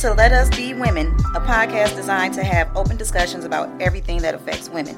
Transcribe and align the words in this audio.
To 0.00 0.14
Let 0.14 0.32
Us 0.32 0.48
Be 0.56 0.72
Women, 0.72 1.08
a 1.34 1.40
podcast 1.40 1.94
designed 1.94 2.32
to 2.32 2.42
have 2.42 2.74
open 2.74 2.96
discussions 2.96 3.44
about 3.44 3.68
everything 3.82 4.22
that 4.22 4.34
affects 4.34 4.70
women. 4.70 4.96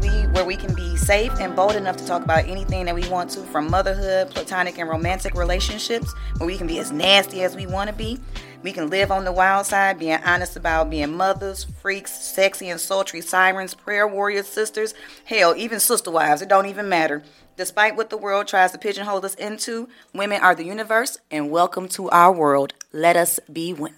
We, 0.00 0.08
where 0.08 0.44
we 0.44 0.56
can 0.56 0.74
be 0.74 0.96
safe 0.96 1.32
and 1.38 1.54
bold 1.54 1.76
enough 1.76 1.96
to 1.98 2.04
talk 2.04 2.24
about 2.24 2.46
anything 2.46 2.86
that 2.86 2.94
we 2.96 3.08
want 3.08 3.30
to, 3.30 3.42
from 3.42 3.70
motherhood, 3.70 4.30
platonic 4.30 4.76
and 4.78 4.88
romantic 4.88 5.34
relationships, 5.34 6.12
where 6.38 6.48
we 6.48 6.58
can 6.58 6.66
be 6.66 6.80
as 6.80 6.90
nasty 6.90 7.44
as 7.44 7.54
we 7.54 7.66
want 7.66 7.90
to 7.90 7.94
be. 7.94 8.18
We 8.62 8.72
can 8.72 8.90
live 8.90 9.10
on 9.10 9.24
the 9.24 9.32
wild 9.32 9.64
side, 9.64 9.98
being 9.98 10.18
honest 10.22 10.54
about 10.54 10.90
being 10.90 11.16
mothers, 11.16 11.64
freaks, 11.80 12.12
sexy 12.12 12.68
and 12.68 12.78
sultry 12.78 13.22
sirens, 13.22 13.72
prayer 13.72 14.06
warriors, 14.06 14.48
sisters, 14.48 14.92
hell, 15.24 15.54
even 15.56 15.80
sister 15.80 16.10
wives. 16.10 16.42
It 16.42 16.50
don't 16.50 16.66
even 16.66 16.86
matter. 16.86 17.22
Despite 17.56 17.96
what 17.96 18.10
the 18.10 18.18
world 18.18 18.48
tries 18.48 18.72
to 18.72 18.78
pigeonhole 18.78 19.24
us 19.24 19.34
into, 19.36 19.88
women 20.12 20.42
are 20.42 20.54
the 20.54 20.64
universe, 20.64 21.20
and 21.30 21.50
welcome 21.50 21.88
to 21.88 22.10
our 22.10 22.32
world. 22.32 22.74
Let 22.92 23.16
us 23.16 23.40
be 23.50 23.72
women. 23.72 23.96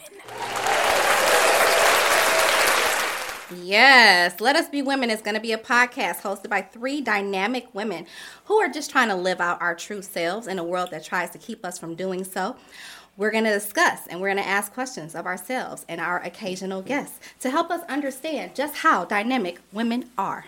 Yes, 3.61 4.41
Let 4.41 4.57
Us 4.57 4.69
Be 4.69 4.81
Women 4.81 5.11
is 5.11 5.21
going 5.21 5.35
to 5.35 5.41
be 5.41 5.53
a 5.53 5.59
podcast 5.59 6.23
hosted 6.23 6.49
by 6.49 6.63
three 6.63 7.01
dynamic 7.01 7.75
women 7.75 8.07
who 8.45 8.57
are 8.57 8.69
just 8.69 8.91
trying 8.91 9.09
to 9.09 9.15
live 9.15 9.41
out 9.41 9.61
our 9.61 9.75
true 9.75 10.03
selves 10.03 10.47
in 10.47 10.59
a 10.59 10.65
world 10.65 10.91
that 10.91 11.05
tries 11.05 11.31
to 11.31 11.39
keep 11.39 11.65
us 11.65 11.79
from 11.79 11.95
doing 11.95 12.25
so. 12.25 12.57
We're 13.17 13.31
going 13.31 13.45
to 13.45 13.53
discuss 13.53 14.07
and 14.07 14.21
we're 14.21 14.29
going 14.29 14.45
to 14.45 14.49
ask 14.49 14.73
questions 14.73 15.15
of 15.15 15.27
ourselves 15.27 15.85
and 15.89 16.01
our 16.01 16.23
occasional 16.23 16.83
guests 16.83 17.19
to 17.41 17.51
help 17.51 17.71
us 17.71 17.83
understand 17.89 18.55
just 18.55 18.77
how 18.77 19.05
dynamic 19.05 19.61
women 19.73 20.11
are. 20.17 20.47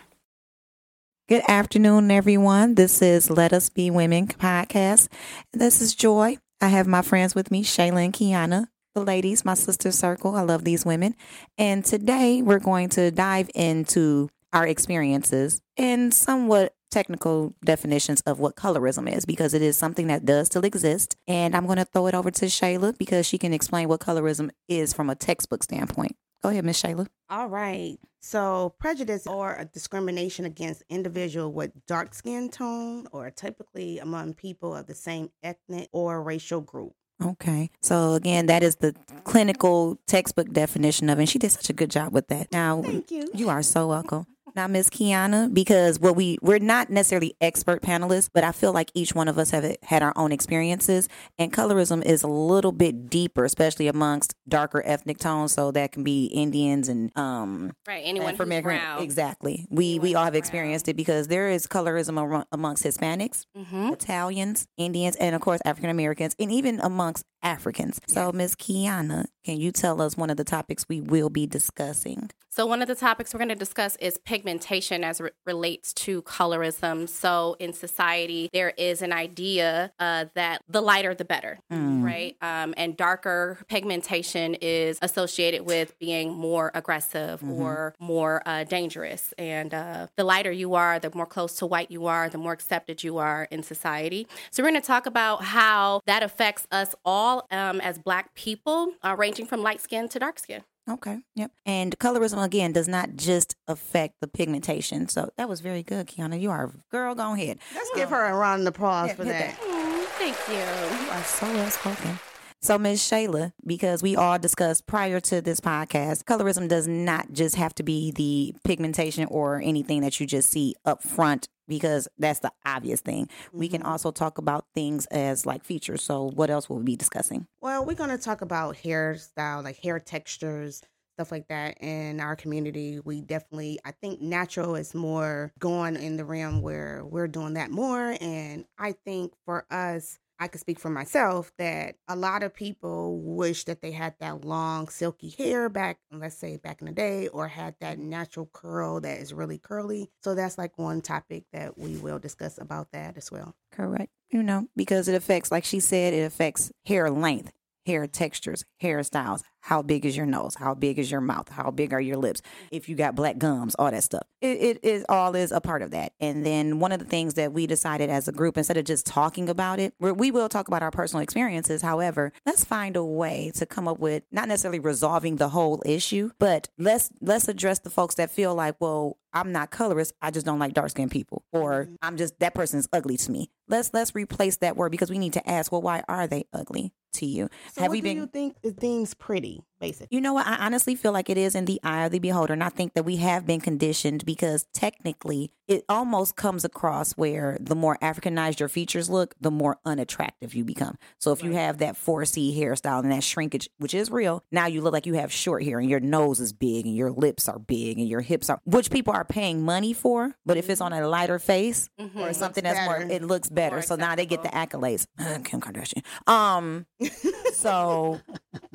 Good 1.28 1.42
afternoon, 1.48 2.10
everyone. 2.10 2.74
This 2.74 3.00
is 3.00 3.30
Let 3.30 3.52
Us 3.52 3.68
Be 3.70 3.90
Women 3.90 4.26
podcast. 4.28 5.08
This 5.52 5.80
is 5.80 5.94
Joy. 5.94 6.38
I 6.60 6.68
have 6.68 6.86
my 6.86 7.02
friends 7.02 7.34
with 7.34 7.50
me, 7.50 7.64
Shayla 7.64 8.04
and 8.04 8.12
Kiana 8.12 8.68
the 8.94 9.00
ladies, 9.00 9.44
my 9.44 9.54
sister 9.54 9.90
circle. 9.90 10.36
I 10.36 10.42
love 10.42 10.64
these 10.64 10.86
women. 10.86 11.16
And 11.58 11.84
today 11.84 12.42
we're 12.42 12.60
going 12.60 12.88
to 12.90 13.10
dive 13.10 13.50
into 13.54 14.30
our 14.52 14.66
experiences 14.66 15.60
and 15.76 16.14
somewhat 16.14 16.74
technical 16.94 17.54
definitions 17.64 18.20
of 18.22 18.38
what 18.38 18.54
colorism 18.54 19.12
is 19.12 19.26
because 19.26 19.52
it 19.52 19.62
is 19.62 19.76
something 19.76 20.06
that 20.06 20.24
does 20.24 20.46
still 20.46 20.64
exist. 20.64 21.16
And 21.26 21.56
I'm 21.56 21.66
going 21.66 21.78
to 21.78 21.84
throw 21.84 22.06
it 22.06 22.14
over 22.14 22.30
to 22.30 22.46
Shayla 22.46 22.96
because 22.96 23.26
she 23.26 23.36
can 23.36 23.52
explain 23.52 23.88
what 23.88 24.00
colorism 24.00 24.50
is 24.68 24.92
from 24.94 25.10
a 25.10 25.16
textbook 25.16 25.64
standpoint. 25.64 26.16
Go 26.42 26.50
ahead, 26.50 26.64
Miss 26.64 26.80
Shayla. 26.80 27.08
All 27.28 27.48
right. 27.48 27.98
So, 28.20 28.74
prejudice 28.78 29.26
or 29.26 29.54
a 29.54 29.64
discrimination 29.64 30.44
against 30.44 30.82
individual 30.88 31.52
with 31.52 31.72
dark 31.86 32.14
skin 32.14 32.48
tone 32.48 33.08
or 33.12 33.30
typically 33.30 33.98
among 33.98 34.34
people 34.34 34.74
of 34.74 34.86
the 34.86 34.94
same 34.94 35.30
ethnic 35.42 35.88
or 35.92 36.22
racial 36.22 36.60
group. 36.60 36.94
Okay. 37.22 37.70
So 37.80 38.14
again, 38.14 38.46
that 38.46 38.62
is 38.62 38.76
the 38.76 38.94
clinical 39.22 39.98
textbook 40.06 40.52
definition 40.52 41.08
of 41.08 41.18
it. 41.18 41.22
And 41.22 41.28
she 41.28 41.38
did 41.38 41.50
such 41.50 41.70
a 41.70 41.72
good 41.72 41.90
job 41.90 42.12
with 42.12 42.28
that. 42.28 42.50
Now, 42.50 42.82
Thank 42.82 43.10
you. 43.10 43.28
You 43.32 43.48
are 43.50 43.62
so 43.62 43.88
welcome. 43.88 44.26
Now, 44.54 44.68
Miss 44.68 44.88
Kiana, 44.88 45.52
because 45.52 45.98
what 45.98 46.14
we 46.14 46.38
we're 46.40 46.60
not 46.60 46.88
necessarily 46.88 47.34
expert 47.40 47.82
panelists, 47.82 48.30
but 48.32 48.44
I 48.44 48.52
feel 48.52 48.72
like 48.72 48.92
each 48.94 49.14
one 49.14 49.26
of 49.26 49.36
us 49.36 49.50
have 49.50 49.76
had 49.82 50.02
our 50.02 50.12
own 50.16 50.30
experiences, 50.30 51.08
and 51.38 51.52
colorism 51.52 52.04
is 52.04 52.22
a 52.22 52.28
little 52.28 52.70
bit 52.70 53.10
deeper, 53.10 53.44
especially 53.44 53.88
amongst 53.88 54.34
darker 54.48 54.80
ethnic 54.84 55.18
tones. 55.18 55.52
So 55.52 55.72
that 55.72 55.90
can 55.90 56.04
be 56.04 56.26
Indians 56.26 56.88
and 56.88 57.10
um 57.16 57.72
right 57.86 58.02
anyone 58.04 58.36
from 58.36 58.50
brown. 58.62 59.02
Exactly. 59.02 59.66
We 59.70 59.98
anyone 59.98 60.02
we 60.04 60.14
all 60.14 60.24
have 60.24 60.36
experienced 60.36 60.88
it 60.88 60.94
because 60.94 61.26
there 61.26 61.48
is 61.48 61.66
colorism 61.66 62.44
amongst 62.52 62.84
Hispanics, 62.84 63.46
mm-hmm. 63.56 63.92
Italians, 63.92 64.68
Indians, 64.76 65.16
and 65.16 65.34
of 65.34 65.40
course 65.40 65.60
African 65.64 65.90
Americans, 65.90 66.36
and 66.38 66.52
even 66.52 66.78
amongst 66.80 67.24
Africans. 67.44 68.00
So, 68.08 68.32
Miss 68.32 68.56
Kiana, 68.56 69.26
can 69.44 69.58
you 69.58 69.70
tell 69.70 70.00
us 70.00 70.16
one 70.16 70.30
of 70.30 70.36
the 70.36 70.44
topics 70.44 70.88
we 70.88 71.00
will 71.00 71.30
be 71.30 71.46
discussing? 71.46 72.30
So, 72.54 72.66
one 72.66 72.82
of 72.82 72.86
the 72.86 72.94
topics 72.94 73.34
we're 73.34 73.38
going 73.38 73.48
to 73.48 73.56
discuss 73.56 73.96
is 73.96 74.16
pigmentation 74.16 75.02
as 75.02 75.18
it 75.18 75.34
relates 75.44 75.92
to 75.94 76.22
colorism. 76.22 77.08
So, 77.08 77.56
in 77.58 77.72
society, 77.72 78.48
there 78.52 78.72
is 78.78 79.02
an 79.02 79.12
idea 79.12 79.92
uh, 79.98 80.26
that 80.34 80.62
the 80.68 80.80
lighter 80.80 81.16
the 81.16 81.24
better, 81.24 81.58
mm. 81.72 82.04
right? 82.04 82.36
Um, 82.40 82.72
and 82.76 82.96
darker 82.96 83.58
pigmentation 83.66 84.54
is 84.54 85.00
associated 85.02 85.66
with 85.66 85.98
being 85.98 86.32
more 86.32 86.70
aggressive 86.74 87.40
mm-hmm. 87.40 87.60
or 87.60 87.94
more 87.98 88.40
uh, 88.46 88.62
dangerous. 88.62 89.34
And 89.36 89.74
uh, 89.74 90.06
the 90.14 90.22
lighter 90.22 90.52
you 90.52 90.76
are, 90.76 91.00
the 91.00 91.10
more 91.12 91.26
close 91.26 91.56
to 91.56 91.66
white 91.66 91.90
you 91.90 92.06
are, 92.06 92.28
the 92.28 92.38
more 92.38 92.52
accepted 92.52 93.02
you 93.02 93.18
are 93.18 93.48
in 93.50 93.64
society. 93.64 94.28
So, 94.52 94.62
we're 94.62 94.70
going 94.70 94.80
to 94.80 94.86
talk 94.86 95.06
about 95.06 95.42
how 95.42 96.02
that 96.06 96.22
affects 96.22 96.68
us 96.70 96.94
all 97.04 97.33
um, 97.50 97.80
as 97.80 97.98
Black 97.98 98.34
people, 98.34 98.92
uh, 99.02 99.14
ranging 99.18 99.46
from 99.46 99.62
light 99.62 99.80
skin 99.80 100.08
to 100.10 100.18
dark 100.18 100.38
skin. 100.38 100.62
Okay. 100.88 101.20
Yep. 101.34 101.50
And 101.64 101.98
colorism 101.98 102.44
again 102.44 102.72
does 102.72 102.88
not 102.88 103.16
just 103.16 103.56
affect 103.66 104.16
the 104.20 104.28
pigmentation. 104.28 105.08
So 105.08 105.30
that 105.36 105.48
was 105.48 105.60
very 105.60 105.82
good, 105.82 106.06
Kiana. 106.06 106.38
You 106.38 106.50
are 106.50 106.64
a 106.64 106.72
girl. 106.90 107.14
Go 107.14 107.32
ahead. 107.32 107.58
Let's 107.74 107.90
give 107.94 108.10
her 108.10 108.26
a 108.26 108.36
round 108.36 108.62
of 108.62 108.68
applause 108.68 109.08
yeah, 109.08 109.14
for 109.14 109.24
that. 109.24 109.56
that. 109.56 109.60
Mm, 109.60 110.04
thank 110.18 110.36
you. 110.48 111.04
You 111.04 111.10
are 111.10 111.24
so 111.24 111.46
well 111.46 111.70
spoken. 111.70 112.18
So, 112.60 112.78
Ms. 112.78 113.00
Shayla, 113.00 113.52
because 113.66 114.02
we 114.02 114.16
all 114.16 114.38
discussed 114.38 114.86
prior 114.86 115.20
to 115.20 115.42
this 115.42 115.60
podcast, 115.60 116.24
colorism 116.24 116.66
does 116.66 116.88
not 116.88 117.30
just 117.32 117.56
have 117.56 117.74
to 117.74 117.82
be 117.82 118.10
the 118.10 118.54
pigmentation 118.64 119.26
or 119.26 119.60
anything 119.60 120.00
that 120.00 120.18
you 120.18 120.26
just 120.26 120.50
see 120.50 120.74
up 120.86 121.02
front 121.02 121.48
because 121.68 122.08
that's 122.18 122.40
the 122.40 122.52
obvious 122.64 123.00
thing. 123.00 123.26
Mm-hmm. 123.26 123.58
We 123.58 123.68
can 123.68 123.80
mm-hmm. 123.80 123.90
also 123.90 124.10
talk 124.10 124.38
about 124.38 124.66
things 124.74 125.06
as 125.06 125.46
like 125.46 125.64
features. 125.64 126.02
So, 126.02 126.30
what 126.34 126.50
else 126.50 126.68
will 126.68 126.78
we 126.78 126.84
be 126.84 126.96
discussing? 126.96 127.46
Well, 127.60 127.84
we're 127.84 127.94
going 127.94 128.10
to 128.10 128.18
talk 128.18 128.42
about 128.42 128.76
hairstyle, 128.76 129.64
like 129.64 129.78
hair 129.78 129.98
textures, 129.98 130.82
stuff 131.14 131.30
like 131.30 131.48
that 131.48 131.80
in 131.80 132.20
our 132.20 132.36
community. 132.36 133.00
We 133.04 133.20
definitely, 133.20 133.78
I 133.84 133.92
think 133.92 134.20
natural 134.20 134.74
is 134.74 134.94
more 134.94 135.52
going 135.58 135.96
in 135.96 136.16
the 136.16 136.24
realm 136.24 136.60
where 136.60 137.04
we're 137.04 137.28
doing 137.28 137.54
that 137.54 137.70
more. 137.70 138.16
And 138.20 138.64
I 138.78 138.92
think 139.04 139.32
for 139.44 139.64
us, 139.70 140.18
I 140.38 140.48
can 140.48 140.60
speak 140.60 140.78
for 140.78 140.90
myself 140.90 141.52
that 141.58 141.96
a 142.08 142.16
lot 142.16 142.42
of 142.42 142.54
people 142.54 143.18
wish 143.18 143.64
that 143.64 143.80
they 143.80 143.92
had 143.92 144.14
that 144.20 144.44
long 144.44 144.88
silky 144.88 145.30
hair 145.30 145.68
back, 145.68 145.98
let's 146.10 146.36
say 146.36 146.56
back 146.56 146.80
in 146.80 146.86
the 146.86 146.92
day, 146.92 147.28
or 147.28 147.48
had 147.48 147.76
that 147.80 147.98
natural 147.98 148.48
curl 148.52 149.00
that 149.00 149.18
is 149.18 149.32
really 149.32 149.58
curly. 149.58 150.10
So 150.22 150.34
that's 150.34 150.58
like 150.58 150.76
one 150.76 151.00
topic 151.00 151.44
that 151.52 151.78
we 151.78 151.96
will 151.96 152.18
discuss 152.18 152.58
about 152.58 152.92
that 152.92 153.16
as 153.16 153.30
well. 153.30 153.54
Correct. 153.70 154.10
You 154.30 154.42
know, 154.42 154.66
because 154.74 155.08
it 155.08 155.14
affects, 155.14 155.52
like 155.52 155.64
she 155.64 155.80
said, 155.80 156.14
it 156.14 156.24
affects 156.24 156.72
hair 156.84 157.10
length 157.10 157.52
hair 157.86 158.06
textures, 158.06 158.64
hairstyles. 158.82 159.42
How 159.64 159.80
big 159.80 160.04
is 160.04 160.14
your 160.14 160.26
nose? 160.26 160.54
How 160.56 160.74
big 160.74 160.98
is 160.98 161.10
your 161.10 161.22
mouth? 161.22 161.48
How 161.48 161.70
big 161.70 161.94
are 161.94 162.00
your 162.00 162.18
lips? 162.18 162.42
If 162.70 162.86
you 162.90 162.96
got 162.96 163.14
black 163.14 163.38
gums, 163.38 163.74
all 163.76 163.90
that 163.90 164.04
stuff. 164.04 164.24
It, 164.42 164.60
it 164.60 164.84
is 164.84 165.06
all 165.08 165.34
is 165.34 165.52
a 165.52 165.60
part 165.62 165.80
of 165.80 165.92
that. 165.92 166.12
And 166.20 166.44
then 166.44 166.80
one 166.80 166.92
of 166.92 166.98
the 166.98 167.06
things 167.06 167.32
that 167.34 167.54
we 167.54 167.66
decided 167.66 168.10
as 168.10 168.28
a 168.28 168.32
group, 168.32 168.58
instead 168.58 168.76
of 168.76 168.84
just 168.84 169.06
talking 169.06 169.48
about 169.48 169.80
it, 169.80 169.94
we 169.98 170.30
will 170.30 170.50
talk 170.50 170.68
about 170.68 170.82
our 170.82 170.90
personal 170.90 171.22
experiences. 171.22 171.80
However, 171.80 172.30
let's 172.44 172.62
find 172.62 172.94
a 172.94 173.02
way 173.02 173.52
to 173.54 173.64
come 173.64 173.88
up 173.88 173.98
with 173.98 174.24
not 174.30 174.48
necessarily 174.48 174.80
resolving 174.80 175.36
the 175.36 175.48
whole 175.48 175.82
issue, 175.86 176.30
but 176.38 176.68
let's 176.76 177.08
let's 177.22 177.48
address 177.48 177.78
the 177.78 177.88
folks 177.88 178.16
that 178.16 178.30
feel 178.30 178.54
like, 178.54 178.76
well, 178.80 179.16
I'm 179.32 179.50
not 179.50 179.70
colorist. 179.70 180.12
I 180.20 180.30
just 180.30 180.44
don't 180.44 180.58
like 180.58 180.74
dark 180.74 180.90
skinned 180.90 181.10
people, 181.10 181.42
or 181.52 181.84
mm-hmm. 181.84 181.94
I'm 182.02 182.18
just 182.18 182.38
that 182.40 182.52
person's 182.54 182.86
ugly 182.92 183.16
to 183.16 183.30
me. 183.30 183.48
Let's 183.66 183.94
let's 183.94 184.14
replace 184.14 184.58
that 184.58 184.76
word 184.76 184.92
because 184.92 185.08
we 185.08 185.18
need 185.18 185.32
to 185.32 185.48
ask, 185.48 185.72
well, 185.72 185.80
why 185.80 186.02
are 186.06 186.26
they 186.26 186.44
ugly? 186.52 186.92
to 187.14 187.26
you. 187.26 187.48
So 187.72 187.82
Have 187.82 187.90
we 187.90 188.00
been, 188.00 188.16
do 188.16 188.20
you 188.22 188.26
think 188.26 188.56
it 188.62 188.78
deems 188.78 189.14
pretty? 189.14 189.53
Lee 189.54 189.73
basically. 189.80 190.08
You 190.10 190.20
know 190.20 190.34
what? 190.34 190.46
I 190.46 190.56
honestly 190.56 190.94
feel 190.94 191.12
like 191.12 191.30
it 191.30 191.38
is 191.38 191.54
in 191.54 191.64
the 191.64 191.80
eye 191.82 192.04
of 192.04 192.12
the 192.12 192.18
beholder. 192.18 192.52
And 192.52 192.62
I 192.62 192.68
think 192.68 192.94
that 192.94 193.04
we 193.04 193.16
have 193.16 193.46
been 193.46 193.60
conditioned 193.60 194.24
because 194.24 194.66
technically 194.72 195.52
it 195.66 195.84
almost 195.88 196.36
comes 196.36 196.64
across 196.64 197.12
where 197.12 197.56
the 197.60 197.74
more 197.74 197.96
Africanized 198.02 198.60
your 198.60 198.68
features 198.68 199.08
look, 199.08 199.34
the 199.40 199.50
more 199.50 199.78
unattractive 199.84 200.54
you 200.54 200.64
become. 200.64 200.98
So 201.18 201.32
if 201.32 201.42
right. 201.42 201.50
you 201.50 201.56
have 201.56 201.78
that 201.78 201.96
4C 201.96 202.56
hairstyle 202.56 203.02
and 203.02 203.12
that 203.12 203.24
shrinkage, 203.24 203.68
which 203.78 203.94
is 203.94 204.10
real, 204.10 204.42
now 204.52 204.66
you 204.66 204.80
look 204.80 204.92
like 204.92 205.06
you 205.06 205.14
have 205.14 205.32
short 205.32 205.62
hair 205.64 205.78
and 205.78 205.88
your 205.88 206.00
nose 206.00 206.40
is 206.40 206.52
big 206.52 206.86
and 206.86 206.94
your 206.94 207.10
lips 207.10 207.48
are 207.48 207.58
big 207.58 207.98
and 207.98 208.08
your 208.08 208.20
hips 208.20 208.50
are, 208.50 208.60
which 208.64 208.90
people 208.90 209.14
are 209.14 209.24
paying 209.24 209.62
money 209.62 209.92
for. 209.92 210.34
But 210.44 210.56
if 210.56 210.68
it's 210.68 210.80
on 210.80 210.92
a 210.92 211.06
lighter 211.08 211.38
face 211.38 211.88
mm-hmm. 211.98 212.18
or 212.18 212.32
something 212.32 212.64
that's 212.64 212.84
more, 212.86 213.00
it 213.00 213.22
looks 213.22 213.48
better. 213.48 213.76
More 213.76 213.82
so 213.82 213.96
now 213.96 214.14
they 214.14 214.26
get 214.26 214.42
the 214.42 214.50
accolades. 214.50 215.06
Kim 215.44 215.60
Kardashian. 215.60 216.04
Um, 216.26 216.86
so 217.54 218.20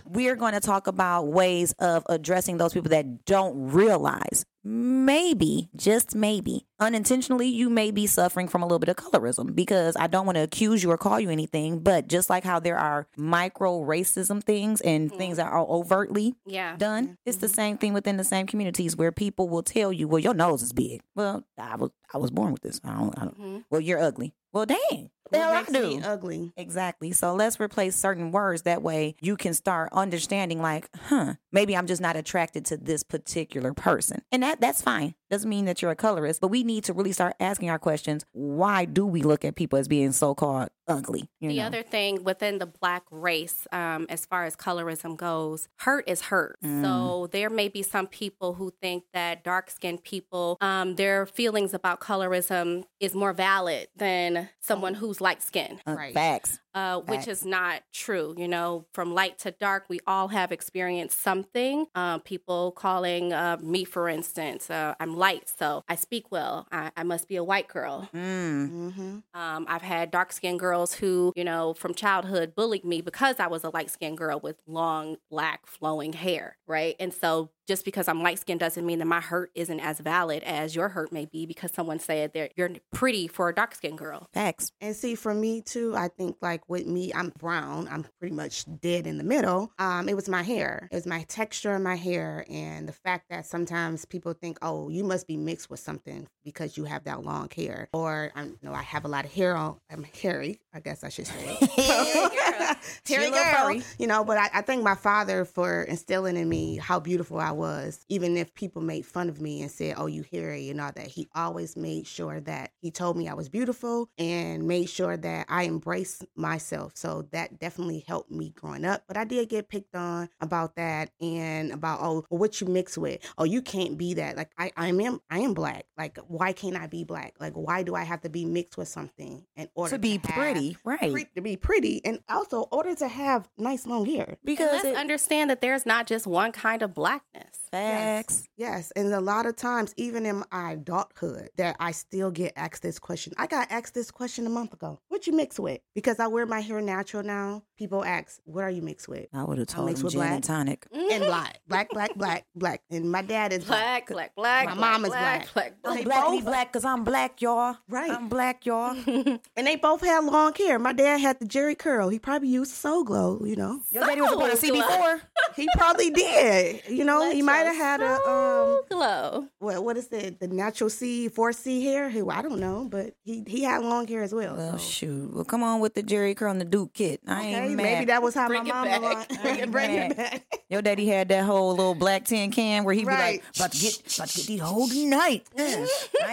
we're 0.06 0.36
going 0.36 0.54
to 0.54 0.60
talk 0.60 0.88
about 0.88 0.99
ways 1.00 1.74
of 1.80 2.04
addressing 2.10 2.58
those 2.58 2.74
people 2.74 2.90
that 2.90 3.26
don't 3.26 3.72
realize 3.72 4.46
maybe, 4.64 5.70
just 5.76 6.14
maybe, 6.16 6.66
unintentionally 6.80 7.48
you 7.48 7.70
may 7.70 7.92
be 7.92 8.06
suffering 8.06 8.48
from 8.48 8.62
a 8.62 8.66
little 8.66 8.78
bit 8.80 8.90
of 8.90 8.96
colorism 8.98 9.56
because 9.56 9.96
I 9.98 10.08
don't 10.08 10.26
want 10.26 10.36
to 10.36 10.44
accuse 10.44 10.84
you 10.84 10.92
or 10.92 10.98
call 10.98 11.20
you 11.20 11.30
anything, 11.30 11.80
but 11.80 12.08
just 12.08 12.30
like 12.30 12.44
how 12.44 12.60
there 12.60 12.78
are 12.78 13.08
micro 13.18 13.80
racism 13.80 14.44
things 14.44 14.82
and 14.82 15.12
things 15.14 15.38
that 15.38 15.48
are 15.52 15.66
overtly 15.66 16.36
Yeah. 16.46 16.76
done, 16.76 17.18
it's 17.26 17.38
the 17.38 17.48
same 17.48 17.78
thing 17.78 17.94
within 17.94 18.18
the 18.18 18.24
same 18.26 18.46
communities 18.48 18.96
where 18.98 19.12
people 19.14 19.48
will 19.48 19.64
tell 19.64 19.94
you, 19.94 20.08
"Well, 20.08 20.20
your 20.20 20.34
nose 20.34 20.62
is 20.62 20.74
big." 20.74 21.02
Well, 21.16 21.44
I 21.58 21.76
was 21.78 21.92
I 22.14 22.18
was 22.18 22.32
born 22.32 22.52
with 22.52 22.62
this. 22.64 22.82
I 22.84 22.94
don't. 22.98 23.18
I 23.20 23.24
don't 23.26 23.40
Mhm. 23.40 23.64
Well, 23.70 23.82
you're 23.82 24.00
ugly. 24.00 24.34
Well, 24.52 24.66
dang. 24.66 25.12
The 25.32 25.40
hell 25.40 25.54
I 25.54 25.64
do? 25.64 26.02
ugly. 26.04 26.54
Exactly. 26.58 27.12
So 27.12 27.34
let's 27.34 27.60
replace 27.60 27.96
certain 27.96 28.32
words. 28.32 28.64
That 28.64 28.82
way 28.82 29.16
you 29.22 29.38
can 29.38 29.54
start 29.54 29.90
understanding 29.92 30.62
like, 30.62 30.90
huh, 30.96 31.36
maybe 31.52 31.76
I'm 31.76 31.88
just 31.88 32.02
not 32.02 32.16
attracted 32.16 32.66
to 32.66 32.78
this 32.78 33.04
particular 33.04 33.74
person. 33.74 34.22
And 34.32 34.44
that 34.44 34.62
that's 34.62 34.82
fine. 34.82 35.16
Doesn't 35.30 35.50
mean 35.50 35.66
that 35.66 35.82
you're 35.82 35.92
a 35.92 35.96
colorist, 35.96 36.42
but 36.42 36.48
we 36.48 36.64
need 36.64 36.84
to 36.86 36.94
really 36.94 37.12
start 37.12 37.36
asking 37.40 37.70
our 37.70 37.78
questions. 37.78 38.26
Why 38.32 38.86
do 38.86 39.06
we 39.06 39.22
look 39.22 39.46
at 39.46 39.56
people 39.56 39.78
as 39.78 39.88
being 39.88 40.12
so 40.12 40.34
called 40.34 40.70
ugly? 40.88 41.30
You 41.40 41.50
The 41.50 41.56
know? 41.58 41.66
other 41.68 41.84
thing 41.84 42.24
within 42.24 42.58
the 42.58 42.66
black 42.66 43.04
race, 43.12 43.68
um, 43.72 44.08
as 44.10 44.26
far 44.26 44.46
as 44.46 44.56
colorism 44.56 45.16
goes, 45.16 45.68
hurt 45.82 46.10
is 46.10 46.22
hurt. 46.24 46.58
Mm. 46.64 46.82
So 46.84 47.28
there 47.28 47.52
may 47.52 47.68
be 47.68 47.84
some 47.84 48.08
people 48.08 48.56
who 48.56 48.72
think 48.82 49.04
that 49.14 49.44
dark 49.44 49.70
skinned 49.70 50.04
people, 50.04 50.58
um, 50.62 50.96
their 50.96 51.28
feelings 51.28 51.76
about 51.76 52.00
colorism 52.00 52.86
is 53.00 53.14
more 53.14 53.34
valid 53.34 53.88
than 53.96 54.50
someone 54.60 54.96
who's 54.96 55.22
light 55.22 55.44
skinned. 55.44 55.80
Uh, 55.86 55.94
Right. 56.00 56.14
Facts. 56.14 56.60
Uh, 56.74 57.00
which 57.02 57.28
is 57.28 57.46
not 57.46 57.82
true. 57.94 58.36
You 58.38 58.48
know, 58.48 58.86
from 58.94 59.14
light 59.14 59.40
to 59.40 59.52
dark, 59.52 59.86
we 59.90 60.00
all 60.06 60.28
have 60.30 60.52
experienced 60.52 61.20
something. 61.20 61.88
Uh, 61.96 62.20
people 62.20 62.72
calling 62.72 63.34
uh, 63.34 63.58
me, 63.62 63.84
for 63.84 64.08
instance, 64.08 64.70
uh, 64.70 64.96
I'm 65.00 65.16
light, 65.16 65.50
so 65.50 65.84
I 65.88 65.96
speak 65.96 66.32
well. 66.32 66.68
I, 66.72 66.92
I 66.96 67.04
must 67.04 67.28
be 67.28 67.36
a 67.36 67.44
white 67.44 67.68
girl. 67.68 68.10
Mm. 68.14 68.70
Mm-hmm. 68.70 69.18
Um, 69.34 69.66
I've 69.68 69.82
had 69.82 70.12
dark 70.12 70.32
skinned 70.32 70.60
girls 70.60 70.94
who, 70.94 71.34
you 71.36 71.44
know, 71.44 71.74
from 71.74 71.94
childhood 71.94 72.56
bullied 72.56 72.86
me 72.86 73.02
because 73.02 73.40
I 73.40 73.48
was 73.48 73.64
a 73.64 73.70
light 73.70 73.90
skinned 73.90 74.18
girl 74.18 74.40
with 74.40 74.58
long, 74.68 75.18
black, 75.30 75.66
flowing 75.66 76.14
hair, 76.14 76.58
right? 76.68 76.96
And 77.00 77.14
so 77.14 77.52
just 77.70 77.86
because 77.86 78.08
I'm 78.08 78.24
light 78.24 78.40
skinned 78.40 78.60
doesn't 78.60 78.84
mean 78.84 78.98
that 78.98 79.06
my 79.06 79.22
hurt 79.22 79.52
isn't 79.54 79.80
as 79.80 80.00
valid 80.00 80.42
as 80.42 80.76
your 80.76 80.90
hurt 80.90 81.12
may 81.14 81.26
be 81.26 81.46
because 81.46 81.72
someone 81.72 82.00
said 82.00 82.34
that 82.34 82.54
you're 82.58 82.72
pretty 82.92 83.28
for 83.28 83.48
a 83.48 83.54
dark 83.54 83.76
skinned 83.76 84.00
girl. 84.00 84.28
Facts. 84.34 84.72
And 84.82 84.96
see, 84.96 85.14
for 85.14 85.36
me 85.36 85.62
too, 85.62 85.96
I 85.96 86.08
think 86.08 86.38
like 86.42 86.68
with 86.68 86.88
me, 86.88 87.14
I'm 87.14 87.32
brown. 87.38 87.88
I'm 87.88 88.08
pretty 88.20 88.36
much 88.36 88.66
dead 88.82 89.06
in 89.06 89.20
the 89.20 89.24
middle. 89.24 89.72
Um, 89.78 90.10
it 90.10 90.16
was 90.16 90.28
my 90.28 90.42
hair. 90.42 90.90
It 90.92 90.96
was 90.96 91.06
my 91.06 91.22
texture 91.30 91.76
of 91.76 91.84
my 91.84 91.96
hair, 91.96 92.44
and 92.50 92.88
the 92.88 92.94
fact 92.94 93.26
that 93.30 93.46
sometimes 93.46 94.04
people 94.04 94.34
think, 94.34 94.58
"Oh, 94.64 94.90
you 94.90 95.04
must 95.04 95.28
be 95.28 95.38
mixed 95.38 95.70
with 95.70 95.80
something 95.80 96.28
because 96.44 96.76
you 96.76 96.86
have 96.86 97.04
that 97.04 97.24
long 97.24 97.50
hair," 97.56 97.88
or 97.94 98.32
I 98.36 98.50
know 98.64 98.74
I 98.74 98.82
have 98.82 99.06
a 99.06 99.08
lot 99.08 99.26
of 99.26 99.34
hair 99.34 99.56
on. 99.56 99.78
I'm 99.92 100.04
hairy, 100.04 100.60
I 100.74 100.80
guess 100.80 101.04
I 101.04 101.10
should 101.10 101.28
say. 101.28 101.58
girl. 101.78 102.76
Hairy 103.08 103.32
little 103.32 103.44
girl. 103.44 103.82
You 103.98 104.08
know, 104.08 104.24
but 104.24 104.38
I, 104.38 104.50
I 104.54 104.62
thank 104.62 104.84
my 104.84 104.96
father 104.96 105.44
for 105.46 105.84
instilling 105.84 106.38
in 106.38 106.48
me 106.48 106.78
how 106.78 107.00
beautiful 107.00 107.40
I 107.40 107.52
was, 107.52 108.06
even 108.10 108.38
if 108.38 108.54
people 108.54 108.82
made 108.82 109.06
fun 109.06 109.30
of 109.30 109.42
me 109.42 109.62
and 109.62 109.72
said, 109.72 109.96
"Oh, 109.98 110.06
you 110.06 110.24
hairy," 110.32 110.70
and 110.70 110.80
all 110.80 110.92
that. 110.96 111.08
He 111.08 111.28
always 111.36 111.76
made 111.76 112.06
sure 112.06 112.40
that 112.42 112.72
he 112.82 112.92
told 112.92 113.18
me 113.18 113.28
I 113.28 113.34
was 113.34 113.50
beautiful 113.50 114.10
and 114.18 114.68
made 114.68 114.90
sure 114.90 115.18
that 115.18 115.48
I 115.50 115.66
embraced 115.66 116.26
myself. 116.36 116.94
So 116.96 117.28
that 117.32 117.60
definitely 117.60 118.04
helped 118.08 118.32
me 118.32 118.52
growing 118.56 118.86
up. 118.86 119.04
But 119.08 119.18
I 119.18 119.24
did 119.24 119.50
get 119.50 119.70
picked 119.70 119.96
on 119.96 120.30
about 120.40 120.76
that 120.76 121.10
and 121.20 121.72
about 121.72 122.00
oh, 122.02 122.26
what 122.30 122.62
you 122.62 122.68
mix 122.68 122.98
with. 122.98 123.20
Oh, 123.38 123.44
you 123.44 123.62
can't 123.62 123.98
be 123.98 124.14
that. 124.16 124.38
Like 124.38 124.52
I, 124.58 124.72
I 124.78 124.88
am, 124.90 125.20
I 125.30 125.40
am 125.40 125.54
black. 125.56 125.86
Like 125.98 126.20
why 126.28 126.54
can't 126.54 126.76
I 126.76 126.86
be 126.88 127.04
black? 127.04 127.36
Like 127.40 127.54
why 127.54 127.82
do 127.84 127.96
I 127.96 128.04
have 128.04 128.22
to 128.22 128.30
be 128.30 128.46
mixed 128.46 128.78
with 128.78 128.88
something 128.88 129.46
in 129.56 129.68
order 129.74 129.96
To 129.96 130.00
be 130.00 130.12
have- 130.12 130.24
pretty, 130.24 130.59
right? 130.84 131.12
pre- 131.12 131.28
to 131.36 131.42
be 131.42 131.58
pretty, 131.58 132.02
and 132.06 132.20
also 132.30 132.62
order 132.72 132.96
to 132.96 133.08
have 133.08 133.50
nice 133.58 133.86
long 133.86 134.06
hair. 134.06 134.26
And 134.26 134.38
because 134.44 134.72
let's 134.72 134.86
it, 134.86 134.96
understand 134.96 135.50
that 135.50 135.62
there's 135.62 135.86
not 135.86 136.08
just 136.08 136.28
one 136.28 136.52
kind 136.52 136.82
of 136.82 136.94
blackness. 136.94 137.59
Facts. 137.72 138.48
Yes, 138.58 138.92
and 138.96 139.14
a 139.14 139.22
lot 139.22 139.46
of 139.46 139.56
times, 139.56 139.94
even 139.98 140.26
in 140.26 140.44
my 140.52 140.72
adulthood, 140.74 141.50
that 141.58 141.76
I 141.80 141.92
still 141.92 142.32
get 142.32 142.54
asked 142.56 142.82
this 142.82 143.00
question. 143.00 143.34
I 143.38 143.48
got 143.48 143.72
asked 143.72 143.94
this 143.94 144.12
question 144.12 144.46
a 144.46 144.50
month 144.50 144.74
ago. 144.74 145.00
What 145.10 145.28
you 145.28 145.34
mix 145.34 145.60
with? 145.60 145.80
Because 145.96 146.20
I 146.20 146.28
wear 146.28 146.46
my 146.46 146.60
hair 146.62 146.82
natural 146.82 147.24
now. 147.24 147.64
People 147.78 148.04
ask, 148.04 148.40
"What 148.44 148.64
are 148.64 148.70
you 148.70 148.82
mixed 148.82 149.08
with?" 149.08 149.28
I 149.34 149.44
would 149.44 149.58
have 149.58 149.68
told 149.68 149.88
mixed 149.88 150.02
him 150.02 150.06
with 150.06 150.14
gin 150.14 150.20
black. 150.22 150.32
and 150.34 150.44
tonic. 150.44 150.88
And 150.92 151.24
black, 151.26 151.60
black, 151.68 151.90
black, 151.92 152.16
black, 152.16 152.46
black. 152.56 152.82
And 152.92 153.10
my 153.12 153.22
dad 153.22 153.54
is 153.54 153.64
black. 153.64 154.08
Black, 154.08 154.36
black, 154.36 154.36
black. 154.36 154.66
My 154.68 154.76
black, 154.76 154.92
mom 154.92 155.06
is 155.06 155.10
black. 155.12 155.54
black. 155.54 155.82
black, 155.82 155.94
They 155.96 156.00
I'm 156.00 156.04
black, 156.06 156.24
both- 156.26 156.44
black, 156.46 156.74
because 156.74 156.86
I'm 156.86 157.04
black, 157.04 157.42
y'all. 157.42 157.78
Right. 157.88 158.12
I'm 158.12 158.28
black, 158.28 158.66
y'all. 158.66 158.96
And 159.56 159.68
they 159.68 159.76
both 159.76 160.02
had 160.02 160.24
long 160.26 160.54
hair. 160.56 160.80
My 160.80 160.94
dad 160.94 161.20
had 161.20 161.40
the 161.40 161.46
Jheri 161.46 161.78
curl. 161.78 162.10
He 162.10 162.20
probably 162.20 162.48
used 162.50 162.72
Soul 162.72 163.04
Glo. 163.04 163.42
You 163.46 163.56
know, 163.56 163.82
Your 163.92 164.06
daddy 164.06 164.22
was 164.22 164.36
born 164.36 164.50
to 164.52 164.58
see 164.58 164.70
Glow. 164.70 164.82
before. 164.82 165.22
he 165.56 165.68
probably 165.78 166.10
did. 166.12 166.82
You 166.90 167.04
know, 167.06 167.30
he 167.32 167.42
might 167.42 167.59
have 167.66 167.76
had 167.76 168.02
a 168.02 168.30
um. 168.30 168.82
glow. 168.90 169.48
what 169.60 169.84
what 169.84 169.98
is 169.98 170.08
it? 170.12 170.40
the 170.40 170.48
natural 170.48 170.90
C 170.90 171.28
four 171.30 171.52
C 171.54 171.84
hair? 171.86 172.10
Who 172.10 172.30
I 172.30 172.42
don't 172.42 172.60
know, 172.60 172.88
but 172.90 173.14
he 173.24 173.44
he 173.48 173.64
had 173.64 173.82
long 173.84 174.08
hair 174.08 174.24
as 174.24 174.34
well. 174.34 174.56
Well, 174.56 174.78
so. 174.78 174.78
shoot. 174.78 175.34
Well, 175.34 175.46
come 175.46 175.64
on 175.64 175.80
with 175.80 175.94
the 175.94 176.04
Jheri 176.04 176.36
curl 176.36 176.52
and 176.52 176.60
the 176.62 176.66
Duke 176.66 176.94
kit. 176.94 177.22
I 177.28 177.40
Okay, 177.40 177.56
ain't 177.66 177.76
mad. 177.76 177.84
maybe 177.84 178.06
that 178.06 178.22
was 178.22 178.34
how 178.36 178.48
Bring 178.48 178.64
my 178.64 178.70
it 178.70 178.74
mom 178.74 178.86
back. 178.86 179.02
was. 179.02 179.38
I 179.44 179.66
Bring 179.66 179.92
it 179.96 180.18
back. 180.18 180.44
Your 180.70 180.82
daddy 180.82 181.08
had 181.08 181.30
that 181.30 181.46
whole 181.46 181.72
little 181.72 181.96
black 181.96 182.26
tin 182.26 182.52
can 182.52 182.84
where 182.84 182.94
he'd 182.94 183.06
Right. 183.08 183.40
be 183.42 183.48
like, 183.48 183.56
about 183.56 183.72
to 183.72 183.80
get, 183.80 184.16
about 184.18 184.28
to 184.30 184.38
get 184.38 184.46
these 184.48 184.62
whole 184.62 184.88
night. 184.88 185.44
I 185.58 185.64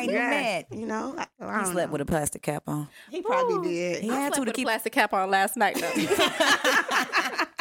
ain't 0.00 0.12
Yeah, 0.12 0.29
mad. 0.31 0.67
You 0.72 0.87
know, 0.87 1.14
I, 1.17 1.26
I 1.40 1.58
He 1.58 1.64
don't 1.64 1.72
slept 1.72 1.88
know. 1.88 1.93
with 1.93 2.00
a 2.02 2.05
plastic 2.06 2.43
cap 2.43 2.64
on. 2.67 2.88
He 3.11 3.22
probably 3.22 3.55
Ooh. 3.55 3.62
did. 3.64 4.02
He 4.02 4.11
I 4.11 4.14
had 4.20 4.34
slept 4.34 4.34
to 4.34 4.37
to 4.37 4.40
with 4.43 4.49
a 4.50 4.52
keep. 4.52 4.67
plastic 4.67 4.93
cap 4.93 5.12
on 5.14 5.31
last 5.31 5.56
night 5.56 5.76
though. 5.81 5.93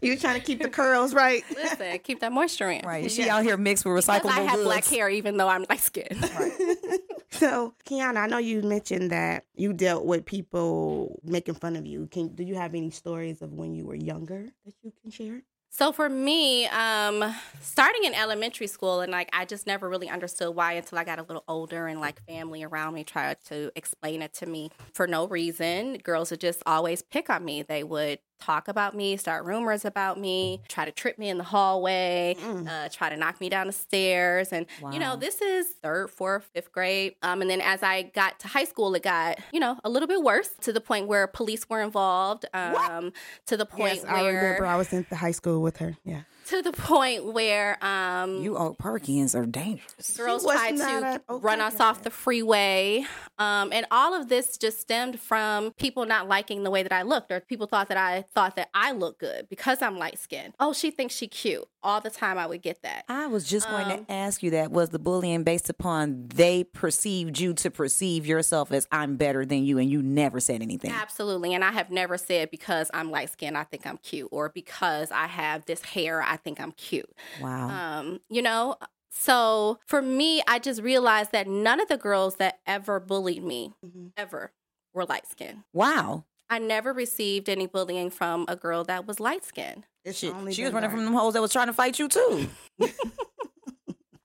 You 0.00 0.12
was 0.12 0.20
trying 0.20 0.40
to 0.40 0.46
keep 0.46 0.62
the 0.62 0.68
curls 0.68 1.12
right. 1.14 1.42
Listen, 1.54 1.98
keep 2.00 2.20
that 2.20 2.32
moisture 2.32 2.70
in. 2.70 2.84
Right. 2.86 3.10
She 3.10 3.24
Yeah. 3.26 3.36
out 3.36 3.44
here 3.44 3.56
mixed 3.56 3.84
with 3.84 3.94
Because 3.96 4.22
recyclable 4.22 4.30
I 4.30 4.40
have 4.42 4.54
goods. 4.56 4.64
black 4.64 4.84
hair 4.84 5.08
even 5.08 5.36
though 5.36 5.48
I'm 5.48 5.64
light 5.68 5.80
skinned. 5.80 6.22
Right. 6.38 6.52
so, 7.30 7.74
Kiana, 7.84 8.16
I 8.18 8.26
know 8.26 8.38
you 8.38 8.62
mentioned 8.62 9.10
that 9.10 9.44
you 9.56 9.72
dealt 9.72 10.04
with 10.04 10.24
people 10.24 11.20
making 11.24 11.54
fun 11.54 11.76
of 11.76 11.86
you. 11.86 12.06
Can 12.10 12.28
do 12.28 12.42
you 12.44 12.54
have 12.54 12.74
any 12.74 12.90
stories 12.90 13.42
of 13.42 13.52
when 13.52 13.74
you 13.74 13.84
were 13.84 13.94
younger 13.96 14.46
that 14.64 14.74
you 14.82 14.92
can 15.02 15.10
share? 15.10 15.42
So 15.70 15.92
for 15.92 16.08
me, 16.08 16.66
um, 16.68 17.22
starting 17.60 18.04
in 18.04 18.14
elementary 18.14 18.66
school 18.66 19.00
and 19.00 19.12
like 19.12 19.28
I 19.34 19.44
just 19.44 19.66
never 19.66 19.86
really 19.88 20.08
understood 20.08 20.54
why 20.54 20.72
until 20.72 20.96
I 20.98 21.04
got 21.04 21.18
a 21.18 21.22
little 21.22 21.44
older 21.46 21.86
and 21.86 22.00
like 22.00 22.22
family 22.26 22.64
around 22.64 22.94
me 22.94 23.04
tried 23.04 23.36
to 23.48 23.70
explain 23.76 24.22
it 24.22 24.32
to 24.34 24.46
me 24.46 24.70
for 24.94 25.06
no 25.06 25.28
reason. 25.28 25.98
Girls 25.98 26.30
would 26.30 26.40
just 26.40 26.62
always 26.64 27.02
pick 27.02 27.28
on 27.28 27.44
me. 27.44 27.62
They 27.62 27.84
would 27.84 28.18
talk 28.40 28.68
about 28.68 28.94
me, 28.94 29.16
start 29.16 29.44
rumors 29.44 29.84
about 29.84 30.18
me, 30.18 30.60
try 30.68 30.84
to 30.84 30.92
trip 30.92 31.18
me 31.18 31.28
in 31.28 31.38
the 31.38 31.44
hallway, 31.44 32.36
Mm. 32.38 32.68
uh, 32.68 32.88
try 32.88 33.08
to 33.08 33.16
knock 33.16 33.40
me 33.40 33.48
down 33.48 33.66
the 33.66 33.72
stairs. 33.72 34.52
And, 34.52 34.66
you 34.92 34.98
know, 34.98 35.16
this 35.16 35.40
is 35.42 35.66
third, 35.82 36.10
fourth, 36.10 36.48
fifth 36.54 36.70
grade. 36.72 37.14
Um, 37.22 37.42
and 37.42 37.50
then 37.50 37.60
as 37.60 37.82
I 37.82 38.02
got 38.02 38.38
to 38.40 38.48
high 38.48 38.64
school, 38.64 38.94
it 38.94 39.02
got, 39.02 39.38
you 39.52 39.60
know, 39.60 39.78
a 39.84 39.88
little 39.90 40.08
bit 40.08 40.22
worse 40.22 40.50
to 40.62 40.72
the 40.72 40.80
point 40.80 41.08
where 41.08 41.26
police 41.26 41.68
were 41.68 41.82
involved. 41.82 42.44
Um, 42.54 43.12
to 43.46 43.56
the 43.56 43.66
point 43.66 43.96
Yes, 43.96 44.04
I 44.04 44.22
where 44.22 44.34
remember 44.34 44.66
I 44.66 44.76
was 44.76 44.92
in 44.92 45.04
the 45.10 45.16
high 45.16 45.32
school 45.32 45.60
with 45.62 45.78
her. 45.78 45.96
Yeah. 46.04 46.22
To 46.48 46.62
the 46.62 46.72
point 46.72 47.24
where 47.32 47.82
um 47.84 48.42
You 48.42 48.56
old 48.56 48.78
Perkins 48.78 49.34
are 49.34 49.46
dangerous. 49.46 50.16
girls 50.16 50.44
was 50.44 50.54
tried 50.56 50.76
to 50.76 50.82
a- 51.28 51.32
okay, 51.34 51.42
run 51.44 51.60
us 51.60 51.80
off 51.80 52.02
the 52.02 52.10
freeway 52.10 53.04
um 53.38 53.72
and 53.72 53.86
all 53.90 54.14
of 54.14 54.28
this 54.28 54.56
just 54.56 54.80
stemmed 54.80 55.20
from 55.20 55.72
people 55.72 56.06
not 56.06 56.26
liking 56.28 56.62
the 56.64 56.70
way 56.70 56.82
that 56.82 56.92
I 56.92 57.02
looked 57.02 57.30
or 57.30 57.40
people 57.40 57.66
thought 57.66 57.88
that 57.88 57.96
I 57.98 58.22
thought 58.34 58.56
that 58.56 58.68
I 58.74 58.92
looked 58.92 59.20
good 59.20 59.48
because 59.48 59.82
I'm 59.82 59.98
light 59.98 60.18
skinned 60.18 60.54
oh 60.60 60.72
she 60.72 60.90
thinks 60.90 61.14
she 61.14 61.26
cute 61.28 61.68
all 61.82 62.00
the 62.00 62.10
time 62.10 62.38
I 62.38 62.46
would 62.46 62.62
get 62.62 62.82
that 62.82 63.04
I 63.08 63.26
was 63.26 63.44
just 63.44 63.68
going 63.68 63.86
Um, 63.90 64.04
to 64.04 64.12
ask 64.12 64.42
you 64.42 64.50
that. 64.50 64.72
Was 64.72 64.88
the 64.88 64.98
bullying 64.98 65.44
based 65.44 65.70
upon 65.70 66.26
they 66.34 66.64
perceived 66.64 67.38
you 67.38 67.54
to 67.54 67.70
perceive 67.70 68.26
yourself 68.26 68.72
as 68.72 68.88
I'm 68.90 69.16
better 69.16 69.46
than 69.46 69.64
you 69.64 69.78
and 69.78 69.88
you 69.88 70.02
never 70.02 70.40
said 70.40 70.60
anything? 70.60 70.90
Absolutely. 70.90 71.54
And 71.54 71.62
I 71.62 71.70
have 71.70 71.90
never 71.90 72.18
said 72.18 72.50
because 72.50 72.90
I'm 72.92 73.12
light 73.12 73.30
skinned, 73.30 73.56
I 73.56 73.62
think 73.62 73.86
I'm 73.86 73.98
cute, 73.98 74.28
or 74.32 74.48
because 74.48 75.12
I 75.12 75.28
have 75.28 75.66
this 75.66 75.82
hair, 75.82 76.20
I 76.20 76.36
think 76.38 76.60
I'm 76.60 76.72
cute. 76.72 77.10
Wow. 77.40 77.68
Um, 77.68 78.20
you 78.30 78.40
know, 78.42 78.76
so 79.10 79.78
for 79.86 80.00
me, 80.02 80.42
I 80.48 80.58
just 80.58 80.80
realized 80.82 81.32
that 81.32 81.46
none 81.46 81.80
of 81.80 81.88
the 81.88 81.96
girls 81.98 82.36
that 82.36 82.60
ever 82.66 82.98
bullied 83.00 83.42
me, 83.44 83.74
Mhm. 83.84 84.12
ever, 84.16 84.52
were 84.94 85.04
light 85.04 85.26
skinned. 85.28 85.64
wow. 85.72 86.24
I 86.50 86.58
never 86.58 86.94
received 86.94 87.50
any 87.50 87.66
bullying 87.66 88.08
from 88.08 88.46
a 88.48 88.56
girl 88.56 88.82
that 88.84 89.06
was 89.06 89.20
light 89.20 89.44
skinned. 89.44 89.86
It's 90.02 90.16
She, 90.18 90.32
she 90.50 90.64
was 90.64 90.72
running 90.72 90.88
from 90.88 91.04
them 91.04 91.12
hoes 91.12 91.34
that 91.34 91.42
was 91.42 91.52
trying 91.52 91.66
to 91.66 91.74
fight 91.74 91.98
you 91.98 92.08
too. 92.08 92.48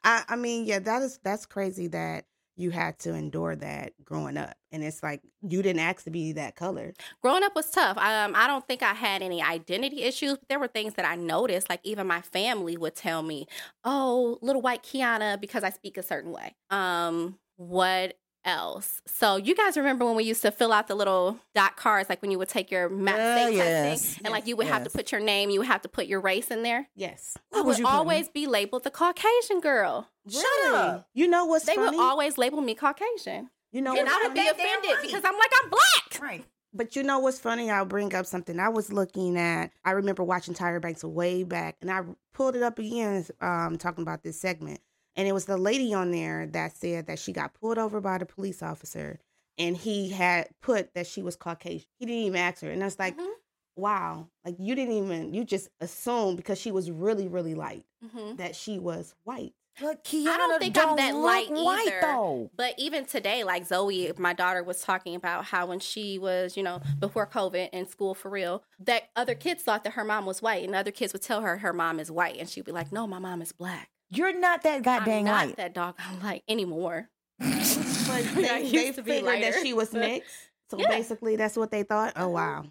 I, 0.05 0.23
I 0.29 0.35
mean, 0.37 0.65
yeah, 0.65 0.79
that 0.79 1.01
is 1.01 1.19
that's 1.23 1.45
crazy 1.45 1.87
that 1.87 2.25
you 2.55 2.71
had 2.71 2.99
to 2.99 3.13
endure 3.13 3.55
that 3.55 3.93
growing 4.03 4.37
up. 4.37 4.55
And 4.71 4.83
it's 4.83 5.03
like 5.03 5.21
you 5.41 5.61
didn't 5.61 5.79
ask 5.81 6.03
to 6.05 6.11
be 6.11 6.33
that 6.33 6.55
color. 6.55 6.93
growing 7.21 7.43
up 7.43 7.55
was 7.55 7.69
tough. 7.69 7.97
Um, 7.97 8.33
I 8.35 8.47
don't 8.47 8.65
think 8.67 8.83
I 8.83 8.93
had 8.93 9.21
any 9.21 9.41
identity 9.41 10.03
issues. 10.03 10.37
But 10.37 10.49
there 10.49 10.59
were 10.59 10.67
things 10.67 10.93
that 10.95 11.05
I 11.05 11.15
noticed, 11.15 11.69
like 11.69 11.79
even 11.83 12.07
my 12.07 12.21
family 12.21 12.77
would 12.77 12.95
tell 12.95 13.21
me, 13.23 13.47
"Oh, 13.83 14.37
little 14.41 14.61
white 14.61 14.83
Kiana," 14.83 15.39
because 15.39 15.63
I 15.63 15.69
speak 15.69 15.97
a 15.97 16.03
certain 16.03 16.31
way. 16.31 16.55
Um, 16.69 17.39
what 17.55 18.17
else? 18.45 19.01
So 19.05 19.35
you 19.37 19.55
guys 19.55 19.77
remember 19.77 20.05
when 20.05 20.15
we 20.15 20.23
used 20.23 20.41
to 20.43 20.51
fill 20.51 20.71
out 20.73 20.87
the 20.87 20.95
little 20.95 21.39
dot 21.55 21.75
cards, 21.77 22.09
like 22.09 22.21
when 22.21 22.31
you 22.31 22.37
would 22.39 22.49
take 22.49 22.71
your 22.71 22.89
math 22.89 23.17
Yeah, 23.17 23.45
state 23.47 23.55
yes. 23.55 24.05
thing, 24.15 24.21
and 24.25 24.31
like 24.31 24.47
you 24.47 24.55
would 24.55 24.67
have 24.67 24.83
to 24.83 24.89
put 24.89 25.11
your 25.11 25.21
name, 25.21 25.49
you 25.49 25.59
would 25.59 25.67
have 25.67 25.81
to 25.83 25.89
put 25.89 26.07
your 26.07 26.19
race 26.21 26.49
in 26.51 26.63
there. 26.63 26.87
Yes. 26.95 27.37
I 27.53 27.57
What 27.57 27.65
would 27.65 27.79
you 27.79 27.87
always 27.87 28.29
be 28.29 28.47
labeled 28.47 28.83
the 28.83 28.91
Caucasian 28.91 29.59
girl. 29.61 30.07
Shut 30.29 30.43
Really? 30.43 30.77
up. 30.77 31.07
You 31.13 31.27
know 31.27 31.45
what's 31.45 31.65
They 31.65 31.75
funny? 31.75 31.97
would 31.97 32.03
always 32.03 32.37
label 32.37 32.61
me 32.61 32.75
Caucasian, 32.75 33.49
you 33.71 33.81
know 33.81 33.95
and 33.97 34.07
I 34.09 34.21
would 34.23 34.33
be 34.33 34.41
offended 34.47 34.89
right. 34.91 34.99
because 35.01 35.23
I'm 35.25 35.37
like 35.37 35.51
I'm 35.63 35.69
black. 35.69 36.21
Right. 36.21 36.45
But 36.75 36.95
you 36.95 37.03
know 37.03 37.19
what's 37.19 37.39
funny? 37.39 37.69
I'll 37.69 37.85
bring 37.85 38.15
up 38.15 38.25
something. 38.25 38.59
I 38.59 38.69
was 38.69 38.91
looking 38.91 39.37
at, 39.37 39.69
I 39.85 39.91
remember 39.91 40.23
watching 40.23 40.55
Tyra 40.55 40.81
Banks 40.81 41.03
way 41.03 41.43
back, 41.43 41.75
and 41.81 41.91
I 41.91 42.01
pulled 42.33 42.55
it 42.55 42.63
up 42.63 42.79
again, 42.79 43.23
um, 43.41 43.77
talking 43.77 44.01
about 44.01 44.23
this 44.23 44.39
segment. 44.41 44.79
And 45.15 45.27
it 45.27 45.33
was 45.33 45.45
the 45.45 45.57
lady 45.57 45.93
on 45.93 46.11
there 46.11 46.47
that 46.47 46.75
said 46.75 47.05
that 47.07 47.19
she 47.19 47.31
got 47.33 47.53
pulled 47.53 47.77
over 47.77 48.01
by 48.01 48.17
the 48.17 48.25
police 48.25 48.63
officer, 48.63 49.19
and 49.57 49.77
he 49.77 50.09
had 50.09 50.49
put 50.61 50.93
that 50.95 51.05
she 51.07 51.21
was 51.21 51.35
Caucasian. 51.35 51.87
He 51.99 52.05
didn't 52.05 52.23
even 52.23 52.39
ask 52.39 52.61
her. 52.61 52.71
And 52.71 52.81
I 52.81 52.85
was 52.85 52.97
like, 52.97 53.17
Mhm. 53.17 53.33
wow, 53.75 54.29
like 54.43 54.55
you 54.59 54.73
didn't 54.75 54.95
even, 54.95 55.33
you 55.33 55.43
just 55.45 55.69
assumed 55.79 56.37
because 56.37 56.59
she 56.59 56.71
was 56.71 56.89
really, 56.91 57.27
really 57.27 57.53
light 57.55 57.85
Mhm. 58.03 58.37
that 58.37 58.55
she 58.55 58.79
was 58.79 59.13
white. 59.23 59.53
But 59.79 60.03
Kiana 60.03 60.27
I 60.27 60.37
don't 60.37 60.59
think 60.59 60.77
I'm 60.77 60.95
that 60.97 61.15
light 61.15 61.49
white 61.49 61.87
either. 61.87 62.01
though. 62.01 62.51
But 62.55 62.75
even 62.77 63.05
today, 63.05 63.43
like 63.43 63.65
Zoe, 63.65 64.11
my 64.19 64.33
daughter 64.33 64.63
was 64.63 64.81
talking 64.83 65.15
about 65.15 65.45
how 65.45 65.65
when 65.65 65.79
she 65.79 66.19
was, 66.19 66.55
you 66.55 66.61
know, 66.61 66.79
before 66.99 67.25
COVID 67.25 67.69
in 67.73 67.87
school 67.87 68.13
for 68.13 68.29
real, 68.29 68.63
that 68.79 69.09
other 69.15 69.33
kids 69.33 69.63
thought 69.63 69.83
that 69.83 69.93
her 69.93 70.03
mom 70.03 70.27
was 70.27 70.43
white, 70.43 70.63
and 70.63 70.75
other 70.75 70.91
kids 70.91 71.11
would 71.13 71.23
tell 71.23 71.41
her 71.41 71.57
her 71.57 71.73
mom 71.73 71.99
is 71.99 72.11
white, 72.11 72.37
and 72.37 72.47
she'd 72.47 72.65
be 72.65 72.71
like, 72.71 72.91
"No, 72.91 73.07
my 73.07 73.17
mom 73.17 73.41
is 73.41 73.51
black. 73.51 73.89
You're 74.15 74.37
not 74.39 74.63
that 74.63 74.83
goddamn 74.83 75.19
I'm 75.19 75.25
not 75.25 75.47
light. 75.47 75.57
that 75.57 75.73
dog 75.73 75.95
I'm 75.99 76.21
like 76.23 76.43
anymore." 76.47 77.09
But 77.39 78.09
I 78.09 78.21
they, 78.21 78.61
used 78.61 78.73
they 78.73 78.91
to 78.91 79.01
be 79.01 79.11
figured 79.11 79.43
that 79.43 79.53
she 79.63 79.73
was 79.73 79.89
but- 79.89 80.01
mixed. 80.01 80.31
So 80.69 80.77
Yeah. 80.79 80.87
basically, 80.89 81.35
that's 81.35 81.55
what 81.57 81.71
they 81.71 81.83
thought. 81.83 82.13
Oh, 82.15 82.27
Mhm. 82.27 82.31
wow. 82.31 82.63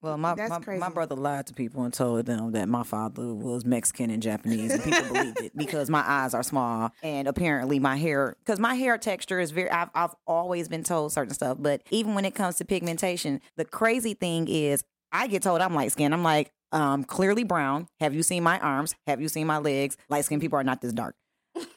Well, 0.00 0.16
my, 0.18 0.34
my, 0.34 0.58
my 0.78 0.88
brother 0.88 1.14
lied 1.14 1.46
to 1.46 1.54
people 1.54 1.84
and 1.84 1.94
told 1.94 2.26
them 2.26 2.50
that 2.52 2.68
my 2.68 2.82
father 2.82 3.32
was 3.32 3.64
Mexican 3.64 4.10
and 4.10 4.20
Japanese, 4.20 4.72
and 4.72 4.82
people 4.82 5.12
believed 5.12 5.40
it 5.40 5.52
because 5.56 5.88
my 5.88 6.02
eyes 6.04 6.34
are 6.34 6.42
small 6.42 6.90
and 7.04 7.28
apparently 7.28 7.78
my 7.78 7.96
hair, 7.96 8.34
because 8.40 8.58
my 8.58 8.74
hair 8.74 8.98
texture 8.98 9.38
is 9.38 9.52
very. 9.52 9.70
I've 9.70 9.90
I've 9.94 10.14
always 10.26 10.66
been 10.68 10.82
told 10.82 11.12
certain 11.12 11.32
stuff, 11.34 11.58
but 11.60 11.82
even 11.92 12.16
when 12.16 12.24
it 12.24 12.34
comes 12.34 12.56
to 12.56 12.64
pigmentation, 12.64 13.40
the 13.56 13.64
crazy 13.64 14.14
thing 14.14 14.48
is 14.48 14.82
I 15.12 15.28
get 15.28 15.42
told 15.44 15.60
I'm 15.60 15.72
light 15.74 15.92
skinned. 15.92 16.12
I'm 16.14 16.24
like, 16.24 16.50
um, 16.72 17.04
clearly 17.04 17.44
brown. 17.44 17.86
Have 18.00 18.14
you 18.14 18.22
seen 18.22 18.42
my 18.42 18.58
arms? 18.60 18.94
Have 19.06 19.20
you 19.20 19.28
seen 19.28 19.46
my 19.46 19.58
legs? 19.58 19.96
Light 20.08 20.24
skinned 20.24 20.40
people 20.42 20.58
are 20.58 20.64
not 20.64 20.80
this 20.80 20.92
dark. 20.92 21.14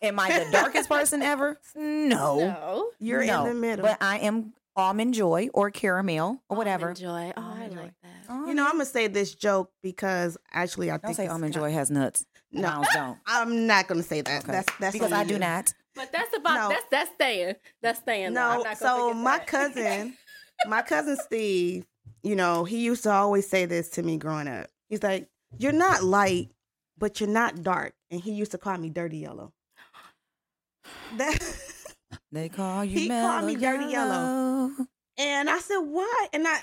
Am 0.02 0.20
I 0.20 0.40
the 0.44 0.52
darkest 0.52 0.90
person 0.90 1.22
ever? 1.22 1.60
No. 1.76 2.40
No, 2.40 2.90
You're 3.00 3.22
in 3.22 3.44
the 3.46 3.54
middle. 3.54 3.86
But 3.86 4.02
I 4.02 4.20
am 4.20 4.54
almond 4.78 5.14
joy 5.14 5.50
or 5.54 5.70
caramel 5.72 6.42
or 6.50 6.58
whatever. 6.58 6.86
Almond 6.88 6.98
joy. 7.00 7.34
Oh, 7.38 7.42
I 7.42 7.52
Almond 7.52 7.74
Joy. 7.74 7.82
like 7.82 7.94
that. 8.04 8.10
Oh, 8.30 8.46
You 8.48 8.54
know, 8.54 8.66
I'm 8.66 8.74
gonna 8.74 8.86
say 8.86 9.08
this 9.08 9.34
joke 9.36 9.72
because 9.84 10.38
actually, 10.52 10.90
I 10.90 10.94
don't 10.98 11.02
think 11.08 11.18
say 11.18 11.28
almond 11.28 11.54
joy 11.54 11.72
has 11.72 11.92
nuts. 11.92 12.26
No. 12.52 12.62
Mounds 12.64 12.88
don't. 12.94 13.18
I'm 13.28 13.68
not 13.68 13.88
gonna 13.88 14.04
say 14.04 14.22
that. 14.22 14.44
Okay. 14.44 14.52
That's 14.52 14.74
that's 14.80 14.94
because 14.94 15.12
on 15.12 15.20
I 15.20 15.24
do 15.26 15.38
not. 15.38 15.74
But 15.96 16.12
that's 16.12 16.36
about 16.36 16.56
No. 16.56 16.70
that's 16.70 16.86
that's 16.92 17.12
staying. 17.16 17.56
That's 17.82 18.00
staying. 18.00 18.34
though. 18.34 18.42
I'm 18.42 18.58
No, 18.60 18.64
not 18.64 18.78
so 18.78 19.14
my 19.14 19.38
that. 19.40 19.48
cousin, 19.48 20.18
my 20.68 20.82
cousin 20.82 21.18
Steve, 21.18 21.86
you 22.24 22.36
know, 22.36 22.64
he 22.66 22.80
used 22.80 23.04
to 23.04 23.12
always 23.12 23.48
say 23.50 23.66
this 23.66 23.90
to 23.92 24.04
me 24.04 24.18
growing 24.18 24.48
up. 24.48 24.68
He's 24.90 25.04
like, 25.04 25.28
"You're 25.58 25.72
not 25.72 26.04
light, 26.04 26.50
but 26.98 27.20
you're 27.20 27.30
not 27.30 27.64
dark," 27.64 27.94
and 28.12 28.22
he 28.22 28.32
used 28.32 28.52
to 28.52 28.58
call 28.58 28.78
me 28.78 28.90
dirty 28.90 29.18
yellow. 29.20 29.54
That, 31.18 31.40
They 32.32 32.50
call 32.50 32.84
you 32.86 33.00
He 33.00 33.08
called 33.10 33.46
me 33.46 33.56
dirty 33.56 33.86
yellow. 33.92 34.70
yellow. 34.72 34.72
and 35.18 35.50
I 35.50 35.60
said, 35.60 35.80
"What?" 35.80 36.30
And 36.34 36.48
I, 36.48 36.60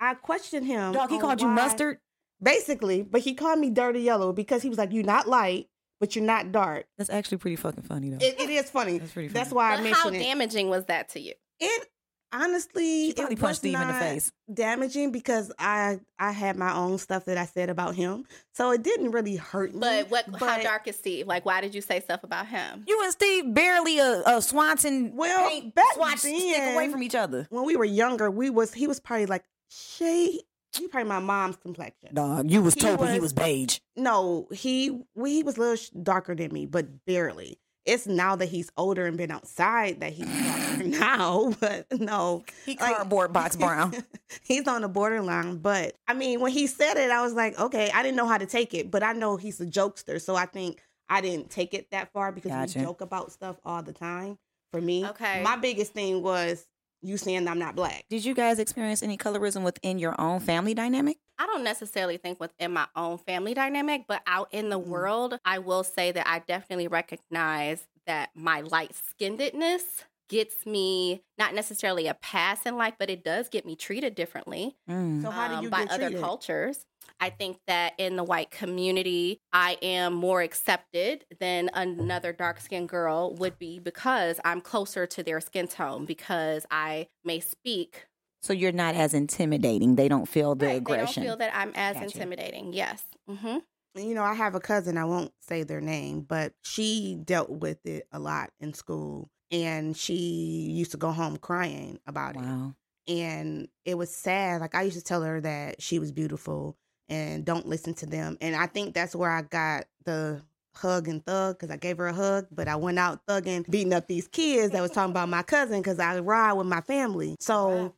I 0.00 0.14
questioned 0.14 0.66
him. 0.66 0.92
Dog, 0.92 1.08
he 1.10 1.16
on 1.16 1.20
called 1.20 1.40
you 1.40 1.46
why- 1.48 1.54
mustard. 1.54 1.98
basically, 2.42 3.02
but 3.02 3.20
he 3.22 3.34
called 3.34 3.58
me 3.58 3.70
dirty 3.70 4.00
yellow 4.00 4.32
because 4.32 4.62
he 4.62 4.68
was 4.68 4.78
like, 4.78 4.92
"You're 4.92 5.04
not 5.04 5.28
light, 5.28 5.68
but 6.00 6.14
you're 6.16 6.24
not 6.24 6.52
dark." 6.52 6.86
That's 6.98 7.10
actually 7.10 7.38
pretty 7.38 7.56
fucking 7.56 7.84
funny 7.84 8.10
though. 8.10 8.18
It, 8.24 8.40
it 8.40 8.50
is 8.50 8.68
funny. 8.70 8.98
That's 8.98 9.12
pretty 9.12 9.28
That's 9.28 9.50
funny. 9.50 9.56
why 9.56 9.72
I 9.74 9.76
But 9.76 9.92
how 9.92 10.04
mentioned 10.04 10.16
it. 10.16 10.18
damaging 10.24 10.68
was 10.68 10.84
that 10.86 11.08
to 11.10 11.20
you? 11.20 11.34
It 11.60 11.88
honestly, 12.32 13.08
She 13.08 13.12
probably 13.14 13.34
it 13.34 13.38
punched 13.38 13.48
was 13.50 13.58
Steve 13.58 13.74
in 13.74 13.80
the 13.80 13.86
not 13.86 14.00
face. 14.00 14.32
damaging 14.52 15.12
because 15.12 15.52
I 15.58 16.00
I 16.18 16.32
had 16.32 16.56
my 16.56 16.74
own 16.74 16.98
stuff 16.98 17.24
that 17.26 17.36
I 17.38 17.46
said 17.46 17.70
about 17.70 17.94
him, 17.94 18.24
so 18.54 18.70
it 18.72 18.82
didn't 18.82 19.10
really 19.12 19.36
hurt 19.36 19.72
me. 19.74 19.80
But 19.80 20.10
what? 20.10 20.26
how 20.40 20.62
dark 20.62 20.88
is 20.88 20.96
Steve? 20.96 21.26
Like, 21.26 21.44
why 21.44 21.60
did 21.60 21.74
you 21.74 21.80
say 21.80 22.00
stuff 22.00 22.24
about 22.24 22.46
him? 22.46 22.84
You 22.86 23.00
and 23.02 23.12
Steve 23.12 23.52
barely 23.54 23.98
a, 23.98 24.22
a 24.26 24.42
Swanson 24.42 25.14
Well, 25.16 25.48
paint 25.48 25.74
back 25.74 25.84
swatch 25.94 26.18
stick 26.18 26.34
then- 26.38 26.74
away 26.74 26.88
from 26.88 27.02
each 27.02 27.14
other. 27.14 27.46
When 27.50 27.64
we 27.64 27.76
were 27.76 27.84
younger, 27.84 28.30
we 28.30 28.50
was 28.50 28.72
he 28.74 28.86
was 28.86 29.00
probably 29.00 29.26
like 29.26 29.44
shade. 29.70 30.40
He 30.74 30.88
probably 30.88 31.06
my 31.08 31.18
mom's 31.18 31.56
complexion. 31.56 32.14
Dog, 32.14 32.50
you 32.50 32.62
was 32.62 32.72
He 32.74 32.80
told 32.80 33.00
he 33.06 33.12
was- 33.20 33.20
was 33.20 33.32
beige. 33.34 33.78
No, 33.94 34.48
he 34.52 35.02
we, 35.14 35.34
he 35.34 35.42
was 35.42 35.58
a 35.58 35.60
little 35.60 36.02
darker 36.02 36.34
than 36.34 36.50
me, 36.50 36.64
but 36.64 37.04
barely. 37.04 37.58
It's 37.84 38.06
now 38.06 38.36
that 38.36 38.46
he's 38.46 38.70
older 38.76 39.06
and 39.06 39.16
been 39.16 39.30
outside 39.30 40.00
that 40.00 40.12
he's 40.12 40.26
now. 40.98 41.52
But 41.60 41.86
no, 41.98 42.44
He 42.64 42.76
Like- 42.78 42.96
cardboard 42.96 43.32
box 43.32 43.56
brown. 43.56 43.94
he's 44.42 44.68
on 44.68 44.82
the 44.82 44.88
borderline. 44.88 45.56
But 45.58 45.94
I 46.06 46.14
mean, 46.14 46.40
when 46.40 46.52
he 46.52 46.66
said 46.66 46.96
it, 46.96 47.10
I 47.10 47.22
was 47.22 47.32
like, 47.34 47.58
okay, 47.58 47.90
I 47.92 48.02
didn't 48.02 48.16
know 48.16 48.26
how 48.28 48.38
to 48.38 48.46
take 48.46 48.72
it, 48.74 48.90
but 48.90 49.02
I 49.02 49.12
know 49.12 49.36
he's 49.36 49.60
a 49.60 49.66
jokester, 49.66 50.20
so 50.20 50.36
I 50.36 50.46
think 50.46 50.80
I 51.08 51.20
didn't 51.20 51.50
take 51.50 51.74
it 51.74 51.90
that 51.90 52.12
far 52.12 52.32
because 52.32 52.50
Gotcha. 52.52 52.78
we 52.78 52.84
joke 52.84 53.00
about 53.00 53.32
stuff 53.32 53.56
all 53.64 53.82
the 53.82 53.92
time. 53.92 54.38
For 54.70 54.80
me, 54.80 55.04
Okay. 55.06 55.42
my 55.42 55.56
biggest 55.56 55.92
thing 55.92 56.22
was 56.22 56.66
you 57.02 57.16
saying 57.16 57.46
I'm 57.48 57.58
not 57.58 57.74
black. 57.76 58.04
Did 58.08 58.24
you 58.24 58.34
guys 58.34 58.58
experience 58.58 59.02
any 59.02 59.16
colorism 59.18 59.62
within 59.64 59.98
your 59.98 60.18
own 60.20 60.40
family 60.40 60.74
dynamic? 60.74 61.18
I 61.38 61.46
don't 61.46 61.64
necessarily 61.64 62.18
think 62.18 62.38
within 62.40 62.72
my 62.72 62.86
own 62.94 63.18
family 63.18 63.54
dynamic, 63.54 64.04
but 64.06 64.22
out 64.26 64.48
in 64.52 64.68
the 64.68 64.78
Mhm. 64.80 64.86
world, 64.86 65.38
I 65.44 65.58
will 65.58 65.82
say 65.82 66.12
that 66.12 66.26
I 66.28 66.38
definitely 66.40 66.88
recognize 66.88 67.86
that 68.06 68.30
my 68.34 68.60
light 68.60 68.92
skinnedness 68.92 70.04
gets 70.28 70.64
me 70.64 71.22
not 71.38 71.54
necessarily 71.54 72.06
a 72.06 72.14
pass 72.14 72.64
in 72.64 72.76
life, 72.76 72.94
but 72.98 73.10
it 73.10 73.24
does 73.24 73.48
get 73.48 73.66
me 73.66 73.76
treated 73.76 74.14
differently 74.14 74.76
Mm. 74.88 75.20
So 75.22 75.30
how 75.30 75.48
do 75.48 75.54
um, 75.56 75.64
you 75.64 75.70
by 75.70 75.80
get 75.82 75.90
other 75.90 76.06
treated? 76.06 76.22
cultures. 76.22 76.86
I 77.20 77.30
think 77.30 77.58
that 77.66 77.94
in 77.98 78.16
the 78.16 78.24
white 78.24 78.50
community, 78.50 79.40
I 79.52 79.78
am 79.82 80.12
more 80.14 80.42
accepted 80.42 81.24
than 81.40 81.70
another 81.74 82.32
dark 82.32 82.60
skinned 82.60 82.88
girl 82.88 83.34
would 83.36 83.58
be 83.58 83.78
because 83.78 84.40
I'm 84.44 84.60
closer 84.60 85.06
to 85.06 85.22
their 85.22 85.40
skin 85.40 85.68
tone, 85.68 86.04
because 86.04 86.66
I 86.70 87.08
may 87.24 87.40
speak. 87.40 88.06
So 88.42 88.52
you're 88.52 88.72
not 88.72 88.94
as 88.96 89.14
intimidating. 89.14 89.94
They 89.94 90.08
don't 90.08 90.26
feel 90.26 90.54
the 90.56 90.66
Right, 90.66 90.76
aggression. 90.76 91.22
They 91.22 91.28
don't 91.28 91.38
feel 91.38 91.46
that 91.46 91.56
I'm 91.56 91.72
as 91.74 91.94
Gotcha. 91.96 92.06
intimidating. 92.06 92.72
Yes. 92.72 93.04
hmm 93.28 93.58
you 93.94 94.14
know, 94.14 94.22
I 94.22 94.32
have 94.34 94.54
a 94.54 94.60
cousin, 94.60 94.96
I 94.96 95.04
won't 95.04 95.32
say 95.40 95.64
their 95.64 95.82
name, 95.82 96.22
but 96.22 96.54
she 96.62 97.18
dealt 97.22 97.50
with 97.50 97.84
it 97.84 98.06
a 98.10 98.18
lot 98.18 98.50
in 98.58 98.72
school. 98.72 99.28
And 99.50 99.94
she 99.94 100.14
used 100.14 100.92
to 100.92 100.96
go 100.96 101.10
home 101.10 101.36
crying 101.36 101.98
about 102.06 102.36
it. 102.36 102.72
And 103.06 103.68
it 103.84 103.98
was 103.98 104.14
sad. 104.14 104.62
Like 104.62 104.74
I 104.74 104.82
used 104.82 104.96
to 104.96 105.04
tell 105.04 105.20
her 105.22 105.42
that 105.42 105.82
she 105.82 105.98
was 105.98 106.10
beautiful 106.10 106.78
and 107.12 107.44
don't 107.44 107.66
listen 107.68 107.94
to 107.94 108.06
them. 108.06 108.38
And 108.40 108.56
I 108.56 108.66
think 108.66 108.94
that's 108.94 109.14
where 109.14 109.30
I 109.30 109.42
got 109.42 109.84
the 110.04 110.40
hug 110.74 111.06
and 111.06 111.24
thug 111.24 111.56
because 111.58 111.70
I 111.70 111.76
gave 111.76 111.98
her 111.98 112.06
a 112.06 112.12
hug, 112.14 112.46
but 112.50 112.66
I 112.66 112.76
went 112.76 112.98
out 112.98 113.20
thugging, 113.26 113.68
beating 113.70 113.92
up 113.92 114.06
these 114.08 114.26
kids 114.26 114.72
that 114.72 114.80
was 114.80 114.90
talking 114.90 115.10
about 115.10 115.28
my 115.28 115.42
cousin 115.42 115.80
because 115.80 115.98
I 115.98 116.18
ride 116.20 116.54
with 116.54 116.66
my 116.66 116.80
family. 116.80 117.36
So 117.40 117.92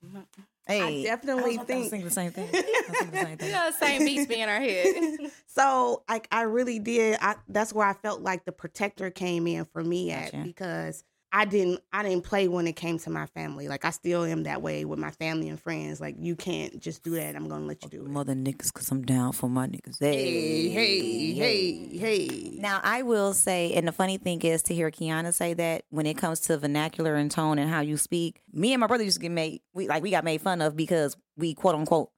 Hey, 0.67 1.03
definitely 1.05 1.57
I 1.57 1.59
was 1.59 1.67
think- 1.67 1.91
the 2.05 2.11
same 2.11 2.31
thing. 2.33 2.49
I 2.53 2.63
was 2.89 3.11
the 3.11 3.17
same 3.19 3.37
thing. 3.39 3.51
Yeah, 3.51 3.71
same 3.71 4.05
beats 4.05 4.27
be 4.27 4.41
in 4.41 4.49
our 4.49 4.61
head. 4.61 5.31
so 5.47 6.03
like, 6.09 6.27
I 6.33 6.43
really 6.43 6.79
did. 6.79 7.19
I 7.21 7.37
that's 7.49 7.73
where 7.73 7.87
I 7.87 7.93
felt 7.93 8.23
like 8.23 8.45
the 8.47 8.53
protector 8.53 9.11
came 9.11 9.47
in 9.47 9.67
for 9.67 9.85
me 9.85 10.11
at 10.11 10.33
Gotcha. 10.33 10.43
because 10.45 11.05
I 11.37 11.45
didn't 11.47 11.81
I 11.93 12.05
didn't 12.05 12.23
play 12.23 12.47
when 12.47 12.69
it 12.69 12.77
came 12.77 12.97
to 13.01 13.11
my 13.11 13.27
family. 13.27 13.67
Like 13.67 13.85
I 13.85 13.91
still 13.91 14.23
am 14.25 14.45
that 14.45 14.63
way 14.63 14.85
with 14.85 15.01
my 15.01 15.11
family 15.11 15.49
and 15.49 15.61
friends. 15.61 16.01
Like 16.01 16.15
you 16.17 16.37
can't 16.37 16.79
just 16.79 17.03
do 17.03 17.17
that. 17.17 17.35
I'm 17.35 17.49
gonna 17.49 17.65
let 17.67 17.83
you 17.83 17.91
do 17.91 18.05
it. 18.05 18.09
Mother 18.09 18.35
niggas, 18.35 18.73
cause 18.73 18.89
I'm 18.93 19.03
down 19.03 19.33
for 19.33 19.51
my 19.51 19.67
niggas. 19.67 19.97
Hey, 20.01 20.69
hey, 20.69 21.33
hey, 21.33 21.99
hey. 21.99 22.59
Now 22.61 22.79
I 22.85 23.03
will 23.03 23.35
say, 23.35 23.73
and 23.75 23.89
the 23.89 23.91
funny 23.91 24.17
thing 24.17 24.41
is 24.43 24.63
to 24.65 24.75
hear 24.75 24.93
Kiana 24.93 25.35
say 25.35 25.55
that 25.55 25.83
when 25.91 26.07
it 26.07 26.17
comes 26.17 26.39
to 26.43 26.57
vernacular 26.57 27.17
and 27.17 27.29
tone 27.29 27.59
and 27.59 27.69
how 27.69 27.81
you 27.81 27.97
speak, 27.97 28.41
me 28.53 28.73
and 28.73 28.81
my 28.81 28.87
brother 28.87 29.03
used 29.03 29.17
to 29.17 29.23
get 29.23 29.33
made 29.33 29.61
we 29.73 29.89
like 29.89 30.05
we 30.05 30.13
got 30.13 30.23
made 30.23 30.41
fun 30.41 30.63
of 30.63 30.77
because 30.77 31.17
we 31.37 31.53
quote 31.55 31.75
unquote 31.75 32.11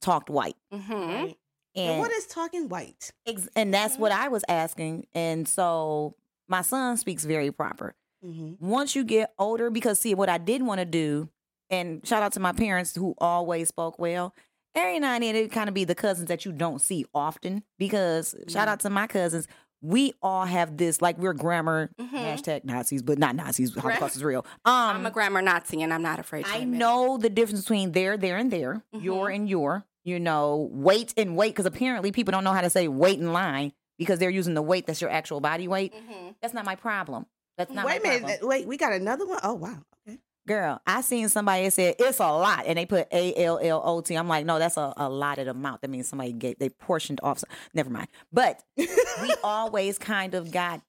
talked 0.00 0.30
white. 0.30 0.56
hmm 0.72 0.92
Right. 0.92 1.36
And 1.74 1.90
And 1.90 2.00
what 2.00 2.10
is 2.12 2.26
talking 2.26 2.70
white? 2.70 3.12
Ex- 3.26 3.48
and 3.54 3.72
that's 3.72 3.98
what 3.98 4.12
I 4.12 4.28
was 4.28 4.44
asking. 4.48 5.08
And 5.14 5.46
so 5.46 6.14
my 6.48 6.62
son 6.62 6.96
speaks 6.96 7.24
very 7.24 7.50
proper. 7.52 7.94
Mm-hmm. 8.24 8.66
Once 8.66 8.94
you 8.94 9.04
get 9.04 9.32
older, 9.38 9.70
because 9.70 9.98
see, 9.98 10.14
what 10.14 10.28
I 10.28 10.38
didn't 10.38 10.66
want 10.66 10.78
to 10.80 10.84
do, 10.84 11.28
and 11.70 12.06
shout 12.06 12.22
out 12.22 12.32
to 12.32 12.40
my 12.40 12.52
parents 12.52 12.94
who 12.94 13.14
always 13.18 13.68
spoke 13.68 13.98
well. 13.98 14.34
Every 14.74 15.00
now 15.00 15.12
and 15.14 15.22
then 15.22 15.36
it 15.36 15.52
kind 15.52 15.68
of 15.68 15.74
be 15.74 15.84
the 15.84 15.94
cousins 15.94 16.28
that 16.28 16.44
you 16.44 16.52
don't 16.52 16.80
see 16.80 17.04
often. 17.14 17.62
Because 17.78 18.34
shout 18.48 18.68
out 18.68 18.80
to 18.80 18.90
my 18.90 19.06
cousins, 19.06 19.46
we 19.82 20.14
all 20.22 20.44
have 20.46 20.76
this 20.76 21.02
like 21.02 21.18
we're 21.18 21.32
grammar 21.34 21.90
Mhm. 22.00 22.10
hashtag 22.10 22.64
Nazis, 22.64 23.02
but 23.02 23.18
not 23.18 23.34
Nazis. 23.34 23.74
Holocaust 23.74 24.16
is 24.16 24.22
real. 24.24 24.46
Um, 24.64 24.96
I'm 24.96 25.06
a 25.06 25.10
grammar 25.10 25.42
Nazi, 25.42 25.82
and 25.82 25.92
I'm 25.92 26.02
not 26.02 26.18
afraid. 26.20 26.44
To 26.46 26.52
I 26.52 26.58
admit 26.58 26.78
know 26.78 27.18
the 27.18 27.28
difference 27.28 27.62
between 27.62 27.92
there, 27.92 28.16
there, 28.16 28.36
and 28.38 28.50
there, 28.50 28.82
your 28.92 29.28
and 29.28 29.48
your. 29.48 29.84
You 30.04 30.18
know, 30.18 30.68
wait 30.72 31.14
and 31.16 31.36
wait, 31.36 31.50
because 31.50 31.66
apparently 31.66 32.10
people 32.10 32.32
don't 32.32 32.42
know 32.44 32.52
how 32.52 32.60
to 32.62 32.70
say 32.70 32.88
wait 32.88 33.20
in 33.20 33.32
line 33.32 33.72
because 33.98 34.18
they're 34.18 34.30
using 34.30 34.54
the 34.54 34.62
weight 34.62 34.84
that's 34.86 35.00
your 35.00 35.10
actual 35.10 35.40
body 35.40 35.68
weight. 35.68 35.94
Mhm. 35.94 36.34
That's 36.42 36.54
not 36.54 36.64
my 36.64 36.74
problem. 36.74 37.26
That's 37.58 37.70
not 37.72 37.84
Wait 37.86 37.98
a 37.98 38.02
minute. 38.02 38.22
problem. 38.22 38.48
Wait, 38.48 38.66
we 38.66 38.76
got 38.76 38.92
another 38.92 39.26
one? 39.26 39.38
Oh, 39.42 39.54
wow. 39.54 39.78
Okay. 40.08 40.18
Girl, 40.48 40.80
I 40.86 41.02
seen 41.02 41.28
somebody 41.28 41.64
that 41.64 41.72
said 41.72 41.94
it's 41.98 42.18
a 42.18 42.22
lot, 42.32 42.64
and 42.66 42.76
they 42.78 42.86
put 42.86 43.06
A 43.12 43.34
L 43.44 43.58
L 43.62 43.80
O 43.84 44.00
T. 44.00 44.14
I'm 44.16 44.26
like, 44.28 44.44
no, 44.46 44.58
that's 44.58 44.76
a, 44.76 44.92
a 44.96 45.06
allotted 45.06 45.48
amount. 45.48 45.82
That 45.82 45.90
means 45.90 46.08
somebody 46.08 46.32
gave 46.32 46.58
they 46.58 46.68
portioned 46.70 47.20
off. 47.22 47.38
some- 47.40 47.50
Never 47.74 47.90
mind. 47.90 48.08
But 48.32 48.62
we 48.76 48.88
always 49.44 49.98
kind 49.98 50.34
of 50.34 50.50
got 50.50 50.80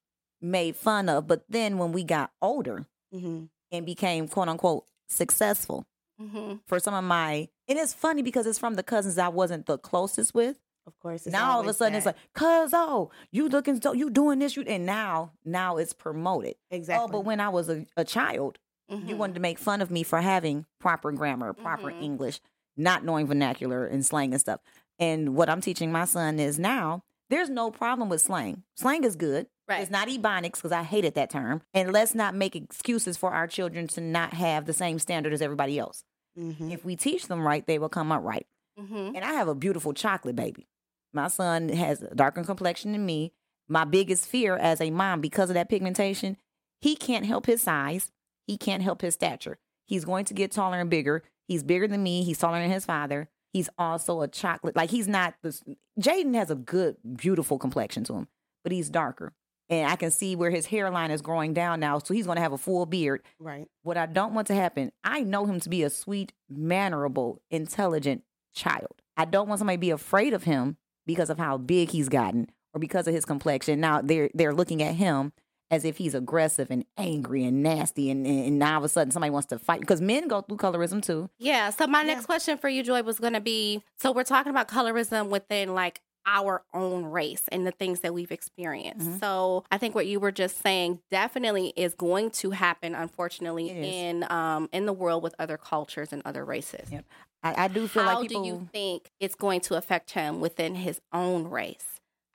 made 0.41 0.75
fun 0.75 1.07
of. 1.09 1.27
But 1.27 1.43
then 1.49 1.77
when 1.77 1.91
we 1.91 2.03
got 2.03 2.31
older 2.41 2.85
Mm-hmm. 3.13 3.43
and 3.71 3.85
became 3.85 4.27
quote 4.27 4.49
unquote 4.49 4.85
successful, 5.07 5.85
Mhm. 6.21 6.61
for 6.67 6.79
some 6.79 6.93
of 6.95 7.03
my 7.03 7.47
and 7.67 7.77
it's 7.79 7.93
funny 7.93 8.21
because 8.23 8.45
it's 8.47 8.57
from 8.59 8.73
the 8.75 8.83
cousins 8.83 9.17
I 9.17 9.27
wasn't 9.29 9.65
the 9.67 9.77
closest 9.77 10.33
with. 10.33 10.57
Of 10.85 10.99
course. 10.99 11.25
it's 11.25 11.31
now 11.33 11.51
all 11.51 11.61
of 11.61 11.67
a 11.67 11.73
sudden 11.73 11.95
it's 11.95 12.05
like, 12.05 12.17
cuz 12.33 12.71
oh, 12.73 13.09
you 13.31 13.47
looking 13.49 13.81
so 13.81 13.93
you 13.93 14.09
doing 14.09 14.39
this, 14.39 14.55
you 14.57 14.63
and 14.63 14.85
now 14.85 15.31
now 15.45 15.77
it's 15.77 15.93
promoted. 15.93 16.55
exactly. 16.71 17.03
Oh, 17.03 17.07
but 17.11 17.21
when 17.25 17.39
I 17.39 17.49
was 17.49 17.69
a, 17.69 17.85
a 17.95 18.03
child, 18.03 18.59
you 18.89 18.97
Mhm. 18.97 19.17
wanted 19.17 19.33
to 19.35 19.39
make 19.39 19.57
fun 19.59 19.81
of 19.81 19.89
me 19.89 20.03
for 20.03 20.19
having 20.21 20.65
proper 20.79 21.11
grammar, 21.11 21.53
proper 21.53 21.89
Mhm. 21.91 22.01
English, 22.03 22.41
not 22.75 23.03
knowing 23.03 23.25
vernacular 23.27 23.85
and 23.85 24.05
slang 24.05 24.33
and 24.33 24.41
stuff. 24.41 24.59
And 24.99 25.35
what 25.35 25.49
I'm 25.49 25.61
teaching 25.61 25.91
my 25.91 26.05
son 26.05 26.37
is 26.39 26.59
now 26.59 27.03
there's 27.29 27.49
no 27.49 27.71
problem 27.71 28.09
with 28.09 28.21
slang. 28.21 28.63
Slang 28.75 29.03
is 29.05 29.15
good. 29.15 29.47
Right. 29.67 29.81
It's 29.81 29.89
not 29.89 30.09
ebonics 30.09 30.55
because 30.57 30.73
I 30.73 30.83
hated 30.83 31.15
that 31.15 31.29
term. 31.29 31.61
And 31.73 31.93
let's 31.93 32.13
not 32.13 32.35
make 32.35 32.55
excuses 32.55 33.15
for 33.17 33.31
our 33.31 33.47
children 33.47 33.87
to 33.89 34.01
not 34.01 34.33
have 34.33 34.65
the 34.65 34.73
same 34.73 34.99
standard 34.99 35.31
as 35.33 35.41
everybody 35.41 35.79
else. 35.79 36.03
Mhm. 36.37 36.71
If 36.71 36.83
we 36.83 36.95
teach 36.97 37.27
them 37.27 37.47
right, 37.47 37.65
they 37.65 37.79
will 37.79 37.89
come 37.89 38.11
up 38.11 38.21
right. 38.23 38.45
Mhm. 38.77 39.15
And 39.15 39.23
I 39.23 39.33
have 39.33 39.47
a 39.47 39.55
beautiful 39.55 39.93
chocolate 39.93 40.35
baby. 40.35 40.67
My 41.13 41.27
son 41.27 41.69
has 41.69 42.01
a 42.01 42.15
darker 42.15 42.43
complexion 42.43 42.91
than 42.91 43.05
me. 43.05 43.33
My 43.67 43.85
biggest 43.85 44.27
fear 44.27 44.57
as 44.57 44.81
a 44.81 44.91
mom, 44.91 45.21
because 45.21 45.49
of 45.49 45.53
that 45.53 45.69
pigmentation, 45.69 46.37
he 46.81 46.95
can't 46.95 47.25
help 47.25 47.45
his 47.45 47.61
size. 47.61 48.11
He 48.45 48.57
can't 48.57 48.83
help 48.83 49.01
his 49.01 49.13
stature. 49.13 49.57
He's 49.85 50.05
going 50.05 50.25
to 50.25 50.33
get 50.33 50.51
taller 50.51 50.79
and 50.79 50.89
bigger. 50.89 51.23
He's 51.47 51.63
bigger 51.63 51.87
than 51.87 52.03
me. 52.03 52.23
He's 52.23 52.39
taller 52.39 52.59
than 52.59 52.71
his 52.71 52.85
father. 52.85 53.29
He's 53.53 53.69
also 53.77 54.21
a 54.21 54.27
chocolate. 54.27 54.75
Like 54.75 54.89
he's 54.89 55.07
not 55.07 55.35
this. 55.43 55.63
Jaden 55.99 56.35
has 56.35 56.49
a 56.49 56.55
good, 56.55 56.97
beautiful 57.15 57.59
complexion 57.59 58.03
to 58.05 58.13
him, 58.15 58.27
but 58.63 58.71
he's 58.71 58.89
darker. 58.89 59.33
And 59.69 59.89
I 59.89 59.95
can 59.95 60.11
see 60.11 60.35
where 60.35 60.51
his 60.51 60.65
hairline 60.65 61.11
is 61.11 61.21
growing 61.21 61.53
down 61.53 61.79
now. 61.79 61.99
So 61.99 62.13
he's 62.13 62.25
going 62.25 62.35
to 62.35 62.41
have 62.41 62.53
a 62.53 62.57
full 62.57 62.85
beard. 62.85 63.21
Right. 63.39 63.67
What 63.83 63.97
I 63.97 64.07
don't 64.07 64.33
want 64.33 64.47
to 64.47 64.55
happen, 64.55 64.91
I 65.03 65.21
know 65.21 65.45
him 65.45 65.59
to 65.61 65.69
be 65.69 65.83
a 65.83 65.89
sweet, 65.89 66.33
mannerable, 66.49 67.41
intelligent 67.49 68.23
child. 68.53 69.01
I 69.15 69.25
don't 69.25 69.47
want 69.47 69.59
somebody 69.59 69.77
to 69.77 69.81
be 69.81 69.91
afraid 69.91 70.33
of 70.33 70.43
him 70.43 70.77
because 71.05 71.29
of 71.29 71.37
how 71.37 71.57
big 71.57 71.89
he's 71.89 72.09
gotten 72.09 72.47
or 72.73 72.79
because 72.79 73.07
of 73.07 73.13
his 73.13 73.25
complexion. 73.25 73.79
Now 73.79 74.01
they're 74.01 74.29
they're 74.33 74.53
looking 74.53 74.81
at 74.81 74.95
him 74.95 75.33
as 75.71 75.85
if 75.85 75.97
he's 75.97 76.13
aggressive 76.13 76.69
and 76.69 76.85
angry 76.97 77.43
and 77.43 77.63
nasty 77.63 78.11
and, 78.11 78.27
and 78.27 78.59
now 78.59 78.73
all 78.73 78.77
of 78.79 78.83
a 78.83 78.89
sudden 78.89 79.11
somebody 79.11 79.31
wants 79.31 79.47
to 79.47 79.57
fight 79.57 79.79
because 79.79 80.01
men 80.01 80.27
go 80.27 80.41
through 80.41 80.57
colorism 80.57 81.01
too. 81.01 81.29
Yeah. 81.39 81.71
So 81.71 81.87
my 81.87 82.03
next 82.03 82.25
question 82.27 82.57
for 82.57 82.69
you, 82.69 82.83
Joy, 82.83 83.01
was 83.01 83.19
going 83.19 83.33
to 83.33 83.41
be: 83.41 83.83
so 83.97 84.11
we're 84.11 84.23
talking 84.23 84.51
about 84.51 84.67
colorism 84.67 85.29
within 85.29 85.73
like 85.73 86.01
our 86.25 86.63
own 86.73 87.05
race 87.05 87.43
and 87.51 87.65
the 87.67 87.71
things 87.71 87.99
that 88.01 88.13
we've 88.13 88.31
experienced. 88.31 89.07
Mhm. 89.07 89.19
So 89.19 89.63
I 89.71 89.77
think 89.77 89.95
what 89.95 90.07
you 90.07 90.19
were 90.19 90.31
just 90.31 90.61
saying 90.61 90.99
definitely 91.11 91.73
is 91.75 91.93
going 91.95 92.31
to 92.31 92.51
happen, 92.51 92.95
unfortunately, 92.95 93.69
in 93.69 94.25
um 94.31 94.69
in 94.71 94.85
the 94.85 94.93
world 94.93 95.23
with 95.23 95.35
other 95.39 95.57
cultures 95.57 96.13
and 96.13 96.21
other 96.25 96.45
races. 96.45 96.89
Yeah. 96.91 97.01
I, 97.43 97.65
I 97.65 97.67
do 97.67 97.87
feel 97.87 98.03
How 98.03 98.19
like 98.19 98.29
people 98.29 98.43
do 98.43 98.47
you 98.47 98.69
think 98.71 99.11
it's 99.19 99.35
going 99.35 99.59
to 99.61 99.75
affect 99.75 100.11
him 100.11 100.39
within 100.39 100.75
his 100.75 101.01
own 101.11 101.49
race? 101.49 101.85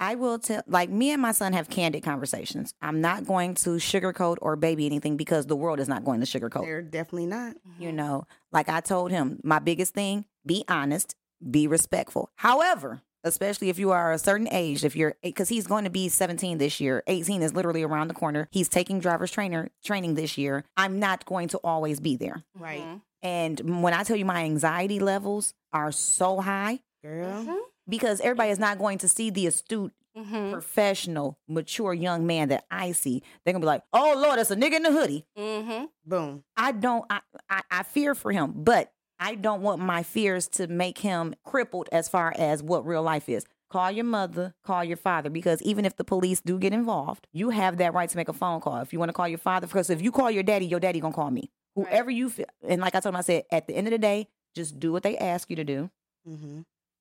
I 0.00 0.14
will 0.14 0.38
tell, 0.38 0.62
like, 0.68 0.90
me 0.90 1.10
and 1.10 1.20
my 1.20 1.32
son 1.32 1.54
have 1.54 1.68
candid 1.68 2.04
conversations. 2.04 2.72
I'm 2.80 3.00
not 3.00 3.26
going 3.26 3.54
to 3.56 3.70
sugarcoat 3.70 4.36
or 4.40 4.54
baby 4.54 4.86
anything 4.86 5.16
because 5.16 5.46
the 5.46 5.56
world 5.56 5.80
is 5.80 5.88
not 5.88 6.04
going 6.04 6.20
to 6.20 6.26
sugarcoat. 6.26 6.62
They're 6.62 6.82
definitely 6.82 7.26
not. 7.26 7.56
You 7.80 7.90
know, 7.90 8.24
like 8.52 8.68
I 8.68 8.80
told 8.80 9.10
him, 9.10 9.40
my 9.42 9.58
biggest 9.58 9.94
thing 9.94 10.24
be 10.46 10.64
honest, 10.68 11.14
be 11.50 11.66
respectful. 11.66 12.30
However, 12.36 13.02
especially 13.24 13.68
if 13.68 13.78
you 13.78 13.90
are 13.90 14.12
a 14.12 14.18
certain 14.18 14.48
age, 14.50 14.84
if 14.84 14.94
you're, 14.96 15.14
because 15.22 15.48
he's 15.48 15.66
going 15.66 15.84
to 15.84 15.90
be 15.90 16.08
17 16.08 16.58
this 16.58 16.80
year, 16.80 17.02
18 17.06 17.42
is 17.42 17.54
literally 17.54 17.82
around 17.82 18.08
the 18.08 18.14
corner. 18.14 18.48
He's 18.50 18.68
taking 18.68 19.00
driver's 19.00 19.30
trainer 19.30 19.68
training 19.84 20.14
this 20.14 20.38
year. 20.38 20.64
I'm 20.76 20.98
not 20.98 21.24
going 21.24 21.48
to 21.48 21.58
always 21.58 22.00
be 22.00 22.16
there. 22.16 22.44
Right. 22.58 22.82
Mhm. 22.82 23.00
And 23.22 23.82
when 23.82 23.92
I 23.94 24.04
tell 24.04 24.16
you 24.16 24.24
my 24.24 24.44
anxiety 24.44 25.00
levels 25.00 25.54
are 25.72 25.90
so 25.92 26.40
high, 26.40 26.80
Girl. 27.02 27.44
Mhm. 27.44 27.58
because 27.88 28.20
everybody 28.20 28.50
is 28.50 28.58
not 28.58 28.78
going 28.78 28.98
to 28.98 29.08
see 29.08 29.30
the 29.30 29.46
astute 29.46 29.92
Mhm. 30.16 30.52
professional, 30.52 31.38
mature 31.48 31.94
young 31.94 32.26
man 32.26 32.48
that 32.48 32.64
I 32.70 32.92
see, 32.92 33.22
they're 33.44 33.52
gonna 33.52 33.62
be 33.62 33.66
like, 33.66 33.82
"Oh 33.92 34.14
Lord, 34.16 34.38
that's 34.38 34.50
a 34.50 34.56
nigga 34.56 34.74
in 34.74 34.82
the 34.82 34.90
hoodie." 34.92 35.24
Mhm. 35.36 35.88
Boom. 36.04 36.44
I 36.56 36.72
don't. 36.72 37.04
I, 37.10 37.20
I 37.48 37.62
I 37.70 37.82
fear 37.84 38.14
for 38.16 38.32
him, 38.32 38.52
but 38.56 38.92
I 39.20 39.34
don't 39.34 39.62
want 39.62 39.80
my 39.80 40.02
fears 40.02 40.48
to 40.48 40.66
make 40.66 40.98
him 40.98 41.34
crippled 41.44 41.88
as 41.92 42.08
far 42.08 42.32
as 42.36 42.62
what 42.62 42.86
real 42.86 43.02
life 43.02 43.28
is. 43.28 43.44
Call 43.70 43.90
your 43.90 44.04
mother, 44.04 44.54
call 44.64 44.82
your 44.82 44.96
father, 44.96 45.28
because 45.28 45.60
even 45.62 45.84
if 45.84 45.96
the 45.96 46.04
police 46.04 46.40
do 46.40 46.58
get 46.58 46.72
involved, 46.72 47.26
you 47.32 47.50
have 47.50 47.76
that 47.78 47.92
right 47.92 48.08
to 48.08 48.16
make 48.16 48.28
a 48.28 48.32
phone 48.32 48.60
call. 48.60 48.78
If 48.78 48.92
you 48.92 48.98
want 48.98 49.10
to 49.10 49.12
call 49.12 49.28
your 49.28 49.38
father, 49.38 49.66
because 49.66 49.90
if 49.90 50.00
you 50.00 50.10
call 50.10 50.30
your 50.30 50.42
daddy, 50.42 50.64
your 50.66 50.80
daddy 50.80 51.00
gonna 51.00 51.12
call 51.12 51.30
me. 51.30 51.50
Right. 51.76 51.86
Whoever 51.88 52.10
you 52.10 52.30
feel, 52.30 52.46
and 52.66 52.80
like 52.80 52.94
I 52.94 53.00
told 53.00 53.14
him, 53.14 53.18
I 53.18 53.22
said, 53.22 53.42
at 53.52 53.66
the 53.66 53.74
end 53.74 53.86
of 53.86 53.90
the 53.90 53.98
day, 53.98 54.28
just 54.54 54.80
do 54.80 54.90
what 54.90 55.02
they 55.02 55.18
ask 55.18 55.50
you 55.50 55.56
to 55.56 55.64
do. 55.64 55.90
Mm-hmm. 56.26 56.60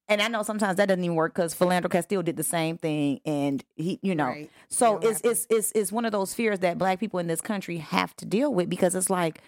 And 0.09 0.21
I 0.21 0.27
know 0.27 0.43
sometimes 0.43 0.77
that 0.77 0.87
doesn't 0.87 1.03
even 1.03 1.15
work 1.15 1.33
because 1.33 1.53
Philando 1.55 1.89
Castile 1.89 2.23
did 2.23 2.35
the 2.37 2.43
same 2.43 2.77
thing, 2.77 3.19
and 3.25 3.63
he, 3.75 3.99
you 4.01 4.15
know, 4.15 4.27
Right. 4.27 4.49
so 4.69 4.97
it's, 4.97 5.21
it's 5.21 5.47
it's 5.49 5.71
it's 5.73 5.91
one 5.91 6.05
of 6.05 6.11
those 6.11 6.33
fears 6.33 6.59
that 6.59 6.77
black 6.77 6.99
people 6.99 7.19
in 7.19 7.27
this 7.27 7.41
country 7.41 7.77
have 7.77 8.15
to 8.17 8.25
deal 8.25 8.53
with 8.53 8.69
because 8.69 8.93
it's 8.95 9.09
like, 9.09 9.41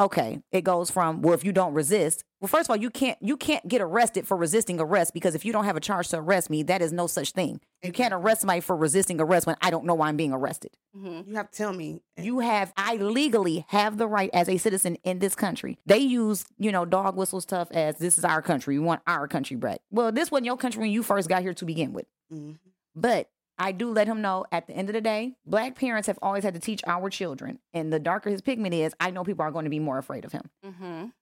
okay, 0.00 0.40
it 0.50 0.62
goes 0.62 0.90
from 0.90 1.22
well, 1.22 1.34
if 1.34 1.44
you 1.44 1.52
don't 1.52 1.74
resist, 1.74 2.24
well, 2.40 2.48
first 2.48 2.66
of 2.68 2.70
all, 2.70 2.76
you 2.76 2.90
can't 2.90 3.18
you 3.20 3.36
can't 3.36 3.66
get 3.68 3.80
arrested 3.80 4.26
for 4.26 4.36
resisting 4.36 4.80
arrest 4.80 5.12
because 5.14 5.34
if 5.34 5.44
you 5.44 5.52
don't 5.52 5.66
have 5.66 5.76
a 5.76 5.80
charge 5.80 6.08
to 6.08 6.18
arrest 6.18 6.48
me, 6.50 6.62
that 6.64 6.80
is 6.82 6.92
no 6.92 7.06
such 7.06 7.32
thing. 7.32 7.60
You 7.82 7.92
can't 7.92 8.14
arrest 8.14 8.40
somebody 8.40 8.60
for 8.60 8.74
resisting 8.76 9.20
arrest 9.20 9.46
when 9.46 9.56
I 9.60 9.70
don't 9.70 9.84
know 9.84 9.94
why 9.94 10.08
I'm 10.08 10.16
being 10.16 10.32
arrested. 10.32 10.70
Mhm. 10.96 11.28
You 11.28 11.34
have 11.36 11.50
to 11.50 11.56
tell 11.56 11.72
me. 11.72 12.02
You 12.16 12.40
have 12.40 12.72
I 12.76 12.96
legally 12.96 13.64
have 13.68 13.98
the 13.98 14.08
right 14.08 14.30
as 14.32 14.48
a 14.48 14.56
citizen 14.56 14.96
in 15.04 15.18
this 15.18 15.34
country. 15.34 15.78
They 15.86 15.98
use, 15.98 16.44
you 16.58 16.72
know, 16.72 16.84
dog 16.84 17.16
whistle 17.16 17.40
stuff 17.40 17.70
as 17.72 17.96
this 17.98 18.16
is 18.18 18.24
our 18.24 18.42
country. 18.42 18.78
We 18.78 18.84
want 18.84 19.02
our 19.06 19.28
country 19.28 19.56
back. 19.56 19.80
Well, 19.90 20.10
this 20.10 20.30
wasn't 20.30 20.46
your 20.46 20.56
country 20.56 20.80
when 20.80 20.90
you 20.90 21.02
first 21.02 21.28
got 21.28 21.42
here 21.42 21.54
to 21.54 21.64
begin 21.64 21.92
with. 21.92 22.06
Mhm. 22.32 22.56
But 22.96 23.28
I 23.60 23.72
do 23.72 23.92
let 23.92 24.06
him 24.08 24.22
know 24.22 24.46
at 24.50 24.66
the 24.66 24.72
end 24.72 24.88
of 24.88 24.94
the 24.94 25.00
day, 25.00 25.34
black 25.44 25.76
parents 25.76 26.06
have 26.08 26.18
always 26.22 26.42
had 26.42 26.54
to 26.54 26.60
teach 26.60 26.80
our 26.86 27.10
children. 27.10 27.58
And 27.74 27.92
the 27.92 27.98
darker 28.00 28.30
his 28.30 28.40
pigment 28.40 28.74
is, 28.74 28.94
I 28.98 29.10
know 29.10 29.22
people 29.22 29.44
are 29.44 29.50
going 29.52 29.64
to 29.64 29.70
be 29.70 29.78
more 29.78 29.98
afraid 29.98 30.24
of 30.24 30.32
him. 30.32 30.50
Mhm. 30.64 31.12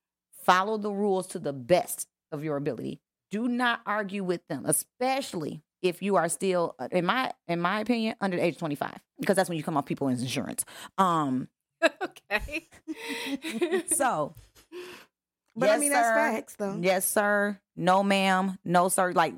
Follow 0.45 0.79
the 0.79 0.91
rules 0.93 1.27
to 1.29 1.39
the 1.39 1.53
best 1.53 2.07
of 2.33 2.45
your 2.45 2.57
ability. 2.57 3.01
Do 3.31 3.49
not 3.49 3.81
argue 3.85 4.23
with 4.25 4.47
them, 4.49 4.65
especially 4.67 5.63
if 5.83 6.01
you 6.01 6.17
are 6.17 6.29
still, 6.29 6.75
uh, 6.79 6.89
in 6.93 7.05
my 7.05 7.33
in 7.47 7.61
my 7.61 7.81
opinion, 7.81 8.15
under 8.21 8.37
the 8.37 8.43
age 8.45 8.55
of 8.55 8.59
25. 8.61 8.99
Because 9.21 9.37
that's 9.37 9.49
when 9.49 9.59
you 9.59 9.65
come 9.65 9.77
off 9.77 9.85
people's 9.87 10.23
insurance. 10.23 10.65
Um, 10.97 11.49
okay. 12.03 12.69
so 13.89 14.35
But 15.57 15.69
I 15.71 15.73
Yes, 15.73 15.81
mean, 15.81 15.91
that's 15.93 16.09
sir. 16.09 16.15
facts, 16.15 16.55
though. 16.57 16.79
Yes, 16.81 17.05
sir. 17.05 17.59
No, 17.77 18.03
ma'am. 18.03 18.59
No, 18.65 18.89
sir. 18.89 19.13
Like 19.13 19.35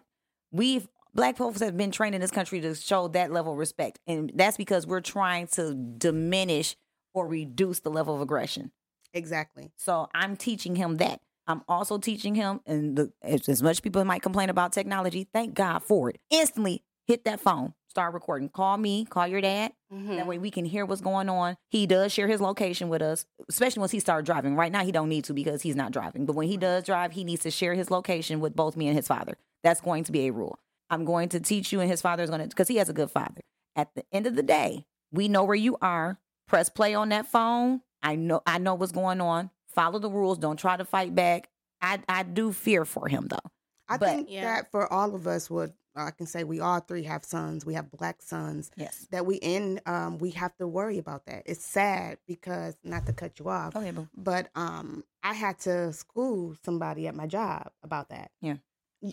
we've 0.53 0.87
black 1.15 1.37
folks 1.37 1.61
have 1.61 1.77
been 1.77 1.91
trained 1.91 2.15
in 2.15 2.21
this 2.21 2.31
country 2.31 2.61
to 2.61 2.75
show 2.75 3.09
that 3.09 3.33
level 3.33 3.53
of 3.53 3.59
respect, 3.59 3.99
and 4.07 4.31
that's 4.35 4.57
because 4.57 4.87
we're 4.87 5.01
trying 5.01 5.47
to 5.49 5.75
diminish 5.75 6.77
or 7.15 7.27
reduce 7.27 7.81
the 7.81 7.91
level 7.91 8.15
of 8.15 8.21
aggression. 8.21 8.73
Exactly. 9.13 9.71
So 9.77 10.09
I'm 10.15 10.37
teaching 10.37 10.77
him 10.77 10.97
that. 10.99 11.21
I'm 11.47 11.63
also 11.69 11.99
teaching 11.99 12.37
him, 12.37 12.61
and 12.67 12.97
the, 12.97 13.13
as, 13.23 13.49
as 13.49 13.63
much 13.63 13.83
people 13.83 14.05
might 14.05 14.23
complain 14.23 14.51
about 14.51 14.73
technology, 14.73 15.27
thank 15.33 15.55
God 15.55 15.81
for 15.83 16.11
it. 16.11 16.21
Instantly 16.31 16.85
hit 17.09 17.25
that 17.25 17.41
phone, 17.41 17.75
start 17.89 18.15
recording. 18.15 18.49
Call 18.49 18.77
me, 18.77 19.05
call 19.05 19.27
your 19.27 19.41
dad. 19.41 19.73
Mhm. 19.93 20.15
That 20.17 20.29
way 20.29 20.39
we 20.39 20.53
can 20.53 20.65
hear 20.65 20.87
what's 20.87 21.01
going 21.01 21.29
on. 21.29 21.57
He 21.71 21.89
does 21.89 22.13
share 22.13 22.29
his 22.29 22.41
location 22.41 22.89
with 22.89 23.03
us, 23.03 23.27
especially 23.49 23.81
once 23.81 23.91
he 23.91 23.99
started 23.99 24.27
driving. 24.27 24.55
Right 24.55 24.71
now 24.71 24.85
he 24.85 24.93
don't 24.93 25.09
need 25.09 25.25
to 25.25 25.33
because 25.35 25.63
he's 25.63 25.75
not 25.75 25.91
driving. 25.91 26.25
But 26.25 26.37
when 26.37 26.47
he 26.47 26.57
does 26.57 26.85
drive, 26.85 27.11
he 27.13 27.25
needs 27.25 27.43
to 27.43 27.51
share 27.51 27.75
his 27.75 27.91
location 27.91 28.39
with 28.39 28.55
both 28.55 28.77
me 28.77 28.87
and 28.87 28.97
his 28.97 29.09
father. 29.09 29.37
That's 29.65 29.81
going 29.81 30.05
to 30.05 30.13
be 30.13 30.29
a 30.29 30.33
rule. 30.33 30.61
I'm 30.91 31.05
going 31.05 31.29
to 31.31 31.41
teach 31.41 31.73
you 31.73 31.81
and 31.81 31.89
his 31.91 32.03
father 32.03 32.23
is 32.23 32.31
going 32.31 32.43
to 32.43 32.49
because 32.49 32.69
he 32.69 32.77
has 32.77 32.89
a 32.89 32.93
good 32.93 33.11
father. 33.11 33.41
At 33.77 33.95
the 33.95 34.05
end 34.13 34.27
of 34.27 34.35
the 34.37 34.43
day, 34.43 34.87
we 35.13 35.29
know 35.29 35.45
where 35.45 35.55
you 35.57 35.77
are. 35.81 36.19
Press 36.49 36.69
play 36.69 36.95
on 36.95 37.11
that 37.11 37.27
phone. 37.27 37.81
I 38.03 38.17
know 38.17 38.43
I 38.47 38.59
know 38.59 38.75
what's 38.75 38.93
going 38.93 39.21
on. 39.21 39.51
Follow 39.69 39.99
the 39.99 40.11
rules. 40.11 40.39
Don't 40.39 40.57
try 40.59 40.77
to 40.77 40.85
fight 40.85 41.15
back. 41.15 41.49
I 41.81 42.01
I 42.09 42.25
do 42.25 42.53
fear 42.53 42.85
for 42.85 43.09
him 43.09 43.29
though. 43.29 43.51
I 43.89 43.97
But- 43.97 44.09
think 44.09 44.29
Yeah. 44.31 44.45
that 44.45 44.71
for 44.71 44.93
all 44.93 45.15
of 45.15 45.27
us 45.27 45.49
would 45.49 45.73
I 45.97 46.13
can 46.13 46.27
say 46.27 46.45
we 46.45 46.61
all 46.61 46.79
three 46.81 47.03
have 47.03 47.25
sons. 47.25 47.67
We 47.67 47.75
have 47.75 47.91
black 47.91 48.23
sons 48.23 48.71
Yes. 48.77 49.07
that 49.11 49.27
we 49.27 49.37
in 49.37 49.81
um 49.87 50.19
we 50.19 50.31
have 50.31 50.57
to 50.59 50.67
worry 50.67 50.99
about 50.99 51.27
that. 51.27 51.43
It's 51.47 51.65
sad 51.65 52.19
because 52.27 52.77
not 52.85 53.07
to 53.07 53.13
cut 53.13 53.39
you 53.39 53.49
off, 53.49 53.75
Go 53.75 53.81
ahead, 53.81 53.95
boo. 53.97 54.09
but 54.17 54.51
um 54.57 55.05
I 55.23 55.35
had 55.35 55.59
to 55.61 55.93
school 55.93 56.57
somebody 56.65 57.07
at 57.09 57.15
my 57.15 57.27
job 57.27 57.71
about 57.83 58.09
that. 58.11 58.31
Yeah. 58.41 58.57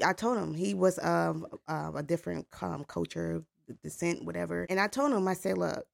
I 0.04 0.14
told 0.14 0.38
him 0.38 0.54
he 0.54 0.74
was 0.74 0.98
of 1.00 1.46
um, 1.68 1.96
a 1.96 2.04
different 2.04 2.48
um, 2.62 2.84
culture, 2.84 3.44
descent, 3.84 4.26
whatever, 4.26 4.66
and 4.70 4.80
I 4.80 4.88
told 4.88 5.12
him 5.14 5.28
I 5.28 5.34
said, 5.34 5.58
look. 5.58 5.86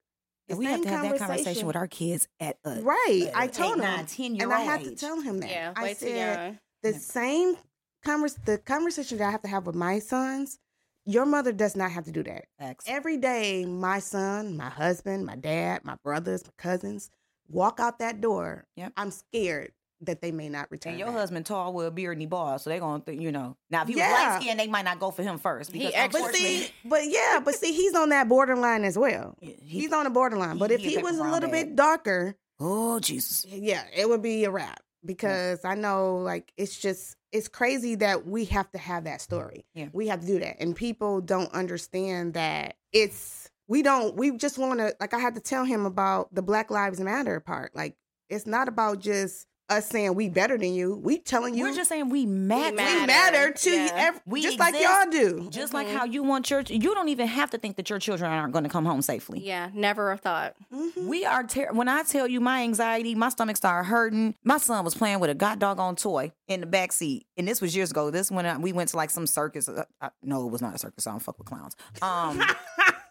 And 0.50 0.58
we 0.58 0.66
have 0.66 0.82
to 0.82 0.90
have 0.90 1.04
that 1.04 1.18
conversation 1.20 1.68
with 1.68 1.76
our 1.78 1.88
kids 1.88 2.28
at 2.40 2.58
uh, 2.66 2.82
Right, 2.82 3.30
uh, 3.34 3.40
I 3.40 3.46
eight, 3.46 3.54
told 3.54 3.76
him, 3.76 3.82
nine, 3.82 4.06
10 4.06 4.36
year 4.36 4.44
and 4.44 4.54
I 4.54 4.60
old 4.60 4.70
had 4.70 4.84
to 4.84 4.96
tell 4.96 5.22
him 5.22 5.40
that. 5.40 5.50
Yeah, 5.50 5.74
I 5.76 5.94
said, 5.94 6.60
the 6.82 6.92
Yeah. 6.92 6.98
same 6.98 7.56
convers 8.04 8.36
the 8.46 8.58
conversation 8.58 9.20
that 9.20 9.28
I 9.28 9.32
have 9.32 9.42
to 9.44 9.48
have 9.48 9.66
with 9.66 9.76
my 9.76 10.00
sons, 10.00 10.60
your 11.06 11.26
mother 11.26 11.54
does 11.54 11.76
not 11.78 11.92
have 11.92 12.04
to 12.06 12.12
do 12.12 12.24
that. 12.24 12.46
Facts. 12.60 12.86
Every 12.88 13.16
day, 13.18 13.66
my 13.66 14.00
son, 14.00 14.58
my 14.58 14.70
husband, 14.70 15.26
my 15.26 15.36
dad, 15.38 15.86
my 15.86 15.96
brothers, 16.04 16.44
my 16.46 16.52
cousins 16.58 17.10
walk 17.48 17.80
out 17.80 18.00
that 18.00 18.20
door. 18.20 18.66
Yep. 18.76 18.94
I'm 18.98 19.12
scared 19.12 19.72
that 20.06 20.22
they 20.22 20.32
may 20.32 20.50
not 20.50 20.70
return. 20.72 20.92
And 20.92 21.00
your 21.00 21.10
back. 21.10 21.18
husband 21.18 21.46
tall 21.46 21.74
with 21.74 21.88
a 21.88 21.92
beard 21.92 22.14
and 22.14 22.22
he 22.22 22.26
bald, 22.28 22.62
so 22.62 22.70
they 22.70 22.80
gonna 22.80 23.04
think, 23.04 23.22
you 23.22 23.32
know. 23.32 23.56
Now 23.70 23.82
if 23.84 23.88
he 23.88 23.96
was 23.96 24.00
Yeah. 24.00 24.12
light 24.34 24.42
skinned, 24.42 24.60
they 24.60 24.68
might 24.68 24.86
not 24.86 25.00
go 25.00 25.12
for 25.12 25.24
him 25.24 25.38
first. 25.40 25.72
He 25.72 25.80
Because 25.80 25.94
extra- 25.96 26.22
But 26.24 26.36
see, 26.36 26.70
but 26.86 27.02
yeah, 27.10 27.40
but 27.44 27.56
see, 27.56 27.74
he's 27.74 27.96
on 27.96 28.10
that 28.10 28.28
borderline 28.30 28.84
as 28.84 28.98
well. 28.98 29.36
he- 29.42 29.58
He's 29.62 29.94
on 29.94 30.04
the 30.06 30.10
borderline. 30.10 30.58
But 30.58 30.72
if 30.72 30.82
he 30.82 30.96
he 30.96 30.98
was 30.98 31.18
a 31.18 31.24
little 31.24 31.50
bag. 31.50 31.70
bit 31.70 31.76
darker, 31.76 32.36
oh 32.60 33.00
Jesus. 33.00 33.46
yeah, 33.50 33.84
it 33.96 34.08
would 34.08 34.22
be 34.22 34.44
a 34.46 34.52
wrap. 34.52 34.80
Because 35.06 35.66
I 35.66 35.76
know, 35.76 36.16
like, 36.18 36.54
it's 36.56 36.78
just 36.80 37.18
it's 37.34 37.48
crazy 37.50 37.96
that 37.96 38.26
we 38.26 38.46
have 38.46 38.72
to 38.72 38.78
have 38.78 39.04
that 39.04 39.20
story. 39.20 39.66
Yeah. 39.74 39.88
We 39.92 40.08
have 40.08 40.22
to 40.22 40.26
do 40.28 40.40
that, 40.40 40.58
and 40.62 40.74
people 40.76 41.20
don't 41.20 41.52
understand 41.54 42.36
that 42.36 42.76
it's 42.94 43.50
we 43.68 43.82
don't. 43.82 44.16
We 44.16 44.38
just 44.38 44.58
want 44.58 44.80
to 44.80 44.96
like 45.02 45.14
I 45.14 45.20
had 45.20 45.36
to 45.36 45.42
tell 45.42 45.66
him 45.66 45.86
about 45.86 46.34
the 46.34 46.42
Black 46.42 46.72
Lives 46.72 47.02
Matter 47.02 47.40
part. 47.42 47.76
Like, 47.76 47.96
it's 48.30 48.46
not 48.48 48.70
about 48.70 49.00
just 49.00 49.46
us 49.70 49.88
saying 49.88 50.14
we 50.16 50.30
better 50.30 50.58
than 50.58 50.74
you. 50.74 50.96
We 50.96 51.18
telling 51.20 51.56
you 51.56 51.64
We're 51.64 51.74
just 51.74 51.90
saying 51.90 52.10
we 52.10 52.26
matter. 52.26 52.76
matter. 52.76 53.00
we 53.02 53.08
matter 53.08 53.52
to 53.54 53.70
you, 53.70 53.76
Yeah. 53.78 53.92
ev- 53.96 54.22
We 54.26 54.42
just 54.42 54.60
like 54.60 54.76
y'all 54.80 55.10
do. 55.10 55.48
Just 55.50 55.74
like 55.74 55.88
Mhm. 55.88 55.94
how 55.96 56.06
you 56.06 56.22
want 56.24 56.46
church, 56.46 56.70
you 56.70 56.94
don't 56.94 57.08
even 57.10 57.28
have 57.28 57.50
to 57.52 57.58
think 57.58 57.78
that 57.78 57.90
your 57.90 57.98
children 58.00 58.30
aren't 58.32 58.52
going 58.54 58.64
to 58.66 58.70
come 58.70 58.86
home 58.86 59.02
safely. 59.02 59.40
Yeah, 59.40 59.70
never 59.74 60.12
a 60.12 60.18
thought. 60.18 60.56
Mhm. 60.74 61.08
We 61.08 61.26
are 61.26 61.44
ter- 61.44 61.72
when 61.72 61.88
I 61.88 62.04
tell 62.04 62.28
you 62.28 62.42
my 62.42 62.62
anxiety, 62.64 63.16
my 63.16 63.30
stomach 63.30 63.56
started 63.58 63.88
hurting. 63.88 64.36
My 64.44 64.58
son 64.58 64.84
was 64.84 64.96
playing 64.96 65.20
with 65.20 65.30
a 65.30 65.36
god 65.36 65.60
doggone 65.60 65.96
toy 65.96 66.34
in 66.48 66.60
the 66.60 66.66
back 66.68 66.92
seat, 66.92 67.26
and 67.38 67.48
this 67.48 67.62
was 67.62 67.76
years 67.76 67.92
ago. 67.92 68.12
This 68.12 68.30
when 68.30 68.46
I, 68.46 68.58
we 68.58 68.74
went 68.74 68.90
to 68.90 68.98
like 68.98 69.10
some 69.10 69.26
circus. 69.26 69.70
Uh, 69.70 69.86
uh, 70.02 70.10
no, 70.22 70.46
it 70.46 70.52
was 70.52 70.62
not 70.62 70.76
a 70.76 70.78
circus. 70.78 71.08
I 71.08 71.12
don't 71.12 71.20
fuck 71.22 71.38
with 71.40 71.48
clowns. 71.48 71.76
Um, 72.02 72.42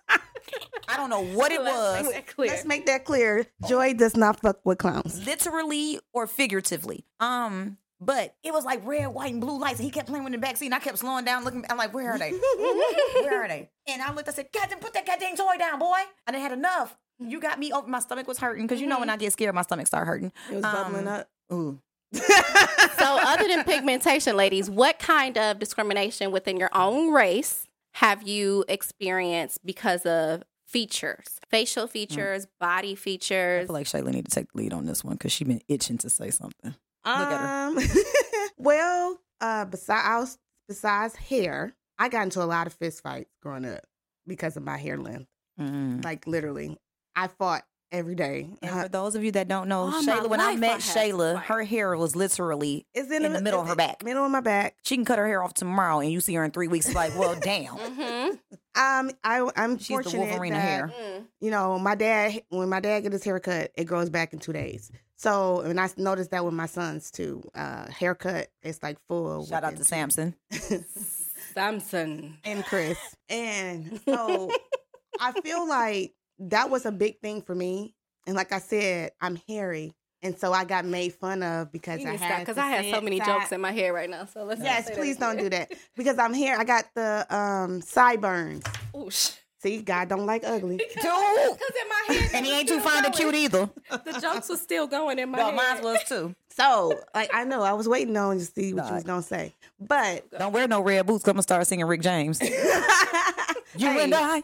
I 0.92 0.96
don't 0.96 1.10
know 1.10 1.24
what 1.24 1.52
it 1.52 1.60
Let's 1.62 1.76
was, 1.76 2.04
make 2.04 2.14
that 2.14 2.26
clear. 2.34 2.48
Let's 2.50 2.64
make 2.64 2.86
that 2.86 3.04
clear. 3.04 3.46
Joy 3.68 3.94
does 3.94 4.16
not 4.16 4.40
fuck 4.40 4.58
with 4.64 4.78
clowns. 4.78 5.24
literally 5.26 5.98
or 6.12 6.26
figuratively. 6.26 7.04
Um, 7.20 7.78
but 8.00 8.34
it 8.42 8.52
was 8.52 8.64
like 8.64 8.84
red, 8.84 9.06
white, 9.08 9.32
and 9.32 9.40
blue 9.40 9.58
lights, 9.60 9.78
and 9.78 9.84
he 9.84 9.90
kept 9.90 10.08
playing 10.08 10.24
with 10.24 10.32
the 10.32 10.38
back 10.38 10.56
seat, 10.56 10.66
and 10.66 10.74
I 10.74 10.80
kept 10.80 10.98
slowing 10.98 11.24
down, 11.24 11.44
looking. 11.44 11.64
I'm 11.70 11.76
like, 11.76 11.94
where 11.94 12.10
are 12.10 12.18
they? 12.18 12.30
Where 13.22 13.44
are 13.44 13.48
they? 13.48 13.70
And 13.86 14.02
I 14.02 14.12
looked. 14.12 14.28
I 14.28 14.32
said, 14.32 14.48
"Goddamn, 14.52 14.80
put 14.80 14.92
that 14.94 15.06
goddamn 15.06 15.36
toy 15.36 15.56
down, 15.58 15.78
boy." 15.78 15.86
I 16.26 16.32
didn't 16.32 16.42
had 16.42 16.52
enough. 16.52 16.96
You 17.20 17.40
got 17.40 17.58
me 17.60 17.72
over. 17.72 17.86
My 17.86 18.00
stomach 18.00 18.26
was 18.26 18.38
hurting 18.38 18.66
because 18.66 18.80
you 18.80 18.86
know 18.88 18.98
when 18.98 19.08
I 19.10 19.16
get 19.16 19.32
scared, 19.32 19.54
my 19.54 19.62
stomach 19.62 19.86
start 19.86 20.06
hurting. 20.08 20.32
It 20.50 20.54
was 20.56 20.62
bubbling 20.62 21.06
Um, 21.06 21.14
up. 21.14 21.28
Ooh. 21.52 21.78
so, 22.12 22.22
other 23.00 23.46
than 23.48 23.64
pigmentation, 23.64 24.36
ladies, 24.36 24.68
what 24.68 24.98
kind 24.98 25.38
of 25.38 25.58
discrimination 25.60 26.30
within 26.32 26.56
your 26.56 26.70
own 26.74 27.12
race 27.12 27.66
have 27.94 28.26
you 28.26 28.64
experienced 28.68 29.64
because 29.64 30.04
of 30.06 30.42
features, 30.72 31.38
facial 31.50 31.86
features, 31.86 32.46
body 32.58 32.94
features. 32.94 33.64
I 33.64 33.66
feel 33.66 33.74
like 33.74 33.86
Shayla 33.86 34.12
need 34.12 34.24
to 34.24 34.30
take 34.30 34.50
the 34.52 34.58
lead 34.58 34.72
on 34.72 34.86
this 34.86 35.04
one 35.04 35.14
because 35.14 35.32
she's 35.32 35.46
been 35.46 35.60
itching 35.68 35.98
to 35.98 36.10
say 36.10 36.30
something. 36.30 36.74
Look 37.04 37.16
at 37.16 37.40
her. 37.40 37.68
Um, 37.68 37.78
well, 38.58 39.20
uh, 39.40 39.66
besides 39.66 40.38
besides 40.66 41.14
hair, 41.14 41.74
I 41.98 42.08
got 42.08 42.22
into 42.24 42.42
a 42.42 42.46
lot 42.46 42.66
of 42.66 42.72
fist 42.72 43.02
fights 43.02 43.30
growing 43.42 43.66
up 43.66 43.84
because 44.26 44.56
of 44.56 44.62
my 44.62 44.78
hair 44.78 44.96
length. 44.96 45.28
Mm. 45.60 46.02
Like 46.04 46.26
literally, 46.26 46.78
I 47.14 47.26
fought 47.26 47.64
every 47.92 48.14
day. 48.16 48.48
And 48.62 48.70
Uh, 48.70 48.82
for 48.84 48.88
those 48.88 49.14
of 49.14 49.22
you 49.22 49.30
that 49.32 49.46
don't 49.46 49.68
know, 49.68 49.82
All 49.82 50.02
Shayla, 50.02 50.28
when 50.28 50.40
I 50.40 50.56
met 50.56 50.76
I 50.76 50.78
Shayla, 50.78 51.34
fight. 51.34 51.44
her 51.44 51.62
hair 51.62 51.96
was 51.96 52.16
literally 52.16 52.86
it's 52.94 53.10
in 53.12 53.22
the 53.32 53.40
middle 53.40 53.60
of 53.60 53.68
her 53.68 53.76
back. 53.76 54.02
Middle 54.02 54.24
of 54.24 54.30
my 54.30 54.40
back. 54.40 54.74
she 54.82 54.96
can 54.96 55.04
cut 55.04 55.18
her 55.18 55.26
hair 55.28 55.42
off 55.42 55.54
tomorrow, 55.54 56.00
and 56.00 56.10
you 56.10 56.20
see 56.20 56.34
her 56.34 56.44
in 56.44 56.50
three 56.50 56.68
weeks. 56.68 56.92
Like, 56.94 57.16
well, 57.18 57.38
damn, 57.40 57.74
hmm 57.74 58.30
Um, 58.74 59.10
I 59.22 59.48
I'm 59.54 59.78
she's 59.78 60.04
the 60.10 60.18
Wolverine 60.18 60.54
that 60.54 60.60
hair. 60.60 60.88
Mm. 61.00 61.26
you 61.40 61.50
know 61.50 61.78
my 61.78 61.94
dad 61.94 62.42
when 62.48 62.68
my 62.70 62.80
dad 62.80 63.00
get 63.02 63.12
his 63.12 63.22
haircut, 63.22 63.70
it 63.76 63.84
grows 63.84 64.08
back 64.10 64.32
in 64.32 64.38
two 64.38 64.52
days. 64.54 64.90
So 65.16 65.60
and 65.60 65.78
I 65.78 65.88
noticed 65.96 66.30
that 66.32 66.44
with 66.44 66.54
my 66.54 66.66
sons 66.66 67.10
too. 67.10 67.42
Uh, 67.54 67.88
haircut, 67.90 68.48
it's 68.62 68.82
like 68.82 68.96
full. 69.08 69.46
Shout 69.46 69.62
out 69.62 69.72
within 69.72 69.84
to 69.84 69.88
Samson. 69.88 70.34
Samson. 71.54 72.38
and 72.44 72.64
Chris. 72.64 72.98
And 73.28 73.98
so 74.06 74.50
I 75.18 75.32
feel 75.40 75.66
like 75.66 76.12
that 76.48 76.70
was 76.70 76.86
a 76.86 76.92
big 76.92 77.20
thing 77.20 77.42
for 77.42 77.54
me. 77.54 77.94
And 78.26 78.36
like 78.36 78.52
I 78.52 78.58
said, 78.58 79.12
I'm 79.20 79.36
hairy. 79.48 79.94
And 80.24 80.38
so 80.38 80.52
I 80.52 80.64
got 80.64 80.84
made 80.84 81.14
fun 81.14 81.42
of 81.42 81.72
because 81.72 82.04
I 82.04 82.12
had 82.14 82.40
Because 82.40 82.56
I 82.56 82.68
have 82.68 82.84
so 82.94 83.00
many 83.00 83.18
side- 83.18 83.26
jokes 83.26 83.50
in 83.52 83.60
my 83.60 83.72
hair 83.72 83.92
right 83.92 84.08
now. 84.08 84.24
So 84.26 84.44
let's 84.44 84.62
Yes, 84.62 84.88
please 84.94 85.16
don't 85.16 85.36
do 85.36 85.48
that. 85.50 85.72
Because 85.96 86.18
I'm 86.18 86.32
here. 86.32 86.56
I 86.56 86.62
got 86.64 86.84
the 86.94 87.26
um 87.34 87.80
sideburns. 87.82 88.62
Oh, 88.94 89.10
sh- 89.10 89.30
See, 89.58 89.80
God 89.80 90.08
don't 90.08 90.26
like 90.26 90.42
ugly. 90.44 90.76
Dude, 90.78 90.88
Because 90.94 91.04
in 91.04 91.88
my 91.88 92.14
head, 92.14 92.30
and 92.34 92.44
he 92.46 92.52
ain't 92.58 92.68
too 92.68 92.80
still 92.80 92.90
fine 92.90 93.04
to 93.04 93.10
cute 93.10 93.34
either. 93.36 93.70
The 93.90 94.18
jokes 94.20 94.48
were 94.48 94.56
still 94.56 94.88
going 94.88 95.20
in 95.20 95.30
my 95.30 95.38
No, 95.38 95.46
head. 95.46 95.54
mine 95.54 95.82
was 95.84 96.02
too. 96.04 96.34
So, 96.54 97.00
like, 97.14 97.30
I 97.32 97.44
know 97.44 97.62
I 97.62 97.72
was 97.72 97.88
waiting 97.88 98.14
on 98.16 98.36
to 98.38 98.44
see 98.44 98.74
what 98.74 98.86
you 98.88 98.94
was 98.94 99.04
gonna 99.04 99.22
say, 99.22 99.54
but 99.80 100.30
Don't 100.38 100.52
wear 100.52 100.68
no 100.68 100.82
red 100.82 101.06
boots. 101.06 101.26
I'm 101.26 101.32
gonna 101.32 101.42
start 101.42 101.66
singing 101.66 101.86
Rick 101.86 102.02
James. 102.02 102.38
You 102.42 103.88
Hey, 103.88 104.04
and 104.04 104.14
I. 104.14 104.42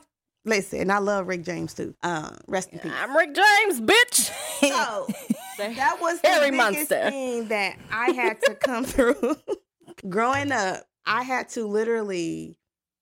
listen, 0.49 0.91
I 0.91 0.99
love 0.99 1.27
Rick 1.29 1.45
James 1.45 1.75
too. 1.75 1.95
Uh, 2.03 2.31
rest 2.47 2.71
in 2.71 2.79
peace. 2.79 2.93
I'm 2.95 3.17
Rick 3.17 3.35
James, 3.35 3.81
bitch. 3.81 4.31
So 4.61 5.07
that 5.59 5.99
was 6.01 6.21
the 6.21 6.29
Hairy 6.29 6.51
biggest 6.51 6.91
monster. 6.91 7.11
thing 7.11 7.49
that 7.49 7.77
I 7.91 8.11
had 8.11 8.41
to 8.43 8.55
come 8.55 8.85
through. 8.87 9.37
Growing 10.09 10.53
up, 10.53 10.85
I 11.07 11.23
had 11.23 11.49
to 11.51 11.67
literally 11.67 12.57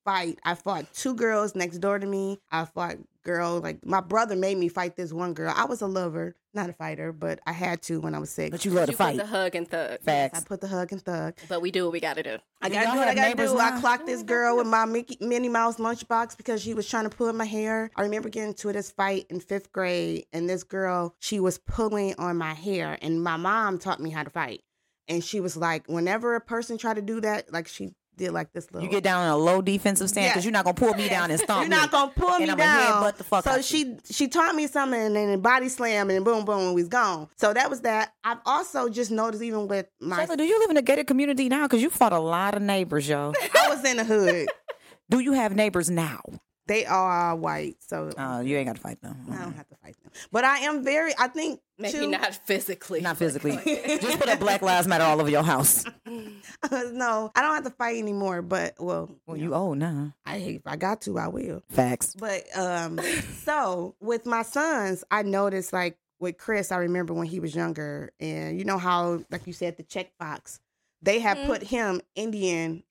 fight. 0.04 0.38
I 0.44 0.54
fought 0.54 0.92
two 0.92 1.14
girls 1.14 1.54
next 1.54 1.78
door 1.78 1.98
to 1.98 2.06
me. 2.06 2.38
I 2.50 2.64
fought 2.64 2.96
girls 3.24 3.62
like 3.62 3.84
my 3.84 4.00
brother 4.00 4.36
made 4.36 4.56
me 4.56 4.68
fight 4.68 4.96
this 4.96 5.12
one 5.12 5.34
girl. 5.34 5.52
I 5.54 5.64
was 5.66 5.82
a 5.82 5.86
lover, 5.86 6.36
not 6.56 6.68
a 6.68 6.72
fighter, 6.72 7.12
but 7.12 7.38
I 7.46 7.52
had 7.52 7.82
to 7.82 8.00
when 8.00 8.14
I 8.14 8.18
was 8.18 8.30
six. 8.30 8.50
But 8.50 8.64
you 8.64 8.72
love 8.72 8.86
to 8.86 8.92
You 8.92 8.96
put 8.96 9.04
fight. 9.04 9.16
the 9.18 9.26
hug 9.26 9.54
and 9.54 9.68
thug. 9.68 10.00
Facts. 10.00 10.40
I 10.40 10.42
put 10.44 10.60
the 10.60 10.66
hug 10.66 10.90
and 10.90 11.00
thug. 11.00 11.34
But 11.48 11.62
we 11.62 11.70
do 11.70 11.84
what 11.84 11.92
we 11.92 12.00
got 12.00 12.16
to 12.16 12.22
do. 12.24 12.38
I 12.60 12.68
gotta 12.68 12.84
y'all 12.86 12.94
do 12.94 12.98
what 12.98 13.08
I 13.08 13.14
gotta 13.14 13.36
do. 13.36 13.54
now? 13.54 13.76
I 13.76 13.80
clocked 13.80 14.06
this 14.06 14.22
girl 14.24 14.56
with 14.56 14.66
my 14.66 14.84
Mickey, 14.86 15.16
Minnie 15.20 15.48
Mouse 15.48 15.76
lunchbox 15.76 16.36
because 16.36 16.60
she 16.62 16.74
was 16.74 16.88
trying 16.88 17.04
to 17.08 17.10
pull 17.16 17.32
my 17.32 17.44
hair. 17.44 17.90
I 17.94 18.02
remember 18.02 18.28
getting 18.28 18.54
to 18.54 18.72
this 18.72 18.90
fight 18.90 19.26
in 19.30 19.38
fifth 19.40 19.70
grade, 19.72 20.26
and 20.32 20.48
this 20.48 20.64
girl, 20.64 21.14
she 21.20 21.38
was 21.38 21.58
pulling 21.58 22.14
on 22.18 22.36
my 22.36 22.54
hair, 22.54 22.98
and 23.00 23.22
my 23.22 23.36
mom 23.36 23.78
taught 23.78 24.00
me 24.00 24.10
how 24.10 24.24
to 24.24 24.30
fight. 24.30 24.62
And 25.08 25.22
she 25.22 25.38
was 25.38 25.56
like, 25.56 25.86
whenever 25.86 26.34
a 26.34 26.40
person 26.40 26.78
tried 26.78 26.96
to 26.96 27.02
do 27.02 27.20
that, 27.20 27.52
like 27.52 27.68
she 27.68 27.90
did 28.16 28.32
like 28.32 28.52
this 28.52 28.70
little. 28.72 28.84
You 28.86 28.90
get 28.90 29.04
down 29.04 29.24
in 29.24 29.30
a 29.30 29.36
low 29.36 29.60
defensive 29.62 30.08
stance 30.08 30.32
because 30.32 30.44
you're 30.44 30.52
not 30.52 30.64
gonna 30.64 30.74
pull 30.74 30.94
me 30.94 31.08
down 31.08 31.30
and 31.30 31.38
stomp 31.46 31.62
You're 31.62 31.68
not 31.70 31.92
me. 31.92 31.98
gonna 31.98 32.12
pull 32.16 32.30
And 32.30 32.40
me 32.48 32.54
down. 32.54 33.02
headbutt 33.04 33.16
the 33.16 33.24
fuck 33.24 33.44
so 33.44 33.50
out 33.52 33.56
you. 33.58 33.62
she 33.62 33.96
she 34.10 34.28
taught 34.28 34.54
me 34.54 34.66
something 34.66 35.00
and 35.00 35.14
then 35.16 35.40
body 35.40 35.68
slam 35.68 36.10
and 36.10 36.24
boom 36.24 36.44
boom 36.44 36.74
we 36.74 36.82
was 36.82 36.88
gone. 36.88 37.28
So 37.36 37.52
that 37.52 37.68
was 37.70 37.82
that. 37.82 38.14
I've 38.24 38.38
also 38.46 38.88
just 38.88 39.10
noticed 39.10 39.42
even 39.42 39.68
with 39.68 39.86
my 40.00 40.24
Shayla, 40.26 40.36
do 40.36 40.44
you 40.44 40.58
live 40.58 40.70
in 40.70 40.76
a 40.76 40.82
gated 40.82 41.06
community 41.06 41.48
now? 41.48 41.62
Because 41.64 41.82
you 41.82 41.90
fought 41.90 42.12
a 42.12 42.18
lot 42.18 42.54
of 42.54 42.62
neighbors, 42.62 43.08
yo. 43.08 43.32
I 43.54 43.68
was 43.68 43.84
in 43.84 43.96
the 43.98 44.04
hood. 44.04 44.48
do 45.10 45.20
you 45.20 45.32
have 45.32 45.54
neighbors 45.54 45.90
now? 45.90 46.20
They 46.68 46.84
are 46.84 47.36
white, 47.36 47.76
so 47.78 48.10
Oh, 48.18 48.40
you 48.40 48.56
ain't 48.56 48.66
got 48.66 48.74
to 48.74 48.82
fight 48.82 49.00
them. 49.00 49.16
I 49.30 49.36
don't 49.36 49.54
have 49.54 49.68
to 49.68 49.76
fight 49.76 49.94
them. 50.02 50.10
But 50.32 50.42
I 50.44 50.58
am 50.60 50.82
very. 50.82 51.12
I 51.16 51.28
think 51.28 51.60
Maybe 51.78 51.92
too, 51.98 52.10
not 52.10 52.34
physically. 52.34 53.00
Not 53.02 53.18
physically. 53.18 53.56
Just 54.00 54.18
put 54.18 54.28
a 54.30 54.36
Black 54.36 54.62
Lives 54.62 54.86
Matter 54.88 55.04
all 55.04 55.20
over 55.20 55.28
your 55.28 55.42
house. 55.42 55.84
no, 56.06 57.30
I 57.34 57.42
don't 57.42 57.54
have 57.54 57.64
to 57.64 57.70
fight 57.70 57.96
anymore. 57.98 58.42
But 58.42 58.74
well, 58.78 59.10
Well, 59.26 59.36
you 59.36 59.54
old 59.54 59.78
now. 59.78 60.14
I 60.24 60.36
if 60.36 60.62
I 60.66 60.76
got 60.76 61.02
to, 61.02 61.18
I 61.18 61.28
will. 61.28 61.62
Facts. 61.68 62.14
But 62.18 62.44
um, 62.56 62.98
so 63.44 63.94
with 64.00 64.26
my 64.26 64.42
sons, 64.42 65.04
I 65.10 65.22
noticed 65.22 65.72
like 65.72 65.98
with 66.18 66.38
Chris, 66.38 66.72
I 66.72 66.78
remember 66.78 67.12
when 67.12 67.26
he 67.26 67.40
was 67.40 67.54
younger, 67.54 68.10
and 68.20 68.58
you 68.58 68.64
know 68.64 68.78
how, 68.78 69.22
like 69.30 69.46
you 69.46 69.52
said, 69.52 69.76
the 69.76 69.82
check 69.82 70.12
box, 70.18 70.60
they 71.02 71.18
had 71.20 71.36
Mhm. 71.36 71.46
put 71.46 71.62
him 71.62 72.00
Indian, 72.14 72.82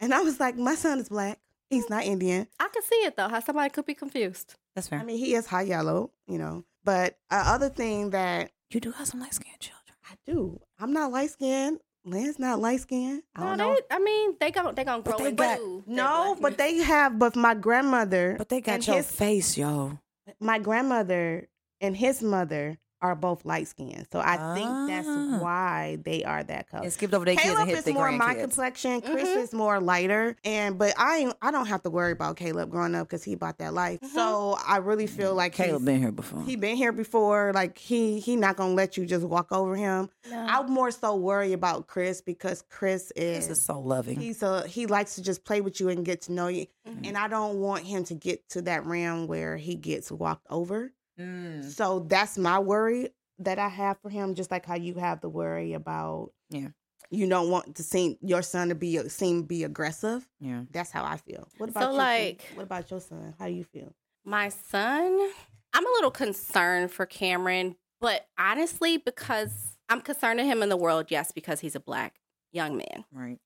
and 0.00 0.14
I 0.14 0.22
was 0.22 0.40
like, 0.40 0.56
my 0.56 0.74
son 0.74 0.98
is 1.00 1.10
black. 1.10 1.38
He's 1.68 1.90
not 1.90 2.04
Indian. 2.04 2.46
I 2.58 2.68
can 2.72 2.82
see 2.82 2.94
it 2.96 3.16
though. 3.16 3.28
How 3.28 3.40
somebody 3.40 3.68
could 3.70 3.84
be 3.84 3.94
confused. 3.94 4.54
That's 4.74 4.88
fair. 4.88 5.00
I 5.00 5.04
mean, 5.04 5.18
he 5.18 5.34
is 5.34 5.46
high 5.46 5.62
yellow, 5.62 6.12
you 6.26 6.38
know. 6.38 6.64
But 6.86 7.18
uh, 7.30 7.42
other 7.46 7.68
thing 7.68 8.10
that 8.10 8.50
You 8.70 8.80
do 8.80 8.92
have 8.92 9.06
some 9.08 9.20
light 9.20 9.34
skinned 9.34 9.58
children. 9.60 9.82
I 10.08 10.14
do, 10.24 10.60
I'm 10.78 10.92
not 10.94 11.10
light 11.12 11.30
skinned. 11.30 11.80
Lynn's 12.04 12.38
not 12.38 12.60
light 12.60 12.80
skinned. 12.80 13.22
I 13.34 13.40
No, 13.40 13.46
don't 13.48 13.58
know. 13.58 13.74
they, 13.74 13.96
I 13.96 13.98
mean, 13.98 14.36
they 14.38 14.52
gon' 14.52 14.72
they 14.76 14.84
gonna 14.84 15.02
grow 15.02 15.18
they 15.18 15.30
into 15.34 15.42
got- 15.42 15.58
their 15.58 15.94
No, 15.94 16.36
but 16.40 16.56
they 16.56 16.76
have. 16.78 17.18
But 17.18 17.34
my 17.34 17.54
grandmother, 17.54 18.36
But 18.38 18.48
they 18.48 18.60
got 18.60 18.86
your 18.86 18.96
his, 19.02 19.10
face, 19.10 19.58
yo. 19.58 19.98
my 20.40 20.60
grandmother 20.60 21.48
and 21.80 21.96
his 21.96 22.22
mother 22.22 22.78
are 23.06 23.14
both 23.14 23.44
light 23.44 23.68
skinned. 23.68 24.06
So 24.12 24.20
I 24.20 24.54
think 24.54 24.68
Ah. 24.70 24.86
that's 24.88 25.42
why 25.42 25.98
they 26.04 26.24
are 26.24 26.42
that 26.44 26.68
color. 26.70 26.82
And 26.84 26.92
skipped 26.92 27.14
over 27.14 27.24
their 27.24 27.34
kids 27.36 27.46
and 27.46 27.54
Caleb 27.56 27.68
hit 27.68 27.86
is 27.86 27.94
more 27.94 28.12
my 28.12 28.34
complexion. 28.34 29.00
Chris 29.00 29.28
Mhm. 29.28 29.36
is 29.42 29.52
more 29.52 29.80
lighter, 29.80 30.36
and 30.44 30.78
but 30.78 30.94
I 30.96 31.32
I 31.42 31.50
don't 31.50 31.66
have 31.66 31.82
to 31.82 31.90
worry 31.90 32.12
about 32.12 32.36
Caleb 32.36 32.70
growing 32.70 32.94
up 32.94 33.06
because 33.08 33.24
he 33.24 33.34
bought 33.34 33.58
that 33.58 33.72
life. 33.74 34.00
So 34.14 34.56
I 34.66 34.78
really 34.78 35.06
feel 35.06 35.34
like 35.34 35.52
Caleb 35.52 35.84
been 35.84 36.00
here 36.00 36.12
before. 36.12 36.42
he 36.42 36.56
been 36.56 36.76
here 36.76 36.92
before. 36.92 37.52
Like 37.54 37.78
he 37.78 38.18
he 38.20 38.36
not 38.36 38.56
gonna 38.56 38.74
let 38.74 38.96
you 38.96 39.06
just 39.06 39.24
walk 39.24 39.52
over 39.52 39.76
him. 39.76 40.08
No. 40.30 40.46
I 40.48 40.62
more 40.66 40.90
so 40.90 41.14
worry 41.16 41.52
about 41.52 41.86
Chris 41.86 42.20
because 42.20 42.62
Chris 42.68 43.12
is. 43.16 43.48
is 43.48 43.60
so 43.62 43.78
loving. 43.80 44.18
He's 44.18 44.42
a 44.42 44.66
he 44.66 44.86
likes 44.86 45.14
to 45.16 45.22
just 45.22 45.44
play 45.44 45.60
with 45.60 45.80
you 45.80 45.88
and 45.88 46.04
get 46.04 46.22
to 46.22 46.32
know 46.32 46.48
you, 46.48 46.66
Mhm. 46.88 47.08
and 47.08 47.16
I 47.18 47.28
don't 47.28 47.60
want 47.60 47.84
him 47.84 48.04
to 48.04 48.14
get 48.14 48.48
to 48.50 48.62
that 48.62 48.84
realm 48.86 49.26
where 49.26 49.56
he 49.56 49.74
gets 49.76 50.10
walked 50.10 50.46
over. 50.50 50.92
Mm. 51.18 51.64
So 51.64 52.00
that's 52.00 52.36
my 52.38 52.58
worry 52.58 53.10
that 53.38 53.58
I 53.58 53.68
have 53.68 53.98
for 54.00 54.08
him, 54.10 54.34
just 54.34 54.50
like 54.50 54.64
how 54.66 54.76
you 54.76 54.94
have 54.94 55.20
the 55.20 55.28
worry 55.28 55.72
about 55.74 56.32
Yeah. 56.50 56.68
you 57.10 57.28
don't 57.28 57.50
want 57.50 57.76
to 57.76 57.82
seem 57.82 58.16
your 58.20 58.42
son 58.42 58.68
to 58.70 58.74
be 58.74 59.08
seem 59.08 59.42
be 59.44 59.64
aggressive. 59.64 60.26
Yeah. 60.40 60.62
That's 60.70 60.90
how 60.90 61.04
I 61.04 61.16
feel. 61.18 61.48
What 61.58 61.70
about 61.70 61.82
So, 61.82 61.90
you? 61.92 61.96
like- 61.98 62.42
what 62.54 62.62
about 62.64 62.90
your 62.90 63.00
son? 63.00 63.34
How 63.38 63.46
do 63.46 63.52
you 63.52 63.64
feel? 63.64 63.94
My 64.24 64.48
son, 64.48 65.30
I'm 65.72 65.86
a 65.86 65.90
little 65.90 66.10
concerned 66.10 66.90
for 66.90 67.06
Cameron, 67.06 67.76
but 68.00 68.26
honestly, 68.38 68.96
because 68.96 69.76
I'm 69.88 70.00
concerned 70.00 70.38
to 70.40 70.44
him 70.44 70.62
in 70.62 70.68
the 70.68 70.76
world, 70.76 71.06
yes, 71.10 71.30
because 71.32 71.60
he's 71.60 71.76
a 71.76 71.80
black 71.80 72.16
young 72.52 72.76
man. 72.76 73.04
Right. 73.12 73.38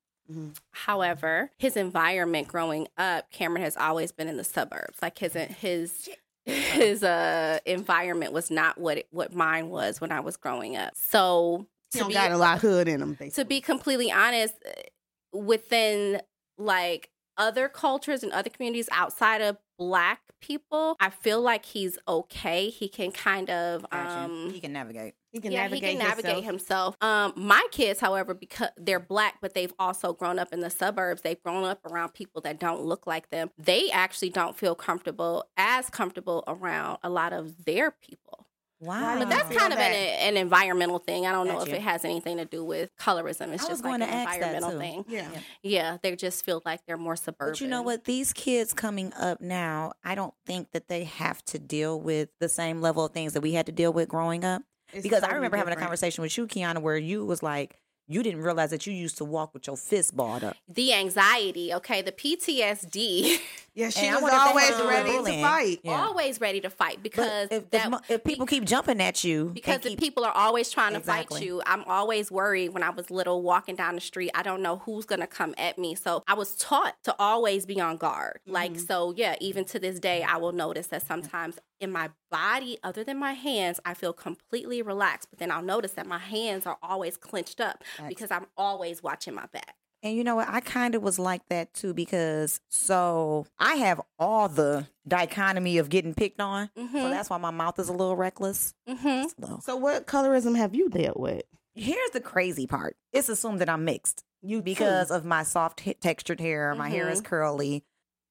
However, 0.71 1.51
his 1.59 1.77
environment 1.77 2.47
growing 2.49 2.87
up, 2.97 3.31
Cameron 3.31 3.63
has 3.63 3.77
always 3.77 4.13
been 4.13 4.29
in 4.29 4.37
the 4.37 4.45
suburbs. 4.45 4.99
Like 5.03 5.19
his 5.19 5.35
his 5.35 6.09
his 6.51 7.03
uh 7.03 7.59
environment 7.67 8.33
was 8.33 8.51
not 8.51 8.79
what 8.79 8.99
it, 8.99 9.09
what 9.11 9.35
mine 9.35 9.69
was 9.69 10.01
when 10.01 10.13
I 10.13 10.21
was 10.21 10.37
growing 10.37 10.77
up. 10.77 10.93
So 10.95 11.67
He 11.93 12.03
be 12.05 12.15
got 12.15 12.31
a 12.33 12.37
lot 12.37 12.57
of 12.57 12.63
hood 12.63 12.89
in 12.89 13.01
him. 13.03 13.15
Basically. 13.15 13.31
to 13.43 13.45
be 13.49 13.61
completely 13.61 14.11
honest, 14.13 14.55
uh, 14.67 15.39
within 15.39 16.21
like 16.59 17.11
other 17.37 17.69
cultures 17.69 18.23
and 18.23 18.33
other 18.33 18.51
communities 18.51 18.89
outside 18.93 19.41
of 19.41 19.57
black 19.79 20.21
people, 20.41 20.97
I 21.01 21.11
feel 21.11 21.41
like 21.41 21.65
he's 21.65 21.99
okay. 22.07 22.69
He 22.69 22.89
can 22.89 23.13
kind 23.13 23.49
of 23.51 23.89
Gotcha. 23.91 24.25
um 24.25 24.51
he 24.53 24.61
can 24.61 24.73
navigate. 24.73 25.15
He 25.33 25.41
can 25.41 25.53
yeah, 25.53 25.63
navigate, 25.63 25.91
he 25.91 25.97
can 25.97 26.07
navigate 26.09 26.45
himself. 26.45 26.97
himself. 27.01 27.03
Um, 27.03 27.33
my 27.37 27.65
kids, 27.71 28.01
however, 28.01 28.35
because 28.35 28.71
they're 28.77 29.01
black, 29.01 29.37
but 29.41 29.55
they've 29.55 29.73
also 29.79 30.13
grown 30.13 30.39
up 30.39 30.53
in 30.53 30.61
the 30.61 30.71
suburbs. 30.71 31.23
They've 31.23 31.43
grown 31.43 31.65
up 31.65 31.81
around 31.85 32.15
people 32.15 32.43
that 32.43 32.59
don't 32.59 32.83
look 32.83 33.07
like 33.07 33.31
them. 33.31 33.51
They 33.59 33.91
actually 33.91 34.31
don't 34.31 34.57
feel 34.57 34.75
comfortable 34.75 35.45
as 35.57 35.91
comfortable 35.91 36.45
around 36.47 36.99
a 37.03 37.11
lot 37.11 37.33
of 37.33 37.65
their 37.65 37.91
people. 37.91 38.47
Wow. 38.81 39.19
But 39.19 39.29
that's 39.29 39.55
kind 39.55 39.75
of 39.75 39.79
an, 39.79 39.93
that? 39.93 40.23
an 40.23 40.37
environmental 40.39 40.99
thing. 40.99 41.27
I 41.27 41.33
don't 41.33 41.47
know 41.47 41.61
if 41.61 41.69
it 41.69 41.83
has 41.83 42.05
anything 42.05 42.39
to 42.39 42.47
do 42.47 42.65
with 42.65 42.97
colorism. 42.97 43.53
It's 43.53 43.65
I 43.65 43.69
just 43.69 43.85
like 43.85 44.01
an 44.01 44.03
environmental 44.03 44.71
too. 44.73 44.79
thing. 44.79 45.05
Yeah. 45.07 45.29
Yeah, 45.63 45.97
they 46.03 46.17
just 46.17 46.45
feel 46.45 46.63
like 46.65 46.81
they're 46.87 46.97
more 46.97 47.17
suburban. 47.17 47.53
But 47.53 47.61
you 47.61 47.69
know 47.69 47.83
what? 47.83 48.05
These 48.05 48.33
kids 48.33 48.73
coming 48.73 49.13
up 49.13 49.43
now, 49.43 49.93
I 50.03 50.15
don't 50.15 50.33
think 50.47 50.71
that 50.73 50.89
they 50.89 51.05
have 51.05 51.45
to 51.47 51.59
deal 51.59 52.01
with 52.01 52.31
the 52.41 52.49
same 52.49 52.81
level 52.81 53.05
of 53.05 53.13
things 53.13 53.35
that 53.35 53.43
we 53.43 53.53
had 53.53 53.67
to 53.67 53.73
deal 53.73 53.93
with 53.93 54.09
growing 54.09 54.45
up. 54.45 54.63
It's 54.93 55.03
because 55.03 55.19
I 55.23 55.27
totally 55.27 55.37
remember 55.39 55.57
having 55.57 55.73
a 55.75 55.77
conversation 55.77 56.23
with 56.23 56.37
you, 56.37 56.47
Kiana, 56.47 56.81
where 56.81 56.97
you 56.97 57.25
was 57.25 57.43
like, 57.43 57.77
you 58.09 58.25
didn't 58.25 58.41
realize 58.43 58.71
that 58.71 58.89
you 58.89 58.93
used 58.93 59.19
to 59.19 59.25
walk 59.25 59.55
with 59.55 59.69
your 59.69 59.77
fist 59.77 60.17
balled 60.17 60.43
up. 60.43 60.57
The 60.69 60.93
anxiety, 60.95 61.73
okay, 61.75 62.03
the 62.03 62.11
PTSD, 62.11 63.39
Yeah, 63.75 63.89
she 63.89 64.07
And 64.07 64.17
was 64.17 64.23
wonder 64.23 64.37
if 64.37 64.43
that 64.43 64.49
always 64.49 64.65
has 64.67 64.77
to 64.77 64.83
do 64.83 64.87
with 64.89 64.95
ready 65.27 65.37
to 65.37 65.43
fight. 65.43 65.81
Yeah. 65.85 65.93
always 66.05 66.41
ready 66.41 66.61
to 66.63 66.71
fight 66.71 67.05
because 67.05 67.49
if, 67.53 67.71
that 67.71 67.93
if, 67.93 68.11
if 68.11 68.25
people 68.25 68.45
keep 68.47 68.65
jumping 68.65 69.01
at 69.01 69.23
you, 69.23 69.53
because 69.55 69.75
and 69.77 69.83
the 69.85 69.89
keep, 69.91 70.01
people 70.01 70.25
are 70.25 70.33
always 70.33 70.71
trying 70.71 70.93
to 70.95 70.99
Exactly. 70.99 71.39
fight 71.39 71.47
you. 71.47 71.63
I'm 71.65 71.85
always 71.85 72.33
worried 72.33 72.71
when 72.71 72.83
I 72.83 72.91
was 72.91 73.13
little 73.13 73.43
walking 73.43 73.77
down 73.77 73.95
the 73.95 74.01
street. 74.01 74.33
I 74.35 74.43
don't 74.43 74.61
know 74.61 74.79
who's 74.79 75.07
going 75.07 75.21
to 75.21 75.29
come 75.29 75.55
at 75.57 75.79
me. 75.79 75.95
So 75.95 76.25
I 76.27 76.35
was 76.35 76.57
taught 76.57 76.97
to 77.05 77.15
always 77.21 77.65
be 77.65 77.81
on 77.81 77.97
guard. 77.97 78.41
Like, 78.45 78.73
Mm-hmm. 78.73 78.81
so 78.87 79.15
yeah, 79.17 79.37
even 79.41 79.65
to 79.67 79.79
this 79.79 80.01
day, 80.01 80.25
I 80.25 80.37
will 80.39 80.53
notice 80.53 80.89
that 80.89 81.07
sometimes 81.07 81.59
in 81.81 81.91
my 81.91 82.11
body, 82.31 82.79
other 82.83 83.03
than 83.03 83.19
my 83.19 83.33
hands, 83.33 83.81
I 83.85 83.95
feel 83.95 84.13
completely 84.13 84.83
relaxed. 84.83 85.29
But 85.31 85.39
then 85.39 85.51
I'll 85.51 85.63
notice 85.63 85.93
that 85.93 86.07
my 86.07 86.19
hands 86.19 86.67
are 86.67 86.79
always 86.83 87.17
clenched 87.17 87.61
up 87.61 87.83
Facts. 87.97 88.09
because 88.09 88.31
I'm 88.31 88.47
always 88.57 89.03
watching 89.03 89.35
my 89.35 89.47
back. 89.53 89.75
And 90.03 90.17
you 90.17 90.25
know 90.25 90.37
what? 90.37 90.49
I 90.49 90.61
kind 90.61 90.95
of 90.95 91.03
was 91.03 91.19
like 91.19 91.43
that 91.51 91.75
too 91.75 91.93
because 91.93 92.61
so 92.71 93.47
I 93.59 93.75
have 93.75 94.01
all 94.19 94.49
the 94.49 94.87
dichotomy 95.07 95.77
of 95.79 95.91
getting 95.91 96.15
picked 96.15 96.41
on. 96.41 96.71
So 96.75 96.83
Mhm. 96.83 97.11
that's 97.11 97.29
why 97.29 97.37
my 97.37 97.51
mouth 97.51 97.79
is 97.79 97.89
a 97.89 97.93
little 97.93 98.17
reckless. 98.17 98.73
hmm 98.87 98.95
It's 99.07 99.35
a 99.37 99.41
little- 99.41 99.61
So 99.61 99.77
what 99.77 100.07
colorism 100.07 100.57
have 100.57 100.75
you 100.75 100.89
dealt 100.89 101.19
with? 101.19 101.43
Here's 101.75 102.11
the 102.13 102.21
crazy 102.21 102.67
part. 102.67 102.97
It's 103.13 103.29
assumed 103.29 103.61
that 103.61 103.69
I'm 103.69 103.85
mixed 103.85 104.25
You 104.43 104.63
because 104.63 105.11
of 105.11 105.25
my 105.27 105.43
soft 105.43 105.81
hi- 105.85 105.95
textured 106.01 106.41
hair. 106.41 106.75
My 106.75 106.89
hair 106.89 107.09
is 107.11 107.21
curly. 107.21 107.85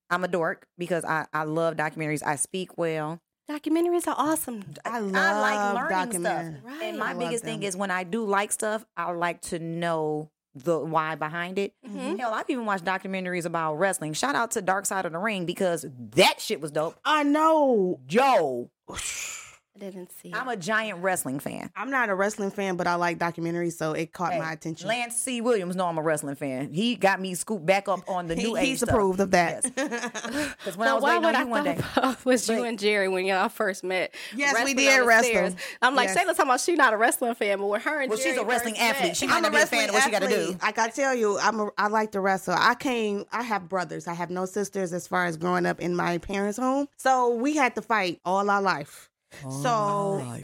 I'm 0.09 0.23
a 0.23 0.27
dork 0.27 0.65
because 0.77 1.05
I, 1.05 1.27
I 1.31 1.43
love 1.43 1.75
documentaries. 1.75 2.23
I 2.25 2.35
speak 2.35 2.79
well. 2.79 3.21
Documentaries 3.49 4.07
are 4.07 4.15
awesome. 4.15 4.63
I 4.85 4.99
love 4.99 5.15
I 5.15 5.31
love 5.31 5.75
like 5.79 5.89
learning 5.89 6.21
stuff. 6.21 6.33
documentaries. 6.43 6.63
Right. 6.63 6.83
And 6.83 6.99
my 6.99 7.09
I 7.09 7.11
love 7.13 7.19
biggest 7.19 7.43
thing 7.43 7.63
is 7.63 7.75
when 7.75 7.89
I 7.89 8.03
do 8.03 8.23
like 8.23 8.51
stuff, 8.51 8.85
I 8.95 9.11
like 9.11 9.41
to 9.43 9.57
know 9.57 10.29
the 10.53 10.77
why 10.79 11.15
behind 11.15 11.57
it. 11.57 11.73
Mhm. 11.87 12.19
Hell, 12.19 12.33
I've 12.33 12.49
even 12.49 12.65
watched 12.65 12.85
documentaries 12.85 13.45
about 13.45 13.75
wrestling. 13.75 14.13
Shout 14.13 14.35
out 14.35 14.51
to 14.51 14.61
Dark 14.61 14.85
Side 14.85 15.05
of 15.05 15.13
the 15.13 15.17
Ring 15.17 15.45
because 15.45 15.85
that 16.15 16.39
shit 16.39 16.61
was 16.61 16.69
dope. 16.71 16.99
I 17.03 17.23
know. 17.23 17.99
Yo, 18.07 18.69
I 19.75 19.79
didn't 19.79 20.11
see. 20.11 20.33
I'm 20.33 20.49
it. 20.49 20.53
a 20.53 20.57
giant 20.57 20.99
wrestling 21.03 21.39
fan. 21.39 21.69
I'm 21.75 21.89
not 21.89 22.09
a 22.09 22.15
wrestling 22.15 22.51
fan, 22.51 22.75
but 22.75 22.85
I 22.87 22.95
like 22.95 23.17
documentaries, 23.17 23.73
so 23.73 23.93
it 23.93 24.11
caught 24.11 24.33
Hey, 24.33 24.39
my 24.39 24.51
attention. 24.51 24.87
Lance 24.89 25.15
C. 25.15 25.39
Williams 25.41 25.75
no, 25.75 25.85
I'm 25.87 25.97
a 25.97 26.01
wrestling 26.01 26.35
fan. 26.35 26.73
He 26.73 26.95
got 26.95 27.21
me 27.21 27.33
scooped 27.35 27.65
back 27.65 27.87
up 27.87 28.01
on 28.09 28.27
the 28.27 28.35
He- 28.35 28.43
new 28.43 28.57
age 28.57 28.67
he's 28.67 28.77
stuff. 28.79 28.89
approved 28.89 29.19
of 29.21 29.31
that. 29.31 29.63
Because 30.59 30.75
when 30.77 30.87
I 30.89 30.93
was 30.93 31.03
why 31.03 31.17
waiting 31.17 31.23
would 31.25 31.35
on 31.35 31.35
I 31.35 31.41
you 31.43 31.47
one 31.47 31.63
day, 31.63 31.77
about 31.95 32.25
was 32.25 32.49
you 32.49 32.63
and 32.63 32.77
Jerry 32.77 33.07
when 33.07 33.25
y'all 33.25 33.47
first 33.49 33.83
met? 33.83 34.13
Yes, 34.35 34.53
we 34.53 34.59
wrestling 34.59 34.75
did 34.75 34.93
on 34.93 34.99
the 35.01 35.05
wrestle. 35.07 35.29
stairs. 35.29 35.55
I'm 35.81 35.95
like, 35.95 36.07
Yes. 36.09 36.17
Shayla's 36.17 36.37
talking 36.37 36.49
about 36.49 36.59
she's 36.61 36.77
not 36.77 36.93
a 36.93 36.97
wrestling 36.97 37.35
fan, 37.35 37.57
but 37.59 37.67
with 37.67 37.83
her 37.83 38.01
and 38.01 38.09
Well, 38.09 38.17
she's 38.17 38.25
Jerry 38.35 38.37
a 38.39 38.43
wrestling 38.45 38.73
first 38.75 38.81
met- 38.85 38.95
athlete. 38.97 39.17
She 39.17 39.27
might 39.27 39.33
I'm 39.37 39.39
a 39.39 39.41
not 39.43 39.51
be 39.51 39.57
a 39.57 39.59
wrestling 39.61 39.79
fan 39.81 39.89
of 39.89 39.95
what 39.95 40.03
she 40.03 40.11
got 40.11 40.21
to 40.23 40.27
do. 40.27 40.41
athlete. 40.41 40.61
Like 40.61 40.79
I 40.79 40.89
tell 40.89 41.15
you, 41.15 41.39
I'm 41.39 41.59
a, 41.61 41.69
I 41.77 41.87
like 41.87 42.11
to 42.11 42.19
wrestle. 42.21 42.55
I 42.57 42.75
came. 42.75 43.23
I 43.31 43.43
have 43.43 43.69
brothers. 43.69 44.07
I 44.07 44.13
have 44.13 44.29
no 44.29 44.45
sisters 44.45 44.91
as 44.91 45.07
far 45.07 45.25
as 45.25 45.37
growing 45.37 45.65
up 45.65 45.79
in 45.79 45.95
my 45.95 46.17
parents' 46.17 46.57
home. 46.59 46.87
So 46.97 47.35
we 47.35 47.55
had 47.55 47.75
to 47.75 47.81
fight 47.81 48.19
all 48.25 48.49
our 48.49 48.61
life. 48.61 49.09
So 49.49 49.69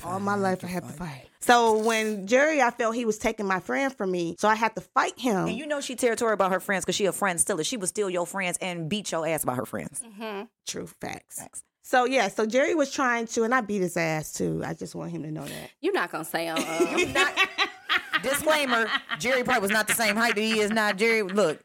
all 0.04 0.20
my 0.20 0.36
life 0.36 0.64
I 0.64 0.68
had 0.68 0.84
to 0.84 0.94
fight. 0.94 1.28
So 1.40 1.78
when 1.84 2.26
Jerry, 2.28 2.62
I 2.62 2.72
felt 2.72 2.96
he 2.96 3.06
was 3.06 3.18
taking 3.20 3.46
my 3.46 3.60
friend 3.60 3.96
from 3.96 4.12
me, 4.12 4.36
so 4.40 4.48
I 4.48 4.56
had 4.56 4.74
to 4.76 4.82
fight 4.82 5.20
him. 5.20 5.46
And 5.48 5.58
you 5.58 5.68
know 5.68 5.80
she 5.82 5.96
territorial 5.96 6.34
about 6.34 6.52
her 6.52 6.60
friends 6.60 6.86
because 6.86 6.96
she 6.96 7.06
a 7.06 7.12
friend 7.12 7.40
stealer. 7.40 7.64
She 7.64 7.78
would 7.78 7.90
steal 7.90 8.10
your 8.10 8.26
friends 8.26 8.58
and 8.62 8.90
beat 8.90 9.12
your 9.12 9.28
ass 9.28 9.44
about 9.44 9.58
her 9.58 9.66
friends. 9.66 10.02
Mhm. 10.02 10.48
True 10.68 10.88
facts. 10.88 11.40
Facts. 11.40 11.64
So 11.84 12.06
yeah, 12.06 12.30
so 12.30 12.48
Jerry 12.48 12.74
was 12.74 12.92
trying 12.92 13.28
to, 13.28 13.44
and 13.44 13.54
I 13.54 13.62
beat 13.62 13.82
his 13.82 13.96
ass 13.96 14.34
too. 14.34 14.64
I 14.66 14.74
just 14.74 14.96
want 14.96 15.12
him 15.12 15.22
to 15.22 15.30
know 15.32 15.46
that. 15.46 15.70
You're 15.82 15.94
not 15.94 16.12
gonna 16.12 16.26
say 16.26 16.48
um, 16.48 16.58
um 16.58 17.14
Disclaimer: 18.24 18.88
Jerry 19.20 19.44
probably 19.44 19.62
was 19.62 19.72
not 19.72 19.88
the 19.88 19.94
same 19.94 20.16
height 20.16 20.36
that 20.36 20.42
he 20.42 20.60
is 20.60 20.72
now. 20.72 20.94
Jerry, 20.94 21.22
look, 21.22 21.60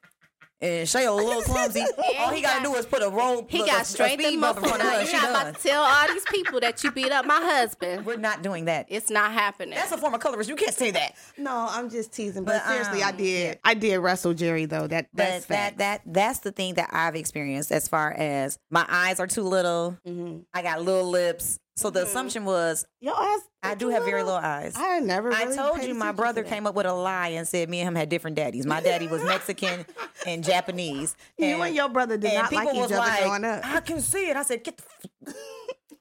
and 0.61 0.89
Shay 0.89 1.07
a 1.07 1.13
little 1.13 1.43
clumsy. 1.43 1.83
All 2.19 2.31
he 2.31 2.43
gotta 2.43 2.63
do 2.63 2.75
is 2.75 2.87
put 2.87 3.03
a 3.03 3.09
roll. 3.09 3.47
he 3.49 3.59
got 3.65 3.83
a, 3.83 3.85
strength 3.85 4.23
a 4.23 4.27
and 4.27 4.35
in 4.35 4.41
muscle. 4.41 4.63
front 4.63 4.83
of 4.83 4.89
her. 4.89 4.99
you're 4.99 5.07
She 5.07 5.13
not 5.15 5.23
done. 5.23 5.31
about 5.49 5.55
to 5.57 5.69
tell 5.69 5.83
all 5.83 6.09
these 6.09 6.25
people 6.31 6.61
that 6.61 6.85
you 6.85 6.91
beat 6.93 7.11
up 7.13 7.25
my 7.25 7.41
husband. 7.41 8.05
We're 8.05 8.17
not 8.17 8.43
doing 8.43 8.67
that. 8.67 8.87
It's 8.89 9.11
not 9.11 9.33
happening. 9.33 9.75
That's 9.75 9.93
a 9.93 9.99
form 9.99 10.15
of 10.15 10.21
colorism. 10.21 10.49
You 10.49 10.57
can't 10.57 10.75
say 10.75 10.91
that. 10.91 11.15
No, 11.39 11.67
I'm 11.71 11.89
just 11.89 12.13
teasing. 12.13 12.45
But, 12.45 12.63
But, 12.65 12.69
seriously, 12.71 13.03
I 13.03 13.11
um, 13.11 13.17
did. 13.17 13.59
I 13.65 13.75
did 13.75 13.97
wrestle 13.99 14.35
Jerry 14.35 14.67
though. 14.67 14.87
That 14.87 15.09
But 15.13 15.17
that's 15.25 15.47
that 15.47 15.79
that 15.79 16.01
that's 16.07 16.39
the 16.41 16.53
thing 16.53 16.75
that 16.75 16.91
I've 16.93 17.17
experienced 17.17 17.73
as 17.73 17.89
far 17.89 18.13
as 18.13 18.59
my 18.71 18.85
eyes 18.89 19.21
are 19.21 19.27
too 19.27 19.43
little. 19.43 19.97
Mm-hmm. 20.07 20.41
I 20.53 20.63
got 20.63 20.83
little 20.83 21.09
lips. 21.09 21.59
So 21.81 21.89
the 21.89 22.03
assumption 22.03 22.45
was 22.45 22.85
Your 23.01 23.15
ass. 23.21 23.41
I 23.63 23.75
do 23.75 23.89
have 23.89 24.05
very 24.05 24.23
little 24.23 24.39
eyes. 24.39 24.75
I 24.77 25.01
never. 25.01 25.33
I 25.33 25.55
told 25.55 25.83
you 25.83 25.95
my 25.95 26.13
brother 26.13 26.43
came 26.43 26.67
up 26.67 26.75
with 26.75 26.85
a 26.87 26.93
lie 26.93 27.29
and 27.29 27.49
said 27.49 27.71
me 27.71 27.81
and 27.81 27.89
him 27.89 27.95
had 27.95 28.09
different 28.11 28.37
daddies. 28.37 28.67
My 28.67 28.81
daddy 28.81 29.07
was 29.07 29.23
Mexican 29.25 29.87
and 30.27 30.45
Japanese. 30.53 31.17
You 31.39 31.63
and 31.63 31.75
your 31.75 31.89
brother 31.89 32.19
did 32.19 32.33
and 32.33 32.43
not 32.43 32.53
like 32.53 32.69
each 32.69 32.81
was 32.83 32.93
other 32.93 32.99
like, 32.99 33.23
growing 33.23 33.45
up. 33.45 33.65
I 33.65 33.81
can 33.81 34.01
see 34.01 34.29
it. 34.29 34.37
I 34.37 34.43
said, 34.43 34.63
get 34.63 34.77
the. 34.77 34.85
F- 35.29 35.35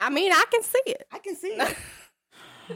I 0.01 0.09
mean, 0.09 0.31
I 0.31 0.43
can 0.51 0.63
see 0.63 0.81
it. 0.85 1.05
I 1.11 1.19
can 1.19 1.35
see 1.35 1.47
it. 1.49 1.77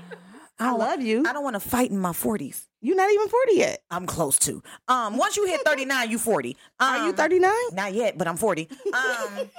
I, 0.60 0.70
I 0.70 0.72
love 0.72 1.02
you. 1.02 1.26
I 1.28 1.34
don't 1.34 1.44
want 1.44 1.56
to 1.56 1.60
fight 1.60 1.90
in 1.90 2.00
my 2.00 2.14
forties. 2.14 2.68
You're 2.82 2.96
not 2.98 3.10
even 3.12 3.28
40 3.28 3.54
yet. 3.56 3.84
I'm 3.90 4.06
close 4.06 4.38
to. 4.40 4.62
Um, 4.88 5.18
once 5.18 5.38
you 5.38 5.46
hit 5.48 5.62
39, 5.66 6.10
you 6.12 6.20
40. 6.20 6.58
Um, 6.80 6.90
Are 6.90 7.08
you 7.08 7.14
39? 7.14 7.52
Not 7.74 7.94
yet, 7.94 8.18
but 8.18 8.28
I'm 8.28 8.38
40. 8.38 8.70
Um, 8.94 9.50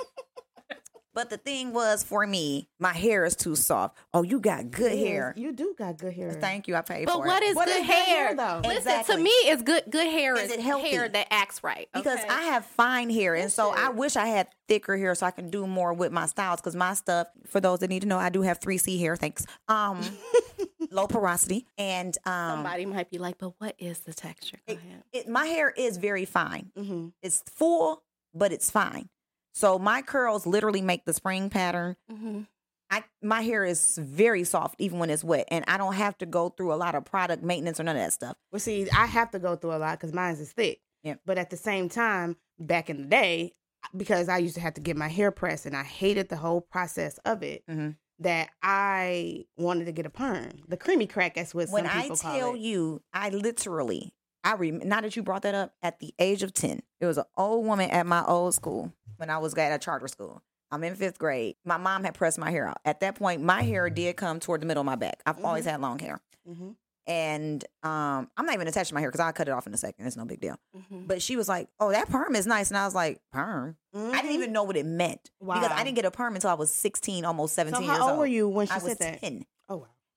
But 1.15 1.31
the 1.31 1.37
thing 1.39 1.73
was 1.73 2.03
for 2.03 2.27
me, 2.27 2.69
my 2.81 2.93
hair 2.93 3.25
is 3.25 3.37
too 3.37 3.55
soft. 3.55 3.97
Oh, 4.13 4.23
you 4.23 4.41
got 4.41 4.71
good 4.73 4.93
Yes, 4.93 5.07
hair. 5.07 5.35
You 5.37 5.53
do 5.53 5.75
got 5.79 5.97
good 5.97 6.13
hair. 6.13 6.33
Thank 6.33 6.67
you. 6.69 6.75
I 6.75 6.83
paid 6.83 7.07
But 7.07 7.15
for 7.15 7.27
what 7.27 7.43
it. 7.43 7.47
is 7.47 7.57
What 7.57 7.69
good 7.69 7.81
is 7.83 7.87
hair, 7.87 8.05
hair? 8.29 8.35
though? 8.37 8.61
Listen, 8.65 8.77
Exactly. 8.79 9.15
to 9.17 9.23
me, 9.23 9.31
it's 9.31 9.63
good. 9.63 9.85
Good 9.89 10.09
hair 10.11 10.35
Is 10.37 10.51
is 10.51 10.51
it 10.53 10.61
healthy? 10.61 10.89
hair 10.91 11.09
that 11.09 11.29
acts 11.31 11.63
right. 11.63 11.89
because? 11.95 12.19
I 12.29 12.43
have 12.43 12.67
fine 12.67 13.11
hair, 13.11 13.35
and 13.37 13.51
so 13.53 13.71
I 13.71 13.91
wish 13.91 14.17
I 14.17 14.27
had 14.27 14.49
thicker 14.67 14.97
hair 14.97 15.15
so 15.15 15.25
I 15.27 15.31
can 15.31 15.51
do 15.51 15.67
more 15.67 15.93
with 15.95 16.11
my 16.11 16.27
styles. 16.27 16.61
Because 16.61 16.75
my 16.75 16.95
stuff, 16.95 17.29
for 17.47 17.61
those 17.61 17.79
that 17.79 17.89
need 17.91 18.03
to 18.03 18.09
know, 18.09 18.19
I 18.19 18.29
do 18.31 18.43
have 18.43 18.59
three 18.59 18.79
C 18.79 18.99
hair. 18.99 19.15
Thanks. 19.17 19.47
Um, 19.69 20.01
low 20.91 21.07
porosity, 21.07 21.67
and 21.79 22.17
um, 22.27 22.57
somebody 22.57 22.87
might 22.87 23.11
be 23.11 23.19
like, 23.19 23.39
"But 23.39 23.55
what 23.59 23.75
is 23.79 24.01
the 24.01 24.13
texture?" 24.15 24.59
Go 24.67 24.73
it, 24.75 24.79
ahead. 24.79 25.03
it, 25.13 25.29
my 25.29 25.47
hair 25.47 25.71
is 25.71 25.97
very 25.97 26.25
fine. 26.25 26.71
hmm 26.77 27.09
It's 27.23 27.43
full, 27.55 28.03
but 28.35 28.53
it's 28.53 28.71
fine. 28.71 29.09
So 29.55 29.79
my 29.79 30.03
curls 30.03 30.47
literally 30.47 30.83
make 30.83 31.05
the 31.05 31.13
spring 31.15 31.49
pattern. 31.51 31.97
hmm 32.11 32.43
I 32.91 33.03
my 33.23 33.41
hair 33.41 33.65
is 33.65 33.97
very 33.97 34.45
soft 34.45 34.75
even 34.79 34.99
when 34.99 35.09
it's 35.09 35.25
wet, 35.25 35.47
and 35.51 35.65
I 35.67 35.79
don't 35.79 35.95
have 35.95 36.19
to 36.19 36.27
go 36.27 36.51
through 36.51 36.73
a 36.73 36.77
lot 36.77 36.95
of 36.95 37.05
product 37.07 37.43
maintenance 37.43 37.81
or 37.81 37.83
none 37.85 37.97
of 37.97 38.03
that 38.03 38.13
stuff. 38.13 38.37
Well, 38.53 38.61
see, 38.61 38.89
I 38.91 39.07
have 39.07 39.31
to 39.31 39.39
go 39.39 39.57
through 39.57 39.73
a 39.75 39.79
lot 39.79 39.99
because 39.99 40.13
mine 40.13 40.35
is 40.35 40.53
thick. 40.53 40.81
Yep. 41.03 41.21
But 41.25 41.39
at 41.39 41.49
the 41.51 41.57
same 41.57 41.89
time, 41.89 42.37
back 42.59 42.91
in 42.91 42.99
the 42.99 43.05
day, 43.09 43.53
because 43.97 44.29
I 44.29 44.39
used 44.39 44.55
to 44.57 44.61
have 44.61 44.75
to 44.75 44.81
get 44.83 44.97
my 44.99 45.09
hair 45.09 45.31
pressed 45.31 45.65
and 45.67 45.75
I 45.77 45.83
hated 45.83 46.29
the 46.29 46.37
whole 46.37 46.61
process 46.61 47.19
of 47.25 47.43
it, 47.43 47.65
Mhm. 47.69 47.97
that 48.21 48.51
I 48.63 49.47
wanted 49.57 49.87
to 49.87 49.93
get 49.93 50.07
a 50.07 50.11
perm. 50.11 50.51
The 50.69 50.77
creamy 50.77 51.07
crack, 51.07 51.35
that's 51.35 51.55
what 51.55 51.71
when 51.71 51.85
some 51.87 51.99
I 51.99 52.09
tell 52.09 52.55
you, 52.55 53.03
I 53.15 53.31
literally, 53.31 54.15
I 54.45 54.55
rem- 54.55 54.83
now 54.85 55.01
that 55.01 55.17
you 55.17 55.23
brought 55.23 55.43
that 55.43 55.55
up, 55.55 55.73
at 55.83 55.99
the 56.01 56.15
age 56.19 56.43
of 56.43 56.53
ten, 56.53 56.83
it 57.01 57.07
was 57.07 57.19
an 57.19 57.25
old 57.37 57.65
woman 57.67 57.91
at 57.91 58.07
my 58.07 58.25
old 58.25 58.55
school 58.55 58.93
when 59.17 59.31
I 59.31 59.39
was 59.39 59.55
at 59.55 59.73
a 59.73 59.79
charter 59.79 60.07
school. 60.09 60.43
I'm 60.71 60.83
in 60.85 60.95
fifth 60.97 61.19
grade. 61.19 61.57
My 61.65 61.77
mom 61.77 62.05
had 62.05 62.15
pressed 62.15 62.39
my 62.39 62.51
hair 62.51 62.67
out. 62.69 62.79
At 62.85 63.01
that 63.01 63.15
point, 63.15 63.43
my 63.43 63.63
hair 63.63 63.89
did 63.91 64.17
come 64.17 64.41
toward 64.41 64.61
the 64.61 64.67
middle 64.67 64.81
of 64.83 64.87
my 64.87 64.97
back. 64.97 65.23
I've 65.25 65.43
always 65.45 65.65
had 65.65 65.81
long 65.81 65.99
hair, 65.99 66.21
hmm 66.47 66.71
and 67.07 67.63
um, 67.83 68.31
I'm 68.35 68.47
not 68.47 68.55
even 68.55 68.67
attached 68.67 68.89
to 68.89 68.95
my 68.95 69.01
hair 69.03 69.11
because 69.11 69.21
I'll 69.21 69.33
cut 69.35 69.47
it 69.47 69.51
off 69.51 69.67
in 69.67 69.75
a 69.75 69.77
second. 69.77 70.07
It's 70.07 70.17
no 70.17 70.25
big 70.25 70.41
deal. 70.41 70.57
hmm 70.89 71.05
But 71.07 71.21
she 71.21 71.37
was 71.37 71.49
like, 71.51 71.69
"Oh, 71.79 71.91
that 71.91 72.09
perm 72.09 72.35
is 72.35 72.47
nice," 72.47 72.71
and 72.71 72.79
I 72.79 72.87
was 72.87 72.95
like, 72.95 73.21
"Perm." 73.31 73.77
I 73.95 74.23
didn't 74.23 74.33
even 74.37 74.53
know 74.53 74.63
what 74.65 74.77
it 74.77 74.87
meant 74.87 75.31
because 75.39 75.71
I 75.71 75.85
didn't 75.85 75.97
get 75.97 76.07
a 76.07 76.11
perm 76.11 76.35
until 76.35 76.49
I 76.51 76.55
was 76.55 76.71
16, 76.73 77.25
almost 77.27 77.55
17 77.55 77.79
So 77.79 77.85
years 77.85 77.99
how 77.99 78.03
old 78.05 78.11
old. 78.13 78.19
were 78.21 78.27
you 78.27 78.49
when 78.49 78.67
she 78.67 78.73
I 78.73 78.77
was 78.79 78.85
said 78.85 78.99
that? 79.01 79.21
10. 79.21 79.45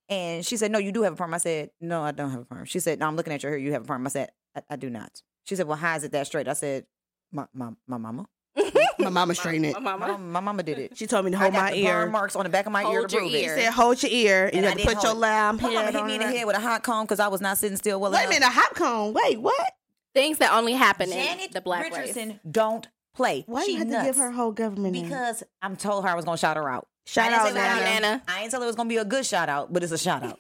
Wow. 0.10 0.16
And 0.18 0.46
she 0.46 0.58
said, 0.58 0.72
No, 0.72 0.80
you 0.80 0.92
do 0.92 1.04
have 1.04 1.14
a 1.14 1.16
perm. 1.16 1.34
I 1.34 1.38
said, 1.38 1.72
No, 1.82 2.02
I 2.04 2.12
don't 2.12 2.32
have 2.32 2.42
a 2.42 2.46
perm. 2.46 2.66
She 2.66 2.80
said, 2.80 3.00
No, 3.00 3.08
I'm 3.08 3.16
looking 3.16 3.34
at 3.34 3.44
your 3.44 3.52
hair. 3.52 3.60
You 3.60 3.74
have 3.74 3.84
a 3.84 3.86
perm. 3.86 4.06
I 4.06 4.10
said, 4.10 4.30
I, 4.56 4.62
I 4.72 4.76
do 4.76 4.90
not. 4.90 5.22
She 5.44 5.56
said, 5.56 5.68
Well, 5.68 5.78
how 5.78 5.96
is 5.96 6.04
it 6.04 6.12
that 6.14 6.28
straight? 6.28 6.48
I 6.48 6.54
said, 6.54 6.86
My 7.32 7.46
my, 7.54 7.72
my 7.88 7.98
mama. 7.98 8.28
My 9.00 9.10
mama 9.10 9.36
straightened 9.36 9.68
it. 9.68 9.74
My 9.74 9.80
My 9.80 9.92
mama. 9.96 10.08
mama, 10.14 10.24
my 10.24 10.40
mama 10.40 10.64
did 10.64 10.80
it. 10.80 10.98
She 10.98 11.06
told 11.06 11.24
me 11.26 11.30
to 11.32 11.38
I 11.38 11.42
hold 11.42 11.54
got 11.54 11.62
my 11.66 11.72
the 11.72 11.78
ear. 11.86 12.02
burn 12.06 12.12
marks 12.12 12.36
on 12.36 12.44
the 12.44 12.50
back 12.50 12.66
of 12.66 12.72
my 12.72 12.82
ear 12.82 12.88
Hold 13.02 13.10
to 13.10 13.16
your 13.16 13.22
prove 13.22 13.34
ear. 13.36 13.56
it. 13.56 13.62
Said, 13.62 13.72
hold 13.72 14.02
your 14.02 14.12
ear. 14.12 14.46
And 14.48 14.56
And 14.56 14.62
you 14.64 14.66
I 14.66 14.70
had 14.72 14.78
to 14.80 14.84
didn't 14.84 14.96
put 14.96 15.04
your 15.04 15.12
hold 15.12 15.18
it. 15.18 15.28
lamb 15.28 15.56
My 15.58 15.62
mama 15.62 15.80
head 15.84 15.94
hit 15.94 16.02
on 16.02 16.08
me 16.08 16.14
in 16.16 16.20
the 16.22 16.26
her. 16.26 16.32
head 16.34 16.48
with 16.48 16.56
a 16.56 16.60
hot 16.60 16.82
comb 16.84 17.06
because 17.06 17.20
I 17.20 17.28
was 17.28 17.40
not 17.40 17.60
sitting 17.60 17.78
still 17.78 18.00
well 18.02 18.12
Wait 18.12 18.18
a 18.18 18.22
enough. 18.24 18.34
minute, 18.34 18.48
a 18.48 18.50
hot 18.52 18.74
cone. 18.74 19.14
Wait, 19.14 19.40
what? 19.40 19.72
Things 20.16 20.40
that 20.40 20.52
only 20.54 20.74
happen 20.74 21.10
in 21.12 21.18
Janet 21.24 21.52
the 21.52 21.62
black 21.62 21.84
race. 21.84 21.94
Richardson 22.00 22.40
don't 22.50 22.88
play. 23.16 23.44
Why 23.46 23.64
she 23.66 23.74
you 23.74 23.78
had 23.78 23.88
nuts. 23.90 24.06
to 24.06 24.10
give 24.10 24.16
her 24.18 24.32
whole 24.32 24.52
government 24.52 24.94
name? 24.96 25.04
Because 25.04 25.44
I'm 25.62 25.76
told 25.76 26.04
her 26.04 26.10
I 26.10 26.16
was 26.16 26.26
gonna 26.26 26.38
shout 26.38 26.58
her 26.58 26.68
out. 26.68 26.88
Shout 27.08 27.32
out, 27.32 27.54
Nana. 27.54 27.82
Nana. 27.82 28.24
I 28.28 28.42
ain't 28.42 28.52
tell 28.52 28.60
her 28.60 28.66
it 28.66 28.68
was 28.68 28.76
gonna 28.76 28.90
be 28.90 28.98
a 28.98 29.06
good 29.06 29.26
shout 29.26 29.50
out, 29.50 29.72
but 29.72 29.82
it's 29.84 29.92
a 29.94 29.98
shout 29.98 30.24
out. 30.24 30.40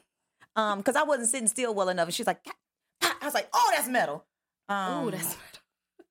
Um, 0.55 0.79
because 0.79 0.95
I 0.95 1.03
wasn't 1.03 1.29
sitting 1.29 1.47
still 1.47 1.73
well 1.73 1.89
enough, 1.89 2.07
and 2.07 2.13
she's 2.13 2.27
like. 2.27 2.39
I 3.01 3.25
was 3.25 3.33
like, 3.33 3.47
"Oh, 3.53 3.71
that's 3.75 3.87
metal." 3.87 4.25
Um, 4.69 5.05
Ooh, 5.07 5.11
that's 5.11 5.23
metal. 5.25 5.39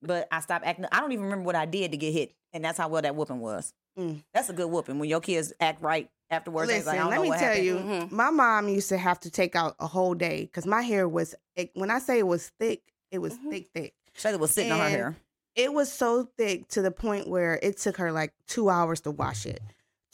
but 0.03 0.29
I 0.31 0.40
stopped 0.40 0.64
acting. 0.64 0.87
I 0.92 1.01
don't 1.01 1.12
even 1.12 1.25
remember 1.25 1.45
what 1.45 1.57
I 1.57 1.66
did 1.66 1.90
to 1.92 1.97
get 1.97 2.12
hit, 2.12 2.33
and 2.53 2.64
that's 2.64 2.79
how 2.79 2.88
well 2.88 3.03
that 3.03 3.14
whooping 3.16 3.40
was. 3.40 3.73
Mm. 3.99 4.23
That's 4.35 4.49
a 4.49 4.53
good 4.53 4.66
whooping 4.71 4.99
when 4.99 5.09
your 5.09 5.21
kids 5.21 5.53
act 5.61 5.83
right 5.83 6.09
afterwards. 6.31 6.69
Listen, 6.71 6.87
like, 6.87 6.97
I 6.97 7.03
don't 7.03 7.11
let 7.11 7.16
know 7.16 7.23
me 7.23 7.29
what 7.31 7.38
tell 7.38 7.49
happened. 7.49 7.66
you, 7.66 7.77
Mhm. 7.77 8.11
my 8.12 8.31
mom 8.31 8.69
used 8.69 8.88
to 8.90 8.99
have 8.99 9.19
to 9.21 9.31
take 9.31 9.57
out 9.57 9.75
a 9.81 9.87
whole 9.87 10.14
day 10.14 10.42
because 10.42 10.66
my 10.66 10.83
hair 10.83 11.09
was. 11.09 11.35
It, 11.55 11.71
when 11.75 11.90
I 11.90 11.99
say 11.99 12.19
it 12.19 12.27
was 12.27 12.51
thick, 12.61 12.83
it 13.11 13.19
was 13.19 13.35
Mhm. 13.35 13.51
thick, 13.51 13.69
thick. 13.75 13.95
Shayla 14.16 14.38
was 14.38 14.53
sitting 14.53 14.73
on 14.73 14.81
her 14.81 14.88
hair. 14.88 15.16
It 15.55 15.73
was 15.73 15.90
so 15.92 16.29
thick 16.37 16.69
to 16.69 16.83
the 16.83 16.90
point 16.90 17.29
where 17.29 17.59
it 17.62 17.79
took 17.79 17.97
her 17.97 18.12
like 18.12 18.33
two 18.47 18.69
hours 18.69 19.01
to 19.03 19.11
wash 19.11 19.47
it, 19.47 19.61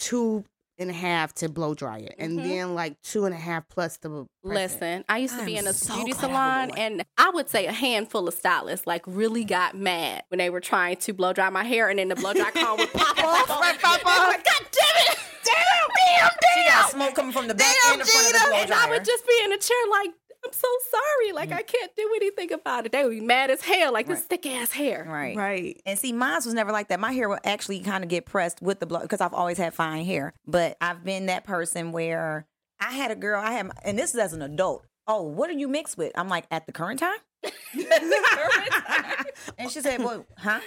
two 0.02 0.44
and 0.78 0.90
a 0.90 0.94
half 0.94 1.32
to 1.34 1.48
blow 1.48 1.74
dry 1.74 1.98
it, 1.98 2.14
and 2.18 2.38
Mhm. 2.38 2.42
then 2.42 2.74
like 2.74 3.00
two 3.02 3.24
and 3.26 3.34
a 3.34 3.38
half 3.38 3.68
plus 3.68 3.98
the. 3.98 4.08
press 4.08 4.26
it. 4.42 4.48
Listen, 4.74 5.04
I 5.08 5.18
used 5.18 5.38
to 5.38 5.44
be 5.44 5.54
I'm 5.58 5.64
in 5.64 5.66
a 5.68 5.72
so 5.74 5.94
beauty 5.94 6.12
glad 6.12 6.24
I 6.24 6.26
salon, 6.28 6.70
and 6.78 7.04
I 7.18 7.30
would 7.30 7.48
say 7.48 7.66
a 7.66 7.72
handful 7.72 8.26
of 8.26 8.34
stylists 8.34 8.86
like 8.86 9.02
really 9.06 9.44
got 9.44 9.76
mad 9.76 10.24
when 10.28 10.38
they 10.38 10.50
were 10.50 10.60
trying 10.60 10.96
to 10.96 11.12
blow 11.12 11.32
dry 11.32 11.50
my 11.50 11.62
hair, 11.64 11.88
and 11.88 11.98
then 11.98 12.08
the 12.08 12.16
blow 12.16 12.32
dry 12.32 12.50
comb 12.50 12.78
would 12.78 12.92
pop 12.92 13.16
off. 13.24 13.48
Right, 13.60 13.78
pop 13.80 14.00
I'm 14.04 14.20
off. 14.22 14.28
like, 14.28 14.44
God 14.44 14.66
damn 14.72 15.12
it! 15.12 15.18
Damn, 15.44 15.88
damn, 16.06 16.30
She 16.54 16.68
got 16.70 16.90
smoke 16.90 17.14
coming 17.14 17.32
from 17.32 17.48
the 17.48 17.54
back 17.54 17.74
Damn, 17.84 17.92
and 17.94 18.00
the 18.00 18.04
front 18.06 18.26
of 18.28 18.32
the 18.32 18.38
Gina. 18.38 18.48
blow 18.50 18.58
And 18.62 18.72
I 18.72 18.88
would 18.90 19.04
just 19.04 19.26
be 19.26 19.34
in 19.44 19.52
a 19.52 19.58
chair 19.58 19.76
like, 19.90 20.10
I'm 20.46 20.52
so 20.52 20.68
sorry. 20.90 21.33
Like, 21.33 21.52
I 21.52 21.62
can't 21.62 21.94
do 21.96 22.11
anything 22.16 22.52
about 22.52 22.87
it. 22.87 22.92
They 22.92 23.02
would 23.05 23.11
be 23.11 23.20
mad 23.20 23.50
as 23.50 23.61
hell, 23.62 23.92
like 23.92 24.07
this 24.07 24.20
Right. 24.20 24.28
thick 24.42 24.46
ass 24.46 24.72
hair. 24.72 25.07
right. 25.09 25.37
Right. 25.37 25.81
And 25.87 25.98
see, 25.98 26.12
mine 26.12 26.35
was 26.44 26.52
never 26.52 26.72
like 26.72 26.88
that. 26.88 26.98
My 27.00 27.12
hair 27.12 27.28
would 27.28 27.40
actually 27.44 27.81
kind 27.81 28.02
of 28.02 28.11
get 28.11 28.26
pressed 28.26 28.61
with 28.61 28.81
the 28.81 28.87
blow 28.87 29.00
because 29.00 29.20
I've 29.20 29.35
always 29.35 29.59
had 29.59 29.72
fine 29.74 30.05
hair. 30.05 30.33
But 30.46 30.76
I've 30.81 31.05
been 31.05 31.26
that 31.26 31.44
person 31.44 31.92
where 31.92 32.46
I 32.81 32.92
had 32.92 33.11
a 33.11 33.16
girl. 33.16 33.40
I 33.40 33.52
had, 33.52 33.70
and 33.85 33.98
this 33.98 34.14
is 34.14 34.20
as 34.20 34.33
an 34.33 34.42
adult. 34.42 34.85
Oh, 35.07 35.22
what 35.22 35.48
are 35.50 35.55
you 35.55 35.68
mixed 35.68 35.96
with? 35.98 36.12
I'm 36.16 36.28
like, 36.28 36.46
at 36.50 36.66
the 36.66 36.72
current 36.72 37.00
time. 37.00 37.18
and 39.59 39.70
she 39.70 39.81
said, 39.81 40.00
"Well, 40.02 40.24
huh?" 40.38 40.61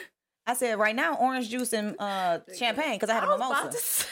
I 0.48 0.54
said, 0.54 0.78
"Right 0.78 0.96
now, 0.96 1.16
orange 1.16 1.50
juice 1.50 1.74
and 1.74 1.96
uh, 2.00 2.40
champagne 2.58 2.96
because 2.96 3.10
I 3.10 3.14
had 3.16 3.24
a 3.24 3.28
was 3.28 3.36
about 3.38 3.50
mimosa." 3.58 3.78
to 3.78 3.84
say- 3.84 4.08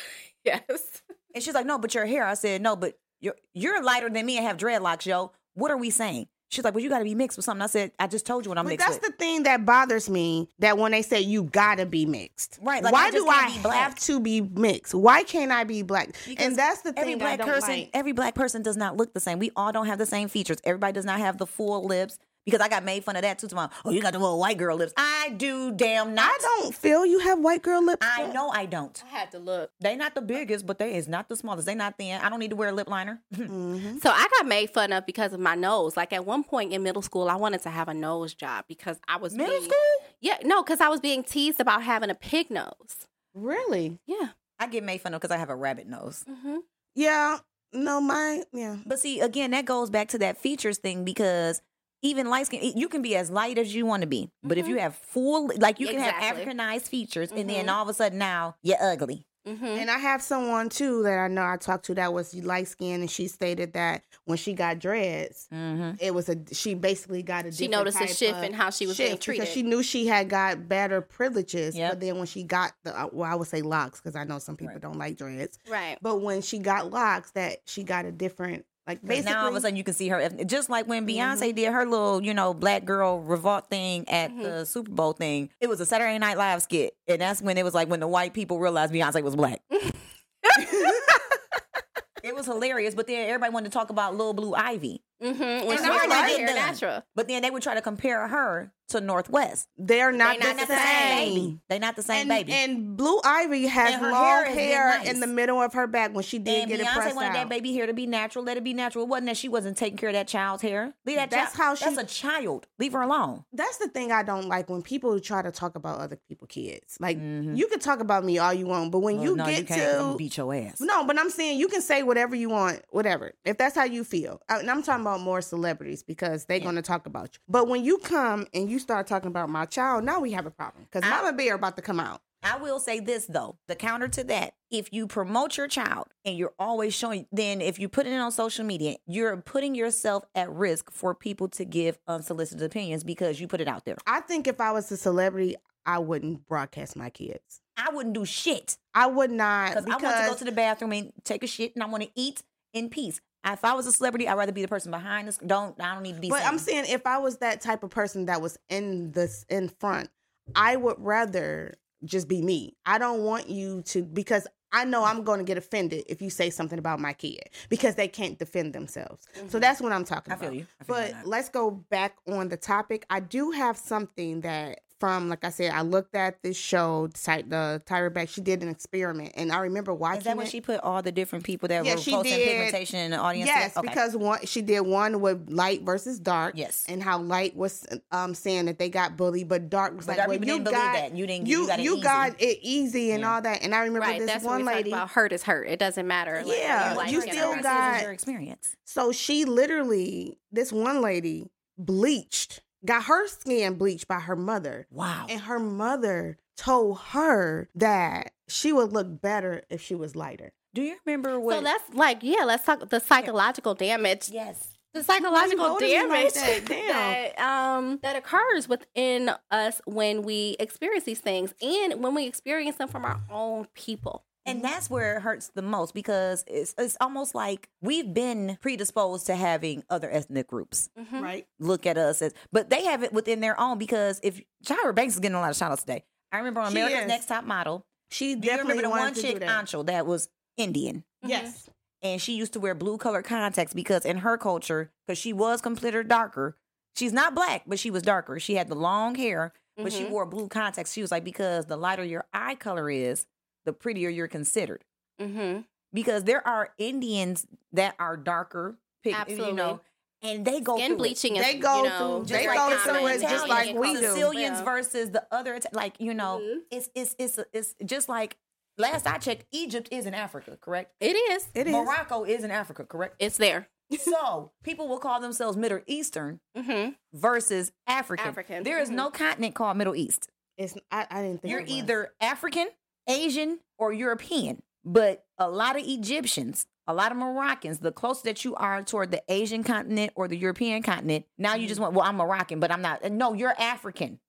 yes. 0.46 1.02
And 1.36 1.44
she's 1.44 1.54
like, 1.54 1.66
"No, 1.66 1.78
but 1.78 1.94
your 1.94 2.06
hair." 2.06 2.26
I 2.26 2.34
said, 2.36 2.62
"No, 2.62 2.76
but 2.76 2.98
you're 3.20 3.36
you're 3.54 3.84
lighter 3.84 4.10
than 4.10 4.26
me 4.26 4.38
and 4.38 4.46
have 4.46 4.58
dreadlocks, 4.58 5.06
yo. 5.06 5.32
What 5.54 5.72
are 5.72 5.78
we 5.78 5.90
saying?" 5.90 6.28
She's 6.50 6.64
like, 6.64 6.76
"Well, 6.76 6.84
you 6.84 6.90
got 6.90 7.00
to 7.00 7.04
be 7.04 7.16
mixed 7.16 7.36
with 7.36 7.46
something." 7.46 7.64
I 7.64 7.68
said, 7.68 7.92
"I 7.98 8.06
just 8.06 8.28
told 8.28 8.46
you 8.46 8.50
what 8.50 8.60
I'm 8.60 8.66
But 8.66 8.72
mixed 8.74 8.86
that's 8.88 9.00
with." 9.02 9.12
the 9.12 9.18
thing 9.18 9.44
that 9.44 9.66
bothers 9.66 10.08
me. 10.08 10.50
That 10.60 10.78
when 10.78 10.92
they 10.92 11.02
say 11.02 11.20
you 11.22 11.46
gotta 11.46 11.86
be 11.88 12.06
mixed, 12.06 12.60
Right, 12.62 12.84
like, 12.84 12.94
Why 12.94 13.08
I 13.08 13.12
do 13.12 13.28
I 13.28 13.34
can't 13.34 13.54
be 13.56 13.62
black. 13.64 13.76
have 13.76 13.96
to 14.02 14.20
be 14.20 14.42
mixed? 14.42 14.94
Why 14.94 15.24
can't 15.24 15.52
I 15.52 15.64
be 15.64 15.82
black? 15.82 16.16
Because 16.28 16.46
and 16.46 16.56
that's 16.56 16.82
the 16.82 16.94
thing 16.94 17.02
every 17.02 17.16
that 17.16 17.38
black 17.38 17.48
person 17.48 17.70
like. 17.72 17.90
every 17.96 18.12
black 18.12 18.36
person 18.36 18.62
does 18.62 18.78
not 18.78 18.98
look 18.98 19.14
the 19.16 19.20
same 19.20 19.40
we 19.40 19.50
all 19.56 19.72
don't 19.72 19.88
have 19.88 19.98
the 19.98 20.06
same 20.06 20.28
features 20.28 20.58
everybody 20.64 20.94
does 20.94 21.06
not 21.06 21.20
have 21.20 21.38
the 21.40 21.48
full 21.48 21.86
lips 21.86 22.20
because 22.46 22.60
i 22.62 22.68
got 22.68 22.84
made 22.84 23.04
fun 23.04 23.16
of 23.16 23.22
that 23.22 23.40
too 23.40 23.48
tomorrow 23.48 23.70
oh 23.86 23.92
you 23.92 24.02
got 24.02 24.14
the 24.14 24.20
little 24.20 24.40
white 24.40 24.58
girl 24.58 24.76
lips 24.78 24.94
i 24.98 25.34
do 25.38 25.72
damn 25.72 26.14
not 26.14 26.30
I 26.32 26.38
don't 26.62 26.76
feel 26.76 27.06
you 27.06 27.20
have 27.20 27.40
white 27.40 27.62
girl 27.62 27.84
lips. 27.86 28.06
i 28.10 28.28
know 28.32 28.50
i 28.50 28.66
don't 28.66 29.04
I 29.12 29.18
had 29.20 29.32
to 29.32 29.40
look. 29.40 29.72
they 29.80 29.96
not 29.96 30.16
the 30.16 30.22
biggest 30.22 30.66
but 30.66 30.80
they 30.80 30.96
is 30.96 31.08
not 31.08 31.30
the 31.30 31.36
smallest 31.36 31.66
they 31.66 31.76
not 31.76 31.98
thin 31.98 32.20
i 32.22 32.30
don't 32.30 32.40
need 32.40 32.50
to 32.52 32.56
wear 32.56 32.70
a 32.70 32.74
lip 32.74 32.90
liner 32.90 33.22
Mhm. 33.36 34.02
So 34.02 34.10
I 34.10 34.28
got 34.40 34.48
made 34.48 34.70
fun 34.70 34.92
of 34.92 35.06
because 35.06 35.34
of 35.34 35.40
my 35.40 35.56
nose. 35.56 35.96
Like 35.98 36.12
at 36.14 36.26
one 36.26 36.44
point 36.44 36.74
in 36.74 36.84
middle 36.84 37.02
school, 37.02 37.30
I 37.30 37.36
wanted 37.36 37.62
to 37.64 37.70
have 37.70 37.88
a 37.88 37.94
nose 37.94 38.34
job 38.34 38.66
because 38.68 39.00
I 39.08 39.18
was 39.18 39.34
middle 39.34 39.54
being, 39.54 39.64
school 39.64 40.08
Yeah, 40.22 40.38
no, 40.44 40.62
because 40.64 40.82
I 40.82 40.90
was 40.90 41.00
being 41.00 41.24
teased 41.24 41.60
about 41.60 41.84
having 41.84 42.10
a 42.10 42.16
pig 42.16 42.50
nose. 42.50 43.08
Really? 43.34 44.00
Yeah. 44.06 44.30
i 44.60 44.68
get 44.68 44.84
made 44.84 45.02
fun 45.02 45.14
of 45.14 45.22
because 45.22 45.34
i 45.34 45.38
have 45.38 45.50
a 45.50 45.56
rabbit 45.56 45.88
nose 45.88 46.24
Mm-hmm. 46.30 46.58
Yeah. 46.96 47.38
No, 47.74 48.00
my 48.02 48.44
yeah. 48.54 48.78
but 48.86 49.00
see 49.00 49.20
again 49.20 49.52
that 49.52 49.66
goes 49.66 49.90
back 49.90 50.10
to 50.10 50.18
that 50.20 50.38
features 50.38 50.78
thing 50.78 51.04
because 51.04 51.62
even 52.04 52.30
light 52.30 52.46
skin, 52.46 52.74
you 52.78 52.88
can 52.88 53.02
be 53.02 53.16
as 53.16 53.32
light 53.32 53.58
as 53.58 53.74
you 53.74 53.86
want 53.88 54.02
to 54.02 54.08
be, 54.08 54.30
but 54.44 54.58
if 54.60 54.66
Mhm. 54.66 54.70
you 54.70 54.78
have 54.80 54.96
full, 54.96 55.50
like 55.58 55.80
you 55.80 55.88
can 55.88 55.96
Exactly. 55.96 56.28
have 56.28 56.38
Africanized 56.38 56.88
features, 56.90 57.32
and 57.32 57.50
then 57.50 57.66
Mhm. 57.68 57.74
all 57.74 57.82
of 57.84 57.90
a 57.90 57.94
sudden 57.96 58.20
now 58.20 58.56
you're 58.62 58.78
ugly. 58.82 59.26
Mm-hmm. 59.46 59.66
And 59.66 59.92
I 59.92 59.98
have 59.98 60.22
someone 60.22 60.70
too 60.70 61.04
that 61.04 61.18
I 61.20 61.28
know 61.28 61.44
I 61.46 61.58
talked 61.58 61.84
to 61.88 61.96
that 61.96 62.14
was 62.14 62.34
light 62.34 62.70
skinned 62.70 63.02
and 63.02 63.12
she 63.12 63.28
stated 63.28 63.74
that 63.74 64.04
when 64.24 64.38
she 64.38 64.54
got 64.54 64.80
dreads, 64.80 65.50
Mm-hmm. 65.54 65.96
it 66.00 66.14
was 66.14 66.30
a 66.30 66.38
she 66.54 66.76
basically 66.76 67.24
got 67.24 67.46
a 67.46 67.52
She 67.52 67.68
different 67.68 67.72
noticed 67.94 68.02
a 68.02 68.08
shift 68.16 68.42
in 68.42 68.54
how 68.54 68.70
she 68.70 68.88
was 68.88 68.98
being 68.98 69.18
treated. 69.18 69.42
because 69.42 69.54
she 69.54 69.62
knew 69.62 69.84
she 69.84 70.08
had 70.08 70.30
got 70.30 70.70
better 70.70 71.02
privileges. 71.02 71.76
Yep. 71.76 71.92
But 71.92 72.00
then 72.00 72.18
when 72.20 72.26
she 72.28 72.44
got 72.44 72.72
the 72.86 72.98
uh, 72.98 73.10
well, 73.12 73.30
I 73.30 73.36
would 73.36 73.50
say 73.50 73.62
locks 73.62 74.00
because 74.00 74.16
I 74.16 74.24
know 74.24 74.40
some 74.40 74.56
people 74.56 74.76
Right. 74.76 74.82
don't 74.82 74.98
like 74.98 75.18
dreads. 75.18 75.60
right. 75.70 75.98
But 76.02 76.22
when 76.22 76.42
she 76.42 76.58
got 76.60 76.92
locks, 76.92 77.32
that 77.32 77.58
she 77.66 77.84
got 77.84 78.06
a 78.06 78.14
different 78.14 78.66
like 78.88 79.02
basically. 79.06 79.32
now 79.32 79.44
all 79.44 79.48
of 79.50 79.56
a 79.56 79.62
sudden 79.62 79.78
you 79.78 79.84
can 79.84 79.94
see 79.94 80.10
her 80.10 80.28
just 80.46 80.70
like 80.70 80.88
when 80.88 81.08
Beyonce 81.08 81.56
did 81.56 81.72
her 81.72 81.86
little, 81.86 82.22
you 82.24 82.34
know, 82.34 82.54
black 82.54 82.84
girl 82.86 83.20
revolt 83.22 83.70
thing 83.70 84.08
at 84.10 84.32
Mhm. 84.32 84.44
the 84.44 84.66
Super 84.66 84.92
Bowl 84.92 85.14
thing. 85.14 85.50
It 85.62 85.68
was 85.70 85.80
a 85.80 85.86
Saturday 85.86 86.18
Night 86.20 86.38
Live 86.38 86.62
skit, 86.64 86.94
and 87.08 87.22
that's 87.22 87.42
when 87.42 87.58
it 87.58 87.64
was 87.64 87.74
like 87.74 87.88
when 87.90 88.00
the 88.02 88.08
white 88.08 88.34
people 88.34 88.60
realized 88.60 88.94
Beyonce 88.94 89.24
was 89.24 89.36
black. 89.36 89.62
it 92.24 92.36
was 92.36 92.46
hilarious, 92.46 92.96
but 92.96 93.08
then 93.08 93.28
everybody 93.28 93.54
wanted 93.54 93.72
to 93.72 93.78
talk 93.78 93.90
about 93.90 94.16
Lil 94.16 94.34
Blue 94.34 94.54
Ivy. 94.54 95.02
Mm-hmm. 95.24 95.68
When 95.68 95.78
And 95.78 95.80
she 95.80 95.86
how 95.86 95.94
was 95.94 96.02
did 96.02 96.10
my 96.10 96.52
it 96.52 96.56
natural. 96.56 97.04
But 97.16 97.28
then 97.28 97.42
they 97.42 97.50
would 97.52 97.64
try 97.64 97.76
to 97.76 97.82
compare 97.82 98.28
her 98.28 98.72
to 98.90 99.00
North 99.00 99.30
West. 99.30 99.70
They're 99.78 100.12
not, 100.12 100.40
They're 100.40 100.54
the, 100.54 100.60
not 100.60 100.68
the 100.68 100.76
same. 100.76 100.86
same 100.86 101.34
baby. 101.34 101.60
They're 101.70 101.80
not 101.80 101.96
the 101.96 102.04
same 102.04 102.20
and, 102.20 102.30
baby. 102.30 102.52
and 102.52 102.98
Blue 102.98 103.20
Ivy 103.24 103.66
has 103.68 104.00
long 104.02 104.12
hair 104.46 104.46
hair, 104.46 104.90
is 104.90 104.96
getting 104.98 105.14
in 105.16 105.20
the 105.22 105.28
middle 105.28 105.62
of 105.62 105.74
her 105.74 105.88
back 105.88 106.14
when 106.14 106.24
she 106.24 106.38
did 106.38 106.64
and 106.64 106.68
get 106.70 106.80
it 106.82 106.86
Beyonce 106.88 106.94
pressed 106.94 107.16
wanted 107.16 107.30
out. 107.30 107.34
that 107.34 107.50
baby 107.50 107.74
hair 107.74 107.88
to 107.88 107.94
be 107.94 108.06
natural. 108.06 108.44
Let 108.44 108.58
it 108.58 108.64
be 108.64 108.74
natural. 108.74 109.06
It 109.06 109.08
wasn't 109.08 109.28
that 109.28 109.38
she 109.38 109.48
wasn't 109.48 109.78
taking 109.78 109.98
care 109.98 110.10
of 110.10 110.14
that 110.14 110.28
child's 110.28 110.62
hair. 110.62 110.94
Leave 111.06 111.16
that 111.16 111.32
That's 111.32 111.56
child. 111.56 111.68
how 111.70 111.76
she- 111.76 111.96
That's 111.96 111.98
a 111.98 112.14
child. 112.14 112.68
Leave 112.78 112.92
her 112.92 113.02
alone. 113.02 113.46
That's 113.54 113.78
the 113.78 113.88
thing 113.88 114.12
I 114.12 114.22
don't 114.22 114.48
like 114.50 114.70
when 114.70 114.82
people 114.82 115.18
try 115.22 115.42
to 115.42 115.52
talk 115.52 115.76
about 115.76 116.00
other 116.00 116.18
people's 116.28 116.50
kids. 116.50 116.98
Like 117.00 117.18
Mhm. 117.18 117.58
you 117.58 117.68
can 117.68 117.80
talk 117.80 118.02
about 118.02 118.26
me 118.26 118.38
all 118.38 118.54
you 118.54 118.68
want, 118.68 118.92
but 118.92 119.00
when 119.00 119.16
Well, 119.16 119.24
you 119.26 119.36
no, 119.38 119.46
get 119.46 119.60
you 119.60 119.66
can't. 119.66 119.98
'cause 119.98 120.12
to 120.12 120.18
beat 120.18 120.38
your 120.38 120.54
ass. 120.54 120.82
No, 120.82 121.06
but 121.06 121.18
I'm 121.18 121.30
saying 121.30 121.58
you 121.58 121.70
can 121.70 121.82
say 121.82 122.04
whatever 122.04 122.36
you 122.36 122.50
want, 122.50 122.82
whatever. 122.90 123.32
If 123.46 123.58
that's 123.58 123.76
how 123.76 123.86
you 123.86 124.04
feel. 124.04 124.42
Uh, 124.50 124.58
And 124.60 124.70
I'm 124.70 124.84
talking 124.84 125.02
about 125.02 125.13
more 125.22 125.42
celebrities 125.42 126.04
because 126.04 126.46
they're 126.46 126.58
Yeah. 126.58 126.64
going 126.64 126.76
to 126.76 126.82
talk 126.82 127.06
about 127.06 127.30
you. 127.34 127.40
But 127.48 127.68
when 127.68 127.84
you 127.84 127.98
come 128.00 128.48
and 128.54 128.70
you 128.70 128.80
start 128.80 129.08
talking 129.08 129.28
about 129.28 129.50
my 129.50 129.66
child, 129.66 130.04
now 130.04 130.20
we 130.20 130.32
have 130.32 130.46
a 130.46 130.52
problem 130.52 130.86
because 130.86 131.08
Mama 131.10 131.34
Bear 131.34 131.56
about 131.56 131.76
to 131.78 131.82
come 131.82 132.00
out. 132.00 132.22
I 132.46 132.58
will 132.58 132.80
say 132.80 133.00
this 133.00 133.26
though, 133.26 133.58
the 133.70 133.76
counter 133.76 134.10
to 134.10 134.24
that, 134.26 134.56
if 134.70 134.92
you 134.92 135.08
promote 135.08 135.56
your 135.56 135.68
child 135.70 136.08
and 136.26 136.38
you're 136.38 136.54
always 136.60 136.94
showing, 136.94 137.26
then 137.32 137.62
if 137.62 137.80
you 137.80 137.88
put 137.88 138.06
it 138.06 138.14
on 138.14 138.32
social 138.34 138.66
media, 138.66 138.98
you're 139.06 139.38
putting 139.38 139.76
yourself 139.76 140.26
at 140.36 140.52
risk 140.52 140.92
for 140.92 141.16
people 141.16 141.48
to 141.50 141.64
give 141.64 141.98
unsolicited 142.06 142.62
opinions 142.62 143.06
because 143.06 143.40
you 143.40 143.48
put 143.48 143.62
it 143.62 143.70
out 143.70 143.86
there. 143.86 143.96
I 144.06 144.20
think 144.20 144.48
if 144.48 144.60
I 144.60 144.74
was 144.74 144.92
a 144.92 144.98
celebrity, 144.98 145.56
I 145.86 146.00
wouldn't 146.00 146.46
broadcast 146.48 146.98
my 146.98 147.10
kids. 147.10 147.62
I 147.78 147.90
wouldn't 147.94 148.14
do 148.14 148.26
shit 148.26 148.78
I 148.94 149.08
would 149.08 149.32
not 149.32 149.70
because 149.70 149.86
I 149.86 149.90
want 149.98 150.18
to 150.18 150.30
go 150.32 150.36
to 150.38 150.44
the 150.46 150.52
bathroom 150.52 150.92
and 150.92 151.12
take 151.24 151.44
a 151.44 151.48
shit 151.48 151.74
and 151.76 151.84
I 151.84 151.88
want 151.88 152.04
to 152.04 152.10
eat 152.16 152.44
in 152.74 152.90
peace. 152.90 153.20
If 153.46 153.66
I 153.66 153.74
was 153.74 153.88
a 153.88 153.92
celebrity, 153.92 154.28
I'd 154.28 154.38
rather 154.38 154.52
be 154.52 154.62
the 154.62 154.68
person 154.68 154.92
behind 154.92 155.28
this. 155.28 155.38
Don't 155.38 155.80
I 155.82 155.94
don't 155.94 156.04
need 156.04 156.16
to 156.16 156.22
be. 156.22 156.30
But. 156.30 156.46
I'm 156.46 156.60
saying 156.60 156.86
if 156.88 157.06
I 157.06 157.18
was 157.18 157.38
that 157.38 157.62
type 157.62 157.84
of 157.84 157.90
person 157.90 158.26
that 158.26 158.42
was 158.42 158.58
in 158.70 159.12
this 159.12 159.46
in 159.50 159.70
front, 159.70 160.10
I 160.56 160.76
would 160.76 160.96
rather 161.00 161.76
just 162.06 162.28
be 162.28 162.42
me. 162.42 162.76
I 162.86 162.98
don't 162.98 163.22
want 163.22 163.50
you 163.50 163.82
to 163.84 164.04
because 164.04 164.48
I 164.72 164.86
know 164.86 165.04
I'm 165.04 165.24
going 165.24 165.38
to 165.38 165.46
get 165.46 165.58
offended 165.58 166.04
if 166.08 166.22
you 166.22 166.32
say 166.32 166.50
something 166.50 166.80
about 166.80 167.00
my 167.00 167.14
kid 167.14 167.44
because 167.70 167.94
they 167.96 168.08
can't 168.08 168.40
defend 168.40 168.74
themselves. 168.74 169.28
So 169.34 169.42
mm-hmm. 169.42 169.60
that's 169.60 169.80
what 169.80 169.92
I'm 169.92 170.04
talking 170.04 170.34
I 170.34 170.36
feel 170.36 170.48
about. 170.48 170.58
you. 170.58 170.68
I 170.82 170.84
feel 170.84 170.96
you 170.96 171.02
But 171.04 171.12
that. 171.12 171.28
let's 171.28 171.50
go 171.50 171.70
back 171.70 172.16
on 172.28 172.50
the 172.50 172.58
topic. 172.58 173.06
I 173.10 173.20
do 173.20 173.52
have 173.52 173.78
something 173.78 174.42
that 174.42 174.80
from 175.04 175.28
like 175.28 175.44
I 175.44 175.50
said, 175.50 175.74
I 175.74 175.82
looked 175.82 176.16
at 176.16 176.42
this 176.44 176.56
show, 176.56 177.10
Ty- 177.14 177.42
the 177.42 177.82
Tyra 177.86 178.14
Banks. 178.14 178.32
She 178.32 178.40
did 178.40 178.64
an 178.64 178.70
experiment, 178.70 179.34
and 179.36 179.52
I 179.52 179.60
remember 179.60 179.94
watching. 179.94 180.20
Is 180.20 180.24
that 180.24 180.38
when 180.38 180.46
it. 180.48 180.50
she 180.50 180.62
put 180.62 180.80
all 180.80 181.02
the 181.02 181.12
different 181.12 181.44
people 181.44 181.68
that 181.68 181.84
Yeah, 181.84 181.96
were 181.96 182.00
she 182.02 182.12
posting 182.12 182.38
did. 182.38 182.48
pigmentation 182.48 183.00
in 183.00 183.12
the 183.12 183.18
audience? 183.18 183.50
Yes, 183.50 183.76
Okay. 183.76 183.86
because 183.86 184.16
one 184.16 184.40
she 184.46 184.62
did 184.62 184.80
one 184.80 185.20
with 185.20 185.50
light 185.50 185.82
versus 185.82 186.20
dark. 186.20 186.54
Yes. 186.56 186.86
and 186.88 187.04
how 187.04 187.20
light 187.20 187.54
was 187.54 187.86
um 188.14 188.34
saying 188.34 188.68
that 188.68 188.80
they 188.80 188.88
got 188.88 189.18
bullied, 189.18 189.50
but 189.50 189.70
dark 189.70 189.98
was 189.98 190.06
But 190.06 190.12
like, 190.14 190.18
dark 190.20 190.30
well, 190.30 190.38
you 190.40 190.46
didn't 190.46 190.64
believe 190.64 190.78
got 190.80 190.94
that. 190.94 191.16
You 191.18 191.28
didn't- 191.28 191.48
you 191.48 191.62
you 191.64 191.68
got 191.68 191.80
it 191.80 191.84
you 191.84 191.94
easy. 191.96 192.02
got 192.02 192.42
it 192.42 192.60
easy 192.62 193.12
and 193.12 193.20
Yeah. 193.24 193.34
all 193.36 193.42
that. 193.42 193.62
And 193.62 193.76
I 193.76 193.80
remember 193.80 194.08
Right. 194.08 194.20
this 194.22 194.28
That's 194.32 194.46
one 194.46 194.64
when 194.64 194.68
we 194.68 194.74
lady. 194.74 194.92
about 194.92 195.10
hurt 195.12 195.34
is 195.34 195.44
hurt. 195.44 195.68
It 195.68 195.80
doesn't 195.80 196.08
matter. 196.08 196.42
like, 196.46 196.58
Yeah, 196.58 196.96
whether 196.96 197.12
you 197.12 197.20
like 197.20 197.34
still 197.34 197.56
got- 197.62 197.98
is 197.98 198.04
your 198.04 198.12
experience. 198.14 198.78
So 198.86 199.12
she 199.12 199.44
literally, 199.44 200.38
this 200.50 200.72
one 200.72 201.02
lady 201.02 201.50
bleached, 201.78 202.62
got 202.86 203.04
her 203.06 203.28
skin 203.28 203.76
bleached 203.76 204.08
by 204.08 204.20
her 204.20 204.36
mother, 204.36 204.88
Wow. 204.92 205.26
and 205.30 205.42
her 205.42 205.60
mother 205.60 206.38
told 206.58 207.00
her 207.00 207.70
that 207.76 208.32
she 208.48 208.72
would 208.74 208.92
look 208.94 209.22
better 209.22 209.64
if 209.70 209.82
she 209.82 209.96
was 209.96 210.16
lighter. 210.16 210.52
Do 210.74 210.82
you 210.82 210.96
remember 211.06 211.40
what? 211.40 211.56
So 211.58 211.62
that's 211.62 211.94
like, 211.94 212.20
yeah, 212.22 212.44
let's 212.46 212.66
talk 212.66 212.88
the 212.90 213.00
psychological 213.00 213.74
damage. 213.76 214.30
yes. 214.32 214.70
The 214.94 215.04
psychological 215.04 215.70
noticing 215.70 216.08
like 216.08 216.34
damage 216.36 216.66
that? 216.68 217.34
That 217.38 217.40
um 217.40 218.00
that 218.04 218.16
occurs 218.16 218.70
within 218.70 219.32
us 219.50 219.82
when 219.86 220.22
we 220.22 220.56
experience 220.60 221.06
these 221.06 221.18
things 221.20 221.52
and 221.64 222.04
when 222.04 222.14
we 222.14 222.28
experience 222.28 222.76
them 222.76 222.88
from 222.88 223.04
our 223.04 223.20
own 223.32 223.66
people. 223.74 224.24
And 224.46 224.62
that's 224.64 224.90
where 224.90 225.18
it 225.18 225.22
hurts 225.22 225.50
the 225.56 225.62
most 225.62 225.94
because 225.94 226.44
it's 226.48 226.76
it's 226.78 226.98
almost 227.00 227.34
like 227.34 227.70
we've 227.82 228.14
been 228.14 228.58
predisposed 228.62 229.26
to 229.28 229.36
having 229.36 229.84
other 229.90 230.10
ethnic 230.12 230.48
groups 230.48 230.90
Mhm. 231.00 231.22
Right? 231.22 231.48
look 231.60 231.86
at 231.86 231.98
us 231.98 232.22
as, 232.22 232.34
but 232.52 232.70
they 232.70 232.84
have 232.86 233.04
it 233.04 233.14
within 233.14 233.40
their 233.40 233.58
own 233.60 233.78
because 233.78 234.20
if 234.24 234.42
Tyra 234.66 234.94
Banks 234.94 235.14
is 235.14 235.20
getting 235.22 235.36
a 235.36 235.40
lot 235.40 235.52
of 235.52 235.56
shout 235.56 235.72
outs 235.72 235.84
today. 235.84 236.04
I 236.32 236.40
remember 236.40 236.60
on 236.62 236.72
She 236.74 236.78
America's 236.80 237.02
is. 237.04 237.08
Next 237.08 237.26
Top 237.28 237.46
Model. 237.46 237.86
She 238.12 238.36
Do 238.36 238.42
you 238.48 238.52
definitely 238.52 238.62
remember 238.74 238.82
the 238.84 238.90
one 238.90 239.00
wanted 239.00 239.16
to 239.16 239.22
do 239.22 239.28
chick, 239.30 239.40
that. 239.40 239.50
Anchal, 239.50 239.84
that 239.86 240.06
was 240.06 240.30
Indian? 240.58 241.04
Yes. 241.24 241.70
and 242.02 242.22
she 242.22 242.34
used 242.36 242.52
to 242.52 242.60
wear 242.60 242.76
blue 242.76 242.98
colored 242.98 243.24
contacts 243.24 243.74
because 243.74 244.04
in 244.04 244.18
her 244.18 244.38
culture, 244.38 244.92
because 245.08 245.18
she 245.18 245.32
was 245.32 245.62
considered 245.62 246.10
darker, 246.10 246.58
she's 246.98 247.14
not 247.14 247.34
black, 247.34 247.64
but 247.66 247.80
she 247.80 247.90
was 247.90 248.04
darker. 248.04 248.42
She 248.42 248.56
had 248.56 248.68
the 248.68 248.76
long 248.76 249.16
hair, 249.16 249.54
but 249.78 249.94
she 249.94 250.04
Mhm. 250.04 250.10
wore 250.10 250.26
blue 250.26 250.50
contacts. 250.50 250.92
She 250.92 251.02
was 251.02 251.12
like, 251.12 251.24
because 251.24 251.68
the 251.68 251.78
lighter 251.78 252.04
your 252.04 252.26
eye 252.34 252.56
color 252.56 252.90
is, 252.90 253.26
the 253.66 253.74
prettier 253.74 254.10
you're 254.10 254.28
considered. 254.28 254.84
Mm-hmm. 255.22 255.62
Because 255.94 256.24
there 256.24 256.46
are 256.48 256.70
Indians 256.78 257.46
that 257.72 257.96
are 258.00 258.18
darker, 258.18 258.78
pick, 259.04 259.16
you 259.30 259.54
know, 259.54 259.80
and 260.24 260.44
they 260.46 260.60
go 260.60 260.76
Skin 260.78 260.90
through 260.92 260.98
bleaching 260.98 261.36
is 261.36 261.44
They 261.46 261.58
go 261.60 261.84
you 261.84 261.90
know, 261.90 261.98
through- 262.20 262.26
just 262.28 262.34
they 262.42 262.48
like 262.48 262.58
go 262.58 262.78
common 262.78 262.78
through 263.02 263.08
it 263.08 263.22
just 263.22 263.48
like 263.48 263.68
we 263.76 263.92
close. 263.94 264.00
do. 264.00 264.06
Sicilians 264.08 264.58
Yeah. 264.60 264.64
versus 264.64 265.12
the 265.12 265.28
other, 265.32 265.60
like 265.74 266.00
you 266.00 266.14
know, 266.14 266.40
Mhm. 266.42 266.60
it's 266.72 266.90
it's 266.96 267.16
it's 267.20 267.40
it's 267.54 267.76
just 267.86 268.10
like 268.10 268.38
last 268.78 269.06
I 269.06 269.18
checked, 269.20 269.46
Egypt 269.52 269.90
is 269.92 270.06
in 270.08 270.14
Africa, 270.16 270.58
correct? 270.60 270.94
It 271.00 271.16
is. 271.16 271.48
It 271.54 271.68
is. 271.68 271.74
Morocco 271.74 272.24
is 272.24 272.44
in 272.44 272.50
Africa, 272.52 272.86
correct? 272.86 273.16
It's 273.20 273.38
there. 273.38 273.68
so 274.00 274.52
people 274.64 274.88
will 274.88 274.98
call 274.98 275.20
themselves 275.20 275.58
Middle 275.58 275.82
Eastern 275.86 276.40
Mm-hmm. 276.58 276.92
versus 277.14 277.72
African. 277.86 278.28
African, 278.28 278.64
There 278.64 278.80
is 278.80 278.90
mhm. 278.90 278.94
no 278.96 279.12
continent 279.12 279.54
called 279.56 279.78
Middle 279.78 279.96
East. 279.96 280.30
It's 280.58 280.76
I, 280.90 281.06
I 281.12 281.22
didn't 281.22 281.42
think 281.44 281.52
You're 281.52 281.60
it 281.60 281.68
was. 281.68 281.74
either 281.74 282.14
African, 282.22 282.70
Asian, 283.08 283.60
or 283.78 283.92
European. 283.94 284.62
But 284.86 285.26
a 285.38 285.50
lot 285.50 285.78
of 285.80 285.84
Egyptians, 285.88 286.68
a 286.88 286.94
lot 286.94 287.12
of 287.12 287.18
Moroccans, 287.18 287.80
the 287.80 287.92
closer 287.92 288.24
that 288.26 288.44
you 288.44 288.56
are 288.56 288.84
toward 288.84 289.12
the 289.12 289.24
Asian 289.30 289.64
continent 289.64 290.12
or 290.16 290.28
the 290.28 290.38
European 290.38 290.84
continent, 290.84 291.26
now 291.38 291.56
you 291.56 291.68
just 291.68 291.80
want, 291.80 291.94
well, 291.94 292.06
I'm 292.06 292.18
Moroccan, 292.18 292.60
but 292.60 292.72
I'm 292.72 292.82
not. 292.82 293.10
No, 293.12 293.34
you're 293.34 293.56
African. 293.60 294.20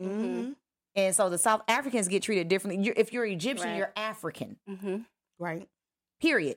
Mhm. 0.00 0.56
And 0.94 1.14
so 1.14 1.30
the 1.30 1.38
South 1.38 1.62
Africans 1.68 2.08
get 2.08 2.22
treated 2.22 2.48
differently. 2.48 2.84
You're, 2.84 2.94
if 2.96 3.12
you're 3.12 3.24
Egyptian, 3.24 3.68
Right. 3.68 3.76
you're 3.78 3.92
African. 3.96 4.58
Mm-hmm. 4.68 4.96
right. 5.38 5.68
period. 6.20 6.56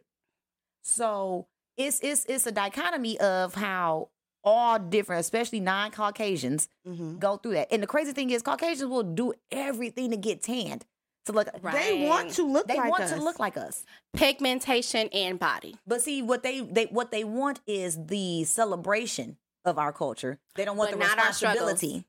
So 0.84 1.48
it's 1.78 2.00
it's 2.02 2.26
it's 2.26 2.46
a 2.46 2.52
dichotomy 2.52 3.20
of 3.20 3.56
how 3.56 4.10
all 4.44 4.78
different, 4.78 5.22
especially 5.22 5.60
non-Caucasians, 5.60 6.70
hmm 6.86 7.18
go 7.18 7.38
through 7.38 7.54
that. 7.54 7.68
And 7.72 7.82
the 7.82 7.88
crazy 7.88 8.12
thing 8.14 8.30
is, 8.30 8.42
Caucasians 8.44 8.90
will 8.90 9.04
do 9.04 9.34
everything 9.52 10.12
to 10.12 10.18
get 10.18 10.44
tanned. 10.44 10.86
To 11.26 11.32
look, 11.32 11.48
Right. 11.62 11.74
They 11.74 12.06
want 12.08 12.32
to 12.34 12.44
look 12.44 12.68
like 12.68 12.70
us. 12.70 12.76
they 12.76 12.80
like 12.82 12.90
want 12.92 13.04
us. 13.04 13.12
to 13.14 13.22
look 13.24 13.40
like 13.40 13.58
us. 13.58 13.84
Pigmentation 14.16 15.08
and 15.10 15.40
body. 15.40 15.76
But 15.88 16.02
see, 16.02 16.22
what 16.22 16.44
they 16.44 16.62
they 16.62 16.86
what 16.86 17.12
they 17.12 17.24
want 17.24 17.62
is 17.68 17.98
the 18.06 18.44
celebration 18.44 19.38
of 19.66 19.78
our 19.80 19.92
culture. 19.92 20.40
They 20.56 20.66
don't 20.66 20.78
want 20.78 20.92
But 20.92 21.00
the 21.00 21.06
not 21.06 21.18
our 21.20 21.28
responsibility 21.30 22.06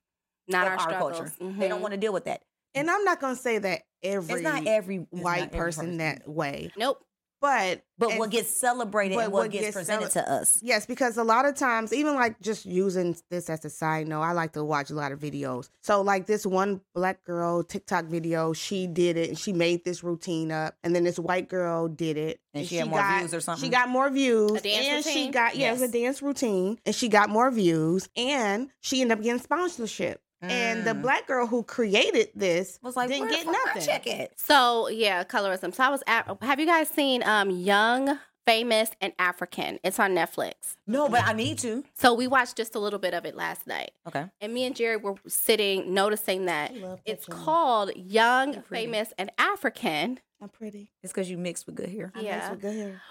Not 0.49 0.67
of 0.67 0.73
our, 0.79 0.93
our, 0.93 0.99
culture. 0.99 1.33
They 1.39 1.45
Mhm. 1.47 1.69
don't 1.69 1.81
want 1.83 1.93
to 1.93 1.99
deal 1.99 2.13
with 2.13 2.25
that. 2.27 2.43
And 2.75 2.91
I'm 2.91 3.05
not 3.05 3.21
gonna 3.21 3.37
say 3.37 3.59
that 3.59 3.83
every 4.03 4.35
It's 4.35 4.43
not 4.43 4.67
every 4.67 4.97
it's 4.97 5.13
not 5.13 5.23
white 5.23 5.43
every 5.45 5.59
person 5.59 5.97
that 5.99 6.29
way, 6.29 6.71
Nope. 6.77 7.03
But 7.41 7.83
But 7.99 8.11
and- 8.11 8.19
what 8.19 8.31
gets 8.31 8.49
celebrated 8.51 9.19
and 9.19 9.33
what, 9.33 9.45
what 9.45 9.51
gets, 9.51 9.67
gets 9.67 9.77
presented 9.77 10.11
cele- 10.13 10.25
to 10.25 10.33
us. 10.33 10.59
Yes, 10.63 10.87
because 10.87 11.17
a 11.17 11.25
lot 11.25 11.45
of 11.45 11.55
times, 11.55 11.93
even 11.93 12.15
like 12.15 12.41
just 12.41 12.67
using 12.67 13.17
this 13.31 13.49
as 13.51 13.65
a 13.65 13.71
side 13.71 14.09
note, 14.09 14.23
I 14.23 14.33
like 14.33 14.53
to 14.53 14.65
watch 14.65 14.91
a 14.91 14.95
lot 14.95 15.13
of 15.13 15.19
videos. 15.21 15.69
So, 15.83 16.01
like 16.03 16.27
this 16.27 16.45
one 16.47 16.81
black 16.95 17.25
girl 17.25 17.63
TikTok 17.63 18.07
video, 18.07 18.53
she 18.53 18.87
did 18.87 19.17
it 19.17 19.29
and 19.29 19.39
she 19.39 19.53
made 19.53 19.85
this 19.85 20.03
routine 20.05 20.51
up, 20.53 20.75
and 20.83 20.95
then 20.95 21.05
this 21.05 21.19
white 21.19 21.49
girl 21.49 21.89
did 21.89 22.17
it, 22.17 22.41
And 22.55 22.67
she 22.67 22.77
had 22.77 22.89
more 22.89 22.99
got, 23.01 23.21
views 23.21 23.35
or 23.35 23.41
something? 23.41 23.65
She 23.65 23.71
got 23.71 23.89
more 23.89 24.11
views, 24.11 24.53
A 24.53 24.61
dance 24.61 25.07
and 25.07 25.15
she 25.15 25.29
got 25.31 25.57
yeah, 25.57 25.71
it 25.71 25.73
was 25.73 25.83
a 25.83 25.89
dance 25.89 26.23
routine, 26.23 26.79
and 26.85 26.95
she 26.95 27.09
got 27.09 27.29
more 27.31 27.51
views, 27.51 28.09
and 28.17 28.71
she 28.81 29.01
ended 29.01 29.19
up 29.19 29.23
getting 29.25 29.41
sponsorship. 29.43 30.21
And 30.43 30.85
the 30.85 30.93
Mm. 30.93 31.03
black 31.03 31.27
girl 31.27 31.47
who 31.47 31.63
created 31.63 32.29
this 32.35 32.79
was 32.83 32.95
like, 32.97 33.09
didn't 33.09 33.29
get 33.31 33.41
the 33.47 33.53
fuck 33.53 33.55
my 33.67 33.73
nothing. 33.75 33.87
check 33.87 34.07
at? 34.07 34.39
So 34.39 34.89
yeah, 34.89 35.25
colorism. 35.25 35.75
So 35.75 35.83
I 35.85 35.89
was 35.89 36.03
at. 36.07 36.29
Have 36.43 36.61
you 36.61 36.67
guys 36.67 36.89
seen 36.89 37.23
um 37.23 37.51
Young, 37.51 38.19
Famous, 38.47 38.91
and 39.01 39.13
African? 39.19 39.79
It's 39.83 39.99
on 39.99 40.15
Netflix. 40.15 40.77
No, 40.87 41.09
but 41.09 41.25
I 41.25 41.33
need 41.33 41.59
to. 41.61 41.85
So 41.95 42.13
we 42.15 42.27
watched 42.29 42.57
just 42.57 42.75
a 42.75 42.79
little 42.79 42.99
bit 42.99 43.15
of 43.15 43.25
it 43.25 43.35
last 43.35 43.67
night, 43.67 43.91
Okay. 44.07 44.27
and 44.41 44.53
me 44.55 44.65
and 44.65 44.77
Jerry 44.77 44.99
were 44.99 45.15
sitting 45.27 45.93
noticing 45.95 46.45
that 46.45 46.71
I 46.73 46.79
that 46.81 47.01
it's 47.07 47.25
show. 47.27 47.33
called 47.33 47.91
Young, 47.97 48.63
Famous, 48.63 49.13
and 49.19 49.31
African. 49.39 50.21
I'm 50.41 50.51
pretty. 50.51 50.93
It's 51.03 51.13
because 51.15 51.31
you 51.31 51.39
mixed 51.39 51.65
with 51.67 51.75
good 51.77 51.89
hair. 51.89 52.13
I 52.15 52.19
mess 52.19 52.25
Yeah. 52.27 52.51
with 52.51 52.61
good 52.61 52.75
hair. 52.77 53.03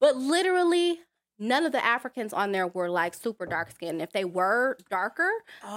But 0.00 0.16
literally, 0.16 1.00
none 1.38 1.64
of 1.64 1.72
the 1.72 1.84
Africans 1.84 2.32
on 2.32 2.52
there 2.52 2.66
were 2.66 2.88
like 2.90 3.14
super 3.14 3.46
dark 3.46 3.70
skinned. 3.72 4.00
If 4.02 4.12
they 4.12 4.24
were 4.24 4.76
darker, 4.90 5.30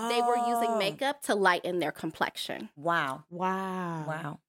they 0.10 0.22
were 0.22 0.38
using 0.38 0.72
Oh. 0.72 0.78
makeup 0.78 1.22
to 1.24 1.36
lighten 1.36 1.80
their 1.80 1.92
complexion. 1.92 2.70
Wow. 2.76 3.24
Wow. 3.30 4.06
Wow. 4.08 4.40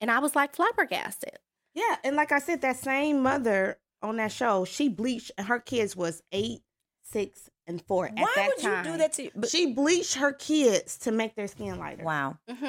And 0.00 0.10
I 0.10 0.18
was 0.18 0.36
like 0.36 0.54
flabbergasted. 0.54 1.38
Yeah, 1.74 1.96
and 2.04 2.16
like 2.16 2.32
I 2.32 2.38
said, 2.38 2.60
that 2.62 2.76
same 2.76 3.22
mother 3.22 3.78
on 4.02 4.16
that 4.16 4.32
show, 4.32 4.64
she 4.64 4.88
bleached, 4.88 5.30
and 5.36 5.46
her 5.46 5.58
kids 5.60 5.94
was 5.96 6.22
eight, 6.32 6.60
six, 7.02 7.50
and 7.66 7.82
four 7.86 8.06
at 8.06 8.14
Why 8.14 8.32
that 8.36 8.48
would 8.48 8.62
time. 8.62 8.84
you 8.86 8.92
do 8.92 8.98
that 8.98 9.12
to? 9.14 9.30
But, 9.34 9.48
she 9.50 9.72
bleached 9.72 10.14
her 10.14 10.32
kids 10.32 10.98
to 10.98 11.12
make 11.12 11.34
their 11.34 11.46
skin 11.48 11.78
lighter. 11.78 12.04
wow. 12.04 12.38
Mm-hmm. 12.48 12.64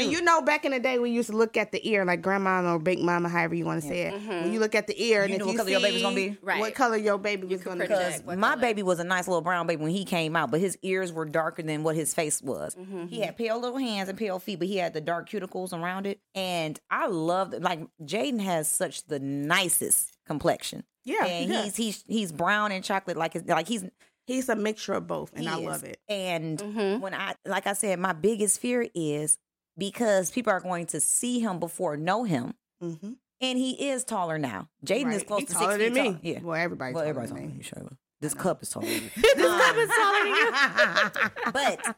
And 0.00 0.12
you 0.12 0.20
know, 0.22 0.42
back 0.42 0.64
in 0.64 0.72
the 0.72 0.80
day, 0.80 0.98
we 0.98 1.10
used 1.10 1.30
to 1.30 1.36
look 1.36 1.56
at 1.56 1.72
the 1.72 1.86
ear, 1.88 2.04
like 2.04 2.22
grandma 2.22 2.72
or 2.74 2.78
big 2.78 2.98
mama, 3.00 3.28
however 3.28 3.54
you 3.54 3.64
want 3.64 3.82
to 3.82 3.88
say 3.88 4.02
it. 4.02 4.12
When 4.28 4.52
you 4.52 4.60
look 4.60 4.74
at 4.74 4.86
the 4.86 5.02
ear, 5.02 5.22
and 5.22 5.30
You 5.30 5.36
if 5.36 5.42
what 5.46 5.52
you 5.52 5.58
color 5.58 5.66
see 5.68 5.72
your 5.72 5.80
baby's 5.80 6.02
gonna 6.02 6.14
be? 6.16 6.38
Right. 6.42 6.60
what 6.60 6.74
color 6.74 6.96
your 6.96 7.18
baby 7.18 7.46
was 7.46 7.62
going 7.62 7.78
to 7.78 7.84
be. 7.84 7.88
because 7.88 8.24
my 8.24 8.34
color? 8.50 8.60
baby 8.60 8.82
was 8.82 8.98
a 9.00 9.04
nice 9.04 9.26
little 9.28 9.40
brown 9.42 9.66
baby 9.66 9.82
when 9.82 9.90
he 9.92 10.04
came 10.04 10.36
out, 10.36 10.50
but 10.50 10.60
his 10.60 10.76
ears 10.82 11.12
were 11.12 11.24
darker 11.24 11.62
than 11.62 11.82
what 11.82 11.96
his 11.96 12.14
face 12.14 12.40
was. 12.42 12.74
Mm-hmm. 12.74 13.06
He 13.06 13.20
had 13.20 13.36
pale 13.36 13.60
little 13.60 13.78
hands 13.78 14.08
and 14.08 14.18
pale 14.18 14.38
feet, 14.38 14.58
but 14.58 14.68
he 14.68 14.76
had 14.76 14.92
the 14.94 15.00
dark 15.00 15.28
cuticles 15.28 15.72
around 15.72 16.06
it. 16.06 16.20
And 16.34 16.78
I 16.90 17.06
loved 17.06 17.54
like 17.62 17.80
Jaden 18.02 18.40
has 18.40 18.68
such 18.68 19.06
the 19.06 19.18
nicest 19.18 20.16
complexion. 20.26 20.84
Yeah, 21.04 21.24
and 21.26 21.50
yeah. 21.50 21.62
he's 21.64 21.76
he's 21.76 22.04
he's 22.06 22.32
brown 22.32 22.70
and 22.70 22.84
chocolate 22.84 23.16
like 23.16 23.32
his, 23.32 23.44
like 23.44 23.66
he's 23.66 23.84
He's 24.26 24.48
a 24.48 24.56
mixture 24.56 24.92
of 24.94 25.06
both, 25.06 25.32
and 25.34 25.42
he 25.42 25.48
I 25.48 25.58
is. 25.58 25.64
love 25.64 25.84
it. 25.84 25.98
And 26.08 26.58
Mhm. 26.58 27.00
when 27.00 27.14
I 27.14 27.34
like 27.44 27.66
I 27.66 27.72
said, 27.72 27.98
my 27.98 28.12
biggest 28.12 28.60
fear 28.60 28.88
is 28.94 29.38
because 29.76 30.30
people 30.30 30.52
are 30.52 30.60
going 30.60 30.86
to 30.86 31.00
see 31.00 31.40
him 31.40 31.58
before 31.58 31.96
know 31.96 32.24
him, 32.24 32.54
Mm-hmm. 32.82 33.12
and 33.40 33.58
he 33.58 33.88
is 33.90 34.04
taller 34.04 34.38
now. 34.38 34.68
Jaden 34.86 35.12
is 35.12 35.22
close 35.24 35.40
He's 35.40 35.48
to 35.50 35.54
taller 35.54 35.78
six 35.78 35.84
than 35.84 35.94
feet 35.94 36.02
me. 36.02 36.10
tall. 36.12 36.20
Yeah. 36.22 36.40
Well, 36.42 36.54
everybody's 36.56 36.94
Well, 36.94 37.02
taller 37.04 37.10
everybody's 37.10 37.30
than 37.30 37.36
taller 37.38 37.48
me. 37.48 37.62
than 37.62 37.80
you, 37.82 37.88
Shayla. 37.90 37.96
This 38.20 38.34
cup 38.34 38.62
is 38.62 38.70
taller 38.70 38.86
than 38.86 38.94
you. 39.02 39.10
This 39.34 39.64
cup 39.64 39.76
is 39.76 39.90
taller 39.90 40.24
than 40.24 40.34
you. 40.36 41.30
but 41.52 41.96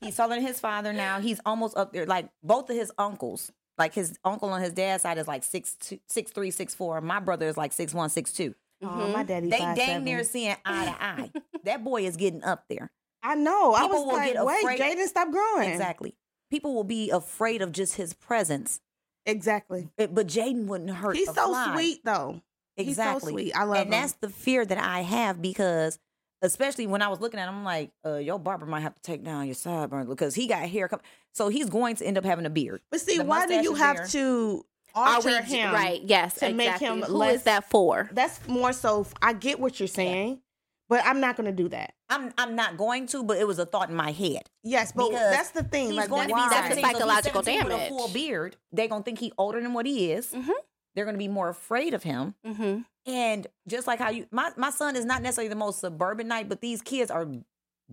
he's 0.00 0.16
taller 0.16 0.34
than 0.36 0.42
his 0.46 0.60
father 0.60 0.92
now. 0.92 1.20
He's 1.20 1.40
almost 1.44 1.76
up 1.76 1.92
there. 1.92 2.06
Like 2.06 2.28
both 2.44 2.70
of 2.70 2.76
his 2.76 2.92
uncles, 2.98 3.50
like 3.78 3.92
his 3.94 4.16
uncle 4.24 4.50
on 4.50 4.62
his 4.62 4.72
dad's 4.72 5.02
side 5.02 5.18
is 5.18 5.26
like 5.26 5.42
six 5.42 5.74
two, 5.74 5.98
six 6.08 6.30
three, 6.30 6.52
six 6.52 6.74
four. 6.74 7.00
My 7.00 7.18
brother 7.18 7.48
is 7.48 7.56
like 7.56 7.72
six 7.72 7.92
one, 7.92 8.08
six 8.10 8.32
two. 8.32 8.54
Oh, 8.86 9.08
my 9.08 9.22
daddy. 9.22 9.48
They 9.50 9.58
dang 9.58 9.76
seven. 9.76 10.04
near 10.04 10.24
seeing 10.24 10.56
eye 10.64 10.84
to 10.86 11.04
eye. 11.04 11.30
that 11.64 11.82
boy 11.84 12.04
is 12.06 12.16
getting 12.16 12.42
up 12.44 12.64
there. 12.68 12.90
I 13.22 13.34
know. 13.34 13.72
I 13.72 13.86
was 13.86 13.92
will 13.94 14.08
like, 14.08 14.34
get 14.34 14.44
wait, 14.44 14.62
afraid- 14.62 14.80
Jaden, 14.80 15.06
stop 15.06 15.30
growing. 15.30 15.70
Exactly. 15.70 16.14
People 16.50 16.74
will 16.74 16.84
be 16.84 17.10
afraid 17.10 17.62
of 17.62 17.72
just 17.72 17.96
his 17.96 18.12
presence. 18.14 18.80
Exactly. 19.26 19.88
But, 19.96 20.14
but 20.14 20.26
Jaden 20.26 20.66
wouldn't 20.66 20.90
hurt. 20.90 21.16
He's 21.16 21.32
so 21.32 21.48
fly. 21.48 21.72
sweet, 21.74 22.00
though. 22.04 22.42
He's 22.76 22.96
so 22.96 23.02
Exactly. 23.02 23.32
sweet. 23.32 23.52
I 23.56 23.64
love 23.64 23.76
him. 23.76 23.82
and 23.82 23.94
him. 23.94 24.00
that's 24.00 24.12
the 24.14 24.28
fear 24.28 24.64
that 24.66 24.78
I 24.78 25.00
have 25.00 25.40
because, 25.40 25.98
especially 26.42 26.86
when 26.86 27.00
I 27.00 27.08
was 27.08 27.20
looking 27.20 27.40
at 27.40 27.48
him, 27.48 27.54
I'm 27.54 27.64
like, 27.64 27.92
uh, 28.04 28.16
your 28.16 28.38
barber 28.38 28.66
might 28.66 28.80
have 28.80 28.94
to 28.94 29.00
take 29.02 29.24
down 29.24 29.46
your 29.46 29.54
sideburns 29.54 30.08
because 30.08 30.34
he 30.34 30.46
got 30.46 30.68
hair. 30.68 30.88
Com- 30.88 31.00
so 31.32 31.48
he's 31.48 31.70
going 31.70 31.96
to 31.96 32.04
end 32.04 32.18
up 32.18 32.24
having 32.24 32.44
a 32.46 32.50
beard. 32.50 32.82
But 32.90 33.00
see, 33.00 33.16
The 33.16 33.24
why 33.24 33.46
do 33.46 33.54
you 33.54 33.74
have 33.74 33.96
there. 33.96 34.06
to 34.08 34.66
Are 34.94 35.16
alter 35.16 35.28
we 35.28 35.34
him? 35.56 35.72
right? 35.74 36.00
Yes, 36.04 36.34
to 36.34 36.52
make 36.52 36.66
exactly. 36.68 36.86
him 36.86 37.02
Who 37.02 37.14
less- 37.16 37.36
is 37.36 37.42
that 37.44 37.68
for? 37.70 38.08
That's 38.12 38.46
more 38.48 38.72
so. 38.72 39.06
I 39.20 39.32
get 39.32 39.58
what 39.58 39.80
you're 39.80 39.86
saying, 39.88 40.40
but 40.88 41.04
I'm 41.04 41.20
not 41.20 41.36
going 41.36 41.46
to 41.46 41.62
do 41.62 41.68
that. 41.70 41.94
I'm 42.08 42.32
I'm 42.38 42.54
not 42.54 42.76
going 42.76 43.06
to, 43.08 43.24
but 43.24 43.38
it 43.38 43.46
was 43.46 43.58
a 43.58 43.66
thought 43.66 43.88
in 43.90 43.96
my 43.96 44.12
head. 44.12 44.42
Yes, 44.62 44.92
but 44.92 45.08
Because 45.10 45.32
that's 45.32 45.50
the 45.50 45.64
thing. 45.64 45.88
He's 45.88 45.96
like, 45.96 46.08
going 46.10 46.28
to 46.28 46.32
why? 46.32 46.48
be 46.48 46.54
That's 46.54 46.68
the 46.76 46.80
17, 46.80 46.84
so 46.84 46.88
if 46.88 46.92
he's 46.94 46.98
psychological 46.98 47.42
17 47.42 47.64
with 47.66 47.82
a 47.82 47.88
full 47.88 48.08
beard. 48.08 48.56
They're 48.72 48.88
gonna 48.88 49.02
think 49.02 49.18
he 49.18 49.32
older 49.38 49.60
than 49.60 49.72
what 49.72 49.86
he 49.86 50.12
is. 50.12 50.30
Mhm. 50.32 50.50
They're 50.94 51.04
gonna 51.06 51.18
be 51.18 51.28
more 51.28 51.48
afraid 51.48 51.92
of 51.94 52.02
him. 52.02 52.34
Mm-hmm. 52.46 52.82
And 53.10 53.46
just 53.66 53.86
like 53.86 53.98
how 53.98 54.10
you, 54.10 54.26
my 54.30 54.52
my 54.56 54.70
son 54.70 54.94
is 54.96 55.04
not 55.04 55.22
necessarily 55.22 55.48
the 55.48 55.56
most 55.56 55.80
suburbanite, 55.80 56.48
but 56.48 56.60
these 56.60 56.82
kids 56.82 57.10
are 57.10 57.26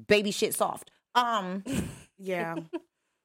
baby 0.08 0.32
shit 0.32 0.54
soft. 0.54 0.91
Um, 1.16 1.64
Yeah. 2.24 2.56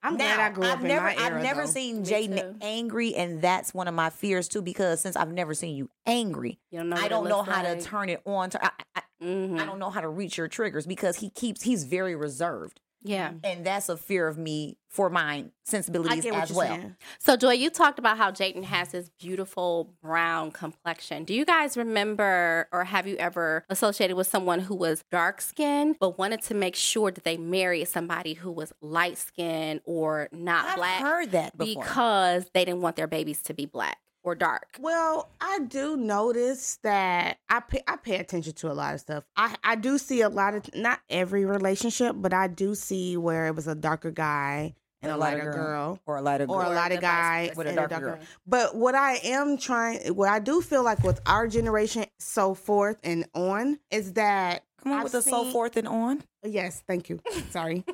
I'm 0.07 0.16
now 0.16 0.34
glad 0.36 0.40
I 0.40 0.54
grew 0.54 0.64
up 0.64 0.78
I've 0.78 0.82
in 0.82 0.88
never 0.88 1.04
my 1.07 1.16
era. 1.16 1.36
I've 1.36 1.42
never 1.42 1.61
though. 1.62 1.66
seen 1.70 2.04
Jaden 2.04 2.57
angry, 2.61 3.14
and 3.14 3.42
that's 3.42 3.74
one 3.74 3.88
of 3.88 3.94
my 3.94 4.11
fears 4.11 4.48
too. 4.48 4.62
Because 4.62 5.00
since 5.00 5.16
I've 5.16 5.32
never 5.32 5.54
seen 5.54 5.76
you 5.76 5.90
angry, 6.07 6.59
You 6.70 6.78
don't 6.80 6.88
know. 6.90 6.96
I 6.96 7.09
don't 7.09 7.28
know 7.28 7.42
how 7.42 7.62
like. 7.62 7.78
to 7.78 7.84
turn 7.84 8.09
it 8.09 8.22
on. 8.24 8.50
To, 8.50 8.64
I, 8.64 8.70
I, 8.94 9.02
Mhm. 9.22 9.59
I 9.59 9.64
don't 9.64 9.78
know 9.78 9.88
how 9.90 10.02
to 10.02 10.09
reach 10.09 10.36
your 10.36 10.46
triggers 10.48 10.86
because 10.86 11.16
he 11.16 11.30
keeps 11.30 11.62
he's 11.62 11.84
very 11.84 12.14
reserved, 12.14 12.80
Yeah. 13.07 13.32
and 13.44 13.64
that's 13.64 13.88
a 13.88 13.96
fear 13.96 14.28
of 14.28 14.36
me 14.38 14.78
for 14.88 15.11
my 15.11 15.44
sensibilities 15.64 16.24
as 16.24 16.52
well. 16.52 16.68
saying. 16.68 16.96
So, 17.18 17.36
Joy, 17.36 17.52
you 17.52 17.68
talked 17.68 17.98
about 17.98 18.16
how 18.16 18.30
Jaden 18.30 18.64
has 18.64 18.92
this 18.92 19.11
beautiful 19.20 19.92
brown 20.02 20.50
complexion. 20.52 21.24
Do 21.24 21.34
you 21.34 21.44
guys 21.44 21.76
remember 21.76 22.68
or 22.72 22.84
have 22.84 23.07
you 23.07 23.16
ever 23.16 23.64
associated 23.68 24.16
with 24.16 24.26
someone 24.26 24.61
who 24.61 24.74
was 24.74 25.04
dark 25.11 25.40
skinned 25.42 25.96
but 26.00 26.18
wanted 26.18 26.40
to 26.42 26.54
make 26.54 26.74
sure 26.74 27.11
that 27.11 27.24
they 27.24 27.36
married 27.36 27.88
somebody 27.88 28.32
who 28.34 28.50
was 28.50 28.72
light 28.80 29.18
skinned 29.18 29.80
or 29.84 30.28
not 30.32 30.66
I've 30.66 30.76
black 30.76 31.00
heard 31.02 31.30
that 31.32 31.57
before. 31.59 31.82
because 31.82 32.46
they 32.54 32.64
didn't 32.64 32.80
want 32.80 32.96
their 32.96 33.07
babies 33.07 33.42
to 33.42 33.54
be 33.54 33.66
black 33.66 33.98
or 34.27 34.35
dark? 34.35 34.77
Well, 34.81 35.31
I 35.41 35.61
do 35.61 35.97
notice 35.97 36.79
that 36.83 37.39
I 37.49 37.61
pay, 37.61 37.81
I 37.87 37.97
pay 37.97 38.16
attention 38.16 38.53
to 38.55 38.70
a 38.70 38.74
lot 38.74 38.95
of 38.95 39.01
stuff. 39.01 39.24
I, 39.37 39.57
I 39.64 39.77
do 39.77 39.97
see 39.97 40.20
a 40.20 40.29
lot 40.29 40.55
of 40.55 40.74
not 40.74 41.01
every 41.09 41.45
relationship, 41.45 42.16
but 42.18 42.35
I 42.35 42.49
do 42.49 42.74
see 42.74 43.16
where 43.16 43.47
it 43.47 43.55
was 43.55 43.68
a 43.68 43.74
darker 43.74 44.11
guy 44.11 44.74
and 45.03 45.12
a 45.12 45.16
lighter 45.16 45.53
girl, 45.53 46.01
or 46.07 46.16
a 46.16 46.22
lighter 46.22 46.47
girl, 46.47 46.57
or 46.57 46.64
a 46.64 46.70
lighter 46.70 46.97
guy 46.97 47.53
with 47.55 47.68
a 47.68 47.74
darker 47.74 47.89
darker 47.89 48.07
girl. 48.07 48.14
girl. 48.16 48.24
But 48.47 48.74
what 48.74 48.95
I 48.97 49.16
am 49.22 49.57
trying, 49.57 50.14
what 50.14 50.29
I 50.29 50.41
do 50.41 50.61
feel 50.61 50.83
like 50.83 51.05
with 51.05 51.20
our 51.27 51.47
generation, 51.47 52.07
so 52.18 52.55
forth 52.55 52.99
and 53.05 53.27
on, 53.35 53.79
is 53.91 54.14
that 54.14 54.64
Come 54.83 54.93
on 54.93 54.99
I've 54.99 55.05
with 55.05 55.12
the 55.12 55.22
so 55.22 55.51
forth 55.51 55.77
and 55.77 55.87
on. 55.87 56.22
Yes, 56.45 56.83
thank 56.87 57.09
you. 57.09 57.20
Sorry, 57.51 57.85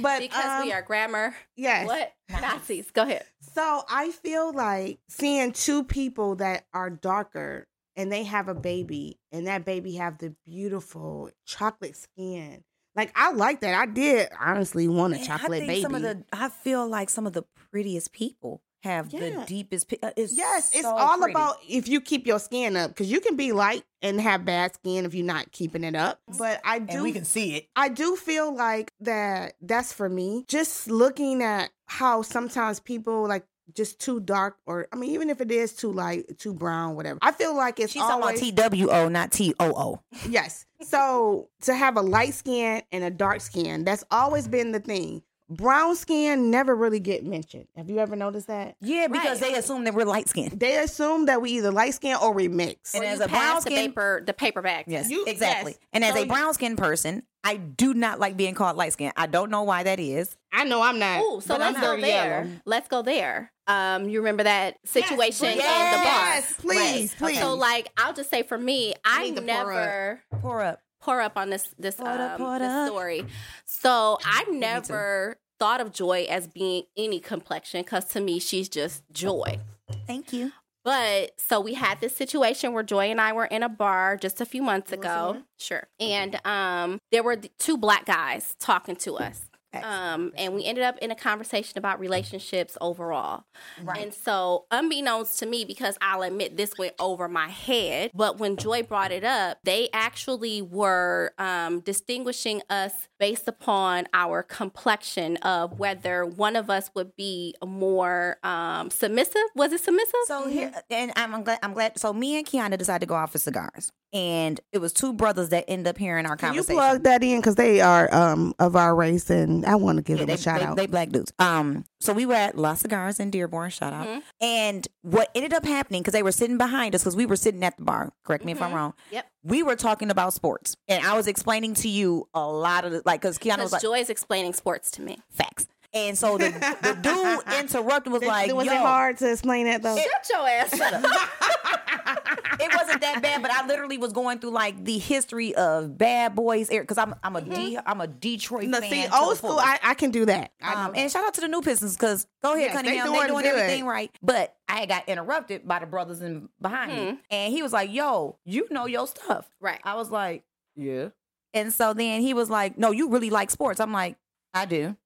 but 0.00 0.20
Because 0.20 0.64
we 0.64 0.70
um, 0.70 0.78
are 0.78 0.82
grammar. 0.82 1.34
yes. 1.56 1.86
What? 1.86 2.12
Nazis. 2.40 2.90
Go 2.90 3.02
ahead. 3.02 3.24
So 3.54 3.82
I 3.88 4.10
feel 4.10 4.52
like 4.52 4.98
seeing 5.08 5.52
two 5.52 5.84
people 5.84 6.36
that 6.36 6.64
are 6.72 6.90
darker 6.90 7.66
and 7.96 8.10
they 8.10 8.24
have 8.24 8.48
a 8.48 8.54
baby 8.54 9.18
and 9.32 9.46
that 9.46 9.64
baby 9.64 9.94
have 9.94 10.18
the 10.18 10.34
beautiful 10.46 11.30
chocolate 11.46 11.96
skin. 11.96 12.62
Like 12.94 13.12
I 13.14 13.32
like 13.32 13.60
that. 13.60 13.74
I 13.74 13.86
did 13.86 14.28
honestly 14.38 14.88
want 14.88 15.14
a 15.14 15.24
chocolate 15.24 15.62
I 15.62 15.66
think 15.66 15.68
baby. 15.68 15.82
some 15.82 15.94
of 15.94 16.02
the 16.02 16.24
I 16.32 16.48
feel 16.48 16.88
like 16.88 17.10
some 17.10 17.26
of 17.26 17.32
the 17.32 17.44
prettiest 17.70 18.12
people 18.12 18.62
have 18.82 19.10
the 19.10 19.44
deepest. 19.46 19.92
uh, 20.02 20.10
It's 20.16 20.32
yes, 20.36 20.70
it's 20.74 20.84
all 20.86 21.18
pretty. 21.18 21.32
about 21.32 21.56
if 21.68 21.88
you 21.88 22.00
keep 22.00 22.26
your 22.26 22.38
skin 22.38 22.76
up 22.76 22.90
because 22.90 23.10
you 23.10 23.20
can 23.20 23.36
be 23.36 23.52
light 23.52 23.84
and 24.02 24.20
have 24.20 24.44
bad 24.44 24.74
skin 24.74 25.04
if 25.04 25.14
you're 25.14 25.26
not 25.26 25.52
keeping 25.52 25.84
it 25.84 25.94
up. 25.94 26.20
But 26.38 26.60
I 26.64 26.78
do 26.78 26.94
and 26.94 27.02
we 27.02 27.12
can 27.12 27.24
see 27.24 27.56
it. 27.56 27.68
I 27.76 27.88
do 27.88 28.16
feel 28.16 28.54
like 28.54 28.92
that 29.00 29.54
that's 29.60 29.92
for 29.92 30.08
me. 30.08 30.44
Just 30.48 30.88
looking 30.90 31.42
at 31.42 31.70
how 31.86 32.22
sometimes 32.22 32.80
people 32.80 33.26
like 33.28 33.44
just 33.76 34.00
too 34.00 34.18
dark 34.18 34.56
or 34.66 34.88
I 34.92 34.96
mean 34.96 35.10
even 35.10 35.30
if 35.30 35.40
it 35.40 35.50
is 35.52 35.72
too 35.74 35.92
light, 35.92 36.38
too 36.38 36.52
brown, 36.54 36.96
whatever. 36.96 37.18
I 37.22 37.30
feel 37.32 37.54
like 37.54 37.78
it's 37.78 37.92
She's 37.92 38.02
always 38.02 38.40
talking 38.40 38.52
about 38.54 38.66
T 38.66 38.70
W 38.84 38.90
O, 38.90 39.08
not 39.08 39.30
T 39.30 39.54
O 39.60 39.72
O. 39.76 40.00
yes. 40.28 40.66
So 40.82 41.50
to 41.62 41.74
have 41.74 41.96
a 41.96 42.00
light 42.02 42.34
skin 42.34 42.82
and 42.90 43.04
a 43.04 43.10
dark 43.10 43.40
skin, 43.42 43.84
that's 43.84 44.02
always 44.10 44.48
been 44.48 44.72
the 44.72 44.80
thing. 44.80 45.22
Brown 45.50 45.96
skin 45.96 46.48
never 46.50 46.76
really 46.76 47.00
get 47.00 47.24
mentioned. 47.24 47.66
Have 47.76 47.90
you 47.90 47.98
ever 47.98 48.14
noticed 48.14 48.46
that? 48.46 48.76
Yeah, 48.80 49.08
because 49.08 49.42
Right. 49.42 49.52
they 49.52 49.58
assume 49.58 49.82
that 49.84 49.94
we're 49.94 50.04
light 50.04 50.28
skinned. 50.28 50.60
They 50.60 50.78
assume 50.78 51.26
that 51.26 51.42
we 51.42 51.50
either 51.52 51.72
light 51.72 51.92
skin 51.94 52.16
or 52.22 52.32
we 52.32 52.46
mix. 52.46 52.94
And 52.94 53.02
Or 53.02 53.06
as 53.08 53.18
a 53.20 53.26
brown 53.26 53.40
pass 53.40 53.64
the 53.64 53.70
skin- 53.72 53.88
paper, 53.90 54.22
the 54.24 54.32
paper 54.32 54.62
back. 54.62 54.84
Yes, 54.86 55.10
You- 55.10 55.24
exactly. 55.26 55.72
yes. 55.72 55.80
And 55.92 56.04
as 56.04 56.14
So 56.14 56.22
a 56.22 56.26
brown 56.26 56.54
skinned 56.54 56.78
person, 56.78 57.24
I 57.42 57.56
do 57.56 57.94
not 57.94 58.20
like 58.20 58.36
being 58.36 58.54
called 58.54 58.76
light 58.76 58.92
skinned. 58.92 59.12
I 59.16 59.26
don't 59.26 59.50
know 59.50 59.62
why 59.64 59.82
that 59.82 59.98
is. 59.98 60.36
I 60.52 60.62
know 60.64 60.82
I'm 60.82 61.00
not. 61.00 61.20
Ooh, 61.20 61.40
so 61.40 61.54
but 61.54 61.60
let's 61.60 61.76
I'm 61.78 61.82
go 61.82 62.00
there. 62.00 62.42
yellow. 62.44 62.50
Let's 62.64 62.86
go 62.88 63.02
there. 63.02 63.50
Um, 63.66 64.08
you 64.08 64.20
remember 64.20 64.44
that 64.44 64.76
situation 64.84 65.46
in 65.46 65.56
the 65.58 65.62
bar? 65.62 65.64
Yes, 66.04 66.54
please, 66.58 67.14
please. 67.14 67.38
So, 67.40 67.54
like, 67.54 67.90
I'll 67.96 68.12
just 68.12 68.30
say 68.30 68.42
for 68.44 68.58
me, 68.58 68.94
I 69.04 69.24
need 69.24 69.36
to 69.36 69.40
pour 69.42 69.46
never 69.46 70.22
Pour 70.40 70.60
up. 70.60 70.80
Pour 71.00 71.20
up 71.20 71.32
on 71.36 71.50
this 71.50 71.74
this 71.78 71.96
Pour 71.96 72.08
um, 72.08 72.38
pour 72.38 72.58
this 72.58 72.86
story. 72.88 73.24
So 73.64 74.18
I 74.24 74.44
never 74.50 75.36
thought 75.58 75.80
of 75.80 75.92
Joy 75.92 76.26
as 76.28 76.46
being 76.46 76.84
any 76.96 77.20
complexion 77.20 77.82
because 77.82 78.06
to 78.06 78.20
me 78.20 78.38
she's 78.38 78.68
just 78.68 79.02
Joy. 79.12 79.60
Thank 80.06 80.32
you. 80.32 80.52
But 80.82 81.32
so 81.38 81.60
we 81.60 81.74
had 81.74 82.00
this 82.00 82.16
situation 82.16 82.72
where 82.72 82.82
Joy 82.82 83.10
and 83.10 83.20
I 83.20 83.32
were 83.34 83.44
in 83.44 83.62
a 83.62 83.68
bar 83.68 84.16
just 84.16 84.40
a 84.40 84.46
few 84.46 84.62
months 84.62 84.92
ago. 84.92 85.42
Sure. 85.58 85.86
And 85.98 86.44
um 86.46 86.98
there 87.12 87.22
were 87.22 87.36
two 87.36 87.76
black 87.76 88.06
guys 88.06 88.54
talking 88.58 88.96
to 88.96 89.16
us. 89.16 89.49
Um, 89.72 90.32
and 90.36 90.54
we 90.54 90.64
ended 90.64 90.84
up 90.84 90.98
in 90.98 91.10
a 91.10 91.14
conversation 91.14 91.78
about 91.78 92.00
relationships 92.00 92.76
overall. 92.80 93.44
Right. 93.82 94.02
And 94.02 94.14
so, 94.14 94.66
unbeknownst 94.70 95.38
to 95.40 95.46
me, 95.46 95.64
because 95.64 95.96
I'll 96.00 96.22
admit 96.22 96.56
this 96.56 96.76
went 96.78 96.94
over 96.98 97.28
my 97.28 97.48
head, 97.48 98.10
but 98.14 98.38
when 98.38 98.56
Joy 98.56 98.82
brought 98.82 99.12
it 99.12 99.24
up, 99.24 99.58
they 99.64 99.88
actually 99.92 100.62
were 100.62 101.32
um, 101.38 101.80
distinguishing 101.80 102.62
us 102.68 103.08
based 103.20 103.46
upon 103.46 104.08
our 104.14 104.42
complexion 104.42 105.36
of 105.38 105.78
whether 105.78 106.24
one 106.26 106.56
of 106.56 106.68
us 106.70 106.90
would 106.94 107.14
be 107.14 107.54
more 107.64 108.38
um, 108.42 108.90
submissive. 108.90 109.42
Was 109.54 109.72
it 109.72 109.80
submissive? 109.82 110.14
So 110.26 110.48
here, 110.48 110.72
and 110.90 111.12
I'm, 111.14 111.34
I'm 111.34 111.44
glad. 111.44 111.58
I'm 111.62 111.74
glad. 111.74 111.98
So 112.00 112.12
me 112.12 112.36
and 112.38 112.46
Kiana 112.46 112.76
decided 112.78 113.00
to 113.00 113.06
go 113.06 113.14
out 113.14 113.30
for 113.30 113.38
cigars. 113.38 113.92
and 114.12 114.58
it 114.72 114.78
was 114.78 114.92
two 114.92 115.12
brothers 115.12 115.50
that 115.50 115.64
end 115.68 115.86
up 115.86 115.96
hearing 115.98 116.26
our 116.26 116.36
Can 116.36 116.54
you 116.54 116.62
conversation. 116.64 116.76
plug 116.76 117.02
that 117.04 117.22
in 117.22 117.38
because 117.40 117.54
they 117.54 117.80
are 117.80 118.12
um 118.12 118.54
of 118.58 118.74
our 118.74 118.96
race, 118.96 119.30
and 119.30 119.64
I 119.66 119.76
want 119.76 119.98
to 119.98 120.02
give 120.02 120.16
Yeah, 120.18 120.22
them 120.22 120.28
they, 120.28 120.34
a 120.34 120.38
shout 120.38 120.60
they, 120.60 120.66
out. 120.66 120.76
they 120.76 120.86
black 120.86 121.10
dudes. 121.10 121.32
Um, 121.38 121.84
so 122.00 122.12
we 122.12 122.26
were 122.26 122.34
at 122.34 122.56
La 122.56 122.74
Cigars 122.74 123.20
in 123.20 123.30
Dearborn. 123.30 123.70
Shout 123.70 123.92
out. 123.92 124.06
Mhm. 124.06 124.22
And 124.40 124.88
what 125.02 125.30
ended 125.34 125.52
up 125.52 125.64
happening 125.64 126.02
because 126.02 126.12
they 126.12 126.22
were 126.22 126.32
sitting 126.32 126.58
behind 126.58 126.94
us 126.94 127.02
because 127.02 127.16
we 127.16 127.26
were 127.26 127.36
sitting 127.36 127.62
at 127.64 127.76
the 127.76 127.84
bar. 127.84 128.12
Correct 128.24 128.44
me 128.44 128.52
if 128.52 128.62
I'm 128.62 128.70
Mhm. 128.70 128.74
wrong. 128.74 128.94
Yep. 129.10 129.26
We 129.42 129.62
were 129.62 129.76
talking 129.76 130.10
about 130.10 130.32
sports, 130.34 130.76
and 130.88 131.04
I 131.06 131.14
was 131.14 131.26
explaining 131.26 131.74
to 131.74 131.88
you 131.88 132.28
a 132.34 132.46
lot 132.46 132.84
of 132.84 132.92
the, 132.92 133.02
like 133.04 133.20
because 133.22 133.38
was 133.40 133.72
like 133.72 133.82
Joy's 133.82 134.10
explaining 134.10 134.52
sports 134.54 134.90
to 134.92 135.02
me. 135.02 135.18
facts, 135.30 135.66
and 135.92 136.16
so 136.16 136.38
the, 136.38 136.50
the 136.82 136.92
dude 137.02 137.58
interrupted 137.58 138.12
was 138.12 138.20
Th- 138.20 138.28
like, 138.28 138.54
was 138.54 138.66
"Yo, 138.66 138.72
it 138.72 138.78
hard 138.78 139.18
to 139.18 139.30
explain 139.32 139.66
that 139.66 139.82
though? 139.82 139.96
Shut 139.96 140.28
your 140.30 140.48
ass 140.48 140.80
up. 140.80 141.04
it 142.60 142.74
wasn't 142.74 143.00
that 143.00 143.20
bad, 143.22 143.42
but 143.42 143.50
I 143.50 143.66
literally 143.66 143.98
was 143.98 144.12
going 144.12 144.38
through 144.38 144.50
like 144.50 144.84
the 144.84 144.98
history 144.98 145.54
of 145.54 145.98
Bad 145.98 146.34
Boys 146.34 146.68
because 146.68 146.98
I'm 146.98 147.14
I'm 147.22 147.36
a 147.36 147.40
D, 147.40 147.78
I'm 147.84 148.00
a 148.00 148.06
Detroit 148.06 148.68
no, 148.68 148.80
fan. 148.80 148.90
see, 148.90 149.16
old 149.16 149.36
school. 149.36 149.58
I, 149.58 149.78
I 149.82 149.94
can 149.94 150.10
do 150.10 150.26
that. 150.26 150.52
Um, 150.62 150.92
and 150.94 151.10
shout 151.10 151.24
out 151.24 151.34
to 151.34 151.40
the 151.40 151.48
new 151.48 151.60
Pistons 151.62 151.96
because 151.96 152.26
go 152.42 152.54
ahead, 152.54 152.66
Yes, 152.66 152.70
they 152.70 152.82
Cunningham, 152.82 153.12
they 153.12 153.26
doing 153.26 153.42
doing, 153.42 153.46
everything 153.46 153.86
right. 153.86 154.10
But 154.22 154.54
I 154.68 154.86
got 154.86 155.08
interrupted 155.08 155.66
by 155.66 155.80
the 155.80 155.86
brothers 155.86 156.22
in 156.22 156.48
behind 156.60 156.92
me, 156.92 157.18
and 157.30 157.52
he 157.52 157.62
was 157.62 157.72
like, 157.72 157.92
"Yo, 157.92 158.38
you 158.44 158.66
know 158.70 158.86
your 158.86 159.06
stuff." 159.06 159.48
Right. 159.60 159.80
I 159.82 159.94
was 159.94 160.10
like, 160.10 160.44
"Yeah," 160.76 161.08
and 161.52 161.72
so 161.72 161.94
then 161.94 162.20
he 162.20 162.34
was 162.34 162.48
like, 162.48 162.78
"No, 162.78 162.90
you 162.92 163.10
really 163.10 163.30
like 163.30 163.50
sports." 163.50 163.80
I'm 163.80 163.92
like, 163.92 164.16
"I 164.54 164.66
do." 164.66 164.96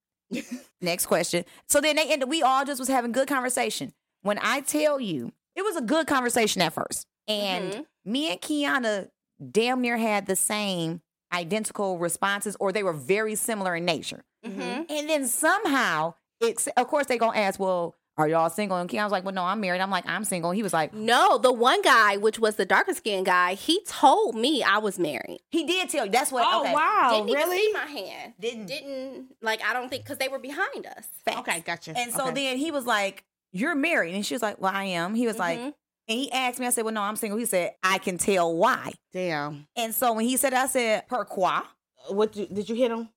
Next 0.80 1.06
question. 1.06 1.44
So 1.68 1.80
then 1.80 1.96
they 1.96 2.10
ended. 2.12 2.28
We 2.28 2.42
all 2.42 2.64
just 2.64 2.78
was 2.78 2.88
having 2.88 3.12
good 3.12 3.28
conversation. 3.28 3.92
When 4.22 4.38
I 4.40 4.60
tell 4.60 5.00
you, 5.00 5.32
it 5.56 5.62
was 5.62 5.76
a 5.76 5.82
good 5.82 6.06
conversation 6.06 6.62
at 6.62 6.72
first, 6.72 7.06
and 7.28 7.72
Mhm. 7.72 7.86
me 8.04 8.30
and 8.30 8.40
Kiana 8.40 9.10
damn 9.50 9.80
near 9.80 9.96
had 9.96 10.26
the 10.26 10.36
same 10.36 11.02
identical 11.32 11.98
responses, 11.98 12.56
or 12.60 12.72
they 12.72 12.82
were 12.82 12.92
very 12.92 13.34
similar 13.34 13.74
in 13.76 13.84
nature. 13.84 14.24
Mhm. 14.44 14.90
And 14.90 15.08
then 15.10 15.26
somehow, 15.28 16.14
it's 16.40 16.66
of 16.68 16.86
course 16.88 17.06
they 17.06 17.18
gonna 17.18 17.38
ask, 17.38 17.58
well, 17.60 17.96
are 18.16 18.28
y'all 18.28 18.48
single? 18.50 18.76
And 18.76 18.88
Keon 18.88 19.04
was 19.04 19.12
like, 19.12 19.24
well, 19.24 19.34
no, 19.34 19.42
I'm 19.42 19.60
married. 19.60 19.80
I'm 19.80 19.90
like, 19.90 20.04
I'm 20.06 20.24
single. 20.24 20.52
He 20.52 20.62
was 20.62 20.72
like, 20.72 20.94
No, 20.94 21.36
the 21.38 21.52
one 21.52 21.82
guy, 21.82 22.16
which 22.16 22.38
was 22.38 22.56
the 22.56 22.64
darker 22.64 22.94
skinned 22.94 23.26
guy, 23.26 23.54
he 23.54 23.80
told 23.88 24.34
me 24.36 24.62
I 24.62 24.78
was 24.78 24.98
married. 24.98 25.40
he 25.50 25.64
did 25.66 25.88
tell 25.88 26.06
you. 26.06 26.12
That's 26.12 26.30
what. 26.30 26.44
Oh 26.46 26.60
okay. 26.62 26.72
wow, 26.72 27.10
Didn't 27.12 27.28
even 27.30 27.40
really? 27.42 27.56
see 27.58 27.72
my 27.72 27.86
hand. 27.86 28.34
Didn't. 28.38 28.66
Didn't 28.66 29.26
like 29.42 29.60
I 29.64 29.72
don't 29.72 29.88
think 29.88 30.04
because 30.04 30.18
they 30.18 30.28
were 30.28 30.38
behind 30.38 30.86
us. 30.86 31.06
Facts. 31.24 31.38
Okay, 31.40 31.60
gotcha. 31.66 31.92
And 31.96 32.12
so 32.12 32.26
Okay. 32.28 32.34
then 32.34 32.58
he 32.58 32.70
was 32.70 32.86
like, 32.86 33.24
you're 33.52 33.74
married, 33.74 34.14
and 34.14 34.24
she 34.24 34.34
was 34.34 34.42
like, 34.42 34.60
well, 34.60 34.72
I 34.74 34.84
am. 34.84 35.14
He 35.14 35.26
was 35.26 35.38
like, 35.38 35.58
Mhm. 35.58 35.64
and 36.08 36.18
he 36.18 36.30
asked 36.32 36.58
me. 36.60 36.66
I 36.66 36.70
said, 36.70 36.84
well, 36.84 36.94
no, 36.94 37.02
I'm 37.02 37.16
single. 37.16 37.38
He 37.38 37.46
said, 37.46 37.72
I 37.82 37.98
can 37.98 38.18
tell 38.18 38.54
why. 38.54 38.92
damn. 39.12 39.66
And 39.76 39.94
so 39.94 40.12
when 40.12 40.24
he 40.24 40.36
said, 40.36 40.54
I 40.54 40.66
said, 40.66 41.08
per 41.08 41.24
quoi? 41.24 41.62
What 42.08 42.32
did, 42.32 42.52
did 42.54 42.68
you 42.68 42.74
hit 42.76 42.90
him? 42.90 43.08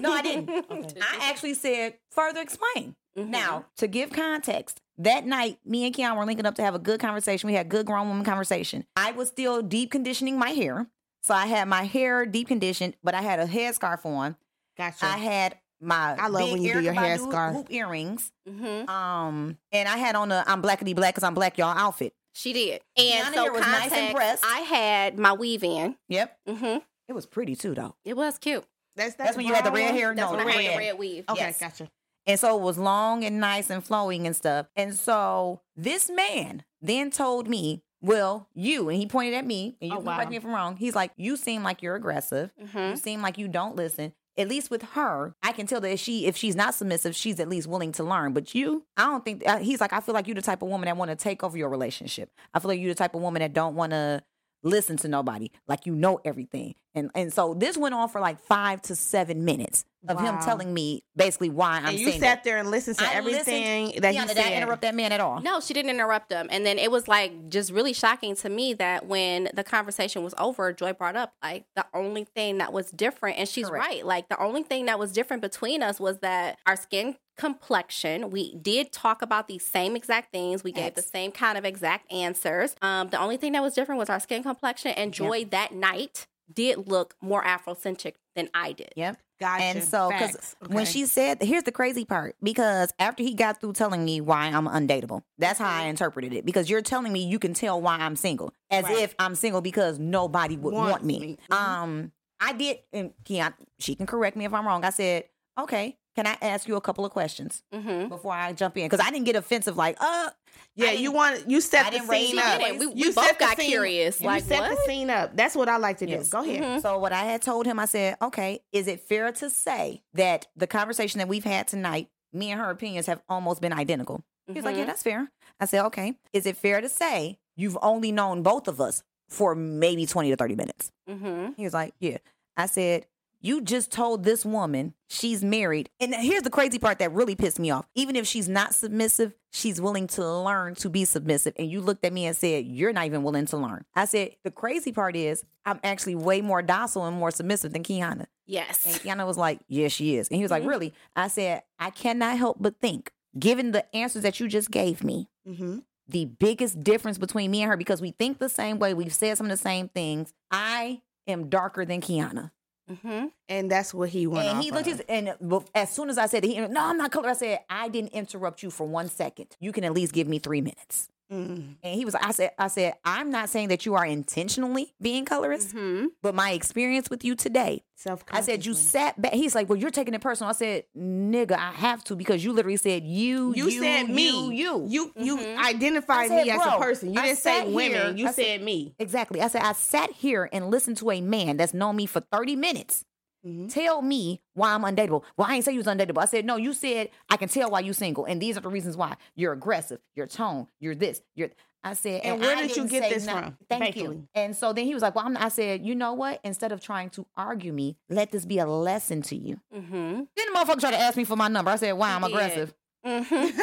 No, 0.00 0.12
I 0.12 0.22
didn't. 0.22 0.48
I 1.02 1.30
actually 1.30 1.54
said, 1.54 1.94
further 2.10 2.40
explain. 2.40 2.96
Mhm. 3.16 3.28
Now, 3.28 3.64
to 3.76 3.86
give 3.86 4.10
context, 4.10 4.80
that 4.98 5.24
night, 5.24 5.58
me 5.64 5.84
and 5.86 5.94
Keon 5.94 6.16
were 6.16 6.24
linking 6.26 6.46
up 6.46 6.54
to 6.56 6.62
have 6.62 6.74
a 6.74 6.78
good 6.78 7.00
conversation. 7.00 7.46
We 7.48 7.54
had 7.54 7.68
good 7.68 7.86
grown 7.86 8.08
woman 8.08 8.24
conversation. 8.24 8.84
I 8.96 9.12
was 9.12 9.28
still 9.28 9.62
deep 9.62 9.90
conditioning 9.90 10.38
my 10.38 10.50
hair. 10.50 10.86
So 11.22 11.34
I 11.34 11.46
had 11.46 11.66
my 11.66 11.82
hair 11.84 12.24
deep 12.26 12.46
conditioned, 12.48 12.94
but 13.02 13.14
I 13.14 13.22
had 13.22 13.40
a 13.40 13.46
headscarf 13.46 14.04
on. 14.06 14.36
Gotcha. 14.76 15.06
I 15.06 15.16
had 15.18 15.58
my 15.80 16.14
I 16.18 16.28
love 16.28 16.42
big 16.44 16.52
when 16.52 16.62
you 16.62 16.72
do 16.74 16.78
Erykah 16.78 16.84
your 16.84 16.94
Badu 16.94 17.18
headscarf. 17.18 17.52
hoop 17.54 17.66
earrings. 17.72 18.32
Mhm. 18.48 18.88
Um, 18.88 19.58
and 19.72 19.88
I 19.88 19.96
had 19.96 20.14
on 20.14 20.30
a 20.30 20.44
I'm 20.46 20.62
blackity 20.62 20.94
black 20.94 21.14
because 21.14 21.24
I'm 21.24 21.34
black, 21.34 21.58
y'all 21.58 21.76
outfit. 21.76 22.14
She 22.34 22.52
did. 22.52 22.82
And 22.96 23.26
Kiana 23.26 23.34
so 23.34 23.42
here 23.42 23.52
was 23.52 23.60
nice 23.62 23.82
and 23.84 23.90
context, 23.90 24.14
pressed. 24.16 24.44
I 24.44 24.60
had 24.60 25.18
my 25.18 25.32
weave 25.32 25.64
in. 25.64 25.96
Yep. 26.08 26.38
hmm 26.48 26.76
It 27.08 27.12
was 27.14 27.26
pretty 27.26 27.56
too 27.56 27.74
though. 27.74 27.96
It 28.04 28.16
was 28.16 28.38
cute. 28.38 28.64
that's, 28.94 29.14
That's 29.16 29.36
when 29.36 29.46
you 29.46 29.54
had 29.54 29.64
the 29.64 29.72
red 29.72 29.86
one? 29.86 29.94
hair. 29.94 30.14
That's 30.14 30.30
no, 30.30 30.36
when 30.36 30.46
the 30.46 30.52
I 30.52 30.62
had 30.62 30.74
the 30.74 30.78
red 30.78 30.98
weave. 30.98 31.24
Okay, 31.28 31.40
Yes. 31.40 31.60
gotcha. 31.60 31.90
And 32.26 32.38
so 32.40 32.56
it 32.58 32.62
was 32.62 32.78
long 32.78 33.24
and 33.24 33.38
nice 33.40 33.70
and 33.70 33.84
flowing 33.84 34.26
and 34.26 34.34
stuff. 34.34 34.66
And 34.76 34.94
so 34.94 35.60
this 35.76 36.10
man 36.10 36.64
then 36.82 37.10
told 37.10 37.48
me, 37.48 37.82
Well, 38.00 38.48
you, 38.54 38.88
and 38.88 38.98
he 38.98 39.06
pointed 39.06 39.34
at 39.34 39.46
me, 39.46 39.76
and 39.80 39.90
you 39.90 39.96
Oh, 39.98 40.02
can 40.02 40.14
correct 40.16 40.30
me 40.30 40.36
if 40.36 40.44
I'm 40.44 40.52
wrong. 40.54 40.76
He's 40.76 40.94
like, 40.94 41.12
You 41.16 41.36
seem 41.36 41.62
like 41.62 41.82
you're 41.82 41.94
aggressive. 41.96 42.50
hmm 42.72 42.78
You 42.90 42.96
seem 42.96 43.22
like 43.22 43.38
you 43.38 43.48
don't 43.48 43.76
listen. 43.76 44.12
At 44.38 44.48
least 44.48 44.70
with 44.70 44.82
her, 44.82 45.34
I 45.42 45.52
can 45.52 45.66
tell 45.66 45.80
that 45.80 45.90
if 45.92 45.98
she 46.00 46.26
if 46.26 46.36
she's 46.36 46.54
not 46.54 46.74
submissive, 46.74 47.16
she's 47.16 47.40
at 47.40 47.48
least 47.48 47.66
willing 47.68 47.92
to 47.92 48.04
learn. 48.04 48.34
But 48.34 48.54
you, 48.54 48.84
I 48.96 49.04
don't 49.04 49.24
think 49.24 49.42
uh, 49.48 49.58
he's 49.60 49.80
like. 49.80 49.94
I 49.94 50.00
feel 50.00 50.12
like 50.14 50.26
you're 50.26 50.34
the 50.34 50.42
type 50.42 50.60
of 50.60 50.68
woman 50.68 50.86
that 50.88 50.96
want 50.98 51.10
to 51.10 51.16
take 51.16 51.42
over 51.42 51.56
your 51.56 51.70
relationship. 51.70 52.30
I 52.52 52.58
feel 52.58 52.68
like 52.68 52.78
you're 52.78 52.90
the 52.92 52.98
type 52.98 53.14
of 53.14 53.22
woman 53.22 53.40
that 53.40 53.54
don't 53.54 53.76
want 53.76 53.92
to 53.92 54.22
listen 54.62 54.96
to 54.98 55.08
nobody. 55.08 55.50
Like 55.68 55.86
you 55.86 55.94
know 55.94 56.20
everything. 56.24 56.74
And 56.94 57.10
and 57.14 57.32
so 57.32 57.52
this 57.54 57.76
went 57.76 57.94
on 57.94 58.08
for 58.08 58.20
like 58.20 58.40
five 58.40 58.80
to 58.82 58.96
seven 58.96 59.44
minutes 59.44 59.84
of 60.08 60.20
him 60.20 60.38
telling 60.38 60.72
me 60.72 61.02
basically 61.16 61.50
why 61.50 61.78
I'm 61.78 61.86
and 61.86 61.98
you 61.98 62.10
single. 62.12 62.28
sat 62.28 62.44
there 62.44 62.58
and 62.58 62.70
listened 62.70 62.96
to 62.98 63.04
I 63.08 63.14
everything 63.14 63.86
listened- 63.86 64.04
that 64.04 64.14
he 64.14 64.20
Kiana, 64.20 64.26
said. 64.28 64.36
did 64.36 64.46
I 64.46 64.52
interrupt 64.54 64.82
that 64.82 64.94
man 64.94 65.10
at 65.10 65.18
all? 65.20 65.40
No, 65.40 65.58
she 65.60 65.74
didn't 65.74 65.90
interrupt 65.90 66.30
him. 66.32 66.46
And 66.50 66.64
then 66.64 66.78
it 66.78 66.92
was 66.92 67.08
like 67.08 67.48
just 67.48 67.72
really 67.72 67.92
shocking 67.92 68.36
to 68.36 68.48
me 68.48 68.72
that 68.74 69.06
when 69.06 69.48
the 69.52 69.64
conversation 69.64 70.22
was 70.22 70.32
over, 70.38 70.72
Joy 70.72 70.92
brought 70.92 71.16
up 71.16 71.32
like 71.42 71.64
the 71.74 71.84
only 71.92 72.22
thing 72.24 72.58
that 72.58 72.72
was 72.72 72.90
different, 72.92 73.38
and 73.38 73.48
she's 73.48 73.68
Correct. 73.68 73.84
right. 73.84 74.06
Like 74.06 74.28
the 74.28 74.40
only 74.40 74.62
thing 74.62 74.86
that 74.86 74.98
was 74.98 75.12
different 75.12 75.42
between 75.42 75.82
us 75.82 75.98
was 75.98 76.18
that 76.20 76.58
our 76.66 76.76
skin 76.76 77.16
complexion. 77.36 78.30
We 78.30 78.54
did 78.54 78.92
talk 78.92 79.22
about 79.22 79.48
these 79.48 79.64
same 79.64 79.96
exact 79.96 80.32
things. 80.32 80.64
We 80.64 80.72
gave 80.72 80.94
the 80.94 81.02
same 81.02 81.32
kind 81.32 81.56
of 81.58 81.64
exact 81.64 82.10
answers. 82.12 82.74
Um, 82.82 83.08
the 83.08 83.18
only 83.20 83.36
thing 83.36 83.52
that 83.52 83.62
was 83.62 83.74
different 83.74 83.98
was 83.98 84.08
our 84.10 84.20
skin 84.20 84.42
complexion. 84.42 84.92
And 84.92 85.12
Joy 85.12 85.44
that 85.46 85.72
night 85.72 86.26
did 86.52 86.88
look 86.88 87.14
more 87.20 87.42
Afrocentric 87.42 88.14
than 88.34 88.48
I 88.54 88.72
did. 88.72 88.92
Yep. 88.96 89.18
Gotcha. 89.38 89.62
And 89.64 89.84
so, 89.84 90.08
because 90.10 90.30
Facts. 90.32 90.56
when 90.68 90.86
she 90.86 91.04
said, 91.04 91.42
here's 91.42 91.64
the 91.64 91.72
crazy 91.72 92.06
part, 92.06 92.36
because 92.42 92.90
after 92.98 93.22
he 93.22 93.34
got 93.34 93.60
through 93.60 93.74
telling 93.74 94.02
me 94.02 94.22
why 94.22 94.46
I'm 94.46 94.66
undateable, 94.66 95.22
that's 95.36 95.58
how 95.58 95.68
I 95.68 95.82
interpreted 95.88 96.32
it. 96.32 96.46
Because 96.46 96.70
you're 96.70 96.80
telling 96.80 97.12
me 97.12 97.22
you 97.26 97.38
can 97.38 97.52
tell 97.52 97.78
why 97.82 97.96
I'm 97.98 98.16
single, 98.16 98.54
as 98.70 98.84
Right. 98.84 98.98
if 99.02 99.14
I'm 99.18 99.34
single 99.34 99.60
because 99.60 99.98
nobody 99.98 100.56
would 100.56 100.72
Wants 100.72 100.90
want 100.90 101.04
me. 101.04 101.18
me. 101.18 101.38
Mhm. 101.50 101.54
Um, 101.54 102.12
I 102.40 102.54
did, 102.54 102.78
and 102.94 103.12
Keon, 103.24 103.52
she 103.78 103.94
can 103.94 104.06
correct 104.06 104.36
me 104.38 104.46
if 104.46 104.54
I'm 104.54 104.66
wrong. 104.66 104.84
I 104.84 104.90
said, 104.90 105.24
okay, 105.58 105.98
can 106.16 106.26
I 106.26 106.36
ask 106.42 106.66
you 106.66 106.74
a 106.76 106.80
couple 106.80 107.04
of 107.04 107.12
questions 107.12 107.62
Mm-hmm. 107.72 108.08
before 108.08 108.32
I 108.32 108.52
jump 108.52 108.76
in? 108.76 108.88
Because 108.88 109.06
I 109.06 109.10
didn't 109.10 109.26
get 109.26 109.36
offensive, 109.36 109.76
like, 109.76 109.96
uh, 110.00 110.30
yeah, 110.74 110.90
you 110.92 111.12
want 111.12 111.48
you 111.48 111.58
I 111.58 111.60
set 111.60 111.84
the 111.92 111.98
didn't 111.98 112.08
scene 112.10 112.38
up. 112.38 112.60
We, 112.60 112.86
we 112.86 112.92
You 112.94 113.12
both 113.12 113.24
set 113.24 113.38
the 113.38 113.44
got 113.44 113.56
scene- 113.58 113.68
curious. 113.70 114.20
You 114.20 114.40
set 114.40 114.58
what? 114.60 114.70
the 114.70 114.76
scene 114.86 115.10
up. 115.10 115.36
That's 115.36 115.54
what 115.54 115.68
I 115.68 115.76
like 115.76 115.98
to 115.98 116.06
do. 116.06 116.12
Yes. 116.12 116.28
Go 116.30 116.42
ahead. 116.42 116.62
Mhm. 116.62 116.82
So 116.82 116.98
what 116.98 117.12
I 117.12 117.24
had 117.24 117.42
told 117.42 117.66
him, 117.66 117.78
I 117.78 117.84
said, 117.84 118.16
okay, 118.20 118.60
is 118.72 118.86
it 118.88 119.00
fair 119.00 119.30
to 119.32 119.48
say 119.50 120.02
that 120.14 120.46
the 120.56 120.66
conversation 120.66 121.18
that 121.18 121.28
we've 121.28 121.44
had 121.44 121.68
tonight, 121.68 122.08
me 122.32 122.50
and 122.50 122.60
her 122.60 122.70
opinions 122.70 123.06
have 123.06 123.22
almost 123.28 123.60
been 123.60 123.72
identical? 123.72 124.22
He's 124.52 124.64
like, 124.64 124.76
yeah, 124.76 124.84
Mhm. 124.84 124.86
that's 124.86 125.02
fair. 125.02 125.30
I 125.60 125.64
said, 125.66 125.84
okay. 125.86 126.14
Is 126.32 126.46
it 126.46 126.56
fair 126.56 126.80
to 126.80 126.88
say 126.88 127.38
you've 127.56 127.76
only 127.82 128.12
known 128.12 128.42
both 128.42 128.68
of 128.68 128.80
us 128.80 129.02
for 129.28 129.54
maybe 129.54 130.06
20 130.06 130.30
to 130.30 130.36
30 130.36 130.54
minutes? 130.56 130.92
Mhm. 131.08 131.54
He 131.56 131.64
was 131.64 131.74
like, 131.74 131.94
yeah. 132.00 132.18
I 132.56 132.66
said, 132.66 133.06
you 133.46 133.60
just 133.62 133.90
told 133.92 134.24
this 134.24 134.44
woman 134.44 134.94
she's 135.08 135.44
married. 135.44 135.88
And 136.00 136.14
here's 136.14 136.42
the 136.42 136.50
crazy 136.50 136.78
part 136.78 136.98
that 136.98 137.12
really 137.12 137.34
pissed 137.36 137.58
me 137.58 137.70
off. 137.70 137.86
Even 137.94 138.16
if 138.16 138.26
she's 138.26 138.48
not 138.48 138.74
submissive, 138.74 139.34
she's 139.52 139.80
willing 139.80 140.06
to 140.08 140.26
learn 140.38 140.74
to 140.76 140.88
be 140.90 141.04
submissive. 141.04 141.54
And 141.56 141.70
you 141.70 141.80
looked 141.80 142.04
at 142.04 142.12
me 142.12 142.26
and 142.26 142.36
said, 142.36 142.64
you're 142.66 142.92
not 142.92 143.06
even 143.06 143.22
willing 143.22 143.46
to 143.46 143.56
learn. 143.56 143.84
I 143.94 144.04
said, 144.06 144.32
the 144.44 144.50
crazy 144.50 144.92
part 144.92 145.14
is 145.16 145.44
I'm 145.64 145.80
actually 145.84 146.16
way 146.16 146.40
more 146.40 146.60
docile 146.62 147.06
and 147.06 147.16
more 147.16 147.30
submissive 147.30 147.72
than 147.72 147.82
Kiana. 147.84 148.26
Yes. 148.46 148.84
And. 148.84 148.94
Kiana 148.96 149.26
was 149.26 149.36
like, 149.38 149.60
yes, 149.68 149.92
she 149.92 150.16
is. 150.16 150.28
And 150.28 150.36
he 150.36 150.42
was 150.42 150.50
like, 150.50 150.62
Mhm. 150.64 150.68
really? 150.68 150.94
I 151.14 151.28
said, 151.28 151.62
I 151.78 151.90
cannot 151.90 152.36
help 152.38 152.56
but 152.60 152.80
think, 152.80 153.12
given 153.38 153.72
the 153.72 153.84
answers 153.94 154.22
that 154.22 154.40
you 154.40 154.48
just 154.48 154.70
gave 154.70 155.02
me, 155.04 155.28
Mm-hmm. 155.48 155.78
the 156.08 156.24
biggest 156.24 156.82
difference 156.82 157.18
between 157.18 157.50
me 157.52 157.62
and 157.62 157.70
her 157.70 157.76
because 157.76 158.00
we 158.00 158.10
think 158.12 158.38
the 158.38 158.48
same 158.48 158.78
way, 158.80 158.94
we've 158.94 159.14
said 159.14 159.36
some 159.38 159.46
of 159.46 159.50
the 159.50 159.56
same 159.56 159.88
things. 159.88 160.32
I 160.50 161.02
am 161.28 161.48
darker 161.48 161.84
than 161.84 162.00
Kiana. 162.00 162.50
Mm-hmm. 162.90 163.26
And 163.48 163.70
that's 163.70 163.92
what 163.92 164.10
he 164.10 164.26
went 164.26 164.48
And 164.48 164.62
he 164.62 164.70
looked 164.70 164.86
of. 164.86 164.98
his, 164.98 165.04
and 165.08 165.34
as 165.74 165.90
soon 165.90 166.08
as 166.08 166.18
I 166.18 166.26
said, 166.26 166.44
he, 166.44 166.58
no, 166.60 166.80
I'm 166.80 166.96
not 166.96 167.10
color. 167.10 167.30
I 167.30 167.32
said, 167.32 167.60
I 167.68 167.88
didn't 167.88 168.12
interrupt 168.12 168.62
you 168.62 168.70
for 168.70 168.86
one 168.86 169.08
second. 169.08 169.56
You 169.58 169.72
can 169.72 169.84
at 169.84 169.92
least 169.92 170.12
give 170.12 170.28
me 170.28 170.38
three 170.38 170.60
minutes. 170.60 171.08
Mm. 171.32 171.76
And 171.82 171.94
he 171.94 172.04
was, 172.04 172.14
I 172.14 172.30
said, 172.32 172.50
I 172.58 172.68
said, 172.68 172.94
I'm 173.04 173.30
not 173.30 173.48
saying 173.48 173.68
that 173.68 173.84
you 173.84 173.94
are 173.94 174.06
intentionally 174.06 174.94
being 175.00 175.24
colorist, 175.24 175.74
Mm-hmm. 175.74 176.06
but 176.22 176.34
my 176.34 176.50
experience 176.52 177.10
with 177.10 177.24
you 177.24 177.34
today. 177.34 177.82
I 178.30 178.42
said, 178.42 178.66
you 178.66 178.74
sat 178.74 179.20
back. 179.20 179.32
He's 179.32 179.54
like, 179.54 179.68
well, 179.70 179.78
you're 179.78 179.90
taking 179.90 180.12
it 180.14 180.20
personal. 180.20 180.50
I 180.50 180.52
said, 180.52 180.84
nigga, 180.96 181.52
I 181.52 181.72
have 181.72 182.04
to 182.04 182.14
because 182.14 182.44
you 182.44 182.52
literally 182.52 182.76
said 182.76 183.04
you, 183.04 183.54
You, 183.56 183.68
you, 183.68 183.82
said 183.82 184.10
me. 184.10 184.30
you, 184.30 184.50
you. 184.52 184.86
You 184.88 185.12
you 185.16 185.36
Mhm. 185.38 185.56
identified 185.58 186.28
said, 186.28 186.44
me 186.44 186.50
as 186.50 186.60
a 186.64 186.78
person. 186.78 187.14
You 187.14 187.20
I 187.20 187.26
didn't 187.26 187.38
say 187.38 187.72
women. 187.72 188.16
here- 188.16 188.26
you 188.26 188.32
said 188.32 188.62
me. 188.62 188.94
Exactly. 188.98 189.40
I 189.40 189.48
said, 189.48 189.62
I 189.62 189.72
sat 189.72 190.12
here 190.12 190.48
and 190.52 190.70
listened 190.70 190.98
to 190.98 191.10
a 191.10 191.20
man 191.22 191.56
that's 191.56 191.72
known 191.74 191.96
me 191.96 192.04
for 192.06 192.20
30 192.20 192.54
minutes 192.56 193.04
Mhm. 193.46 193.72
tell 193.72 194.02
me 194.02 194.40
why 194.54 194.72
I'm 194.74 194.82
undateable. 194.82 195.22
Well, 195.36 195.46
I 195.48 195.54
ain't 195.54 195.64
say 195.64 195.72
you 195.72 195.78
was 195.78 195.86
undateable. 195.86 196.18
I 196.22 196.24
said, 196.26 196.44
no, 196.44 196.56
you 196.56 196.72
said 196.72 197.10
I 197.30 197.36
can 197.36 197.48
tell 197.48 197.70
why 197.70 197.80
you 197.80 197.92
single. 197.92 198.24
And 198.24 198.40
these 198.42 198.56
are 198.56 198.60
the 198.60 198.68
reasons 198.68 198.96
why. 198.96 199.16
You're 199.34 199.52
aggressive, 199.52 200.00
your 200.14 200.26
tone, 200.26 200.66
you're 200.80 200.94
this, 200.94 201.22
you're 201.34 201.50
I 201.84 201.92
said, 201.94 202.22
And 202.22 202.32
and, 202.32 202.40
where 202.40 202.56
I 202.56 202.62
did 202.66 202.76
you 202.76 202.88
get 202.88 203.08
this 203.08 203.26
from? 203.26 203.56
Thank 203.70 203.82
Thankfully. 203.94 204.16
you. 204.16 204.28
And 204.34 204.56
so 204.56 204.72
then 204.72 204.86
he 204.86 204.94
was 204.94 205.04
like, 205.04 205.14
well, 205.14 205.24
I'm, 205.24 205.36
I 205.36 205.48
said, 205.48 205.86
you 205.86 205.94
know 205.94 206.14
what? 206.14 206.40
Instead 206.42 206.72
of 206.72 206.80
trying 206.80 207.10
to 207.10 207.24
argue 207.36 207.72
me, 207.72 207.96
let 208.10 208.32
this 208.32 208.44
be 208.44 208.58
a 208.58 208.66
lesson 208.66 209.22
to 209.22 209.36
you. 209.36 209.60
Mm-hmm. 209.72 209.94
Then 209.94 210.26
the 210.34 210.52
motherfucker 210.52 210.80
tried 210.80 210.90
to 210.92 210.98
ask 210.98 211.16
me 211.16 211.22
for 211.22 211.36
my 211.36 211.46
number. 211.46 211.70
I 211.70 211.76
said, 211.76 211.92
why 211.92 212.10
I'm 212.10 212.22
did. 212.22 212.30
aggressive. 212.32 212.74
Mm-hmm. 213.06 213.58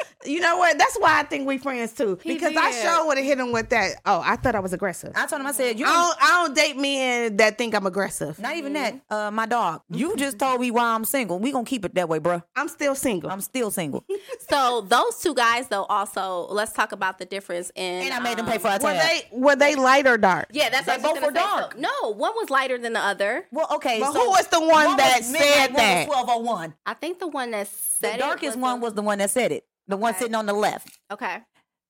you 0.24 0.40
know 0.40 0.56
what? 0.58 0.76
That's 0.78 0.96
why 0.98 1.20
I 1.20 1.22
think 1.22 1.46
we 1.46 1.58
friends 1.58 1.92
too. 1.92 2.18
He 2.22 2.34
Because 2.34 2.54
I 2.56 2.70
did. 2.72 2.82
sure 2.82 3.06
would 3.06 3.16
have 3.16 3.26
hit 3.26 3.38
him 3.38 3.52
with 3.52 3.70
that. 3.70 3.92
Oh, 4.04 4.20
I 4.24 4.36
thought 4.36 4.54
I 4.54 4.60
was 4.60 4.72
aggressive. 4.72 5.12
I 5.16 5.22
I 5.22 5.26
told 5.26 5.40
him, 5.40 5.46
I 5.46 5.52
said, 5.52 5.78
you 5.78 5.84
don't, 5.84 5.94
don't, 5.94 6.16
I 6.22 6.28
don't 6.46 6.54
date 6.54 6.76
men 6.76 7.36
that 7.38 7.56
think 7.56 7.74
I'm 7.74 7.86
aggressive. 7.86 8.38
not 8.38 8.56
even 8.56 8.72
that. 8.74 9.00
Uh, 9.08 9.30
my 9.30 9.46
dog, 9.46 9.82
you 9.90 10.16
just 10.16 10.38
told 10.38 10.60
me 10.60 10.70
why 10.70 10.84
I'm 10.94 11.04
single. 11.04 11.38
We 11.38 11.52
gonna 11.52 11.64
keep 11.64 11.84
it 11.84 11.94
that 11.94 12.08
way, 12.08 12.18
bro. 12.18 12.42
I'm 12.56 12.68
still 12.68 12.94
single. 12.94 13.30
I'm 13.30 13.40
still 13.40 13.70
single, 13.70 14.04
So 14.50 14.80
those 14.82 15.18
two 15.18 15.34
guys, 15.34 15.68
though, 15.68 15.84
also 15.84 16.46
let's 16.50 16.72
talk 16.72 16.92
about 16.92 17.18
the 17.18 17.24
difference 17.24 17.70
in. 17.74 18.02
and 18.02 18.12
I 18.14 18.18
made 18.20 18.36
them 18.38 18.46
pay 18.46 18.54
um, 18.56 18.60
for 18.60 18.68
a 18.68 18.78
were 18.82 18.92
they 18.92 19.22
were 19.32 19.56
they 19.56 19.74
light 19.76 20.06
or 20.06 20.18
dark? 20.18 20.48
Yeah, 20.52 20.68
that's 20.70 20.86
They 20.86 20.92
what 20.94 21.02
both 21.02 21.14
gonna 21.14 21.26
were 21.28 21.32
say. 21.32 21.40
So- 21.40 21.60
dark. 21.60 21.78
no, 21.78 22.12
one 22.14 22.32
was 22.36 22.50
lighter 22.50 22.76
than 22.78 22.92
the 22.92 23.00
other. 23.00 23.46
Well, 23.52 23.66
okay, 23.76 24.00
But 24.00 24.12
so 24.12 24.20
who 24.20 24.30
was 24.30 24.46
the 24.48 24.60
one 24.60 24.96
that 24.96 25.18
was 25.18 25.26
said 25.26 25.68
midnight, 25.70 25.76
that? 25.76 26.06
Twelve 26.06 26.26
oh 26.28 26.38
one. 26.38 26.74
I 26.84 26.94
think 26.94 27.18
the 27.20 27.28
one 27.28 27.52
that 27.52 27.66
The 27.68 27.72
said 27.76 28.08
it 28.14 28.18
The 28.18 28.18
darkest 28.18 28.58
one 28.58 28.80
the- 28.80 28.84
was 28.84 28.94
the 28.94 29.02
one 29.02 29.18
that 29.18 29.30
said 29.30 29.52
it. 29.52 29.64
The 29.90 29.96
one 29.96 30.10
Okay. 30.10 30.20
sitting 30.20 30.34
on 30.34 30.46
the 30.46 30.52
left. 30.54 30.98
okay. 31.10 31.38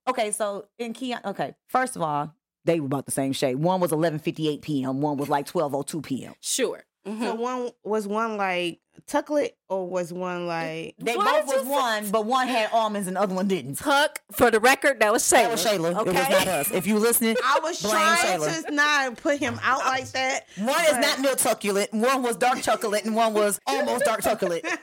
Okay, 0.09 0.31
so 0.33 0.67
in 0.79 0.93
Keon, 0.95 1.21
okay, 1.25 1.55
first 1.69 1.95
of 1.95 2.03
all, 2.03 2.35
they 2.65 2.81
were 2.81 2.87
about 2.87 3.05
the 3.07 3.13
same 3.13 3.33
shade. 3.33 3.57
One 3.57 3.81
was 3.81 3.93
eleven 3.93 4.19
fifty 4.19 4.49
eight 4.49 4.63
p.m. 4.63 5.01
One 5.01 5.17
was 5.19 5.29
like 5.29 5.47
twelve 5.47 5.75
oh 5.75 5.83
two 5.83 6.01
p.m. 6.03 6.35
Sure. 6.41 6.83
So 7.07 7.13
mm-hmm. 7.13 7.39
one 7.41 7.71
was 7.83 8.07
one 8.07 8.37
like 8.37 8.81
tucklet 9.07 9.53
or 9.71 9.89
was 9.89 10.13
one 10.13 10.47
like 10.47 10.95
They 10.99 11.17
Why 11.17 11.25
both 11.25 11.35
did 11.37 11.47
was 11.47 11.55
you 11.55 11.63
say- 11.63 11.69
one, 11.71 12.11
but 12.11 12.27
one 12.27 12.47
had 12.49 12.69
almonds 12.73 13.07
and 13.09 13.17
the 13.17 13.21
other 13.23 13.35
one 13.35 13.49
didn't. 13.49 13.77
Tuck 13.77 14.21
for 14.33 14.51
the 14.51 14.61
record, 14.61 15.01
that 15.01 15.11
was 15.11 15.23
Shayla. 15.23 15.33
That 15.43 15.51
was 15.53 15.65
Shayla. 15.65 15.95
Okay. 16.01 16.11
It 16.11 16.15
was 16.15 16.29
not 16.29 16.49
us. 16.49 16.71
If 16.73 16.87
you 16.87 16.99
listening, 16.99 17.37
I 17.43 17.61
was 17.63 17.81
blame 17.81 17.93
trying 17.95 18.41
Shayla. 18.41 18.65
to 18.67 18.73
not 18.73 19.17
put 19.17 19.39
him 19.39 19.59
out 19.63 19.79
like 19.87 20.11
that. 20.11 20.45
One 20.59 20.69
is 20.85 20.91
but- 20.93 21.01
not 21.01 21.21
milk 21.21 21.39
chocolate. 21.39 21.93
One 21.93 22.23
was 22.23 22.37
dark 22.37 22.61
chocolate, 22.63 23.05
and 23.05 23.15
one 23.17 23.33
was 23.33 23.59
almost 23.67 24.05
dark 24.05 24.23
chocolate. 24.23 24.67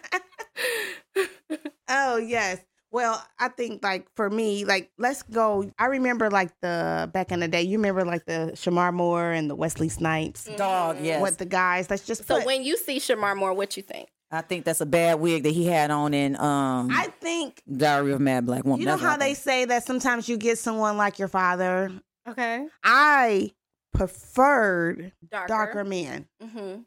Oh 1.89 2.18
yes. 2.18 2.59
Well, 2.92 3.22
I 3.38 3.50
think 3.50 3.84
like 3.84 4.08
for 4.16 4.30
me, 4.30 4.64
like 4.66 4.90
let's 4.98 5.22
go. 5.24 5.70
I 5.78 5.88
remember 5.88 6.30
like 6.32 6.52
the 6.62 7.10
back 7.14 7.32
in 7.32 7.42
the 7.42 7.48
day. 7.48 7.62
You 7.64 7.78
remember 7.78 8.06
like 8.06 8.26
the 8.26 8.52
Shemar 8.56 8.94
Moore 8.94 9.32
and 9.32 9.50
the 9.50 9.56
Wesley 9.56 9.90
Snipes. 9.90 10.46
Dog, 10.58 10.98
yes. 11.02 11.22
What 11.22 11.38
the 11.38 11.46
guys? 11.46 11.90
Let's 11.90 12.06
just 12.06 12.26
So 12.26 12.38
put. 12.38 12.46
when 12.46 12.64
you 12.64 12.78
see 12.78 12.98
Shemar 13.00 13.36
Moore, 13.36 13.54
what 13.54 13.76
you 13.76 13.84
think? 13.84 14.08
I 14.32 14.42
think 14.42 14.66
that's 14.66 14.82
a 14.82 14.86
bad 14.86 15.20
wig 15.22 15.44
that 15.44 15.52
he 15.52 15.66
had 15.66 15.90
on 15.92 16.14
in 16.14 16.36
um 16.38 16.90
I 16.92 17.08
think 17.22 17.62
Diary 17.72 18.14
of 18.14 18.20
Mad 18.22 18.46
Black 18.46 18.64
Woman. 18.66 18.80
you 18.80 18.86
know 18.86 18.94
That's 18.98 19.04
how 19.04 19.18
they 19.18 19.34
say 19.34 19.66
that 19.66 19.86
sometimes 19.86 20.28
you 20.30 20.38
get 20.38 20.58
someone 20.58 20.98
like 20.98 21.18
your 21.20 21.28
father. 21.30 21.92
Okay. 22.28 22.68
I 22.84 23.52
preferred 23.94 25.12
Darker. 25.30 25.48
darker 25.48 25.84
men. 25.84 26.28
Mm-hmm. 26.44 26.82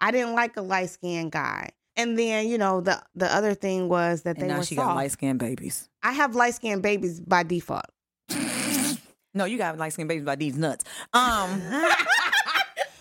I 0.00 0.10
didn't 0.10 0.34
like 0.34 0.56
a 0.56 0.62
light 0.62 0.90
skinned 0.90 1.32
guy. 1.32 1.70
And 1.96 2.18
then 2.18 2.46
you 2.48 2.58
know 2.58 2.80
the 2.80 3.02
the 3.14 3.32
other 3.34 3.54
thing 3.54 3.88
was 3.88 4.22
that 4.22 4.36
And 4.36 4.44
they 4.44 4.48
now 4.48 4.58
were 4.58 4.64
she 4.64 4.74
soft. 4.76 4.88
got 4.88 4.96
light 4.96 5.12
skinned 5.12 5.38
babies. 5.38 5.88
I 6.02 6.12
have 6.12 6.34
light 6.34 6.54
skinned 6.54 6.82
babies 6.82 7.20
by 7.20 7.42
default. 7.42 7.86
No, 9.34 9.44
you 9.44 9.58
got 9.58 9.76
light 9.76 9.92
skinned 9.92 10.08
babies 10.08 10.24
by 10.24 10.36
these 10.36 10.56
nuts. 10.56 10.84
Um, 11.12 11.60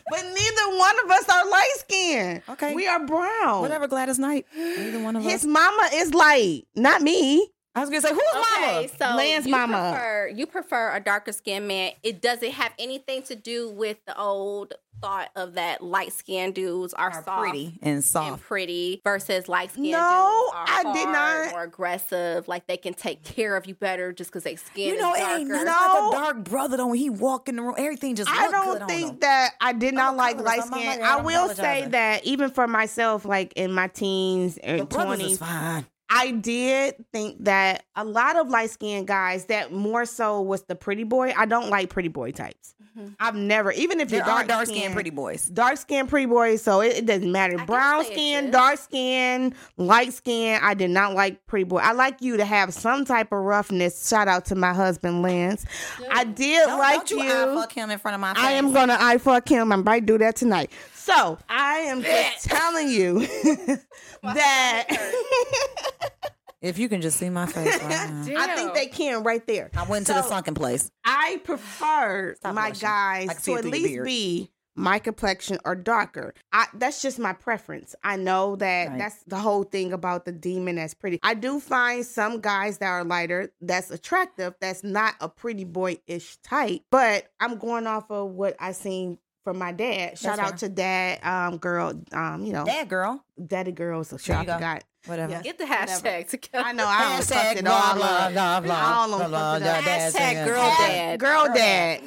But 0.07 0.21
neither 0.21 0.77
one 0.77 0.95
of 1.03 1.09
us 1.11 1.27
are 1.29 1.49
light 1.49 1.71
skinned. 1.77 2.41
Okay. 2.47 2.75
We 2.75 2.85
are 2.87 3.03
brown. 3.05 3.61
whatever, 3.61 3.87
Gladys 3.87 4.19
Knight. 4.19 4.45
Neither 4.55 4.99
one 4.99 5.15
of 5.15 5.23
His 5.23 5.41
us. 5.41 5.45
mama 5.45 5.89
is 5.93 6.13
light, 6.13 6.67
not 6.75 7.01
me. 7.01 7.49
I 7.76 7.82
was 7.82 7.89
gonna 7.89 8.01
say, 8.01 8.13
who's 8.13 8.21
Okay, 8.21 8.73
mama? 8.76 8.88
so 8.97 9.15
Lance 9.17 9.45
you 9.45 9.51
mama. 9.51 9.91
prefer 9.91 10.28
you 10.34 10.45
prefer 10.47 10.95
a 10.95 10.99
darker 10.99 11.32
skinned 11.34 11.67
man. 11.67 11.91
It 12.03 12.21
does 12.21 12.41
it 12.41 12.53
have 12.53 12.71
anything 12.80 13.23
to 13.23 13.36
do 13.36 13.69
with 13.69 13.97
the 14.05 14.17
old 14.17 14.73
thought 15.01 15.30
of 15.36 15.55
that 15.55 15.84
light 15.84 16.13
skinned 16.13 16.55
dudes 16.55 16.93
are, 16.93 17.09
Are 17.11 17.21
soft 17.23 17.41
pretty 17.41 17.78
and 17.82 18.01
soft 18.01 18.32
and 18.32 18.41
pretty 18.41 19.01
versus 19.03 19.49
light 19.49 19.71
skinned 19.71 19.91
No, 19.91 19.97
dudes 19.97 20.55
are 20.55 20.65
I 20.89 20.93
did 20.93 21.05
hard, 21.05 21.45
not. 21.47 21.51
more 21.51 21.63
aggressive. 21.63 22.47
Like 22.47 22.65
they 22.67 22.78
can 22.78 22.93
take 22.93 23.21
care 23.23 23.57
of 23.57 23.65
you 23.65 23.76
better 23.76 24.13
just 24.13 24.30
because 24.32 24.43
they 24.43 24.55
skin 24.55 24.93
You 24.93 25.01
know, 25.01 25.11
is 25.13 25.19
it 25.19 25.21
darker. 25.23 25.39
ain't 25.41 25.49
No. 25.49 25.55
like 25.57 25.67
a 25.67 26.11
dark 26.15 26.43
brother 26.45 26.78
though. 26.78 26.88
When 26.88 26.97
he 26.97 27.09
walk 27.09 27.49
in 27.49 27.57
the 27.57 27.61
room, 27.61 27.76
everything 27.78 28.15
just 28.15 28.30
I 28.32 28.49
don't 28.49 28.82
on 28.84 28.88
think 28.88 29.09
him. 29.11 29.19
that 29.19 29.51
I 29.59 29.73
did 29.73 29.93
not 29.95 30.13
a 30.13 30.17
like 30.17 30.38
light 30.39 30.61
I'm 30.61 30.67
skin. 30.71 30.86
like. 30.88 31.01
I 31.01 31.17
I'm 31.17 31.26
will 31.26 31.49
say 31.49 31.88
that 31.89 32.23
even 32.26 32.51
for 32.51 32.65
myself, 32.65 33.26
like 33.26 33.51
in 33.57 33.73
my 33.73 33.89
teens 33.89 34.57
and 34.59 34.89
twenties, 34.89 35.39
fine. 35.39 35.86
I 36.10 36.32
did 36.32 37.03
think 37.12 37.43
that 37.45 37.84
a 37.95 38.03
lot 38.06 38.36
of 38.36 38.49
light 38.49 38.70
skinned 38.70 39.08
guys 39.08 39.45
that 39.45 39.72
more 39.74 40.06
so 40.06 40.41
was 40.41 40.62
the 40.64 40.76
pretty 40.76 41.03
boy. 41.03 41.34
I 41.36 41.45
don't 41.45 41.70
like 41.70 41.89
pretty 41.89 42.10
boy 42.10 42.32
types. 42.32 42.76
Mhm. 42.97 43.16
I've 43.20 43.36
never, 43.36 43.72
even 43.74 43.99
if 43.99 44.08
There 44.10 44.20
you're 44.20 44.26
dark, 44.26 44.47
dark 44.47 44.68
skinned, 44.68 44.80
skinned 44.80 44.93
pretty 44.93 45.10
boys. 45.10 45.45
dark 45.47 45.78
skin 45.78 46.08
pretty 46.08 46.28
boys, 46.28 46.62
so 46.62 46.80
it, 46.82 46.97
it 46.97 47.06
doesn't 47.06 47.30
matter. 47.32 47.58
guess 47.58 47.66
Brown 47.66 48.06
skin, 48.06 48.51
dark 48.51 48.78
skin, 48.80 49.53
light 49.78 50.14
skin. 50.14 50.60
I 50.62 50.76
did 50.76 50.91
not 50.91 51.14
like 51.14 51.45
pretty 51.47 51.66
boy. 51.66 51.80
I 51.80 51.91
like 51.91 52.22
you 52.22 52.38
to 52.38 52.45
have 52.45 52.74
some 52.74 53.03
type 53.03 53.32
of 53.34 53.39
roughness. 53.39 54.08
Shout 54.08 54.28
out 54.30 54.45
to 54.45 54.56
my 54.56 54.74
husband 54.74 55.24
Lance. 55.24 55.66
I 56.10 56.24
did 56.24 56.68
Don't, 56.68 56.80
like 56.80 57.08
don't 57.08 57.20
you, 57.20 57.60
fuck 57.60 57.74
him 57.74 57.89
in 57.91 57.99
front 57.99 58.16
of 58.16 58.22
my 58.22 58.34
face. 58.34 58.43
I 58.43 58.51
am 58.51 58.72
gonna 58.72 58.97
eye 58.99 59.18
fuck 59.18 59.49
him. 59.49 59.72
I 59.74 59.76
might 59.78 60.06
do 60.06 60.18
that 60.20 60.36
tonight. 60.38 60.72
So 61.06 61.38
I 61.47 61.78
am 61.88 62.01
just 62.01 62.45
telling 62.49 62.89
you 62.89 63.20
that 64.24 64.88
If 66.62 66.80
you 66.80 66.89
can 66.89 66.99
just 67.01 67.20
see 67.20 67.30
my 67.30 67.45
face 67.45 67.80
right 67.84 68.10
now. 68.10 68.41
I 68.41 68.56
think 68.56 68.74
they 68.74 68.88
can 68.88 69.22
right 69.22 69.45
there. 69.45 69.70
I 69.78 69.84
went 69.84 70.08
to 70.08 70.14
the 70.14 70.24
So- 70.24 70.30
sunken 70.30 70.56
place. 70.56 70.89
I 71.03 71.39
prefer 71.43 72.34
Stop 72.39 72.56
my 72.56 72.70
blushing. 72.70 72.88
I 72.88 73.26
guys 73.26 73.28
can 73.30 73.38
see 73.38 73.51
to 73.51 73.58
it 73.58 73.58
at 73.58 73.62
through 73.62 73.72
your 73.72 73.82
least 73.84 73.93
beard. 73.93 74.06
be 74.06 74.51
my 74.78 74.97
complexion 74.99 75.58
or 75.64 75.76
darker. 75.76 76.34
I 76.51 76.66
that's 76.74 77.01
just 77.03 77.20
my 77.20 77.34
preference. 77.34 77.93
I 78.03 78.16
know 78.18 78.56
that 78.58 78.89
Right. 78.89 78.97
that's 78.97 79.24
the 79.28 79.38
whole 79.38 79.64
thing 79.64 79.93
about 79.93 80.26
the 80.26 80.32
demon 80.34 80.76
that's 80.78 80.93
pretty. 80.95 81.20
I 81.24 81.36
do 81.36 81.60
find 81.60 82.03
some 82.06 82.41
guys 82.41 82.80
that 82.80 82.88
are 82.88 83.03
lighter 83.06 83.51
that's 83.62 83.91
attractive, 83.91 84.56
that's 84.60 84.84
not 84.84 85.14
a 85.22 85.30
pretty 85.30 85.64
boy-ish 85.66 86.38
type, 86.38 86.82
but 86.89 87.28
I'm 87.39 87.58
going 87.60 87.86
off 87.88 88.10
of 88.10 88.32
what 88.32 88.56
I 88.60 88.72
seen 88.72 89.20
from 89.45 89.57
my 89.57 89.71
dad. 89.71 90.17
Shout 90.19 90.37
That's 90.37 90.51
out 90.51 90.57
to 90.59 90.67
dad, 90.69 91.23
um, 91.23 91.57
girl, 91.57 91.93
um, 92.11 92.43
you 92.43 92.51
know, 92.51 92.65
That 92.65 92.89
girl. 92.89 93.23
daddy 93.47 93.71
girls. 93.71 94.09
So 94.09 94.17
There 94.17 94.35
I 94.35 94.41
you 94.41 94.45
go. 94.47 94.53
forgot. 94.55 94.83
Whatever. 95.05 95.31
Yes. 95.33 95.43
Get 95.43 95.57
the 95.59 95.63
hashtag 95.65 96.27
together. 96.29 96.65
I 96.65 96.71
know 96.73 96.85
I 96.87 97.05
almost 97.05 97.31
fucked 97.31 97.45
Hashtag 97.45 97.55
it 97.59 97.63
blah, 97.65 97.73
all 97.73 97.95
blah, 97.95 98.05
up. 98.05 98.33
blah, 98.33 98.59
blah, 98.59 99.07
blah, 99.07 99.07
blah, 99.07 99.17
fucked 99.19 99.21
it 99.21 99.23
up. 99.23 99.29
blah, 99.29 99.59
dad 99.59 100.13
Hashtag 100.13 100.45
girl 100.45 100.69
Hey, 100.71 100.93
dad. 100.97 101.19
Girl 101.19 101.45
Girl 101.45 101.55
dad. 101.55 102.01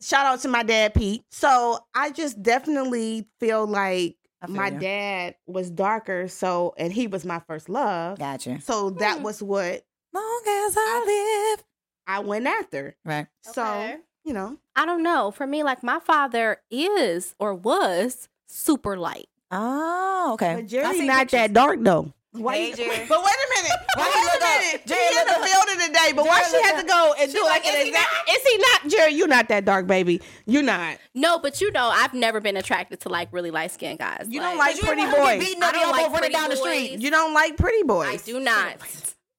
Shout 0.00 0.26
out 0.26 0.40
to 0.40 0.48
my 0.48 0.62
dad, 0.62 0.94
Pete. 0.94 1.24
So 1.30 1.78
I 1.94 2.10
just 2.10 2.42
definitely 2.42 3.28
feel 3.38 3.66
like 3.66 4.16
feel 4.46 4.54
my 4.56 4.68
ya. 4.68 4.78
dad 4.78 5.34
was 5.46 5.70
darker. 5.70 6.28
So, 6.28 6.72
and 6.78 6.92
he 6.92 7.06
was 7.06 7.24
my 7.26 7.40
first 7.40 7.68
love. 7.68 8.18
Gotcha. 8.18 8.60
So 8.62 8.90
that 8.90 9.18
Hmm. 9.18 9.22
was 9.24 9.42
what 9.42 9.82
Long 10.14 10.42
as 10.46 10.74
I 10.78 11.54
live. 11.58 11.64
I 12.06 12.20
went 12.20 12.46
after. 12.46 12.96
Right. 13.04 13.26
So, 13.42 13.62
Okay. 13.62 13.96
You 14.28 14.34
know, 14.34 14.58
I 14.76 14.84
don't 14.84 15.02
know. 15.02 15.30
For 15.30 15.46
me, 15.46 15.62
like 15.62 15.82
my 15.82 15.98
father 16.00 16.58
is 16.70 17.34
or 17.38 17.54
was 17.54 18.28
super 18.46 18.96
light. 18.98 19.26
Oh, 19.50 20.32
okay. 20.34 20.56
but 20.68 20.86
I 20.86 20.92
see 20.92 21.06
not 21.06 21.20
pictures. 21.20 21.30
that 21.40 21.52
dark 21.54 21.78
though. 21.80 22.12
Why 22.32 22.56
Hey, 22.56 22.68
you- 22.68 22.76
Jerry. 22.76 23.06
but 23.08 23.24
wait 23.24 23.32
a 23.32 23.62
minute. 23.62 23.78
Why 23.96 24.04
Wait 24.04 24.14
a 24.14 24.72
minute. 24.74 24.86
Jerry, 24.86 25.00
She 25.08 25.18
in 25.18 25.26
look 25.26 25.36
the 25.38 25.50
building 25.50 25.86
today, 25.86 26.12
but 26.14 26.26
why 26.26 26.40
Jerry, 26.40 26.50
she 26.50 26.56
look 26.58 26.64
had 26.66 26.80
to 26.82 26.86
go 26.86 27.14
and 27.18 27.32
do 27.32 27.42
like, 27.42 27.64
like 27.64 27.66
an 27.66 27.74
is 27.78 27.82
he 27.84 27.88
exact? 27.88 28.30
Is 28.30 28.42
he 28.46 28.58
not, 28.58 28.88
Jerry? 28.88 29.12
You're 29.14 29.26
not 29.28 29.48
that 29.48 29.64
dark, 29.64 29.86
baby. 29.86 30.20
You're 30.44 30.62
not. 30.62 30.98
No, 31.14 31.38
but 31.38 31.60
you 31.62 31.72
know, 31.72 31.88
I've 31.88 32.12
never 32.12 32.40
been 32.42 32.58
attracted 32.58 33.00
to 33.00 33.08
like 33.08 33.32
really 33.32 33.50
light 33.50 33.70
skinned 33.72 33.98
guys. 33.98 34.26
You 34.28 34.40
don't 34.40 34.58
like 34.58 34.78
pretty 34.78 35.00
ain't 35.02 35.10
wanna 35.18 35.24
boys. 35.38 35.46
beaten 35.48 35.62
I 35.62 35.72
don't 35.72 35.90
like 35.90 36.02
running 36.02 36.18
pretty 36.18 36.34
down 36.34 36.50
the 36.50 36.56
street. 36.56 37.00
You 37.00 37.10
don't 37.10 37.32
like 37.32 37.56
pretty 37.56 37.82
boys. 37.84 38.08
I 38.08 38.16
do 38.18 38.38
not. 38.40 38.78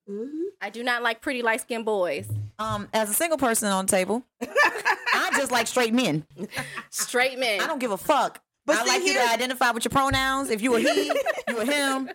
Mhm. 0.09 0.29
I 0.61 0.69
do 0.71 0.83
not 0.83 1.03
like 1.03 1.21
pretty 1.21 1.43
light 1.43 1.61
skinned 1.61 1.85
boys. 1.85 2.27
Um, 2.59 2.87
as 2.93 3.09
a 3.09 3.13
single 3.13 3.37
person 3.37 3.69
on 3.69 3.85
the 3.85 3.91
table, 3.91 4.23
I 4.41 5.31
just 5.37 5.51
like 5.51 5.67
straight 5.67 5.93
men. 5.93 6.25
Straight 6.89 7.39
men. 7.39 7.61
I 7.61 7.67
don't 7.67 7.79
give 7.79 7.91
a 7.91 7.97
fuck. 7.97 8.41
But 8.65 8.75
I 8.77 8.83
see, 8.83 8.87
like 8.89 9.01
you 9.03 9.13
to 9.13 9.19
here's- 9.19 9.33
identify 9.33 9.71
with 9.71 9.85
your 9.85 9.89
pronouns. 9.91 10.49
If 10.49 10.61
you 10.61 10.71
were 10.71 10.79
he, 10.79 11.11
you 11.47 11.55
were 11.55 11.65
him. 11.65 12.09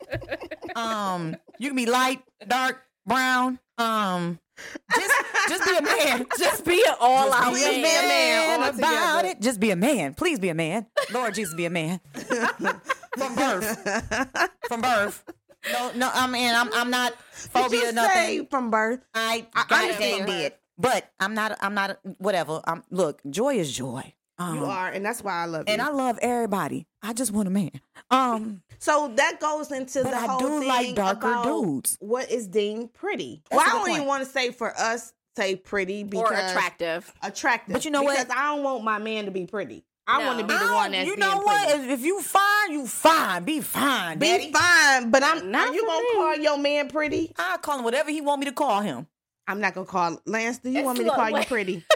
Um, 0.76 1.36
you 1.58 1.68
can 1.70 1.76
be 1.76 1.86
light, 1.86 2.22
dark, 2.46 2.82
brown. 3.06 3.58
Um, 3.78 4.38
just 4.94 5.14
just 5.48 5.64
be 5.64 5.76
a 5.76 5.82
man. 5.82 6.26
Just 6.38 6.64
be 6.64 6.84
an 6.86 6.94
all 7.00 7.26
just 7.30 7.40
out 7.42 7.54
be 7.54 7.62
a 7.64 7.82
man. 7.82 8.08
man 8.08 8.60
all 8.62 8.68
about 8.68 8.74
together. 9.22 9.28
it. 9.28 9.40
Just 9.42 9.58
be 9.58 9.70
a 9.72 9.76
man. 9.76 10.14
Please 10.14 10.38
be 10.38 10.48
a 10.50 10.54
man. 10.54 10.86
Lord 11.12 11.34
Jesus, 11.34 11.54
be 11.54 11.64
a 11.64 11.70
man. 11.70 12.00
From 13.16 13.34
birth. 13.34 14.48
From 14.68 14.80
birth. 14.80 15.24
No, 15.72 15.92
no. 15.92 16.10
I 16.12 16.26
mean, 16.26 16.54
I'm 16.54 16.72
I'm 16.72 16.90
not 16.90 17.14
phobia. 17.32 17.80
Just 17.82 17.94
Nothing. 17.94 18.12
say 18.40 18.46
from 18.50 18.70
birth. 18.70 19.00
I 19.14 19.46
I 19.54 19.64
got 19.68 19.82
understand. 19.82 20.26
did. 20.26 20.52
But 20.78 21.10
I'm 21.20 21.34
not. 21.34 21.56
I'm 21.60 21.74
not. 21.74 21.98
Whatever. 22.18 22.60
I'm. 22.66 22.82
Look, 22.90 23.20
joy 23.30 23.54
is 23.56 23.72
joy. 23.72 24.12
Um, 24.36 24.56
You 24.56 24.64
are, 24.64 24.88
and 24.88 25.06
that's 25.06 25.22
why 25.22 25.34
I 25.34 25.44
love 25.44 25.64
you. 25.68 25.72
and 25.72 25.80
I 25.80 25.90
love 25.90 26.18
everybody. 26.20 26.86
I 27.02 27.12
just 27.12 27.30
want 27.30 27.46
a 27.46 27.52
man. 27.52 27.70
Um, 28.10 28.62
so 28.80 29.12
that 29.14 29.38
goes 29.38 29.70
into 29.70 30.02
But 30.02 30.10
the 30.10 30.16
I 30.16 30.26
whole 30.26 30.40
do 30.40 30.58
thing 30.58 30.68
like 30.68 30.94
darker 30.96 31.40
dudes. 31.44 31.96
What 32.00 32.28
is 32.32 32.48
deemed 32.48 32.92
pretty? 32.92 33.42
That's 33.48 33.64
well, 33.64 33.76
a 33.76 33.80
I 33.82 33.84
don't 33.86 33.94
even 33.94 34.06
want 34.08 34.24
to 34.24 34.28
say 34.30 34.50
for 34.50 34.76
us 34.76 35.12
say 35.36 35.54
pretty 35.54 36.02
because 36.02 36.30
or 36.32 36.34
attractive. 36.34 37.12
attractive. 37.22 37.72
But 37.74 37.84
you 37.84 37.92
know 37.92 38.02
what? 38.02 38.18
Because 38.18 38.36
I 38.36 38.54
don't 38.54 38.64
want 38.64 38.82
my 38.82 38.98
man 38.98 39.26
to 39.26 39.30
be 39.30 39.46
pretty. 39.46 39.84
I 40.06 40.18
No. 40.20 40.26
want 40.26 40.38
to 40.40 40.44
be 40.46 40.52
the 40.52 40.64
one 40.72 40.90
don't- 40.90 40.92
that's 40.92 41.06
you 41.08 41.16
being 41.16 41.28
know 41.30 41.38
what? 41.38 41.68
pretty. 41.68 41.84
If, 41.84 41.98
if 42.00 42.04
you 42.04 42.20
fine, 42.20 42.72
you 42.72 42.86
fine. 42.86 43.44
Be 43.44 43.60
fine, 43.60 44.18
Be 44.18 44.26
daddy. 44.26 44.52
fine, 44.52 45.10
but 45.10 45.22
I'm 45.22 45.50
Not 45.50 45.68
are 45.70 45.74
you 45.74 45.80
for 45.80 45.86
gonna 45.86 46.02
me. 46.02 46.12
call 46.14 46.36
your 46.36 46.58
man 46.58 46.88
pretty? 46.88 47.32
I 47.38 47.56
call 47.58 47.78
him 47.78 47.84
whatever 47.84 48.10
he 48.10 48.20
want 48.20 48.40
me 48.40 48.46
to 48.46 48.52
call 48.52 48.80
him. 48.82 49.06
I'm 49.46 49.60
not 49.60 49.74
gonna 49.74 49.86
call 49.86 50.20
Lance. 50.26 50.58
Do 50.58 50.70
you 50.70 50.78
It's 50.78 50.84
want 50.84 50.98
me 50.98 51.04
to 51.04 51.10
look, 51.10 51.16
call 51.16 51.30
you 51.30 51.44
pretty? 51.46 51.84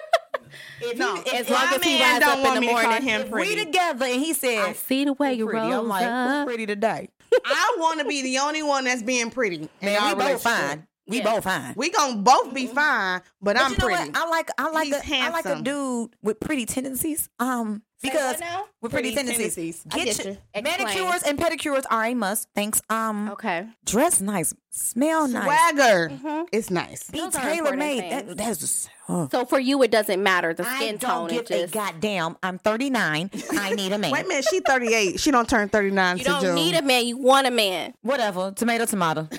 If 0.81 0.97
no, 0.97 1.15
you- 1.17 1.21
as 1.21 1.41
if 1.43 1.51
long 1.51 1.67
my 1.67 1.75
as 1.77 1.83
he 1.85 1.99
man 1.99 2.21
don't 2.21 2.31
up 2.31 2.37
in 2.39 2.43
want 2.45 2.55
the 2.55 2.61
me 2.63 2.67
to 2.69 2.73
call 2.73 2.83
morning, 2.85 3.03
him 3.03 3.29
pretty. 3.31 3.49
we 3.57 3.65
together 3.65 4.07
and 4.07 4.21
he 4.23 4.33
said, 4.33 4.59
I 4.59 4.73
see 4.73 5.05
the 5.05 5.13
way 5.13 5.33
"Who 5.35 5.39
you 5.41 5.45
pretty?" 5.47 5.59
roll 5.67 5.81
I'm 5.81 5.89
like, 5.89 6.05
"Who 6.05 6.09
up. 6.11 6.47
pretty 6.47 6.65
today? 6.67 7.09
I 7.45 7.77
want 7.79 7.99
to 8.01 8.07
be 8.07 8.23
the 8.23 8.39
only 8.39 8.63
one 8.63 8.85
that's 8.85 9.03
being 9.03 9.31
pretty. 9.31 9.57
in 9.81 9.87
Man, 9.87 10.01
our 10.03 10.15
we 10.15 10.23
both 10.23 10.43
fine. 10.43 10.87
We 11.09 11.19
Yeah. 11.19 11.25
both 11.35 11.45
fine. 11.45 11.73
We 11.77 11.91
gonna 11.91 12.17
both 12.17 12.53
be 12.53 12.67
fine, 12.67 13.23
but, 13.41 13.55
But 13.55 13.63
I'm 13.63 13.73
you 13.73 13.79
know 13.79 13.85
pretty. 13.87 14.11
what? 14.11 14.17
I 14.19 14.29
like 14.29 14.51
I 14.59 14.71
like 14.71 14.87
He's 14.87 14.95
a 14.97 15.17
I 15.17 15.29
like 15.31 15.47
a 15.47 15.61
dude 15.63 16.11
with 16.23 16.39
pretty 16.39 16.67
tendencies. 16.67 17.29
Um, 17.41 17.83
because 18.03 18.35
what 18.35 18.41
now? 18.41 18.65
with 18.81 18.93
pretty, 18.93 19.13
Pretty 19.13 19.29
tendencies, 19.29 19.83
tendencies. 19.83 19.85
Get 19.89 20.17
get 20.19 20.25
you. 20.27 20.39
Explain. 20.55 20.87
manicures 20.87 21.23
and 21.25 21.37
pedicures 21.39 21.85
are 21.91 22.05
a 22.05 22.15
must. 22.15 22.49
Thanks. 22.55 22.81
Um, 22.89 23.31
Okay. 23.31 23.67
dress 23.85 24.21
nice, 24.21 24.55
smell 24.71 25.27
nice, 25.27 25.45
Swagger, 25.45 26.11
Mhm. 26.11 26.47
it's 26.53 26.71
nice. 26.71 27.11
be 27.11 27.29
tailor 27.33 27.77
made. 27.77 28.13
That, 28.13 28.37
that's 28.37 28.59
just, 28.59 28.89
uh, 29.09 29.27
So 29.33 29.45
for 29.47 29.59
you, 29.59 29.83
it 29.83 29.91
doesn't 29.91 30.23
matter 30.23 30.55
the 30.55 30.65
I 30.65 30.77
skin 30.77 30.99
don't 30.99 31.11
tone. 31.11 31.29
give 31.31 31.41
It 31.41 31.49
just 31.49 31.75
a 31.75 31.77
goddamn. 31.77 32.37
I'm 32.41 32.59
39. 32.61 33.31
I 33.59 33.71
need 33.75 33.91
a 33.93 33.99
man. 33.99 34.13
Wait 34.13 34.25
a 34.27 34.29
minute, 34.29 34.47
she 34.49 34.61
38. 34.61 35.19
She 35.19 35.33
don't 35.33 35.49
turn 35.49 35.69
39 35.69 36.19
you 36.19 36.25
don't 36.25 36.41
June. 36.43 36.55
need 36.55 36.77
a 36.77 36.83
man. 36.83 37.05
You 37.05 37.17
want 37.17 37.49
a 37.49 37.51
man. 37.51 37.95
Whatever. 38.03 38.53
Tomato, 38.53 38.85
tomato. 38.87 39.27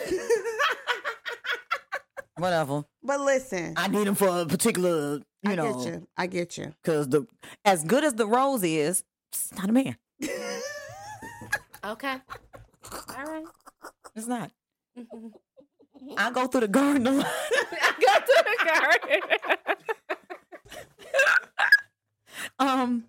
Whatever. 2.39 2.83
but 3.03 3.19
listen, 3.21 3.73
I 3.77 3.87
need 3.87 4.07
him 4.07 4.15
for 4.15 4.27
a 4.41 4.45
particular, 4.45 5.17
you 5.43 5.51
I 5.51 5.55
know, 5.55 5.73
get 5.73 5.85
you. 5.93 6.07
I 6.17 6.27
get 6.27 6.57
you. 6.57 6.73
because 6.83 7.07
the 7.09 7.25
as 7.65 7.83
good 7.83 8.03
as 8.03 8.13
the 8.15 8.25
rose 8.27 8.63
is, 8.63 9.03
it's 9.31 9.53
not 9.55 9.69
a 9.69 9.73
man. 9.73 9.97
Okay. 11.81 12.15
All 12.91 13.23
right. 13.25 13.45
It's 14.13 14.27
not. 14.27 14.51
Mhm. 14.97 15.31
I 16.17 16.29
go 16.31 16.45
through 16.47 16.61
the 16.61 16.67
garden. 16.67 17.07
a 17.07 17.11
lot. 17.11 17.25
Go 18.05 18.13
through 18.19 18.43
the 18.43 18.57
garden. 18.65 19.21
um, 22.59 23.03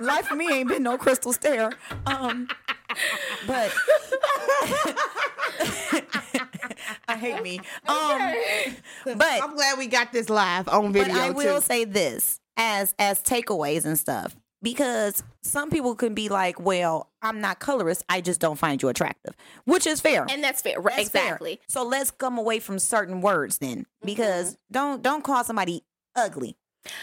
life 0.00 0.26
for 0.26 0.34
me 0.36 0.52
ain't 0.52 0.68
been 0.68 0.82
no 0.82 0.98
crystal 0.98 1.32
stair. 1.32 1.72
Um, 2.06 2.46
but 3.46 3.72
I 7.08 7.16
hate 7.16 7.42
me. 7.42 7.60
Um, 7.88 9.16
but 9.18 9.42
I'm 9.42 9.54
glad 9.54 9.78
we 9.78 9.86
got 9.86 10.12
this 10.12 10.28
live 10.30 10.68
on 10.68 10.92
video 10.92 11.12
but 11.14 11.20
I 11.22 11.30
will 11.30 11.60
too. 11.60 11.66
say 11.66 11.84
this 11.84 12.40
as 12.56 12.94
as 12.98 13.20
takeaways 13.22 13.84
and 13.84 13.98
stuff 13.98 14.36
because 14.62 15.22
some 15.42 15.70
people 15.70 15.94
can 15.96 16.14
be 16.14 16.28
like, 16.28 16.60
"Well, 16.60 17.10
I'm 17.20 17.40
not 17.40 17.58
colorist. 17.58 18.04
I 18.08 18.20
just 18.20 18.40
don't 18.40 18.58
find 18.58 18.80
you 18.80 18.88
attractive," 18.88 19.34
which 19.64 19.86
is 19.86 20.00
fair. 20.00 20.26
and 20.30 20.42
that's 20.42 20.62
fair. 20.62 20.80
Right, 20.80 20.96
That's 20.96 21.10
fair. 21.10 21.22
exactly. 21.24 21.60
So 21.68 21.82
let's 21.84 22.10
come 22.10 22.38
away 22.38 22.60
from 22.60 22.78
certain 22.78 23.20
words 23.20 23.58
then, 23.58 23.86
because 24.04 24.56
don't 24.70 25.02
don't 25.02 25.24
call 25.24 25.42
somebody 25.44 25.82
ugly. 26.14 26.56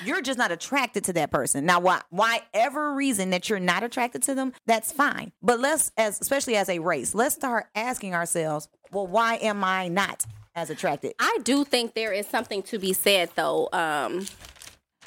You're 0.04 0.22
just 0.22 0.38
not 0.38 0.52
attracted 0.52 1.04
to 1.06 1.14
that 1.14 1.32
person. 1.32 1.66
Now, 1.66 1.80
why, 1.80 2.02
whatever 2.10 2.94
reason 2.94 3.30
that 3.32 3.50
you're 3.50 3.60
not 3.60 3.84
attracted 3.84 4.24
to 4.24 4.36
them, 4.36 4.54
that's 4.66 4.92
fine. 4.92 5.32
But 5.42 5.60
let's, 5.60 5.92
as 5.98 6.20
especially 6.22 6.56
as 6.56 6.70
a 6.70 6.80
race, 6.80 7.16
let's 7.16 7.36
start 7.36 7.68
asking 7.76 8.14
ourselves, 8.14 8.68
well, 8.92 9.08
why 9.08 9.36
am 9.36 9.64
I 9.64 9.88
not 9.88 10.26
as 10.56 10.70
attracted? 10.70 11.14
I 11.20 11.38
do 11.44 11.64
think 11.64 11.94
there 11.94 12.12
is 12.12 12.28
something 12.28 12.64
to 12.64 12.80
be 12.80 12.94
said 12.94 13.30
though. 13.36 13.70
Um, 13.72 14.26